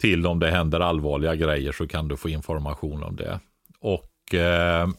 Till 0.01 0.27
om 0.27 0.39
det 0.39 0.51
händer 0.51 0.79
allvarliga 0.79 1.35
grejer 1.35 1.71
så 1.71 1.87
kan 1.87 2.07
du 2.07 2.17
få 2.17 2.29
information 2.29 3.03
om 3.03 3.15
det. 3.15 3.39
Och 3.79 4.35
eh, 4.35 4.89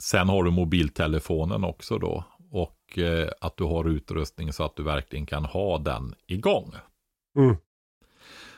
sen 0.00 0.28
har 0.28 0.42
du 0.42 0.50
mobiltelefonen 0.50 1.64
också 1.64 1.98
då. 1.98 2.24
Och 2.50 2.98
eh, 2.98 3.28
att 3.40 3.56
du 3.56 3.64
har 3.64 3.88
utrustning 3.88 4.52
så 4.52 4.64
att 4.64 4.76
du 4.76 4.82
verkligen 4.82 5.26
kan 5.26 5.44
ha 5.44 5.78
den 5.78 6.14
igång. 6.26 6.74
Mm. 7.36 7.56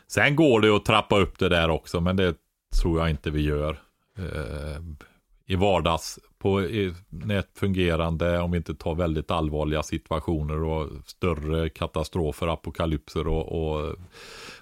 Sen 0.07 0.37
går 0.37 0.61
det 0.61 0.77
att 0.77 0.85
trappa 0.85 1.19
upp 1.19 1.39
det 1.39 1.49
där 1.49 1.71
också, 1.71 2.01
men 2.01 2.17
det 2.17 2.35
tror 2.83 3.01
jag 3.01 3.11
inte 3.11 3.31
vi 3.31 3.43
gör. 3.43 3.79
Eh, 4.19 4.83
I 5.47 5.57
vardags, 5.57 6.19
på 6.47 6.61
ett 7.33 7.59
fungerande, 7.59 8.41
om 8.41 8.51
vi 8.51 8.57
inte 8.57 8.75
tar 8.75 8.95
väldigt 8.95 9.31
allvarliga 9.31 9.83
situationer 9.83 10.63
och 10.63 10.89
större 11.07 11.69
katastrofer, 11.69 12.47
apokalypser 12.47 13.29
och, 13.29 13.47
och 13.53 13.97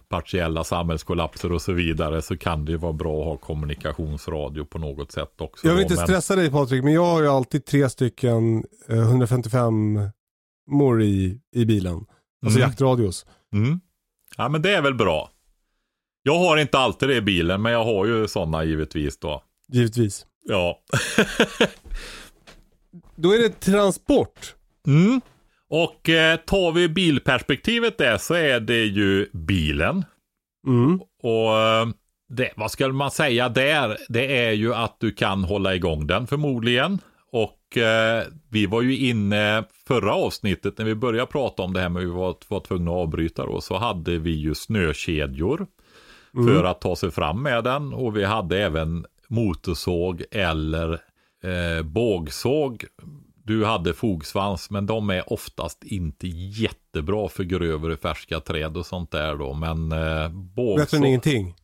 partiella 0.09 0.65
samhällskollapser 0.65 1.52
och 1.52 1.62
så 1.62 1.73
vidare 1.73 2.23
så 2.23 2.36
kan 2.36 2.65
det 2.65 2.73
ju 2.73 2.78
vara 2.78 2.93
bra 2.93 3.20
att 3.20 3.24
ha 3.24 3.36
kommunikationsradio 3.36 4.65
på 4.65 4.78
något 4.78 5.12
sätt 5.12 5.40
också. 5.40 5.66
Jag 5.66 5.74
vill 5.74 5.82
inte 5.82 5.97
stressa 5.97 6.36
dig 6.36 6.51
Patrik, 6.51 6.85
men 6.85 6.93
jag 6.93 7.05
har 7.05 7.23
ju 7.23 7.28
alltid 7.28 7.65
tre 7.65 7.90
stycken 7.90 8.65
155 8.89 9.97
eh, 9.97 10.09
mor 10.70 11.02
i, 11.02 11.40
i 11.52 11.65
bilen. 11.65 12.06
Alltså 12.47 12.59
mm. 12.59 12.69
jaktradios. 12.69 13.27
Mm. 13.52 13.81
Ja 14.36 14.48
men 14.48 14.62
det 14.62 14.74
är 14.74 14.82
väl 14.82 14.94
bra. 14.94 15.31
Jag 16.23 16.39
har 16.39 16.56
inte 16.56 16.78
alltid 16.78 17.09
det 17.09 17.16
i 17.16 17.23
bilen, 17.23 17.62
men 17.62 17.73
jag 17.73 17.85
har 17.85 18.06
ju 18.06 18.28
sådana 18.28 18.65
givetvis 18.65 19.19
då. 19.19 19.43
Givetvis. 19.73 20.27
Ja. 20.45 20.83
då 23.16 23.33
är 23.33 23.39
det 23.39 23.61
transport. 23.61 24.55
Mm. 24.87 25.21
Och 25.69 26.09
eh, 26.09 26.37
tar 26.37 26.73
vi 26.73 26.89
bilperspektivet 26.89 27.99
där 27.99 28.19
så 28.19 28.35
är 28.35 28.61
det 28.61 28.85
ju 28.85 29.29
bilen. 29.33 30.05
Mm. 30.66 31.01
Och 31.23 31.59
eh, 31.59 31.87
det, 32.29 32.53
vad 32.57 32.71
ska 32.71 32.89
man 32.89 33.11
säga 33.11 33.49
där? 33.49 33.97
Det 34.09 34.47
är 34.47 34.53
ju 34.53 34.75
att 34.75 34.97
du 35.01 35.12
kan 35.12 35.45
hålla 35.45 35.75
igång 35.75 36.07
den 36.07 36.27
förmodligen. 36.27 36.99
Och 37.33 37.79
eh, 37.79 38.25
vi 38.51 38.66
var 38.66 38.83
ju 38.83 38.97
inne 38.97 39.65
förra 39.89 40.15
avsnittet 40.15 40.79
när 40.79 40.85
vi 40.85 40.95
började 40.95 41.27
prata 41.27 41.62
om 41.62 41.73
det 41.73 41.81
här 41.81 41.89
med 41.89 42.03
vi 42.03 42.11
var, 42.11 42.37
var 42.49 42.61
tvungna 42.61 42.91
att 42.91 42.97
avbryta 42.97 43.47
då. 43.47 43.61
Så 43.61 43.79
hade 43.79 44.19
vi 44.19 44.31
ju 44.31 44.55
snökedjor 44.55 45.66
mm. 46.35 46.47
för 46.47 46.65
att 46.65 46.81
ta 46.81 46.97
sig 46.97 47.11
fram 47.11 47.43
med 47.43 47.65
den. 47.65 47.93
Och 47.93 48.16
vi 48.16 48.25
hade 48.25 48.59
även 48.59 49.07
motorsåg 49.35 50.23
eller 50.31 50.93
eh, 51.44 51.82
bågsåg. 51.85 52.85
Du 53.44 53.65
hade 53.65 53.94
fogsvans, 53.94 54.70
men 54.70 54.86
de 54.86 55.11
är 55.11 55.32
oftast 55.32 55.85
inte 55.85 56.27
jättebra 56.28 57.28
för 57.28 57.44
grövre 57.44 57.97
färska 57.97 58.40
träd 58.40 58.77
och 58.77 58.86
sånt 58.86 59.11
där 59.11 59.35
då. 59.35 59.55
Men 59.55 59.93
eh, 59.93 60.28
bågsåg... 60.28 60.78
Bättre 60.78 60.97
än 60.97 61.05
ingenting? 61.05 61.55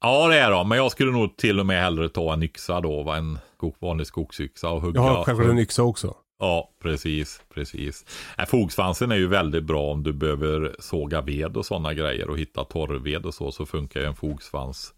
Ja, 0.00 0.28
det 0.28 0.38
är 0.38 0.50
de. 0.50 0.68
Men 0.68 0.78
jag 0.78 0.92
skulle 0.92 1.12
nog 1.12 1.36
till 1.36 1.60
och 1.60 1.66
med 1.66 1.82
hellre 1.82 2.08
ta 2.08 2.32
en 2.32 2.42
yxa 2.42 2.80
då, 2.80 3.10
en 3.10 3.38
vanlig 3.78 4.06
skogsyxa 4.06 4.70
och 4.70 4.82
hugga. 4.82 5.00
Jag 5.00 5.08
har 5.08 5.24
självklart 5.24 5.50
en 5.50 5.58
yxa 5.58 5.82
också. 5.82 6.14
Ja, 6.38 6.70
precis, 6.82 7.42
precis. 7.54 8.04
Äh, 8.38 8.44
fogsvansen 8.44 9.12
är 9.12 9.16
ju 9.16 9.26
väldigt 9.26 9.64
bra 9.64 9.82
om 9.92 10.02
du 10.02 10.12
behöver 10.12 10.76
såga 10.78 11.20
ved 11.20 11.56
och 11.56 11.66
sådana 11.66 11.94
grejer 11.94 12.30
och 12.30 12.38
hitta 12.38 12.64
torrved 12.64 13.26
och 13.26 13.34
så, 13.34 13.52
så 13.52 13.66
funkar 13.66 14.00
ju 14.00 14.06
en 14.06 14.14
fogsvans 14.14 14.94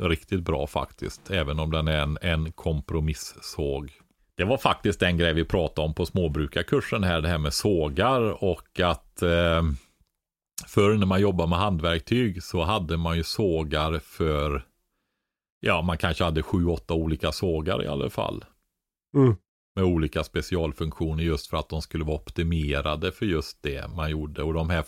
riktigt 0.00 0.40
bra 0.40 0.66
faktiskt. 0.66 1.30
Även 1.30 1.58
om 1.58 1.70
den 1.70 1.88
är 1.88 2.00
en, 2.00 2.18
en 2.22 2.52
kompromissåg. 2.52 3.92
Det 4.36 4.44
var 4.44 4.58
faktiskt 4.58 5.02
en 5.02 5.18
grej 5.18 5.32
vi 5.34 5.44
pratade 5.44 5.88
om 5.88 5.94
på 5.94 6.06
småbrukarkursen 6.06 7.04
här, 7.04 7.20
det 7.20 7.28
här 7.28 7.38
med 7.38 7.52
sågar 7.52 8.44
och 8.44 8.80
att 8.80 9.22
eh, 9.22 9.62
Förr 10.66 10.94
när 10.94 11.06
man 11.06 11.20
jobbade 11.20 11.50
med 11.50 11.58
handverktyg 11.58 12.42
så 12.42 12.62
hade 12.62 12.96
man 12.96 13.16
ju 13.16 13.22
sågar 13.22 13.98
för, 13.98 14.66
ja 15.60 15.82
man 15.82 15.98
kanske 15.98 16.24
hade 16.24 16.42
sju, 16.42 16.66
åtta 16.66 16.94
olika 16.94 17.32
sågar 17.32 17.84
i 17.84 17.86
alla 17.86 18.10
fall. 18.10 18.44
Mm. 19.14 19.36
Med 19.78 19.86
olika 19.86 20.24
specialfunktioner 20.24 21.22
just 21.22 21.46
för 21.46 21.56
att 21.56 21.68
de 21.68 21.82
skulle 21.82 22.04
vara 22.04 22.16
optimerade 22.16 23.12
för 23.12 23.26
just 23.26 23.62
det 23.62 23.90
man 23.96 24.10
gjorde. 24.10 24.42
Och, 24.42 24.54
de 24.54 24.70
här 24.70 24.84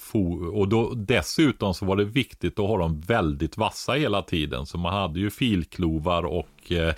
och 0.54 0.68
då, 0.68 0.94
dessutom 0.94 1.74
så 1.74 1.84
var 1.84 1.96
det 1.96 2.04
viktigt 2.04 2.58
att 2.58 2.68
ha 2.68 2.78
dem 2.78 3.00
väldigt 3.00 3.56
vassa 3.56 3.92
hela 3.92 4.22
tiden. 4.22 4.66
Så 4.66 4.78
man 4.78 4.92
hade 4.92 5.20
ju 5.20 5.30
filklovar 5.30 6.22
och 6.22 6.72
eh, 6.72 6.94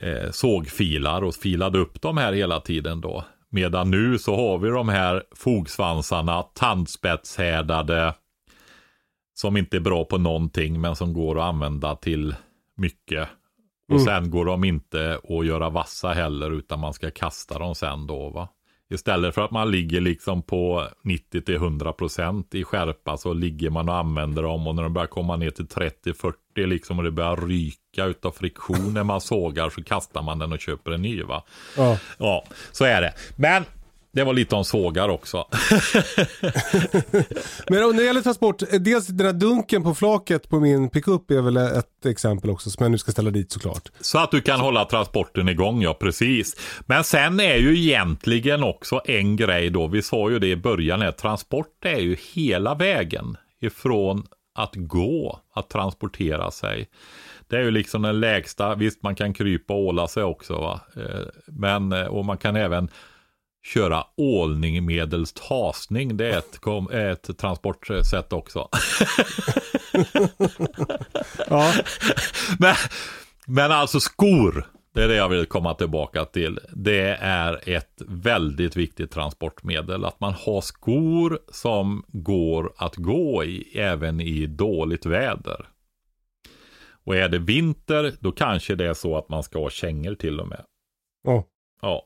eh, 0.00 0.30
sågfilar 0.30 1.22
och 1.22 1.34
filade 1.34 1.78
upp 1.78 2.00
de 2.02 2.16
här 2.16 2.32
hela 2.32 2.60
tiden 2.60 3.00
då. 3.00 3.24
Medan 3.50 3.90
nu 3.90 4.18
så 4.18 4.36
har 4.36 4.58
vi 4.58 4.68
de 4.68 4.88
här 4.88 5.22
fogsvansarna, 5.36 6.42
tandspetshärdade, 6.42 8.14
som 9.34 9.56
inte 9.56 9.76
är 9.76 9.80
bra 9.80 10.04
på 10.04 10.18
någonting 10.18 10.80
men 10.80 10.96
som 10.96 11.12
går 11.12 11.38
att 11.38 11.44
använda 11.44 11.96
till 11.96 12.34
mycket. 12.76 13.28
Och 13.88 14.00
Mm. 14.00 14.04
sen 14.04 14.30
går 14.30 14.44
de 14.44 14.64
inte 14.64 15.20
att 15.28 15.46
göra 15.46 15.70
vassa 15.70 16.08
heller 16.12 16.50
utan 16.50 16.80
man 16.80 16.92
ska 16.92 17.10
kasta 17.10 17.58
dem 17.58 17.74
sen 17.74 18.06
då 18.06 18.30
va. 18.30 18.48
Istället 18.90 19.34
för 19.34 19.42
att 19.44 19.50
man 19.50 19.70
ligger 19.70 20.00
liksom 20.00 20.42
på 20.42 20.86
90-100% 21.04 22.54
i 22.54 22.64
skärpa 22.64 23.16
så 23.16 23.32
ligger 23.32 23.70
man 23.70 23.88
och 23.88 23.94
använder 23.96 24.42
dem 24.42 24.66
och 24.66 24.74
när 24.74 24.82
de 24.82 24.92
börjar 24.92 25.06
komma 25.06 25.36
ner 25.36 25.50
till 25.50 25.66
30-40 25.66 26.32
liksom 26.66 26.98
och 26.98 27.04
det 27.04 27.10
börjar 27.10 27.36
ryka 27.36 28.04
utav 28.04 28.30
friktion 28.30 28.94
när 28.94 29.04
man 29.04 29.20
sågar 29.20 29.70
så 29.70 29.82
kastar 29.84 30.22
man 30.22 30.38
den 30.38 30.52
och 30.52 30.60
köper 30.60 30.90
en 30.90 31.02
ny 31.02 31.22
va. 31.22 31.42
Ja. 31.76 31.98
Ja, 32.18 32.44
så 32.72 32.84
är 32.84 33.00
det. 33.00 33.12
Men 33.36 33.64
det 34.16 34.24
var 34.24 34.32
lite 34.32 34.54
om 34.54 34.64
sågar 34.64 35.08
också. 35.08 35.36
Men 37.68 37.80
när 37.80 37.96
det 37.96 38.04
gäller 38.04 38.20
transport, 38.20 38.62
eh, 38.62 38.80
dels 38.80 39.06
den 39.06 39.26
här 39.26 39.32
dunken 39.32 39.82
på 39.82 39.94
flaket 39.94 40.48
på 40.48 40.60
min 40.60 40.90
pickup 40.90 41.30
är 41.30 41.42
väl 41.42 41.56
ett 41.56 42.06
exempel 42.06 42.50
också 42.50 42.70
som 42.70 42.84
jag 42.84 42.90
nu 42.90 42.98
ska 42.98 43.12
ställa 43.12 43.30
dit 43.30 43.52
såklart. 43.52 43.88
Så 44.00 44.18
att 44.18 44.30
du 44.30 44.40
kan 44.40 44.60
hålla 44.60 44.84
transporten 44.84 45.48
igång, 45.48 45.82
ja 45.82 45.94
precis. 45.94 46.56
Men 46.86 47.04
sen 47.04 47.40
är 47.40 47.56
ju 47.56 47.78
egentligen 47.78 48.64
också 48.64 49.00
en 49.04 49.36
grej 49.36 49.70
då, 49.70 49.86
vi 49.86 50.02
sa 50.02 50.30
ju 50.30 50.38
det 50.38 50.48
i 50.48 50.56
början, 50.56 51.00
här, 51.00 51.12
transport 51.12 51.84
är 51.84 52.00
ju 52.00 52.16
hela 52.34 52.74
vägen 52.74 53.36
ifrån 53.60 54.26
att 54.54 54.72
gå, 54.74 55.40
att 55.54 55.70
transportera 55.70 56.50
sig. 56.50 56.88
Det 57.48 57.56
är 57.56 57.62
ju 57.62 57.70
liksom 57.70 58.02
den 58.02 58.20
lägsta, 58.20 58.74
visst 58.74 59.02
man 59.02 59.14
kan 59.14 59.34
krypa 59.34 59.74
och 59.74 59.80
åla 59.80 60.08
sig 60.08 60.22
också 60.22 60.58
va. 60.58 60.80
Eh, 60.96 61.26
Men, 61.46 61.92
eh, 61.92 62.06
och 62.06 62.24
man 62.24 62.38
kan 62.38 62.56
även 62.56 62.88
köra 63.74 64.04
ålning 64.16 64.86
medels 64.86 65.32
tasning, 65.32 66.16
det 66.16 66.26
är 66.34 66.38
ett, 66.38 66.58
kom- 66.58 66.90
ett 66.90 67.38
transportsätt 67.38 68.32
också. 68.32 68.68
Ja, 71.50 71.72
Men, 72.58 72.74
men 73.46 73.72
alltså 73.72 74.00
skor, 74.00 74.66
det 74.94 75.02
är 75.04 75.08
det 75.08 75.14
jag 75.14 75.28
vill 75.28 75.46
komma 75.46 75.74
tillbaka 75.74 76.24
till. 76.24 76.58
Det 76.72 77.16
är 77.20 77.68
ett 77.68 78.02
väldigt 78.06 78.76
viktigt 78.76 79.10
transportmedel. 79.10 80.04
Att 80.04 80.20
man 80.20 80.32
har 80.32 80.60
skor 80.60 81.38
som 81.52 82.04
går 82.08 82.72
att 82.76 82.96
gå 82.96 83.44
i 83.44 83.78
även 83.78 84.20
i 84.20 84.46
dåligt 84.46 85.06
väder. 85.06 85.68
Och 87.04 87.16
är 87.16 87.28
det 87.28 87.38
vinter, 87.38 88.12
då 88.20 88.32
kanske 88.32 88.74
det 88.74 88.86
är 88.86 88.94
så 88.94 89.18
att 89.18 89.28
man 89.28 89.42
ska 89.42 89.58
ha 89.58 89.70
kängor 89.70 90.14
till 90.14 90.40
och 90.40 90.48
med. 90.48 90.64
ja. 91.24 91.44
Ja, 91.82 92.02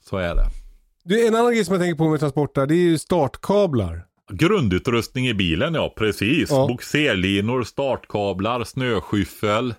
så 0.00 0.16
är 0.16 0.34
det. 0.34 0.44
Du, 1.08 1.26
en 1.26 1.34
annan 1.34 1.52
grej 1.52 1.64
som 1.64 1.74
jag 1.74 1.82
tänker 1.82 1.98
på 1.98 2.08
med 2.08 2.20
transporter, 2.20 2.66
det 2.66 2.74
är 2.74 2.76
ju 2.76 2.98
startkablar. 2.98 4.06
Grundutrustning 4.32 5.28
i 5.28 5.34
bilen, 5.34 5.74
ja 5.74 5.94
precis. 5.96 6.50
Ja. 6.50 6.66
Boxerlinor, 6.66 7.62
startkablar, 7.62 8.64
snöskyffel. 8.64 9.74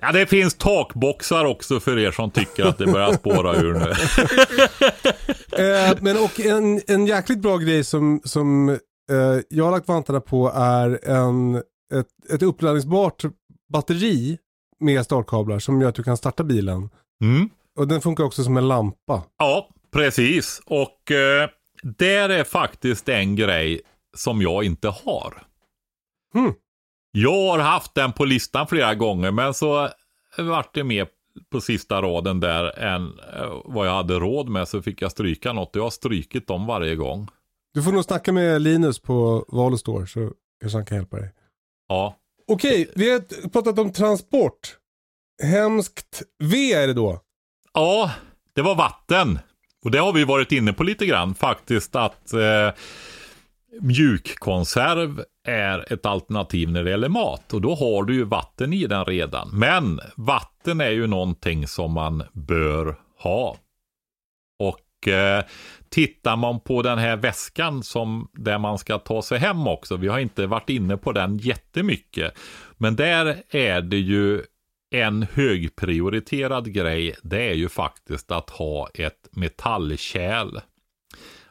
Ja, 0.00 0.12
det 0.12 0.26
finns 0.26 0.54
takboxar 0.54 1.44
också 1.44 1.80
för 1.80 1.98
er 1.98 2.10
som 2.10 2.30
tycker 2.30 2.64
att 2.64 2.78
det 2.78 2.86
börjar 2.86 3.12
spåra 3.12 3.56
ur 3.56 3.74
nu. 3.74 3.92
Eh, 5.52 5.96
men 6.00 6.16
och 6.16 6.40
en, 6.40 6.80
en 6.86 7.06
jäkligt 7.06 7.38
bra 7.38 7.56
grej 7.56 7.84
som, 7.84 8.20
som 8.24 8.68
eh, 8.68 8.78
jag 9.48 9.64
har 9.64 9.70
lagt 9.70 9.88
vantarna 9.88 10.20
på 10.20 10.52
är 10.54 11.08
en, 11.08 11.54
ett, 11.94 12.32
ett 12.32 12.42
uppladdningsbart 12.42 13.24
batteri 13.72 14.38
med 14.80 15.04
startkablar 15.04 15.58
som 15.58 15.80
gör 15.80 15.88
att 15.88 15.94
du 15.94 16.02
kan 16.02 16.16
starta 16.16 16.44
bilen. 16.44 16.90
Mm. 17.22 17.50
Och 17.78 17.88
den 17.88 18.00
funkar 18.00 18.24
också 18.24 18.44
som 18.44 18.56
en 18.56 18.68
lampa. 18.68 19.22
Ja, 19.38 19.68
precis. 19.92 20.62
Och 20.66 21.10
eh, 21.10 21.48
där 21.82 22.28
är 22.28 22.44
faktiskt 22.44 23.08
en 23.08 23.36
grej 23.36 23.80
som 24.16 24.42
jag 24.42 24.64
inte 24.64 24.88
har. 24.88 25.42
Hmm. 26.34 26.54
Jag 27.12 27.48
har 27.48 27.58
haft 27.58 27.94
den 27.94 28.12
på 28.12 28.24
listan 28.24 28.66
flera 28.66 28.94
gånger, 28.94 29.30
men 29.30 29.54
så 29.54 29.88
vart 30.38 30.74
det 30.74 30.84
med 30.84 31.06
på 31.50 31.60
sista 31.60 32.02
raden 32.02 32.40
där 32.40 32.78
än 32.78 33.18
eh, 33.34 33.62
vad 33.64 33.86
jag 33.86 33.92
hade 33.92 34.14
råd 34.14 34.48
med 34.48 34.68
så 34.68 34.82
fick 34.82 35.02
jag 35.02 35.10
stryka 35.10 35.52
något. 35.52 35.70
Jag 35.72 35.82
har 35.82 35.90
strykit 35.90 36.46
dem 36.46 36.66
varje 36.66 36.96
gång. 36.96 37.28
Du 37.74 37.82
får 37.82 37.92
nog 37.92 38.04
snacka 38.04 38.32
med 38.32 38.62
Linus 38.62 38.98
på 38.98 39.44
Valostore 39.48 40.06
så 40.06 40.32
kanske 40.60 40.78
han 40.78 40.86
kan 40.86 40.96
hjälpa 40.96 41.16
dig. 41.16 41.32
Ja, 41.88 42.16
Okej, 42.52 42.90
vi 42.94 43.10
har 43.10 43.48
pratat 43.48 43.78
om 43.78 43.92
transport. 43.92 44.76
Hemskt 45.42 46.22
V 46.38 46.72
är 46.72 46.86
det 46.86 46.94
då. 46.94 47.20
Ja, 47.72 48.10
det 48.54 48.62
var 48.62 48.74
vatten. 48.74 49.38
Och 49.84 49.90
det 49.90 49.98
har 49.98 50.12
vi 50.12 50.24
varit 50.24 50.52
inne 50.52 50.72
på 50.72 50.82
lite 50.82 51.06
grann 51.06 51.34
faktiskt 51.34 51.96
att 51.96 52.32
eh, 52.32 52.70
mjukkonserv 53.80 55.24
är 55.46 55.92
ett 55.92 56.06
alternativ 56.06 56.70
när 56.70 56.84
det 56.84 56.90
gäller 56.90 57.08
mat. 57.08 57.52
Och 57.52 57.60
då 57.60 57.74
har 57.74 58.04
du 58.04 58.14
ju 58.14 58.24
vatten 58.24 58.72
i 58.72 58.86
den 58.86 59.04
redan. 59.04 59.48
Men 59.52 60.00
vatten 60.16 60.80
är 60.80 60.90
ju 60.90 61.06
någonting 61.06 61.66
som 61.66 61.92
man 61.92 62.22
bör 62.32 62.96
ha. 63.18 63.56
Och 64.58 65.08
eh, 65.08 65.44
tittar 65.88 66.36
man 66.36 66.60
på 66.60 66.82
den 66.82 66.98
här 66.98 67.16
väskan 67.16 67.82
som 67.82 68.28
där 68.32 68.58
man 68.58 68.78
ska 68.78 68.98
ta 68.98 69.22
sig 69.22 69.38
hem 69.38 69.66
också. 69.66 69.96
Vi 69.96 70.08
har 70.08 70.18
inte 70.18 70.46
varit 70.46 70.70
inne 70.70 70.96
på 70.96 71.12
den 71.12 71.38
jättemycket. 71.38 72.38
Men 72.76 72.96
där 72.96 73.42
är 73.50 73.80
det 73.80 73.98
ju 73.98 74.42
en 74.90 75.22
högprioriterad 75.22 76.72
grej, 76.72 77.16
det 77.22 77.42
är 77.42 77.54
ju 77.54 77.68
faktiskt 77.68 78.30
att 78.30 78.50
ha 78.50 78.88
ett 78.94 79.28
metallkärl. 79.32 80.60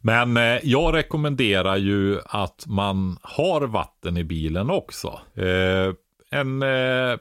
Men 0.00 0.36
eh, 0.36 0.58
jag 0.62 0.94
rekommenderar 0.94 1.76
ju 1.76 2.20
att 2.24 2.64
man 2.66 3.18
har 3.22 3.60
vatten 3.60 4.16
i 4.16 4.24
bilen 4.24 4.70
också. 4.70 5.20
Eh, 5.34 5.94
en, 6.30 6.62
eh, 6.62 7.18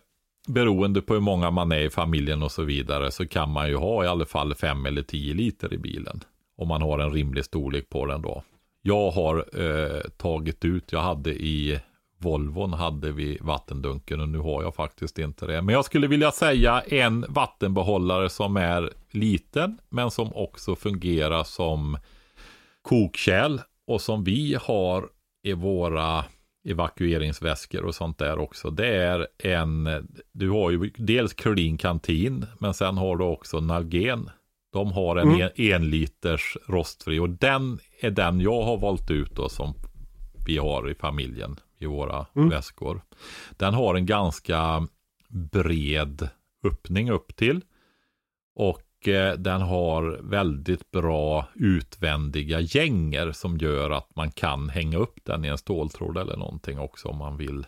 beroende 0.48 1.02
på 1.02 1.14
hur 1.14 1.22
många 1.22 1.52
man 1.52 1.72
är 1.72 1.80
i 1.80 1.90
familjen 1.90 2.44
och 2.44 2.52
så 2.52 2.64
vidare 2.64 3.12
så 3.12 3.28
kan 3.28 3.52
man 3.52 3.68
ju 3.70 3.76
ha 3.76 4.04
i 4.04 4.08
alla 4.08 4.26
fall 4.26 4.56
5 4.56 4.86
eller 4.86 5.02
10 5.02 5.34
liter 5.34 5.74
i 5.74 5.78
bilen. 5.78 6.24
Om 6.58 6.68
man 6.68 6.82
har 6.82 7.00
en 7.00 7.12
rimlig 7.12 7.46
storlek 7.46 7.90
på 7.90 8.06
den 8.06 8.22
då. 8.22 8.44
Jag 8.82 9.12
har 9.12 9.46
eh, 9.62 10.02
tagit 10.18 10.66
ut, 10.66 10.92
jag 10.92 11.02
hade 11.02 11.32
i 11.32 11.80
Volvon 12.22 12.74
hade 12.74 13.12
vi 13.12 13.38
vattendunken 13.42 14.20
och 14.20 14.30
nu 14.30 14.38
har 14.38 14.64
jag 14.64 14.76
faktiskt 14.76 15.20
inte 15.20 15.46
det. 15.46 15.62
Men 15.62 15.76
jag 15.76 15.86
skulle 15.86 16.08
vilja 16.08 16.32
säga 16.32 16.82
en 16.82 17.26
vattenbehållare 17.30 18.30
som 18.30 18.58
är 18.58 18.94
liten 19.12 19.78
men 19.90 20.12
som 20.12 20.34
också 20.36 20.76
fungerar 20.76 21.44
som 21.44 21.98
kokkärl 22.82 23.60
och 23.88 24.02
som 24.02 24.24
vi 24.24 24.58
har 24.62 25.10
i 25.44 25.54
våra 25.54 26.26
evakueringsväskor 26.68 27.86
och 27.86 27.96
sånt 27.96 28.18
där 28.18 28.40
också. 28.40 28.70
Det 28.70 28.88
är 28.96 29.28
en, 29.38 29.90
du 30.32 30.50
har 30.50 30.72
ju 30.72 30.92
dels 30.98 31.34
Kurlin 31.34 31.78
kantin 31.78 32.46
men 32.60 32.74
sen 32.74 32.98
har 32.98 33.18
du 33.18 33.24
också 33.24 33.60
Nalgen. 33.60 34.30
De 34.74 34.92
har 34.92 35.16
en, 35.16 35.28
Mm. 35.28 35.42
en, 35.42 35.50
en 35.74 35.90
liters 35.90 36.58
rostfri 36.68 37.20
och 37.20 37.30
den 37.30 37.80
är 38.00 38.12
den 38.12 38.42
jag 38.42 38.62
har 38.64 38.78
valt 38.78 39.12
ut 39.12 39.36
då 39.36 39.50
som 39.50 39.74
vi 40.48 40.58
har 40.58 40.90
i 40.92 40.96
familjen 40.96 41.60
i 41.82 41.86
våra 41.86 42.26
Mm. 42.36 42.50
väskor. 42.50 43.02
Den 43.52 43.74
har 43.74 43.96
en 43.96 44.06
ganska 44.06 44.88
bred 45.28 46.30
öppning 46.64 47.12
upp 47.12 47.36
till. 47.36 47.62
Och 48.56 49.08
eh, 49.08 49.34
den 49.34 49.62
har 49.62 50.20
väldigt 50.24 50.92
bra 50.92 51.48
utvändiga 51.56 52.60
gänger 52.60 53.32
som 53.32 53.58
gör 53.58 53.90
att 53.90 54.16
man 54.16 54.32
kan 54.32 54.70
hänga 54.70 54.98
upp 54.98 55.20
den 55.24 55.46
i 55.46 55.48
en 55.48 55.58
ståltråd 55.58 56.18
eller 56.18 56.38
någonting 56.38 56.80
också 56.80 57.08
om 57.08 57.18
man 57.18 57.38
vill 57.38 57.66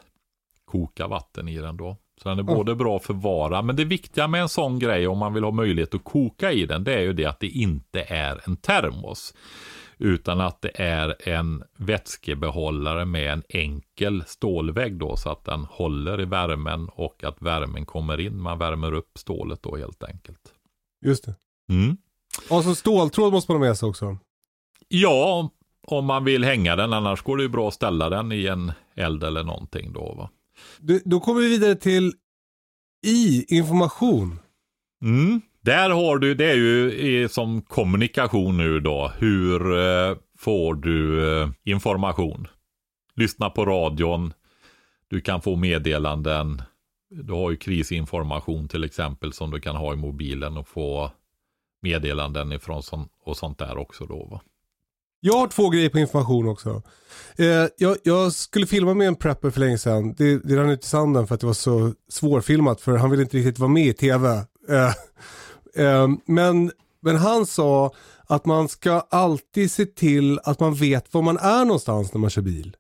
koka 0.66 1.08
vatten 1.08 1.48
i 1.48 1.58
den 1.58 1.78
då. 1.78 1.98
Så 2.24 2.30
den 2.30 2.40
är 2.40 2.44
både 2.44 2.76
bra 2.76 3.00
för 3.00 3.14
vara, 3.14 3.62
men 3.62 3.76
det 3.76 3.86
viktiga 3.86 4.28
med 4.28 4.42
en 4.42 4.50
sån 4.50 4.80
grej 4.80 5.08
om 5.08 5.18
man 5.18 5.34
vill 5.34 5.44
ha 5.44 5.52
möjlighet 5.52 5.96
att 5.96 6.04
koka 6.04 6.52
i 6.52 6.66
den, 6.66 6.84
det 6.84 6.94
är 6.94 7.02
ju 7.02 7.14
det 7.14 7.26
att 7.26 7.40
det 7.40 7.48
inte 7.48 8.02
är 8.02 8.42
en 8.46 8.56
termos. 8.58 9.34
Utan 9.98 10.42
att 10.42 10.62
det 10.62 10.72
är 10.82 11.30
en 11.30 11.64
vätskebehållare 11.78 13.06
med 13.06 13.34
en 13.34 13.44
enkel 13.50 14.24
stålvägg 14.28 14.98
då 14.98 15.16
så 15.18 15.30
att 15.30 15.46
den 15.46 15.66
håller 15.66 16.22
i 16.22 16.26
värmen 16.26 16.90
och 16.90 17.24
att 17.24 17.42
värmen 17.42 17.86
kommer 17.86 18.20
in. 18.20 18.42
Man 18.42 18.60
värmer 18.60 18.94
upp 18.94 19.18
stålet 19.18 19.64
då 19.64 19.78
helt 19.78 20.04
enkelt. 20.04 20.54
Just 21.06 21.26
det. 21.26 21.36
Mm. 21.70 21.98
Och 22.50 22.64
så 22.64 22.76
ståltråd 22.76 23.34
måste 23.34 23.52
man 23.52 23.62
ha 23.62 23.68
med 23.68 23.78
sig 23.78 23.90
också. 23.90 24.18
Ja, 24.88 25.50
om 25.88 26.06
man 26.06 26.24
vill 26.24 26.44
hänga 26.44 26.76
den. 26.76 26.94
Annars 26.94 27.22
går 27.22 27.38
det 27.38 27.44
ju 27.44 27.50
bra 27.50 27.68
att 27.68 27.74
ställa 27.74 28.10
den 28.10 28.32
i 28.32 28.48
en 28.48 28.72
eld 28.96 29.24
eller 29.24 29.44
någonting 29.44 29.94
då. 29.94 30.14
Va? 30.18 30.30
Du, 30.80 31.02
då 31.06 31.20
kommer 31.20 31.42
vi 31.42 31.50
vidare 31.50 31.76
till 31.76 32.14
i 33.06 33.46
information. 33.58 34.40
Mm. 35.02 35.42
Där 35.64 35.90
har 35.90 36.18
du, 36.18 36.36
det 36.36 36.46
är 36.46 36.56
ju 36.56 37.30
som 37.30 37.62
kommunikation 37.62 38.58
nu 38.58 38.80
då. 38.80 39.12
Hur 39.18 39.80
eh, 39.80 40.16
får 40.38 40.74
du 40.74 41.28
eh, 41.42 41.50
information? 41.64 42.48
Lyssna 43.16 43.50
på 43.50 43.66
radion. 43.66 44.34
Du 45.08 45.22
kan 45.22 45.42
få 45.42 45.56
meddelanden. 45.56 46.62
Du 47.10 47.34
har 47.34 47.52
ju 47.52 47.58
krisinformation 47.58 48.68
till 48.68 48.84
exempel 48.84 49.34
som 49.34 49.52
du 49.52 49.60
kan 49.60 49.76
ha 49.76 49.94
i 49.94 49.96
mobilen 49.96 50.58
och 50.58 50.68
få 50.68 51.12
meddelanden 51.82 52.52
ifrån 52.52 52.84
sån, 52.84 53.08
och 53.26 53.38
sånt 53.38 53.60
där 53.60 53.78
också 53.78 54.06
då 54.06 54.28
va. 54.32 54.42
Jag 55.20 55.34
har 55.34 55.48
två 55.48 55.70
grejer 55.70 55.90
på 55.90 56.00
information 56.00 56.48
också. 56.48 56.82
Eh, 57.38 57.68
jag, 57.78 57.98
jag, 58.04 58.34
skulle 58.34 58.68
filma 58.68 58.94
med 58.94 59.08
en 59.08 59.16
prepper 59.16 59.50
för 59.50 59.60
länge 59.60 59.78
sedan. 59.78 60.16
Det, 60.18 60.38
det 60.38 60.56
rann 60.56 60.70
ut 60.70 60.84
i 60.84 60.88
sanden 60.88 61.28
för 61.28 61.36
att 61.36 61.42
det 61.42 61.48
var 61.48 61.54
så 61.54 61.94
svårfilmat 62.10 62.82
för 62.82 62.98
han 62.98 63.10
ville 63.10 63.24
inte 63.24 63.38
riktigt 63.38 63.60
vara 63.60 63.70
med 63.70 63.86
i 63.86 63.94
tv. 63.94 64.30
Eh, 64.70 64.94
men, 66.26 66.72
men 67.02 67.16
han 67.16 67.46
sa 67.46 67.92
att 68.26 68.46
man 68.46 68.68
ska 68.70 68.92
alltid 69.10 69.72
se 69.72 69.86
till 69.86 70.40
att 70.44 70.60
man 70.60 70.74
vet 70.74 71.14
var 71.14 71.22
man 71.22 71.38
är 71.38 71.66
någonstans 71.66 72.14
när 72.14 72.20
man 72.20 72.30
kör 72.30 72.42
bil. 72.42 72.76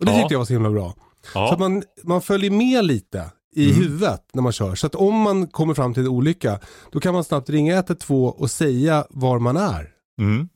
Och 0.00 0.06
det 0.06 0.12
Ja. 0.12 0.18
tyckte 0.18 0.34
jag 0.34 0.38
var 0.38 0.46
så 0.46 0.52
himla 0.52 0.70
bra. 0.70 0.94
Ja. 1.34 1.48
Så 1.48 1.52
att 1.54 1.60
man, 1.60 1.82
man 2.02 2.22
följer 2.22 2.50
med 2.50 2.84
lite 2.84 3.30
i 3.56 3.64
Mm. 3.70 3.76
huvudet 3.82 4.24
när 4.32 4.42
man 4.42 4.52
kör. 4.52 4.74
Så 4.74 4.86
att 4.86 4.94
om 4.94 5.14
man 5.14 5.46
kommer 5.46 5.74
fram 5.74 5.94
till 5.94 6.02
en 6.02 6.08
olycka, 6.08 6.60
då 6.92 7.00
kan 7.00 7.14
man 7.14 7.24
snabbt 7.24 7.50
ringa 7.50 7.74
112 7.74 8.28
och 8.28 8.50
säga 8.50 9.06
var 9.10 9.38
man 9.38 9.56
är. 9.56 9.90
Mm. 10.20 10.48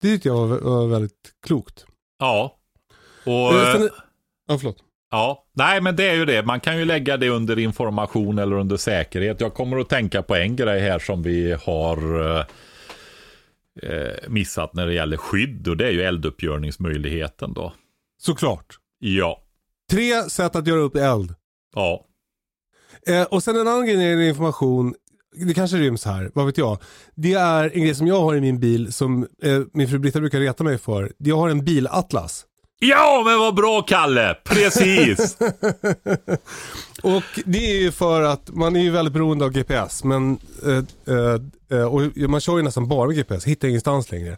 Det 0.00 0.08
tyckte 0.08 0.28
jag 0.28 0.46
var, 0.46 0.58
var 0.60 0.86
väldigt 0.86 1.32
klokt. 1.46 1.84
Ja. 2.18 2.56
Och, 3.26 3.32
Eh, 3.32 3.72
sen- 3.72 3.82
eh, 3.82 3.88
Ja, 4.48 4.58
förlåt. 4.58 4.83
Ja, 5.14 5.44
nej 5.52 5.80
men 5.80 5.96
det 5.96 6.08
är 6.08 6.14
ju 6.14 6.24
det. 6.24 6.42
Man 6.46 6.60
kan 6.60 6.78
ju 6.78 6.84
lägga 6.84 7.16
det 7.16 7.28
under 7.28 7.58
information 7.58 8.38
eller 8.38 8.56
under 8.56 8.76
säkerhet. 8.76 9.40
Jag 9.40 9.54
kommer 9.54 9.78
att 9.78 9.88
tänka 9.88 10.22
på 10.22 10.34
en 10.34 10.56
grej 10.56 10.80
här 10.80 10.98
som 10.98 11.22
vi 11.22 11.52
har 11.52 12.20
eh, 12.38 12.44
eh, 13.82 14.28
missat 14.28 14.74
när 14.74 14.86
det 14.86 14.94
gäller 14.94 15.16
skydd 15.16 15.68
och 15.68 15.76
det 15.76 15.86
är 15.86 15.90
ju 15.92 16.02
elduppgörningsmöjligheten 16.02 17.52
då. 17.52 17.72
Såklart. 18.18 18.66
Ja, 18.98 19.40
Tre 19.90 20.22
sätt 20.22 20.56
att 20.56 20.66
göra 20.66 20.80
upp 20.80 20.96
eld. 20.96 21.34
ja, 21.74 22.06
Eh, 23.06 23.22
och 23.22 23.42
sen 23.42 23.56
en 23.56 23.68
annan 23.68 23.86
grej 23.86 23.96
när 23.96 24.04
det 24.04 24.10
gäller 24.10 24.28
information, 24.28 24.94
det 25.46 25.54
kanske 25.54 25.76
ryms 25.76 26.04
här, 26.04 26.30
vad 26.34 26.46
vet 26.46 26.58
jag. 26.58 26.78
Det 27.14 27.32
är 27.32 27.70
en 27.74 27.82
grej 27.82 27.94
som 27.94 28.06
jag 28.06 28.20
har 28.20 28.34
i 28.36 28.40
min 28.40 28.60
bil 28.60 28.92
som 28.92 29.26
eh, 29.42 29.60
min 29.72 29.88
fru 29.88 29.98
Britta 29.98 30.20
brukar 30.20 30.40
reta 30.40 30.64
mig 30.64 30.78
för. 30.78 31.12
Jag 31.18 31.36
har 31.36 31.48
en 31.48 31.64
bilatlas. 31.64 32.44
Ja, 32.88 33.22
men 33.24 33.38
vad 33.38 33.54
bra 33.54 33.82
Kalle! 33.82 34.36
Precis! 34.44 35.38
Och 37.02 37.22
det 37.44 37.58
är 37.58 37.80
ju 37.80 37.92
för 37.92 38.22
att 38.22 38.50
man 38.54 38.76
är 38.76 38.80
ju 38.80 38.90
väldigt 38.90 39.14
beroende 39.14 39.44
av 39.44 39.50
GPS. 39.50 40.04
Men, 40.04 40.38
eh, 40.66 41.14
eh, 41.14 41.40
eh, 41.78 41.86
och 41.86 42.30
man 42.30 42.40
kör 42.40 42.56
ju 42.56 42.62
nästan 42.62 42.88
bara 42.88 43.06
med 43.06 43.16
GPS, 43.16 43.44
hittar 43.44 43.68
ingenstans 43.68 44.12
längre. 44.12 44.36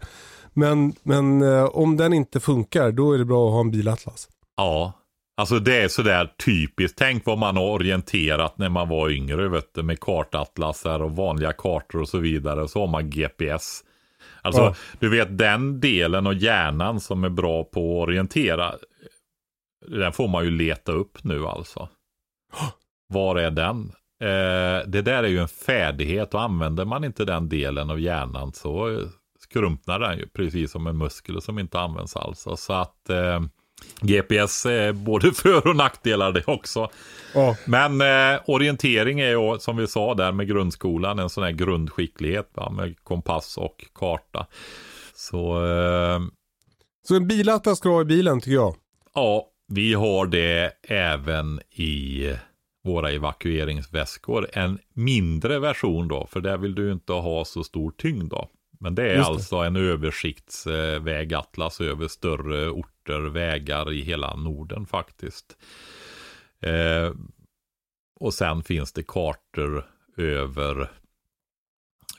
Men, 0.52 0.94
men 1.02 1.42
eh, 1.42 1.64
om 1.64 1.96
den 1.96 2.12
inte 2.12 2.40
funkar, 2.40 2.92
då 2.92 3.12
är 3.12 3.18
det 3.18 3.24
bra 3.24 3.46
att 3.46 3.52
ha 3.52 3.60
en 3.60 3.70
bilatlas. 3.70 4.28
ja, 4.56 4.92
alltså 5.36 5.58
det 5.58 5.76
är 5.82 5.88
sådär 5.88 6.32
typiskt. 6.44 6.98
Tänk 6.98 7.26
vad 7.26 7.38
man 7.38 7.56
har 7.56 7.64
orienterat 7.64 8.58
när 8.58 8.68
man 8.68 8.88
var 8.88 9.10
yngre, 9.10 9.48
vet 9.48 9.74
du, 9.74 9.82
med 9.82 10.00
kartatlasar 10.00 11.00
och 11.00 11.16
vanliga 11.16 11.52
kartor 11.52 12.00
och 12.00 12.08
så 12.08 12.18
vidare. 12.18 12.68
Så 12.68 12.80
har 12.80 12.86
man 12.86 13.10
GPS. 13.10 13.82
Alltså, 14.46 14.62
Ja. 14.62 14.74
du 14.98 15.08
vet 15.08 15.38
den 15.38 15.80
delen 15.80 16.26
av 16.26 16.34
hjärnan 16.34 17.00
som 17.00 17.24
är 17.24 17.28
bra 17.28 17.64
på 17.64 18.02
att 18.02 18.08
orientera. 18.08 18.74
Den 19.86 20.12
får 20.12 20.28
man 20.28 20.44
ju 20.44 20.50
leta 20.50 20.92
upp 20.92 21.24
nu 21.24 21.46
alltså. 21.46 21.88
Var 23.08 23.36
är 23.36 23.50
den? 23.50 23.92
Eh, 24.22 24.86
det 24.88 25.02
där 25.02 25.22
är 25.22 25.28
ju 25.28 25.38
en 25.38 25.48
färdighet 25.48 26.34
och 26.34 26.42
använder 26.42 26.84
man 26.84 27.04
inte 27.04 27.24
den 27.24 27.48
delen 27.48 27.90
av 27.90 28.00
hjärnan 28.00 28.52
så 28.52 28.90
eh, 28.90 29.06
skrumpnar 29.40 29.98
den 30.00 30.18
ju 30.18 30.26
precis 30.28 30.70
som 30.72 30.86
en 30.86 30.98
muskel 30.98 31.42
som 31.42 31.58
inte 31.58 31.80
används 31.80 32.16
alls. 32.16 32.46
Så 32.56 32.72
att 32.72 33.10
eh, 33.10 33.40
GPS 34.00 34.66
är 34.66 34.92
både 34.92 35.32
för 35.34 35.66
och 35.68 35.76
nackdelar 35.76 36.32
det 36.32 36.44
också. 36.46 36.90
Ja. 37.34 37.56
Men 37.64 38.00
eh, 38.00 38.40
orientering 38.46 39.20
är 39.20 39.30
ju 39.30 39.58
som 39.58 39.76
vi 39.76 39.86
sa 39.86 40.14
där 40.14 40.32
med 40.32 40.48
grundskolan 40.48 41.18
en 41.18 41.30
sån 41.30 41.44
här 41.44 41.50
grundskicklighet 41.52 42.50
va, 42.54 42.70
med 42.70 43.04
kompass 43.04 43.56
och 43.58 43.84
karta. 43.94 44.46
Så 45.14 45.66
eh, 45.66 46.20
Så 47.08 47.16
en 47.16 47.26
bilatlas 47.28 47.78
ska 47.78 47.88
ha 47.88 48.00
i 48.00 48.04
bilen 48.04 48.40
tycker 48.40 48.54
jag. 48.54 48.74
ja, 49.14 49.46
vi 49.68 49.94
har 49.94 50.26
det 50.26 50.72
även 50.88 51.60
i 51.70 52.32
våra 52.84 53.10
evakueringsväskor. 53.10 54.48
En 54.52 54.78
mindre 54.94 55.58
version 55.58 56.08
då, 56.08 56.26
för 56.30 56.40
där 56.40 56.56
vill 56.58 56.74
du 56.74 56.92
inte 56.92 57.12
ha 57.12 57.44
så 57.44 57.64
stor 57.64 57.90
tyngd 57.96 58.30
då. 58.30 58.48
Men 58.78 58.94
det 58.94 59.02
är 59.02 59.16
det. 59.16 59.24
alltså 59.24 59.56
en 59.56 59.76
översiktsvägatlas 59.76 61.80
över 61.80 62.08
större 62.08 62.70
orter, 62.70 63.20
vägar 63.20 63.92
i 63.92 64.02
hela 64.02 64.36
Norden 64.36 64.86
faktiskt. 64.86 65.56
Eh, 66.60 67.12
och 68.20 68.34
sen 68.34 68.62
finns 68.62 68.92
det 68.92 69.02
kartor 69.02 69.86
över 70.16 70.90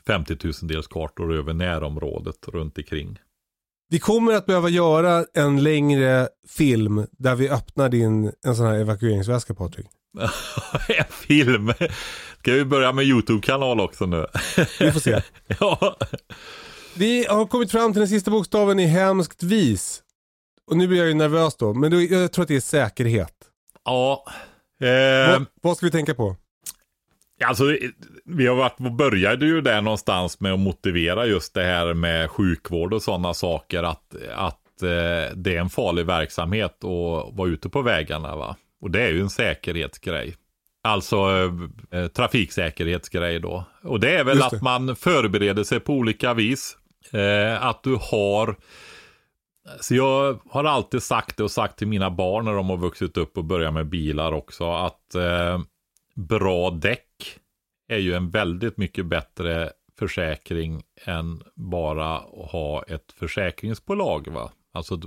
50 0.06 0.36
000 0.44 0.52
dels 0.62 0.86
kartor 0.86 1.34
över 1.34 1.52
närområdet 1.52 2.48
runt 2.48 2.78
omkring. 2.78 3.18
Vi 3.90 3.98
kommer 3.98 4.32
att 4.32 4.46
behöva 4.46 4.68
göra 4.68 5.24
en 5.34 5.62
längre 5.62 6.28
film 6.48 7.06
där 7.12 7.34
vi 7.34 7.48
öppnar 7.48 7.88
din 7.88 8.32
en 8.44 8.56
sån 8.56 8.66
här 8.66 8.74
evakueringsväska 8.74 9.54
Patrik. 9.54 9.86
en 10.88 11.04
film. 11.10 11.72
Ska 12.38 12.52
vi 12.52 12.64
börja 12.64 12.92
med 12.92 13.04
YouTube-kanal 13.04 13.80
också 13.80 14.06
nu? 14.06 14.26
Vi 14.80 14.92
får 14.92 15.00
se. 15.00 15.22
ja. 15.60 15.96
Vi 16.96 17.26
har 17.28 17.46
kommit 17.46 17.70
fram 17.70 17.92
till 17.92 18.00
den 18.00 18.08
sista 18.08 18.30
bokstaven 18.30 18.78
i 18.80 18.86
hemskt 18.86 19.42
vis. 19.42 20.02
Och 20.70 20.76
nu 20.76 20.86
blir 20.88 20.98
jag 20.98 21.06
ju 21.08 21.14
nervös 21.14 21.56
då, 21.56 21.74
men 21.74 21.90
då, 21.90 22.00
jag 22.02 22.32
tror 22.32 22.42
att 22.42 22.48
det 22.48 22.56
är 22.56 22.60
säkerhet. 22.60 23.34
Ja. 23.84 24.24
Eh, 24.80 25.30
Vad, 25.32 25.46
vad 25.62 25.76
ska 25.76 25.86
vi 25.86 25.92
tänka 25.92 26.14
på? 26.14 26.36
alltså, 27.44 27.64
vi 28.28 28.46
har 28.46 28.56
varit, 28.56 28.78
började 28.78 29.46
ju 29.46 29.60
där 29.60 29.80
någonstans 29.80 30.40
med 30.40 30.52
att 30.52 30.60
motivera 30.60 31.26
just 31.26 31.54
det 31.54 31.64
här 31.64 31.94
med 31.94 32.30
sjukvård 32.30 32.94
och 32.94 33.02
sådana 33.02 33.34
saker. 33.34 33.82
Att, 33.82 34.14
att 34.34 34.82
eh, 34.82 35.36
det 35.36 35.56
är 35.56 35.60
en 35.60 35.70
farlig 35.70 36.06
verksamhet 36.06 36.84
att 36.84 37.34
vara 37.36 37.48
ute 37.48 37.68
på 37.68 37.82
vägarna. 37.82 38.36
Va? 38.36 38.56
Och 38.80 38.90
det 38.90 39.02
är 39.02 39.08
ju 39.08 39.20
en 39.20 39.30
säkerhetsgrej. 39.30 40.36
Alltså 40.82 41.16
eh, 41.90 42.06
trafiksäkerhetsgrej 42.06 43.40
då. 43.40 43.64
Och 43.82 44.00
det 44.00 44.18
är 44.18 44.24
väl 44.24 44.38
det. 44.38 44.46
att 44.46 44.62
man 44.62 44.96
förbereder 44.96 45.64
sig 45.64 45.80
på 45.80 45.92
olika 45.92 46.34
vis. 46.34 46.76
Eh, 47.12 47.66
att 47.66 47.82
du 47.82 47.98
har 48.00 48.56
Så 49.80 49.94
jag 49.94 50.38
har 50.50 50.64
alltid 50.64 51.02
sagt 51.02 51.36
det 51.36 51.42
och 51.42 51.50
sagt 51.50 51.78
till 51.78 51.88
mina 51.88 52.10
barn 52.10 52.44
när 52.44 52.52
de 52.52 52.70
har 52.70 52.76
vuxit 52.76 53.16
upp 53.16 53.38
och 53.38 53.44
börjat 53.44 53.74
med 53.74 53.86
bilar 53.86 54.32
också 54.32 54.72
att 54.72 55.14
eh, 55.14 55.60
bra 56.14 56.70
däck 56.70 57.38
är 57.88 57.98
ju 57.98 58.14
en 58.14 58.30
väldigt 58.30 58.76
mycket 58.76 59.06
bättre 59.06 59.72
försäkring 59.98 60.82
än 61.04 61.42
bara 61.54 62.16
att 62.18 62.50
ha 62.50 62.82
ett 62.82 63.12
försäkringsbolag. 63.12 64.28
Va? 64.28 64.52
Alltså 64.72 65.00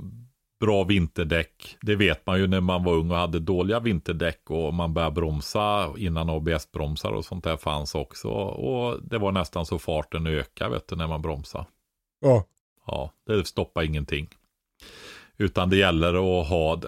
bra 0.60 0.84
vinterdäck, 0.84 1.78
det 1.82 1.96
vet 1.96 2.26
man 2.26 2.40
ju 2.40 2.48
när 2.48 2.62
man 2.62 2.84
var 2.84 2.94
ung 2.94 3.12
och 3.12 3.18
hade 3.18 3.40
dåliga 3.40 3.80
vinterdäck 3.80 4.50
och 4.50 4.74
man 4.74 4.94
började 4.94 5.16
bromsa 5.16 5.94
innan 5.98 6.30
ABS-bromsar 6.30 7.12
och 7.12 7.26
sånt 7.26 7.44
där 7.44 7.58
fanns 7.58 7.96
också. 7.96 8.30
Och 8.30 9.04
det 9.04 9.18
var 9.18 9.32
nästan 9.32 9.66
så 9.66 9.80
farten 9.80 10.28
ökade 10.28 10.70
vet 10.70 10.88
du, 10.88 10.96
när 10.96 11.08
man 11.08 11.22
bromsade. 11.22 11.66
Ja. 12.22 12.46
Ja, 12.88 13.12
det 13.28 13.48
stoppar 13.48 13.84
ingenting. 13.84 14.28
Utan 15.38 15.70
det 15.70 15.78
gäller 15.78 16.42
att 16.42 16.48
ha 16.48 16.82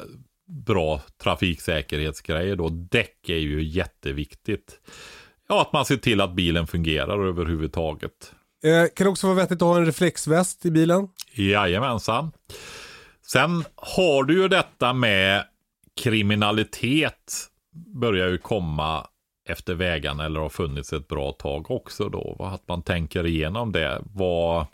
bra 0.45 1.01
trafiksäkerhetsgrejer 1.17 2.55
då. 2.55 2.69
Däck 2.69 3.29
är 3.29 3.37
ju 3.37 3.63
jätteviktigt. 3.63 4.79
Ja, 5.53 5.61
att 5.61 5.73
man 5.73 5.85
ser 5.85 5.97
till 5.97 6.21
att 6.21 6.35
bilen 6.35 6.67
fungerar 6.67 7.27
överhuvudtaget. 7.27 8.11
Eh, 8.63 8.87
kan 8.95 9.05
det 9.05 9.11
också 9.11 9.27
vara 9.27 9.37
vettigt 9.37 9.61
att 9.61 9.67
ha 9.67 9.77
en 9.77 9.85
reflexväst 9.85 10.65
i 10.65 10.71
bilen? 10.71 11.07
Jajamensan. 11.33 12.31
Sen 13.27 13.63
har 13.75 14.23
du 14.23 14.41
ju 14.41 14.47
detta 14.47 14.93
med 14.93 15.43
kriminalitet 16.01 17.31
börjar 18.01 18.29
ju 18.29 18.37
komma 18.37 19.07
efter 19.49 19.73
vägarna 19.73 20.25
eller 20.25 20.39
har 20.39 20.49
funnits 20.49 20.93
ett 20.93 21.07
bra 21.07 21.31
tag 21.31 21.71
också 21.71 22.09
då. 22.09 22.35
Att 22.39 22.67
man 22.67 22.81
tänker 22.81 23.25
igenom 23.25 23.71
det. 23.71 24.01
Vad... 24.05 24.65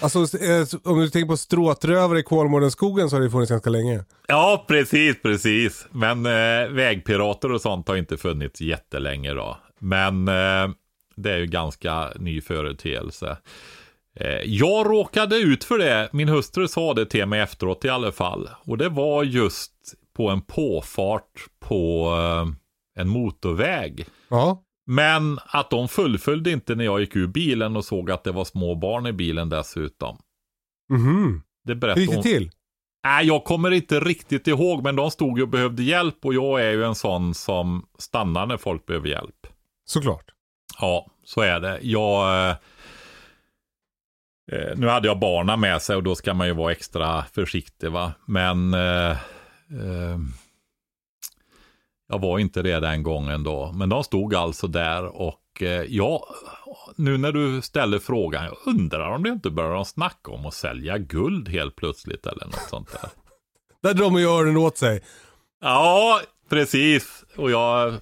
Alltså 0.00 0.18
eh, 0.18 0.66
om 0.84 1.00
du 1.00 1.10
tänker 1.10 1.28
på 1.28 1.36
stråtrövare 1.36 2.18
i 2.18 2.22
Kolmårdenskogen 2.22 3.10
så 3.10 3.16
har 3.16 3.20
det 3.20 3.30
funnits 3.30 3.50
ganska 3.50 3.70
länge. 3.70 4.04
Ja, 4.26 4.64
precis, 4.68 5.22
precis. 5.22 5.86
Men 5.90 6.26
eh, 6.26 6.68
vägpirater 6.68 7.52
och 7.52 7.60
sånt 7.60 7.88
har 7.88 7.96
inte 7.96 8.16
funnits 8.16 8.60
jättelänge 8.60 9.34
då. 9.34 9.58
Men 9.78 10.28
eh, 10.28 10.70
det 11.16 11.32
är 11.32 11.38
ju 11.38 11.46
ganska 11.46 12.12
ny 12.16 12.40
företeelse. 12.40 13.36
Eh, 14.20 14.40
jag 14.44 14.86
råkade 14.86 15.36
ut 15.36 15.64
för 15.64 15.78
det, 15.78 16.08
min 16.12 16.28
hustru 16.28 16.68
sa 16.68 16.94
det 16.94 17.06
till 17.06 17.26
mig 17.26 17.40
efteråt 17.40 17.84
i 17.84 17.88
alla 17.88 18.12
fall. 18.12 18.50
Och 18.64 18.78
det 18.78 18.88
var 18.88 19.24
just 19.24 19.72
på 20.16 20.30
en 20.30 20.40
påfart 20.40 21.46
på 21.60 22.10
eh, 22.16 22.52
en 23.02 23.08
motorväg. 23.08 24.06
Ja. 24.28 24.64
Men 24.86 25.38
att 25.46 25.70
de 25.70 25.88
fullföljde 25.88 26.50
inte 26.50 26.74
när 26.74 26.84
jag 26.84 27.00
gick 27.00 27.16
ur 27.16 27.26
bilen 27.26 27.76
och 27.76 27.84
såg 27.84 28.10
att 28.10 28.24
det 28.24 28.32
var 28.32 28.44
små 28.44 28.74
barn 28.74 29.06
i 29.06 29.12
bilen 29.12 29.48
dessutom. 29.48 30.18
Mhm. 30.90 31.42
Det 31.64 31.72
Hur 31.72 31.80
berättade 31.80 32.00
gick 32.00 32.14
det 32.14 32.22
till? 32.22 32.50
Nej, 33.04 33.26
jag 33.26 33.44
kommer 33.44 33.70
inte 33.70 34.00
riktigt 34.00 34.46
ihåg, 34.46 34.82
men 34.82 34.96
de 34.96 35.10
stod 35.10 35.38
ju 35.38 35.42
och 35.42 35.48
behövde 35.48 35.82
hjälp 35.82 36.24
och 36.24 36.34
jag 36.34 36.62
är 36.62 36.70
ju 36.70 36.84
en 36.84 36.94
sån 36.94 37.34
som 37.34 37.86
stannar 37.98 38.46
när 38.46 38.56
folk 38.56 38.86
behöver 38.86 39.08
hjälp. 39.08 39.37
Såklart. 39.88 40.24
Ja, 40.80 41.06
så 41.24 41.40
är 41.40 41.60
det. 41.60 41.78
Jag... 41.82 42.48
Eh, 42.48 42.56
eh, 44.52 44.76
nu 44.76 44.88
hade 44.88 45.08
jag 45.08 45.18
barnen 45.18 45.60
med 45.60 45.82
sig 45.82 45.96
och 45.96 46.02
då 46.02 46.14
ska 46.14 46.34
man 46.34 46.46
ju 46.46 46.52
vara 46.52 46.72
extra 46.72 47.24
försiktig 47.24 47.90
va. 47.90 48.12
Men 48.26 48.74
eh, 48.74 49.10
eh, 49.10 50.18
jag 52.08 52.18
var 52.18 52.38
inte 52.38 52.62
det 52.62 52.80
den 52.80 53.02
gången 53.02 53.44
då. 53.44 53.72
Men 53.72 53.88
de 53.88 54.04
stod 54.04 54.34
alltså 54.34 54.66
där 54.66 55.04
och 55.04 55.62
eh, 55.62 55.82
ja, 55.88 56.28
nu 56.96 57.18
när 57.18 57.32
du 57.32 57.62
ställer 57.62 57.98
frågan, 57.98 58.44
jag 58.44 58.56
undrar 58.66 59.10
om 59.10 59.22
det 59.22 59.28
inte 59.28 59.50
börjar 59.50 59.84
snacka 59.84 60.30
om 60.30 60.46
att 60.46 60.54
sälja 60.54 60.98
guld 60.98 61.48
helt 61.48 61.76
plötsligt 61.76 62.26
eller 62.26 62.44
något 62.44 62.68
sånt 62.68 62.92
där. 62.92 63.10
Där 63.82 63.94
drar 63.94 64.10
man 64.10 64.20
ju 64.20 64.28
öronen 64.28 64.56
åt 64.56 64.78
sig. 64.78 65.02
Ja, 65.60 66.20
precis. 66.48 67.24
Och 67.36 67.50
jag, 67.50 67.94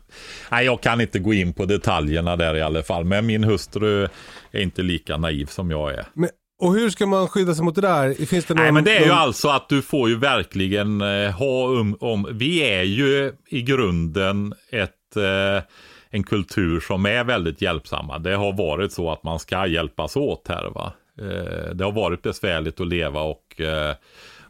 nej, 0.51 0.65
jag 0.67 0.81
kan 0.81 1.01
inte 1.01 1.19
gå 1.19 1.35
in 1.35 1.53
på 1.53 1.65
detaljerna 1.65 2.37
där 2.37 2.57
i 2.57 2.63
alla 2.63 2.83
fall. 2.83 3.05
Men 3.05 3.27
min 3.27 3.45
hustru 3.45 4.09
är 4.51 4.61
inte 4.61 4.83
lika 4.83 5.17
naiv 5.17 5.47
som 5.47 5.71
jag 5.71 5.95
är. 5.95 6.07
Men, 6.15 6.29
och 6.59 6.75
hur 6.75 6.91
ska 6.91 7.07
man 7.07 7.29
skydda 7.29 7.55
sig 7.55 7.65
mot 7.65 7.75
det 7.75 7.81
där? 7.81 8.27
Finns 8.27 8.45
det 8.45 8.55
någon, 8.55 8.63
Nej, 8.63 8.73
men 8.73 8.85
det 8.85 8.97
är 8.97 9.01
ju 9.01 9.09
någon... 9.09 9.19
alltså 9.19 9.49
att 9.49 9.69
du 9.69 9.83
får 9.83 10.09
ju 10.09 10.17
verkligen 10.17 11.01
eh, 11.01 11.31
ha 11.31 11.69
um, 11.69 11.97
om. 12.01 12.29
Vi 12.33 12.59
är 12.59 12.83
ju 12.83 13.33
i 13.49 13.63
grunden 13.63 14.55
ett, 14.71 15.17
eh, 15.17 15.63
en 16.11 16.25
kultur 16.25 16.81
som 16.81 17.07
är 17.07 17.25
väldigt 17.25 17.63
hjälpsamma. 17.63 18.19
Det 18.19 18.35
har 18.35 18.53
varit 18.53 18.93
så 18.93 19.13
att 19.13 19.23
man 19.23 19.39
ska 19.39 19.67
hjälpas 19.67 20.17
åt 20.17 20.49
här 20.49 20.71
va. 20.71 20.93
Eh, 21.21 21.75
det 21.75 21.85
har 21.85 21.93
varit 21.93 22.23
besvärligt 22.23 22.81
att 22.81 22.89
leva 22.89 23.21
och 23.21 23.61
eh, 23.61 23.95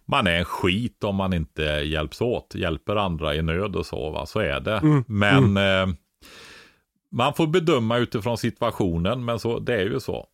man 0.06 0.26
är 0.26 0.38
en 0.38 0.44
skit 0.44 1.04
om 1.04 1.16
man 1.16 1.32
inte 1.32 1.62
hjälps 1.62 2.20
åt. 2.20 2.54
Hjälper 2.54 2.96
andra 2.96 3.34
i 3.34 3.42
nöd 3.42 3.76
och 3.76 3.86
så 3.86 4.10
va. 4.10 4.26
Så 4.26 4.40
är 4.40 4.60
det. 4.60 4.76
Mm, 4.78 5.04
Men 5.06 5.56
eh, 5.56 5.94
man 7.12 7.34
får 7.34 7.46
bedöma 7.46 7.96
utifrån 7.98 8.38
situationen. 8.38 9.24
Men 9.24 9.38
så, 9.38 9.58
det 9.58 9.74
är 9.74 9.84
ju 9.84 10.00
så. 10.00 10.26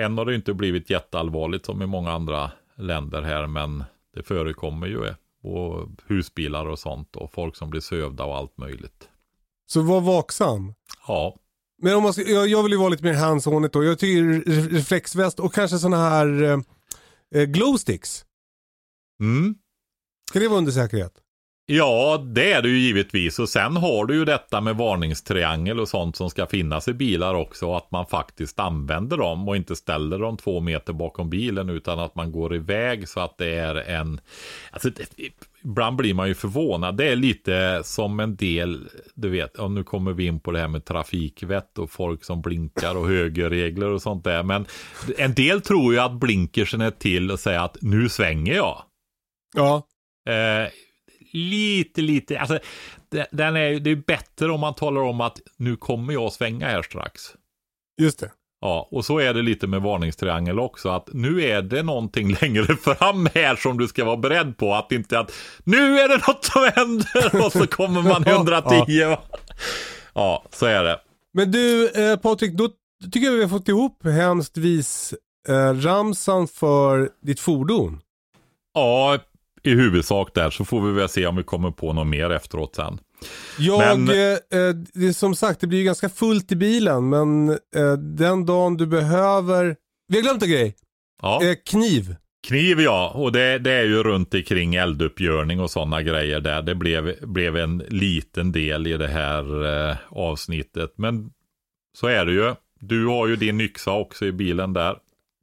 Än 0.00 0.18
har 0.18 0.24
det 0.24 0.34
inte 0.34 0.54
blivit 0.54 0.90
jätteallvarligt 0.90 1.66
som 1.66 1.82
i 1.82 1.86
många 1.86 2.12
andra 2.12 2.50
länder 2.76 3.22
här, 3.22 3.46
men 3.46 3.84
det 4.14 4.22
förekommer 4.22 4.86
ju. 4.86 5.06
eh, 5.06 5.14
Och 5.42 5.88
husbilar 6.06 6.66
och 6.66 6.78
sånt 6.78 7.16
och 7.16 7.32
folk 7.32 7.56
som 7.56 7.70
blir 7.70 7.80
sövda 7.80 8.24
och 8.24 8.36
allt 8.36 8.58
möjligt. 8.58 9.08
Så 9.66 9.82
var 9.82 10.00
vaksam. 10.00 10.74
Ja, 11.08 11.36
Men 11.82 11.96
om 11.96 12.02
man 12.02 12.12
ska, 12.12 12.22
jag, 12.22 12.48
jag 12.48 12.62
vill 12.62 12.72
ju 12.72 12.78
vara 12.78 12.88
lite 12.88 13.04
mer 13.04 13.14
hands-on 13.14 13.68
då. 13.72 13.84
Jag 13.84 13.98
tycker 13.98 14.22
re- 14.22 14.68
reflexväst 14.70 15.40
och 15.40 15.54
kanske 15.54 15.78
sådana 15.78 16.08
här 16.10 16.42
eh, 16.42 16.58
eh, 17.34 17.44
glowsticks. 17.44 18.24
Mm. 19.20 19.54
Ska 20.30 20.38
det 20.38 20.48
vara 20.48 20.58
under 20.58 20.72
säkerhet? 20.72 21.12
ja 21.72 22.24
det 22.34 22.52
är 22.52 22.62
det 22.62 22.68
ju 22.68 22.78
givetvis. 22.78 23.38
Och 23.38 23.48
sen 23.48 23.76
har 23.76 24.06
du 24.06 24.14
ju 24.14 24.24
detta 24.24 24.60
med 24.60 24.76
varningstriangel 24.76 25.80
och 25.80 25.88
sånt 25.88 26.16
som 26.16 26.30
ska 26.30 26.46
finnas 26.46 26.88
i 26.88 26.94
bilar 26.94 27.34
också. 27.34 27.74
Att 27.74 27.90
man 27.90 28.06
faktiskt 28.06 28.60
använder 28.60 29.16
dem 29.16 29.48
och 29.48 29.56
inte 29.56 29.76
ställer 29.76 30.18
dem 30.18 30.36
två 30.36 30.60
meter 30.60 30.92
bakom 30.92 31.30
bilen 31.30 31.68
utan 31.68 31.98
att 31.98 32.14
man 32.14 32.32
går 32.32 32.54
iväg 32.54 33.08
så 33.08 33.20
att 33.20 33.38
det 33.38 33.54
är 33.54 33.74
en... 33.74 34.20
Alltså, 34.70 34.90
det, 34.90 35.06
ibland 35.64 35.96
blir 35.96 36.14
man 36.14 36.28
ju 36.28 36.34
förvånad. 36.34 36.96
Det 36.96 37.08
är 37.08 37.16
lite 37.16 37.82
som 37.84 38.20
en 38.20 38.36
del, 38.36 38.88
du 39.14 39.28
vet, 39.28 39.58
och 39.58 39.70
nu 39.70 39.84
kommer 39.84 40.12
vi 40.12 40.26
in 40.26 40.40
på 40.40 40.52
det 40.52 40.58
här 40.58 40.68
med 40.68 40.84
trafikvett 40.84 41.78
och 41.78 41.90
folk 41.90 42.24
som 42.24 42.42
blinkar 42.42 42.96
och 42.96 43.08
högerregler 43.08 43.86
och 43.86 44.02
sånt 44.02 44.24
där. 44.24 44.42
Men 44.42 44.66
en 45.18 45.34
del 45.34 45.60
tror 45.60 45.92
ju 45.92 46.00
att 46.00 46.12
blinkersen 46.12 46.80
är 46.80 46.90
till 46.90 47.30
och 47.30 47.40
säga 47.40 47.62
att 47.62 47.76
nu 47.80 48.08
svänger 48.08 48.54
jag. 48.54 48.82
Ja. 49.56 49.82
Eh, 50.28 50.68
lite, 51.32 52.00
lite, 52.00 52.38
alltså 52.40 52.58
det- 53.08 53.28
den 53.32 53.56
är, 53.56 53.80
det 53.80 53.90
är 53.90 53.96
bättre 54.06 54.50
om 54.52 54.60
man 54.60 54.74
talar 54.74 55.00
om 55.00 55.20
att 55.20 55.40
nu 55.56 55.76
kommer 55.76 56.12
jag 56.12 56.32
svänga 56.32 56.66
här 56.68 56.82
strax. 56.82 57.22
Just 58.00 58.18
det. 58.20 58.30
Ja, 58.60 58.88
och 58.90 59.04
så 59.04 59.18
är 59.18 59.34
det 59.34 59.42
lite 59.42 59.66
med 59.66 59.82
varningstriangel 59.82 60.60
också, 60.60 60.88
att 60.88 61.08
nu 61.12 61.42
är 61.44 61.62
det 61.62 61.82
någonting 61.82 62.32
längre 62.40 62.76
fram 62.76 63.28
här 63.34 63.56
som 63.56 63.78
du 63.78 63.88
ska 63.88 64.04
vara 64.04 64.16
beredd 64.16 64.56
på, 64.56 64.74
att 64.74 64.92
inte 64.92 65.18
att 65.18 65.32
nu 65.64 65.98
är 65.98 66.08
det 66.08 66.26
något 66.28 66.44
som 66.44 66.70
händer 66.74 67.44
och 67.46 67.52
så 67.52 67.66
kommer 67.66 68.02
man 68.02 68.22
110. 68.26 69.04
va? 69.04 69.22
Ja, 70.14 70.44
så 70.50 70.66
är 70.66 70.84
det. 70.84 71.00
Men 71.32 71.50
du 71.50 71.88
eh, 71.90 72.16
Patrik, 72.16 72.52
då 72.52 72.68
tycker 73.12 73.26
jag 73.26 73.32
vi 73.32 73.42
har 73.42 73.48
fått 73.48 73.68
ihop 73.68 74.04
hemskt 74.04 74.56
vis 74.56 75.14
eh, 75.48 75.72
ramsan 75.74 76.48
för 76.48 77.10
ditt 77.22 77.40
fordon. 77.40 78.00
Ja, 78.74 79.18
i 79.62 79.70
huvudsak 79.70 80.34
där, 80.34 80.50
så 80.50 80.64
får 80.64 80.80
vi 80.80 80.92
väl 80.92 81.08
se 81.08 81.26
om 81.26 81.36
vi 81.36 81.42
kommer 81.42 81.70
på 81.70 81.92
något 81.92 82.06
mer 82.06 82.30
efteråt 82.30 82.76
sen. 82.76 82.98
Jag, 83.58 83.98
Men- 84.00 84.08
eh, 84.10 84.16
eh, 84.32 84.74
det 84.94 85.06
är 85.08 85.12
som 85.12 85.34
sagt 85.34 85.60
det 85.60 85.66
blir 85.66 85.78
ju 85.78 85.84
ganska 85.84 86.08
fullt 86.08 86.52
i 86.52 86.56
bilen 86.56 87.08
men 87.08 87.48
eh, 87.50 87.92
den 88.16 88.46
dagen 88.46 88.76
du 88.76 88.86
behöver, 88.86 89.76
vi 90.08 90.16
har 90.16 90.22
glömt 90.22 90.42
en 90.42 90.50
grej, 90.50 90.74
Ja. 91.22 91.44
eh, 91.44 91.54
kniv. 91.70 92.14
Kniv 92.48 92.80
ja, 92.80 93.12
och 93.14 93.32
det, 93.32 93.58
det 93.58 93.72
är 93.72 93.84
ju 93.84 94.02
runt 94.02 94.34
omkring 94.34 94.74
elduppgörning 94.74 95.60
och 95.60 95.70
sådana 95.70 96.02
grejer 96.02 96.40
där. 96.40 96.62
Det 96.62 96.74
blev, 96.74 97.14
blev 97.28 97.56
en 97.56 97.78
liten 97.78 98.52
del 98.52 98.86
i 98.86 98.96
det 98.96 99.08
här 99.08 99.64
eh, 99.90 99.96
avsnittet. 100.08 100.92
Men 100.96 101.30
så 101.98 102.06
är 102.06 102.24
det 102.24 102.32
ju. 102.32 102.54
Du 102.80 103.06
har 103.06 103.26
ju 103.28 103.36
din 103.36 103.60
yxa 103.60 103.92
också 103.92 104.26
i 104.26 104.32
bilen 104.32 104.72
där. 104.72 104.96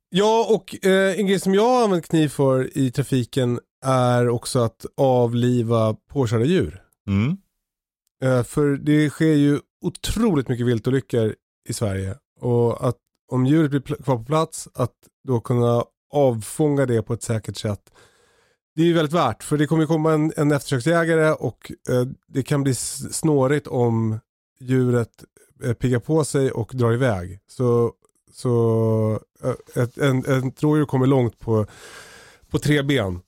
Ja 0.09 0.47
och 0.49 0.85
eh, 0.85 1.19
en 1.19 1.27
grej 1.27 1.39
som 1.39 1.53
jag 1.55 1.63
har 1.69 1.83
använt 1.83 2.07
kniv 2.09 2.27
för 2.29 2.77
i 2.77 2.91
trafiken 2.91 3.59
är 3.85 4.29
också 4.29 4.59
att 4.59 4.85
avliva 4.97 5.93
påkörda 5.93 6.45
djur. 6.45 6.83
Mm. 7.07 7.37
Eh, 8.23 8.43
för 8.43 8.77
det 8.77 9.09
sker 9.09 9.33
ju 9.33 9.59
otroligt 9.81 10.49
mycket 10.49 10.65
viltolyckor 10.65 11.35
i 11.69 11.73
Sverige. 11.73 12.15
Och 12.39 12.87
att 12.87 12.97
om 13.31 13.45
djuret 13.45 13.71
blir 13.71 13.81
kvar 13.81 14.17
på 14.17 14.23
plats, 14.23 14.67
att 14.73 14.95
då 15.27 15.39
kunna 15.39 15.83
avfånga 16.13 16.85
det 16.85 17.01
på 17.01 17.13
ett 17.13 17.23
säkert 17.23 17.57
sätt. 17.57 17.91
Det 18.75 18.81
är 18.81 18.85
ju 18.85 18.93
väldigt 18.93 19.13
värt, 19.13 19.43
för 19.43 19.57
det 19.57 19.67
kommer 19.67 19.85
komma 19.85 20.13
en, 20.13 20.33
en 20.37 20.51
eftersöksjägare 20.51 21.31
och 21.31 21.71
eh, 21.89 22.05
det 22.27 22.43
kan 22.43 22.63
bli 22.63 22.75
snårigt 22.75 23.67
om 23.67 24.19
djuret 24.59 25.23
eh, 25.63 25.73
piggar 25.73 25.99
på 25.99 26.23
sig 26.23 26.51
och 26.51 26.71
drar 26.73 26.93
iväg. 26.93 27.39
Så, 27.47 27.93
så 28.31 29.19
eh, 29.43 29.83
ett, 29.83 29.97
en, 29.97 30.25
en 30.25 30.51
rådjur 30.59 30.85
kommer 30.85 31.07
långt 31.07 31.39
på, 31.39 31.65
på 32.49 32.59
tre 32.59 32.81
ben. 32.83 33.19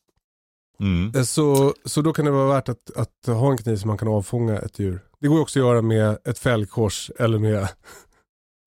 Mm. 0.80 1.24
Så, 1.26 1.74
så 1.86 2.02
då 2.02 2.14
kan 2.14 2.26
det 2.26 2.32
vara 2.32 2.54
värt 2.54 2.70
att, 2.70 2.96
att 2.96 3.36
ha 3.36 3.52
en 3.52 3.58
kniv 3.58 3.76
som 3.76 3.88
man 3.88 3.98
kan 3.98 4.08
avfånga 4.08 4.60
ett 4.60 4.80
djur. 4.80 5.00
Det 5.22 5.28
går 5.28 5.42
också 5.42 5.60
att 5.60 5.66
göra 5.66 5.82
med 5.82 6.18
ett 6.26 6.40
fällkors 6.40 7.12
eller 7.20 7.40
med... 7.40 7.68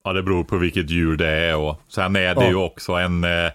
Ja, 0.03 0.13
det 0.13 0.23
beror 0.23 0.43
på 0.43 0.57
vilket 0.57 0.89
djur 0.89 1.15
det 1.17 1.27
är 1.29 1.55
och 1.57 1.75
sen 1.87 2.15
är 2.15 2.35
det 2.35 2.43
Ja. 2.43 2.49
ju 2.49 2.55
också 2.55 2.91
en 2.93 3.23
eh, 3.23 3.51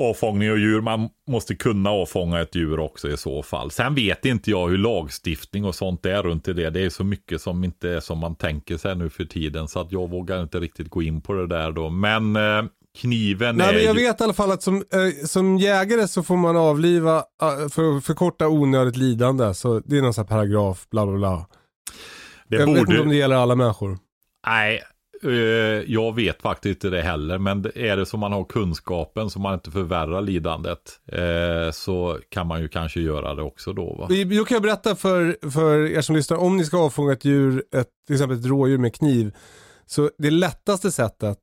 avfångning 0.00 0.50
av 0.50 0.58
djur. 0.58 0.80
Man 0.80 1.08
måste 1.28 1.54
kunna 1.54 1.90
avfånga 1.90 2.40
ett 2.40 2.54
djur 2.54 2.78
också 2.80 3.08
i 3.10 3.16
så 3.16 3.42
fall. 3.42 3.70
Sen 3.70 3.94
vet 3.94 4.24
inte 4.24 4.50
jag 4.50 4.68
hur 4.68 4.78
lagstiftning 4.78 5.64
och 5.64 5.74
sånt 5.74 6.06
är 6.06 6.22
runt 6.22 6.48
i 6.48 6.52
det. 6.52 6.70
Det 6.70 6.80
är 6.80 6.90
så 6.90 7.04
mycket 7.04 7.40
som 7.40 7.64
inte 7.64 7.90
är 7.90 8.00
som 8.00 8.18
man 8.18 8.34
tänker 8.34 8.76
sig 8.76 8.96
nu 8.96 9.10
för 9.10 9.24
tiden 9.24 9.68
så 9.68 9.80
att 9.80 9.92
jag 9.92 10.10
vågar 10.10 10.42
inte 10.42 10.60
riktigt 10.60 10.90
gå 10.90 11.02
in 11.02 11.20
på 11.20 11.32
det 11.32 11.46
där 11.46 11.72
då. 11.72 11.90
Men 11.90 12.36
eh, 12.36 12.64
kniven 12.96 13.56
Nej 13.56 13.68
är 13.68 13.72
men 13.72 13.84
jag 13.84 13.98
ju... 13.98 14.02
vet 14.06 14.20
i 14.20 14.24
alla 14.24 14.32
fall 14.32 14.50
att 14.50 14.62
som, 14.62 14.76
eh, 14.76 15.26
som 15.26 15.58
jägare 15.58 16.08
så 16.08 16.22
får 16.22 16.36
man 16.36 16.56
avliva 16.56 17.16
eh, 17.16 17.68
för 17.68 17.96
att 17.96 18.04
förkorta 18.04 18.48
onödigt 18.48 18.96
lidande. 18.96 19.54
Så 19.54 19.80
det 19.80 19.98
är 19.98 20.02
någon 20.02 20.14
sån 20.14 20.24
här 20.24 20.28
paragraf, 20.28 20.86
bla 20.90 21.06
bla 21.06 21.16
bla. 21.16 21.46
det 22.48 22.56
jag 22.56 22.66
vet 22.66 22.68
inte 22.68 22.80
borde... 22.80 23.00
om 23.00 23.08
det 23.08 23.16
gäller 23.16 23.36
alla 23.36 23.54
människor. 23.54 23.98
Nej, 24.46 24.82
eh, 25.22 25.30
jag 25.86 26.14
vet 26.14 26.42
faktiskt 26.42 26.84
inte 26.84 26.96
det 26.96 27.02
heller. 27.02 27.38
Men 27.38 27.66
är 27.74 27.96
det 27.96 28.06
så 28.06 28.16
man 28.16 28.32
har 28.32 28.44
kunskapen 28.44 29.30
så 29.30 29.38
man 29.38 29.54
inte 29.54 29.70
förvärrar 29.70 30.22
lidandet. 30.22 31.00
Eh, 31.12 31.70
så 31.72 32.18
kan 32.28 32.46
man 32.46 32.60
ju 32.60 32.68
kanske 32.68 33.00
göra 33.00 33.34
det 33.34 33.42
också 33.42 33.72
då 33.72 33.94
va. 33.94 34.08
Då 34.38 34.44
kan 34.44 34.54
jag 34.54 34.62
berätta 34.62 34.96
för, 34.96 35.50
för 35.50 35.86
er 35.86 36.00
som 36.00 36.16
lyssnar, 36.16 36.36
om 36.36 36.56
ni 36.56 36.64
ska 36.64 36.78
avfånga 36.78 37.12
ett 37.12 37.24
djur, 37.24 37.64
ett, 37.74 37.88
till 38.06 38.14
exempel 38.14 38.38
ett 38.38 38.46
rådjur 38.46 38.78
med 38.78 38.94
kniv, 38.94 39.34
så 39.86 40.10
det 40.18 40.30
lättaste 40.30 40.90
sättet, 40.90 41.38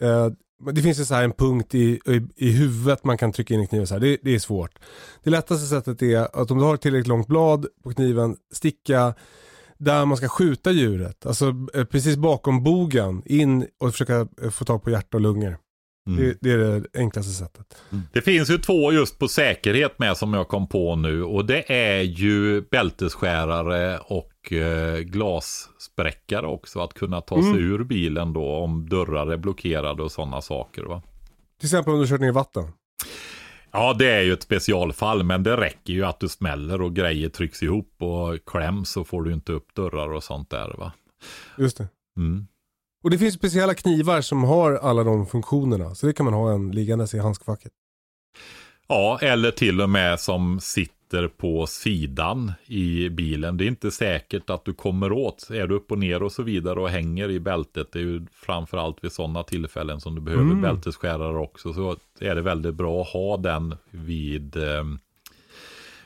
eh, 0.00 0.28
det 0.72 0.82
finns 0.82 1.00
ju 1.00 1.04
så 1.04 1.14
här 1.14 1.24
en 1.24 1.32
punkt 1.32 1.74
i, 1.74 2.00
i, 2.06 2.28
i 2.36 2.50
huvudet 2.50 3.04
man 3.04 3.18
kan 3.18 3.32
trycka 3.32 3.54
in 3.54 3.60
en 3.60 3.66
kniv 3.66 3.84
så 3.84 3.94
här. 3.94 4.00
Det, 4.00 4.18
det 4.22 4.34
är 4.34 4.38
svårt. 4.38 4.78
Det 5.22 5.30
lättaste 5.30 5.66
sättet 5.66 6.02
är 6.02 6.40
att 6.40 6.50
om 6.50 6.58
du 6.58 6.64
har 6.64 6.74
ett 6.74 6.80
tillräckligt 6.80 7.06
långt 7.06 7.26
blad 7.26 7.66
på 7.84 7.92
kniven, 7.92 8.36
sticka 8.52 9.14
där 9.78 10.04
man 10.04 10.16
ska 10.16 10.28
skjuta 10.28 10.70
djuret, 10.70 11.26
alltså 11.26 11.54
eh, 11.74 11.84
precis 11.84 12.16
bakom 12.16 12.62
bogen, 12.62 13.22
in 13.26 13.66
och 13.80 13.92
försöka 13.92 14.28
eh, 14.42 14.50
få 14.50 14.64
tag 14.64 14.82
på 14.82 14.90
hjärta 14.90 15.16
och 15.16 15.20
lungor. 15.20 15.58
Mm. 16.08 16.20
Det, 16.20 16.36
det 16.40 16.50
är 16.50 16.58
det 16.58 16.98
enklaste 16.98 17.32
sättet. 17.32 17.82
Det 18.12 18.22
finns 18.22 18.50
ju 18.50 18.58
två 18.58 18.92
just 18.92 19.18
på 19.18 19.28
säkerhet 19.28 19.98
med 19.98 20.16
som 20.16 20.34
jag 20.34 20.48
kom 20.48 20.68
på 20.68 20.96
nu. 20.96 21.24
Och 21.24 21.44
det 21.44 21.72
är 21.72 22.00
ju 22.00 22.60
bältesskärare 22.60 23.98
och 23.98 24.52
eh, 24.52 24.98
glasspräckare 24.98 26.46
också. 26.46 26.80
Att 26.80 26.94
kunna 26.94 27.20
ta 27.20 27.42
sig 27.42 27.62
ur 27.62 27.84
bilen 27.84 28.32
då 28.32 28.54
om 28.54 28.88
dörrar 28.88 29.26
är 29.26 29.36
blockerade 29.36 30.02
och 30.02 30.12
sådana 30.12 30.40
saker. 30.40 30.82
Va? 30.82 31.02
Till 31.58 31.66
exempel 31.66 31.94
om 31.94 32.00
du 32.00 32.06
kört 32.06 32.20
ner 32.20 32.28
i 32.28 32.32
vatten. 32.32 32.64
Ja, 33.72 33.94
det 33.98 34.10
är 34.10 34.22
ju 34.22 34.32
ett 34.32 34.42
specialfall, 34.42 35.22
men 35.22 35.42
det 35.42 35.56
räcker 35.56 35.92
ju 35.92 36.04
att 36.04 36.20
du 36.20 36.28
smäller 36.28 36.82
och 36.82 36.96
grejer 36.96 37.28
trycks 37.28 37.62
ihop 37.62 37.94
och 37.98 38.44
kläms 38.46 38.90
så 38.90 39.04
får 39.04 39.22
du 39.22 39.32
inte 39.32 39.52
upp 39.52 39.74
dörrar 39.74 40.12
och 40.12 40.24
sånt 40.24 40.50
där. 40.50 40.74
va. 40.78 40.92
Just 41.58 41.76
det. 41.76 41.88
Mm. 42.16 42.46
Och 43.02 43.10
det 43.10 43.18
finns 43.18 43.34
speciella 43.34 43.74
knivar 43.74 44.20
som 44.20 44.44
har 44.44 44.72
alla 44.72 45.04
de 45.04 45.26
funktionerna. 45.26 45.94
Så 45.94 46.06
det 46.06 46.12
kan 46.12 46.24
man 46.24 46.34
ha 46.34 46.52
en 46.52 46.70
liggandes 46.70 47.14
i 47.14 47.18
handskfacket. 47.18 47.72
Ja, 48.88 49.18
eller 49.22 49.50
till 49.50 49.80
och 49.80 49.90
med 49.90 50.20
som 50.20 50.60
sitter 50.60 51.28
på 51.28 51.66
sidan 51.66 52.52
i 52.66 53.08
bilen. 53.08 53.56
Det 53.56 53.64
är 53.64 53.66
inte 53.66 53.90
säkert 53.90 54.50
att 54.50 54.64
du 54.64 54.74
kommer 54.74 55.12
åt. 55.12 55.50
Är 55.50 55.66
du 55.66 55.74
upp 55.74 55.92
och 55.92 55.98
ner 55.98 56.22
och 56.22 56.32
så 56.32 56.42
vidare 56.42 56.80
och 56.80 56.88
hänger 56.88 57.30
i 57.30 57.40
bältet. 57.40 57.92
Det 57.92 57.98
är 57.98 58.02
ju 58.02 58.26
framförallt 58.32 59.04
vid 59.04 59.12
sådana 59.12 59.42
tillfällen 59.42 60.00
som 60.00 60.14
du 60.14 60.20
behöver 60.20 60.44
Mm. 60.44 60.62
bältesskärare 60.62 61.38
också. 61.38 61.72
Så 61.72 61.96
är 62.20 62.34
det 62.34 62.42
väldigt 62.42 62.74
bra 62.74 63.02
att 63.02 63.08
ha 63.08 63.36
den 63.36 63.76
vid, 63.90 64.56
eh, 64.56 64.84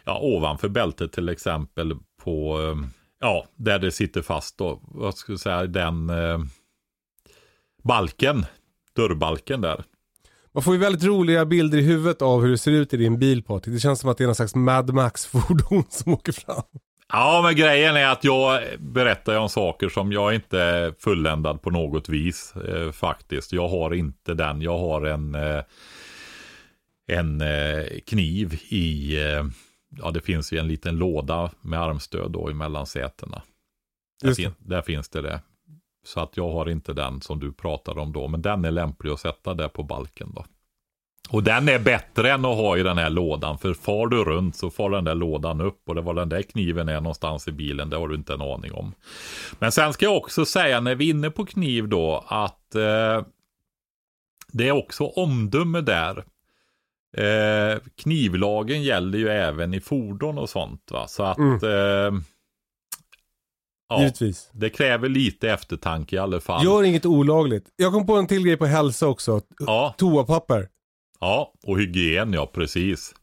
ja, 0.04 0.18
ovanför 0.22 0.68
bältet 0.68 1.12
till 1.12 1.28
exempel. 1.28 1.96
På, 2.24 2.60
eh, 2.60 2.88
ja, 3.20 3.46
där 3.56 3.78
det 3.78 3.90
sitter 3.90 4.22
fast 4.22 4.58
då. 4.58 4.80
Vad 4.82 5.14
jag 5.28 5.40
säga, 5.40 5.66
den 5.66 6.10
eh, 6.10 6.38
balken. 7.84 8.46
Dörrbalken 8.96 9.60
där. 9.60 9.84
Man 10.54 10.62
får 10.62 10.74
ju 10.74 10.80
väldigt 10.80 11.04
roliga 11.04 11.44
bilder 11.44 11.78
i 11.78 11.82
huvudet 11.82 12.22
av 12.22 12.42
hur 12.42 12.50
det 12.50 12.58
ser 12.58 12.70
ut 12.70 12.94
i 12.94 12.96
din 12.96 13.18
bil 13.18 13.42
Patrik. 13.42 13.74
Det 13.74 13.80
känns 13.80 14.00
som 14.00 14.10
att 14.10 14.18
det 14.18 14.24
är 14.24 14.26
någon 14.26 14.34
slags 14.34 14.54
Mad 14.54 14.94
Max-fordon 14.94 15.84
som 15.90 16.12
åker 16.12 16.32
fram. 16.32 16.62
Ja, 17.08 17.40
men 17.44 17.56
grejen 17.56 17.96
är 17.96 18.06
att 18.06 18.24
jag 18.24 18.62
berättar 18.78 19.36
om 19.36 19.48
saker 19.48 19.88
som 19.88 20.12
jag 20.12 20.34
inte 20.34 20.60
är 20.60 20.94
fulländad 20.98 21.62
på 21.62 21.70
något 21.70 22.08
vis 22.08 22.54
eh, 22.56 22.90
faktiskt. 22.90 23.52
Jag 23.52 23.68
har 23.68 23.94
inte 23.94 24.34
den. 24.34 24.62
Jag 24.62 24.78
har 24.78 25.06
en, 25.06 25.34
eh, 25.34 25.62
en 27.06 27.40
eh, 27.40 27.84
kniv 28.06 28.60
i, 28.68 29.16
eh, 29.22 29.44
ja 29.90 30.10
det 30.10 30.20
finns 30.20 30.52
ju 30.52 30.58
en 30.58 30.68
liten 30.68 30.96
låda 30.96 31.50
med 31.60 31.80
armstöd 31.80 32.30
då 32.30 32.48
emellan 32.48 32.86
sätena. 32.86 33.42
Där, 34.22 34.34
fin, 34.34 34.54
där 34.58 34.82
finns 34.82 35.08
det 35.08 35.22
det. 35.22 35.40
Så 36.04 36.20
att 36.20 36.36
jag 36.36 36.52
har 36.52 36.68
inte 36.68 36.92
den 36.92 37.20
som 37.20 37.40
du 37.40 37.52
pratade 37.52 38.00
om 38.00 38.12
då. 38.12 38.28
Men 38.28 38.42
den 38.42 38.64
är 38.64 38.70
lämplig 38.70 39.10
att 39.10 39.20
sätta 39.20 39.54
där 39.54 39.68
på 39.68 39.82
balken 39.82 40.32
då. 40.34 40.44
Och 41.30 41.42
den 41.42 41.68
är 41.68 41.78
bättre 41.78 42.30
än 42.32 42.44
att 42.44 42.56
ha 42.56 42.76
i 42.76 42.82
den 42.82 42.98
här 42.98 43.10
lådan. 43.10 43.58
För 43.58 43.74
far 43.74 44.06
du 44.06 44.24
runt 44.24 44.56
så 44.56 44.70
far 44.70 44.90
den 44.90 45.04
där 45.04 45.14
lådan 45.14 45.60
upp. 45.60 45.88
Och 45.88 45.94
det 45.94 46.00
var 46.00 46.14
den 46.14 46.28
där 46.28 46.42
kniven 46.42 46.88
är 46.88 47.00
någonstans 47.00 47.48
i 47.48 47.52
bilen. 47.52 47.90
Det 47.90 47.96
har 47.96 48.08
du 48.08 48.14
inte 48.14 48.34
en 48.34 48.42
aning 48.42 48.72
om. 48.72 48.92
Men 49.58 49.72
sen 49.72 49.92
ska 49.92 50.04
jag 50.04 50.16
också 50.16 50.44
säga 50.44 50.80
när 50.80 50.94
vi 50.94 51.06
är 51.06 51.10
inne 51.10 51.30
på 51.30 51.46
kniv 51.46 51.88
då. 51.88 52.24
Att 52.28 52.74
eh, 52.74 53.22
det 54.52 54.68
är 54.68 54.72
också 54.72 55.04
omdöme 55.04 55.80
där. 55.80 56.24
Eh, 57.16 57.78
knivlagen 58.02 58.82
gäller 58.82 59.18
ju 59.18 59.28
även 59.28 59.74
i 59.74 59.80
fordon 59.80 60.38
och 60.38 60.50
sånt. 60.50 60.88
Va? 60.90 61.06
Så 61.08 61.22
att 61.22 61.38
Mm. 61.38 61.54
eh, 61.54 62.20
ja, 63.94 64.00
Givetvis. 64.00 64.48
det 64.52 64.70
kräver 64.70 65.08
lite 65.08 65.50
eftertanke 65.50 66.16
i 66.16 66.18
alla 66.18 66.40
fall. 66.40 66.64
Gör 66.64 66.82
inget 66.82 67.06
olagligt. 67.06 67.66
Jag 67.76 67.92
kom 67.92 68.06
på 68.06 68.14
en 68.16 68.26
till 68.26 68.44
grej 68.46 68.56
på 68.56 68.66
hälsa 68.66 69.06
också. 69.06 69.40
Ja, 69.58 69.94
Toapapper. 69.98 70.68
ja, 71.20 71.52
och 71.66 71.78
hygien 71.78 72.32
ja, 72.32 72.46
precis. 72.54 73.14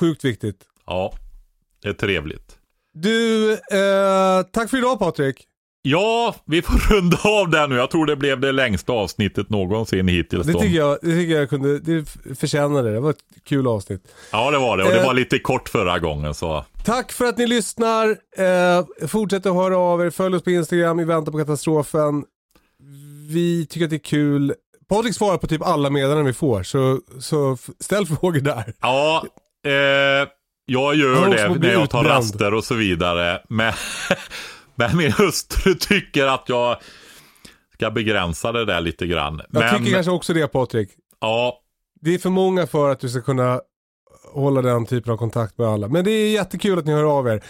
Sjukt 0.00 0.24
viktigt. 0.24 0.64
Ja, 0.86 1.12
det 1.82 1.88
är 1.88 1.92
trevligt. 1.92 2.58
Du, 2.94 3.52
eh, 3.52 4.42
tack 4.52 4.70
för 4.70 4.78
idag 4.78 4.98
Patrik. 4.98 5.46
Ja, 5.82 6.34
vi 6.44 6.62
får 6.62 6.78
runda 6.94 7.18
av 7.24 7.50
där 7.50 7.68
nu. 7.68 7.76
Jag 7.76 7.90
tror 7.90 8.06
det 8.06 8.16
blev 8.16 8.40
det 8.40 8.52
längsta 8.52 8.92
avsnittet 8.92 9.50
någonsin 9.50 10.08
hittills. 10.08 10.46
Det 10.46 10.52
tycker 10.52 10.76
jag, 10.76 10.98
det 11.02 11.14
tycker 11.14 11.34
jag 11.34 11.50
kunde, 11.50 11.78
det 11.78 12.04
förtjänade 12.38 12.88
det. 12.88 12.94
Det 12.94 13.00
var 13.00 13.10
ett 13.10 13.16
kul 13.44 13.66
avsnitt. 13.66 14.02
Ja, 14.32 14.50
det 14.50 14.58
var 14.58 14.76
det. 14.76 14.84
Och 14.84 14.90
det 14.90 14.98
Eh. 15.00 15.06
var 15.06 15.14
lite 15.14 15.38
kort 15.38 15.68
förra 15.68 15.98
gången 15.98 16.34
så. 16.34 16.64
Tack 16.84 17.12
för 17.12 17.24
att 17.24 17.38
ni 17.38 17.46
lyssnar. 17.46 18.08
Eh, 18.36 19.08
fortsätt 19.08 19.46
att 19.46 19.54
höra 19.54 19.78
av 19.78 20.02
er. 20.06 20.10
Följ 20.10 20.36
oss 20.36 20.42
på 20.42 20.50
Instagram 20.50 21.00
i 21.00 21.04
väntan 21.04 21.32
på 21.32 21.38
katastrofen. 21.38 22.24
Vi 23.28 23.66
tycker 23.66 23.84
att 23.84 23.90
det 23.90 23.96
är 23.96 23.98
kul. 23.98 24.54
Patrik 24.88 25.14
svarar 25.14 25.38
på 25.38 25.46
typ 25.46 25.62
alla 25.62 25.90
meddelanden 25.90 26.26
vi 26.26 26.32
får, 26.32 26.62
så, 26.62 27.00
så 27.20 27.56
ställ 27.80 28.06
frågor 28.20 28.40
där. 28.40 28.72
Ja, 28.80 29.24
eh, 29.66 30.28
jag 30.66 30.94
gör 30.94 31.28
också 31.28 31.48
det 31.48 31.58
när 31.58 31.72
jag 31.72 31.90
tar 31.90 32.00
utbränd. 32.00 32.06
raster 32.06 32.54
och 32.54 32.64
så 32.64 32.74
vidare. 32.74 33.42
Men, 33.48 33.72
men 34.74 34.96
min 34.96 35.12
hustru 35.12 35.74
tycker 35.74 36.26
att 36.26 36.44
jag 36.46 36.76
ska 37.72 37.90
begränsa 37.90 38.52
det 38.52 38.64
där 38.64 38.80
lite 38.80 39.06
grann. 39.06 39.42
Jag 39.50 39.60
men, 39.60 39.78
tycker 39.78 39.92
kanske 39.92 40.12
också 40.12 40.32
det 40.32 40.48
Patrik. 40.48 40.90
ja, 41.20 41.58
Det 42.00 42.14
är 42.14 42.18
för 42.18 42.30
många 42.30 42.66
för 42.66 42.90
att 42.90 43.00
du 43.00 43.08
ska 43.08 43.20
kunna 43.20 43.60
hålla 44.32 44.62
den 44.62 44.86
typen 44.86 45.12
av 45.12 45.16
kontakt 45.16 45.58
med 45.58 45.66
alla. 45.66 45.88
Men 45.88 46.04
det 46.04 46.10
är 46.10 46.30
jättekul 46.30 46.78
att 46.78 46.86
ni 46.86 46.92
hör 46.92 47.18
av 47.18 47.28
er. 47.28 47.44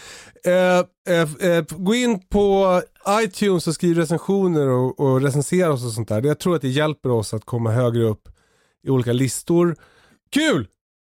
Eh, 0.44 1.14
eh, 1.16 1.50
eh, 1.50 1.64
gå 1.70 1.94
in 1.94 2.28
på 2.28 2.82
iTunes 3.08 3.66
och 3.66 3.74
skriv 3.74 3.96
recensioner 3.96 4.68
och, 4.68 5.00
och 5.00 5.22
recensera 5.22 5.72
oss 5.72 5.84
och 5.84 5.92
sånt 5.92 6.08
där. 6.08 6.22
Jag 6.22 6.38
tror 6.38 6.56
att 6.56 6.62
det 6.62 6.68
hjälper 6.68 7.10
oss 7.10 7.34
att 7.34 7.44
komma 7.44 7.70
högre 7.70 8.02
upp 8.02 8.28
i 8.86 8.90
olika 8.90 9.12
listor. 9.12 9.76
Kul! 10.30 10.66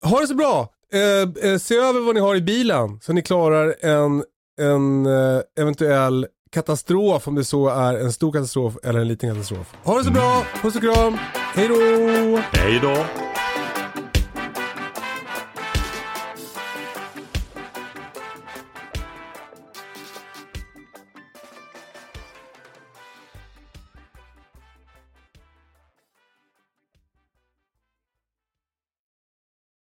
Ha 0.04 0.20
det 0.20 0.26
så 0.26 0.34
bra! 0.34 0.72
Eh, 0.92 1.50
eh, 1.50 1.58
se 1.58 1.74
över 1.76 2.00
vad 2.00 2.14
ni 2.14 2.20
har 2.20 2.36
i 2.36 2.40
bilen 2.40 3.00
så 3.02 3.12
ni 3.12 3.22
klarar 3.22 3.74
en, 3.80 4.24
en 4.60 5.06
eh, 5.06 5.40
eventuell 5.58 6.26
katastrof 6.52 7.28
om 7.28 7.34
det 7.34 7.44
så 7.44 7.68
är 7.68 7.94
en 7.94 8.12
stor 8.12 8.32
katastrof 8.32 8.76
eller 8.84 9.00
en 9.00 9.08
liten 9.08 9.30
katastrof. 9.30 9.74
Ha 9.84 9.98
det 9.98 10.04
så 10.04 10.10
bra! 10.10 10.44
Puss 10.62 10.76
och 10.76 10.82
kram! 10.82 11.16
Hej 11.54 11.68
då! 11.68 11.74
hej 12.52 12.80
då. 12.82 13.26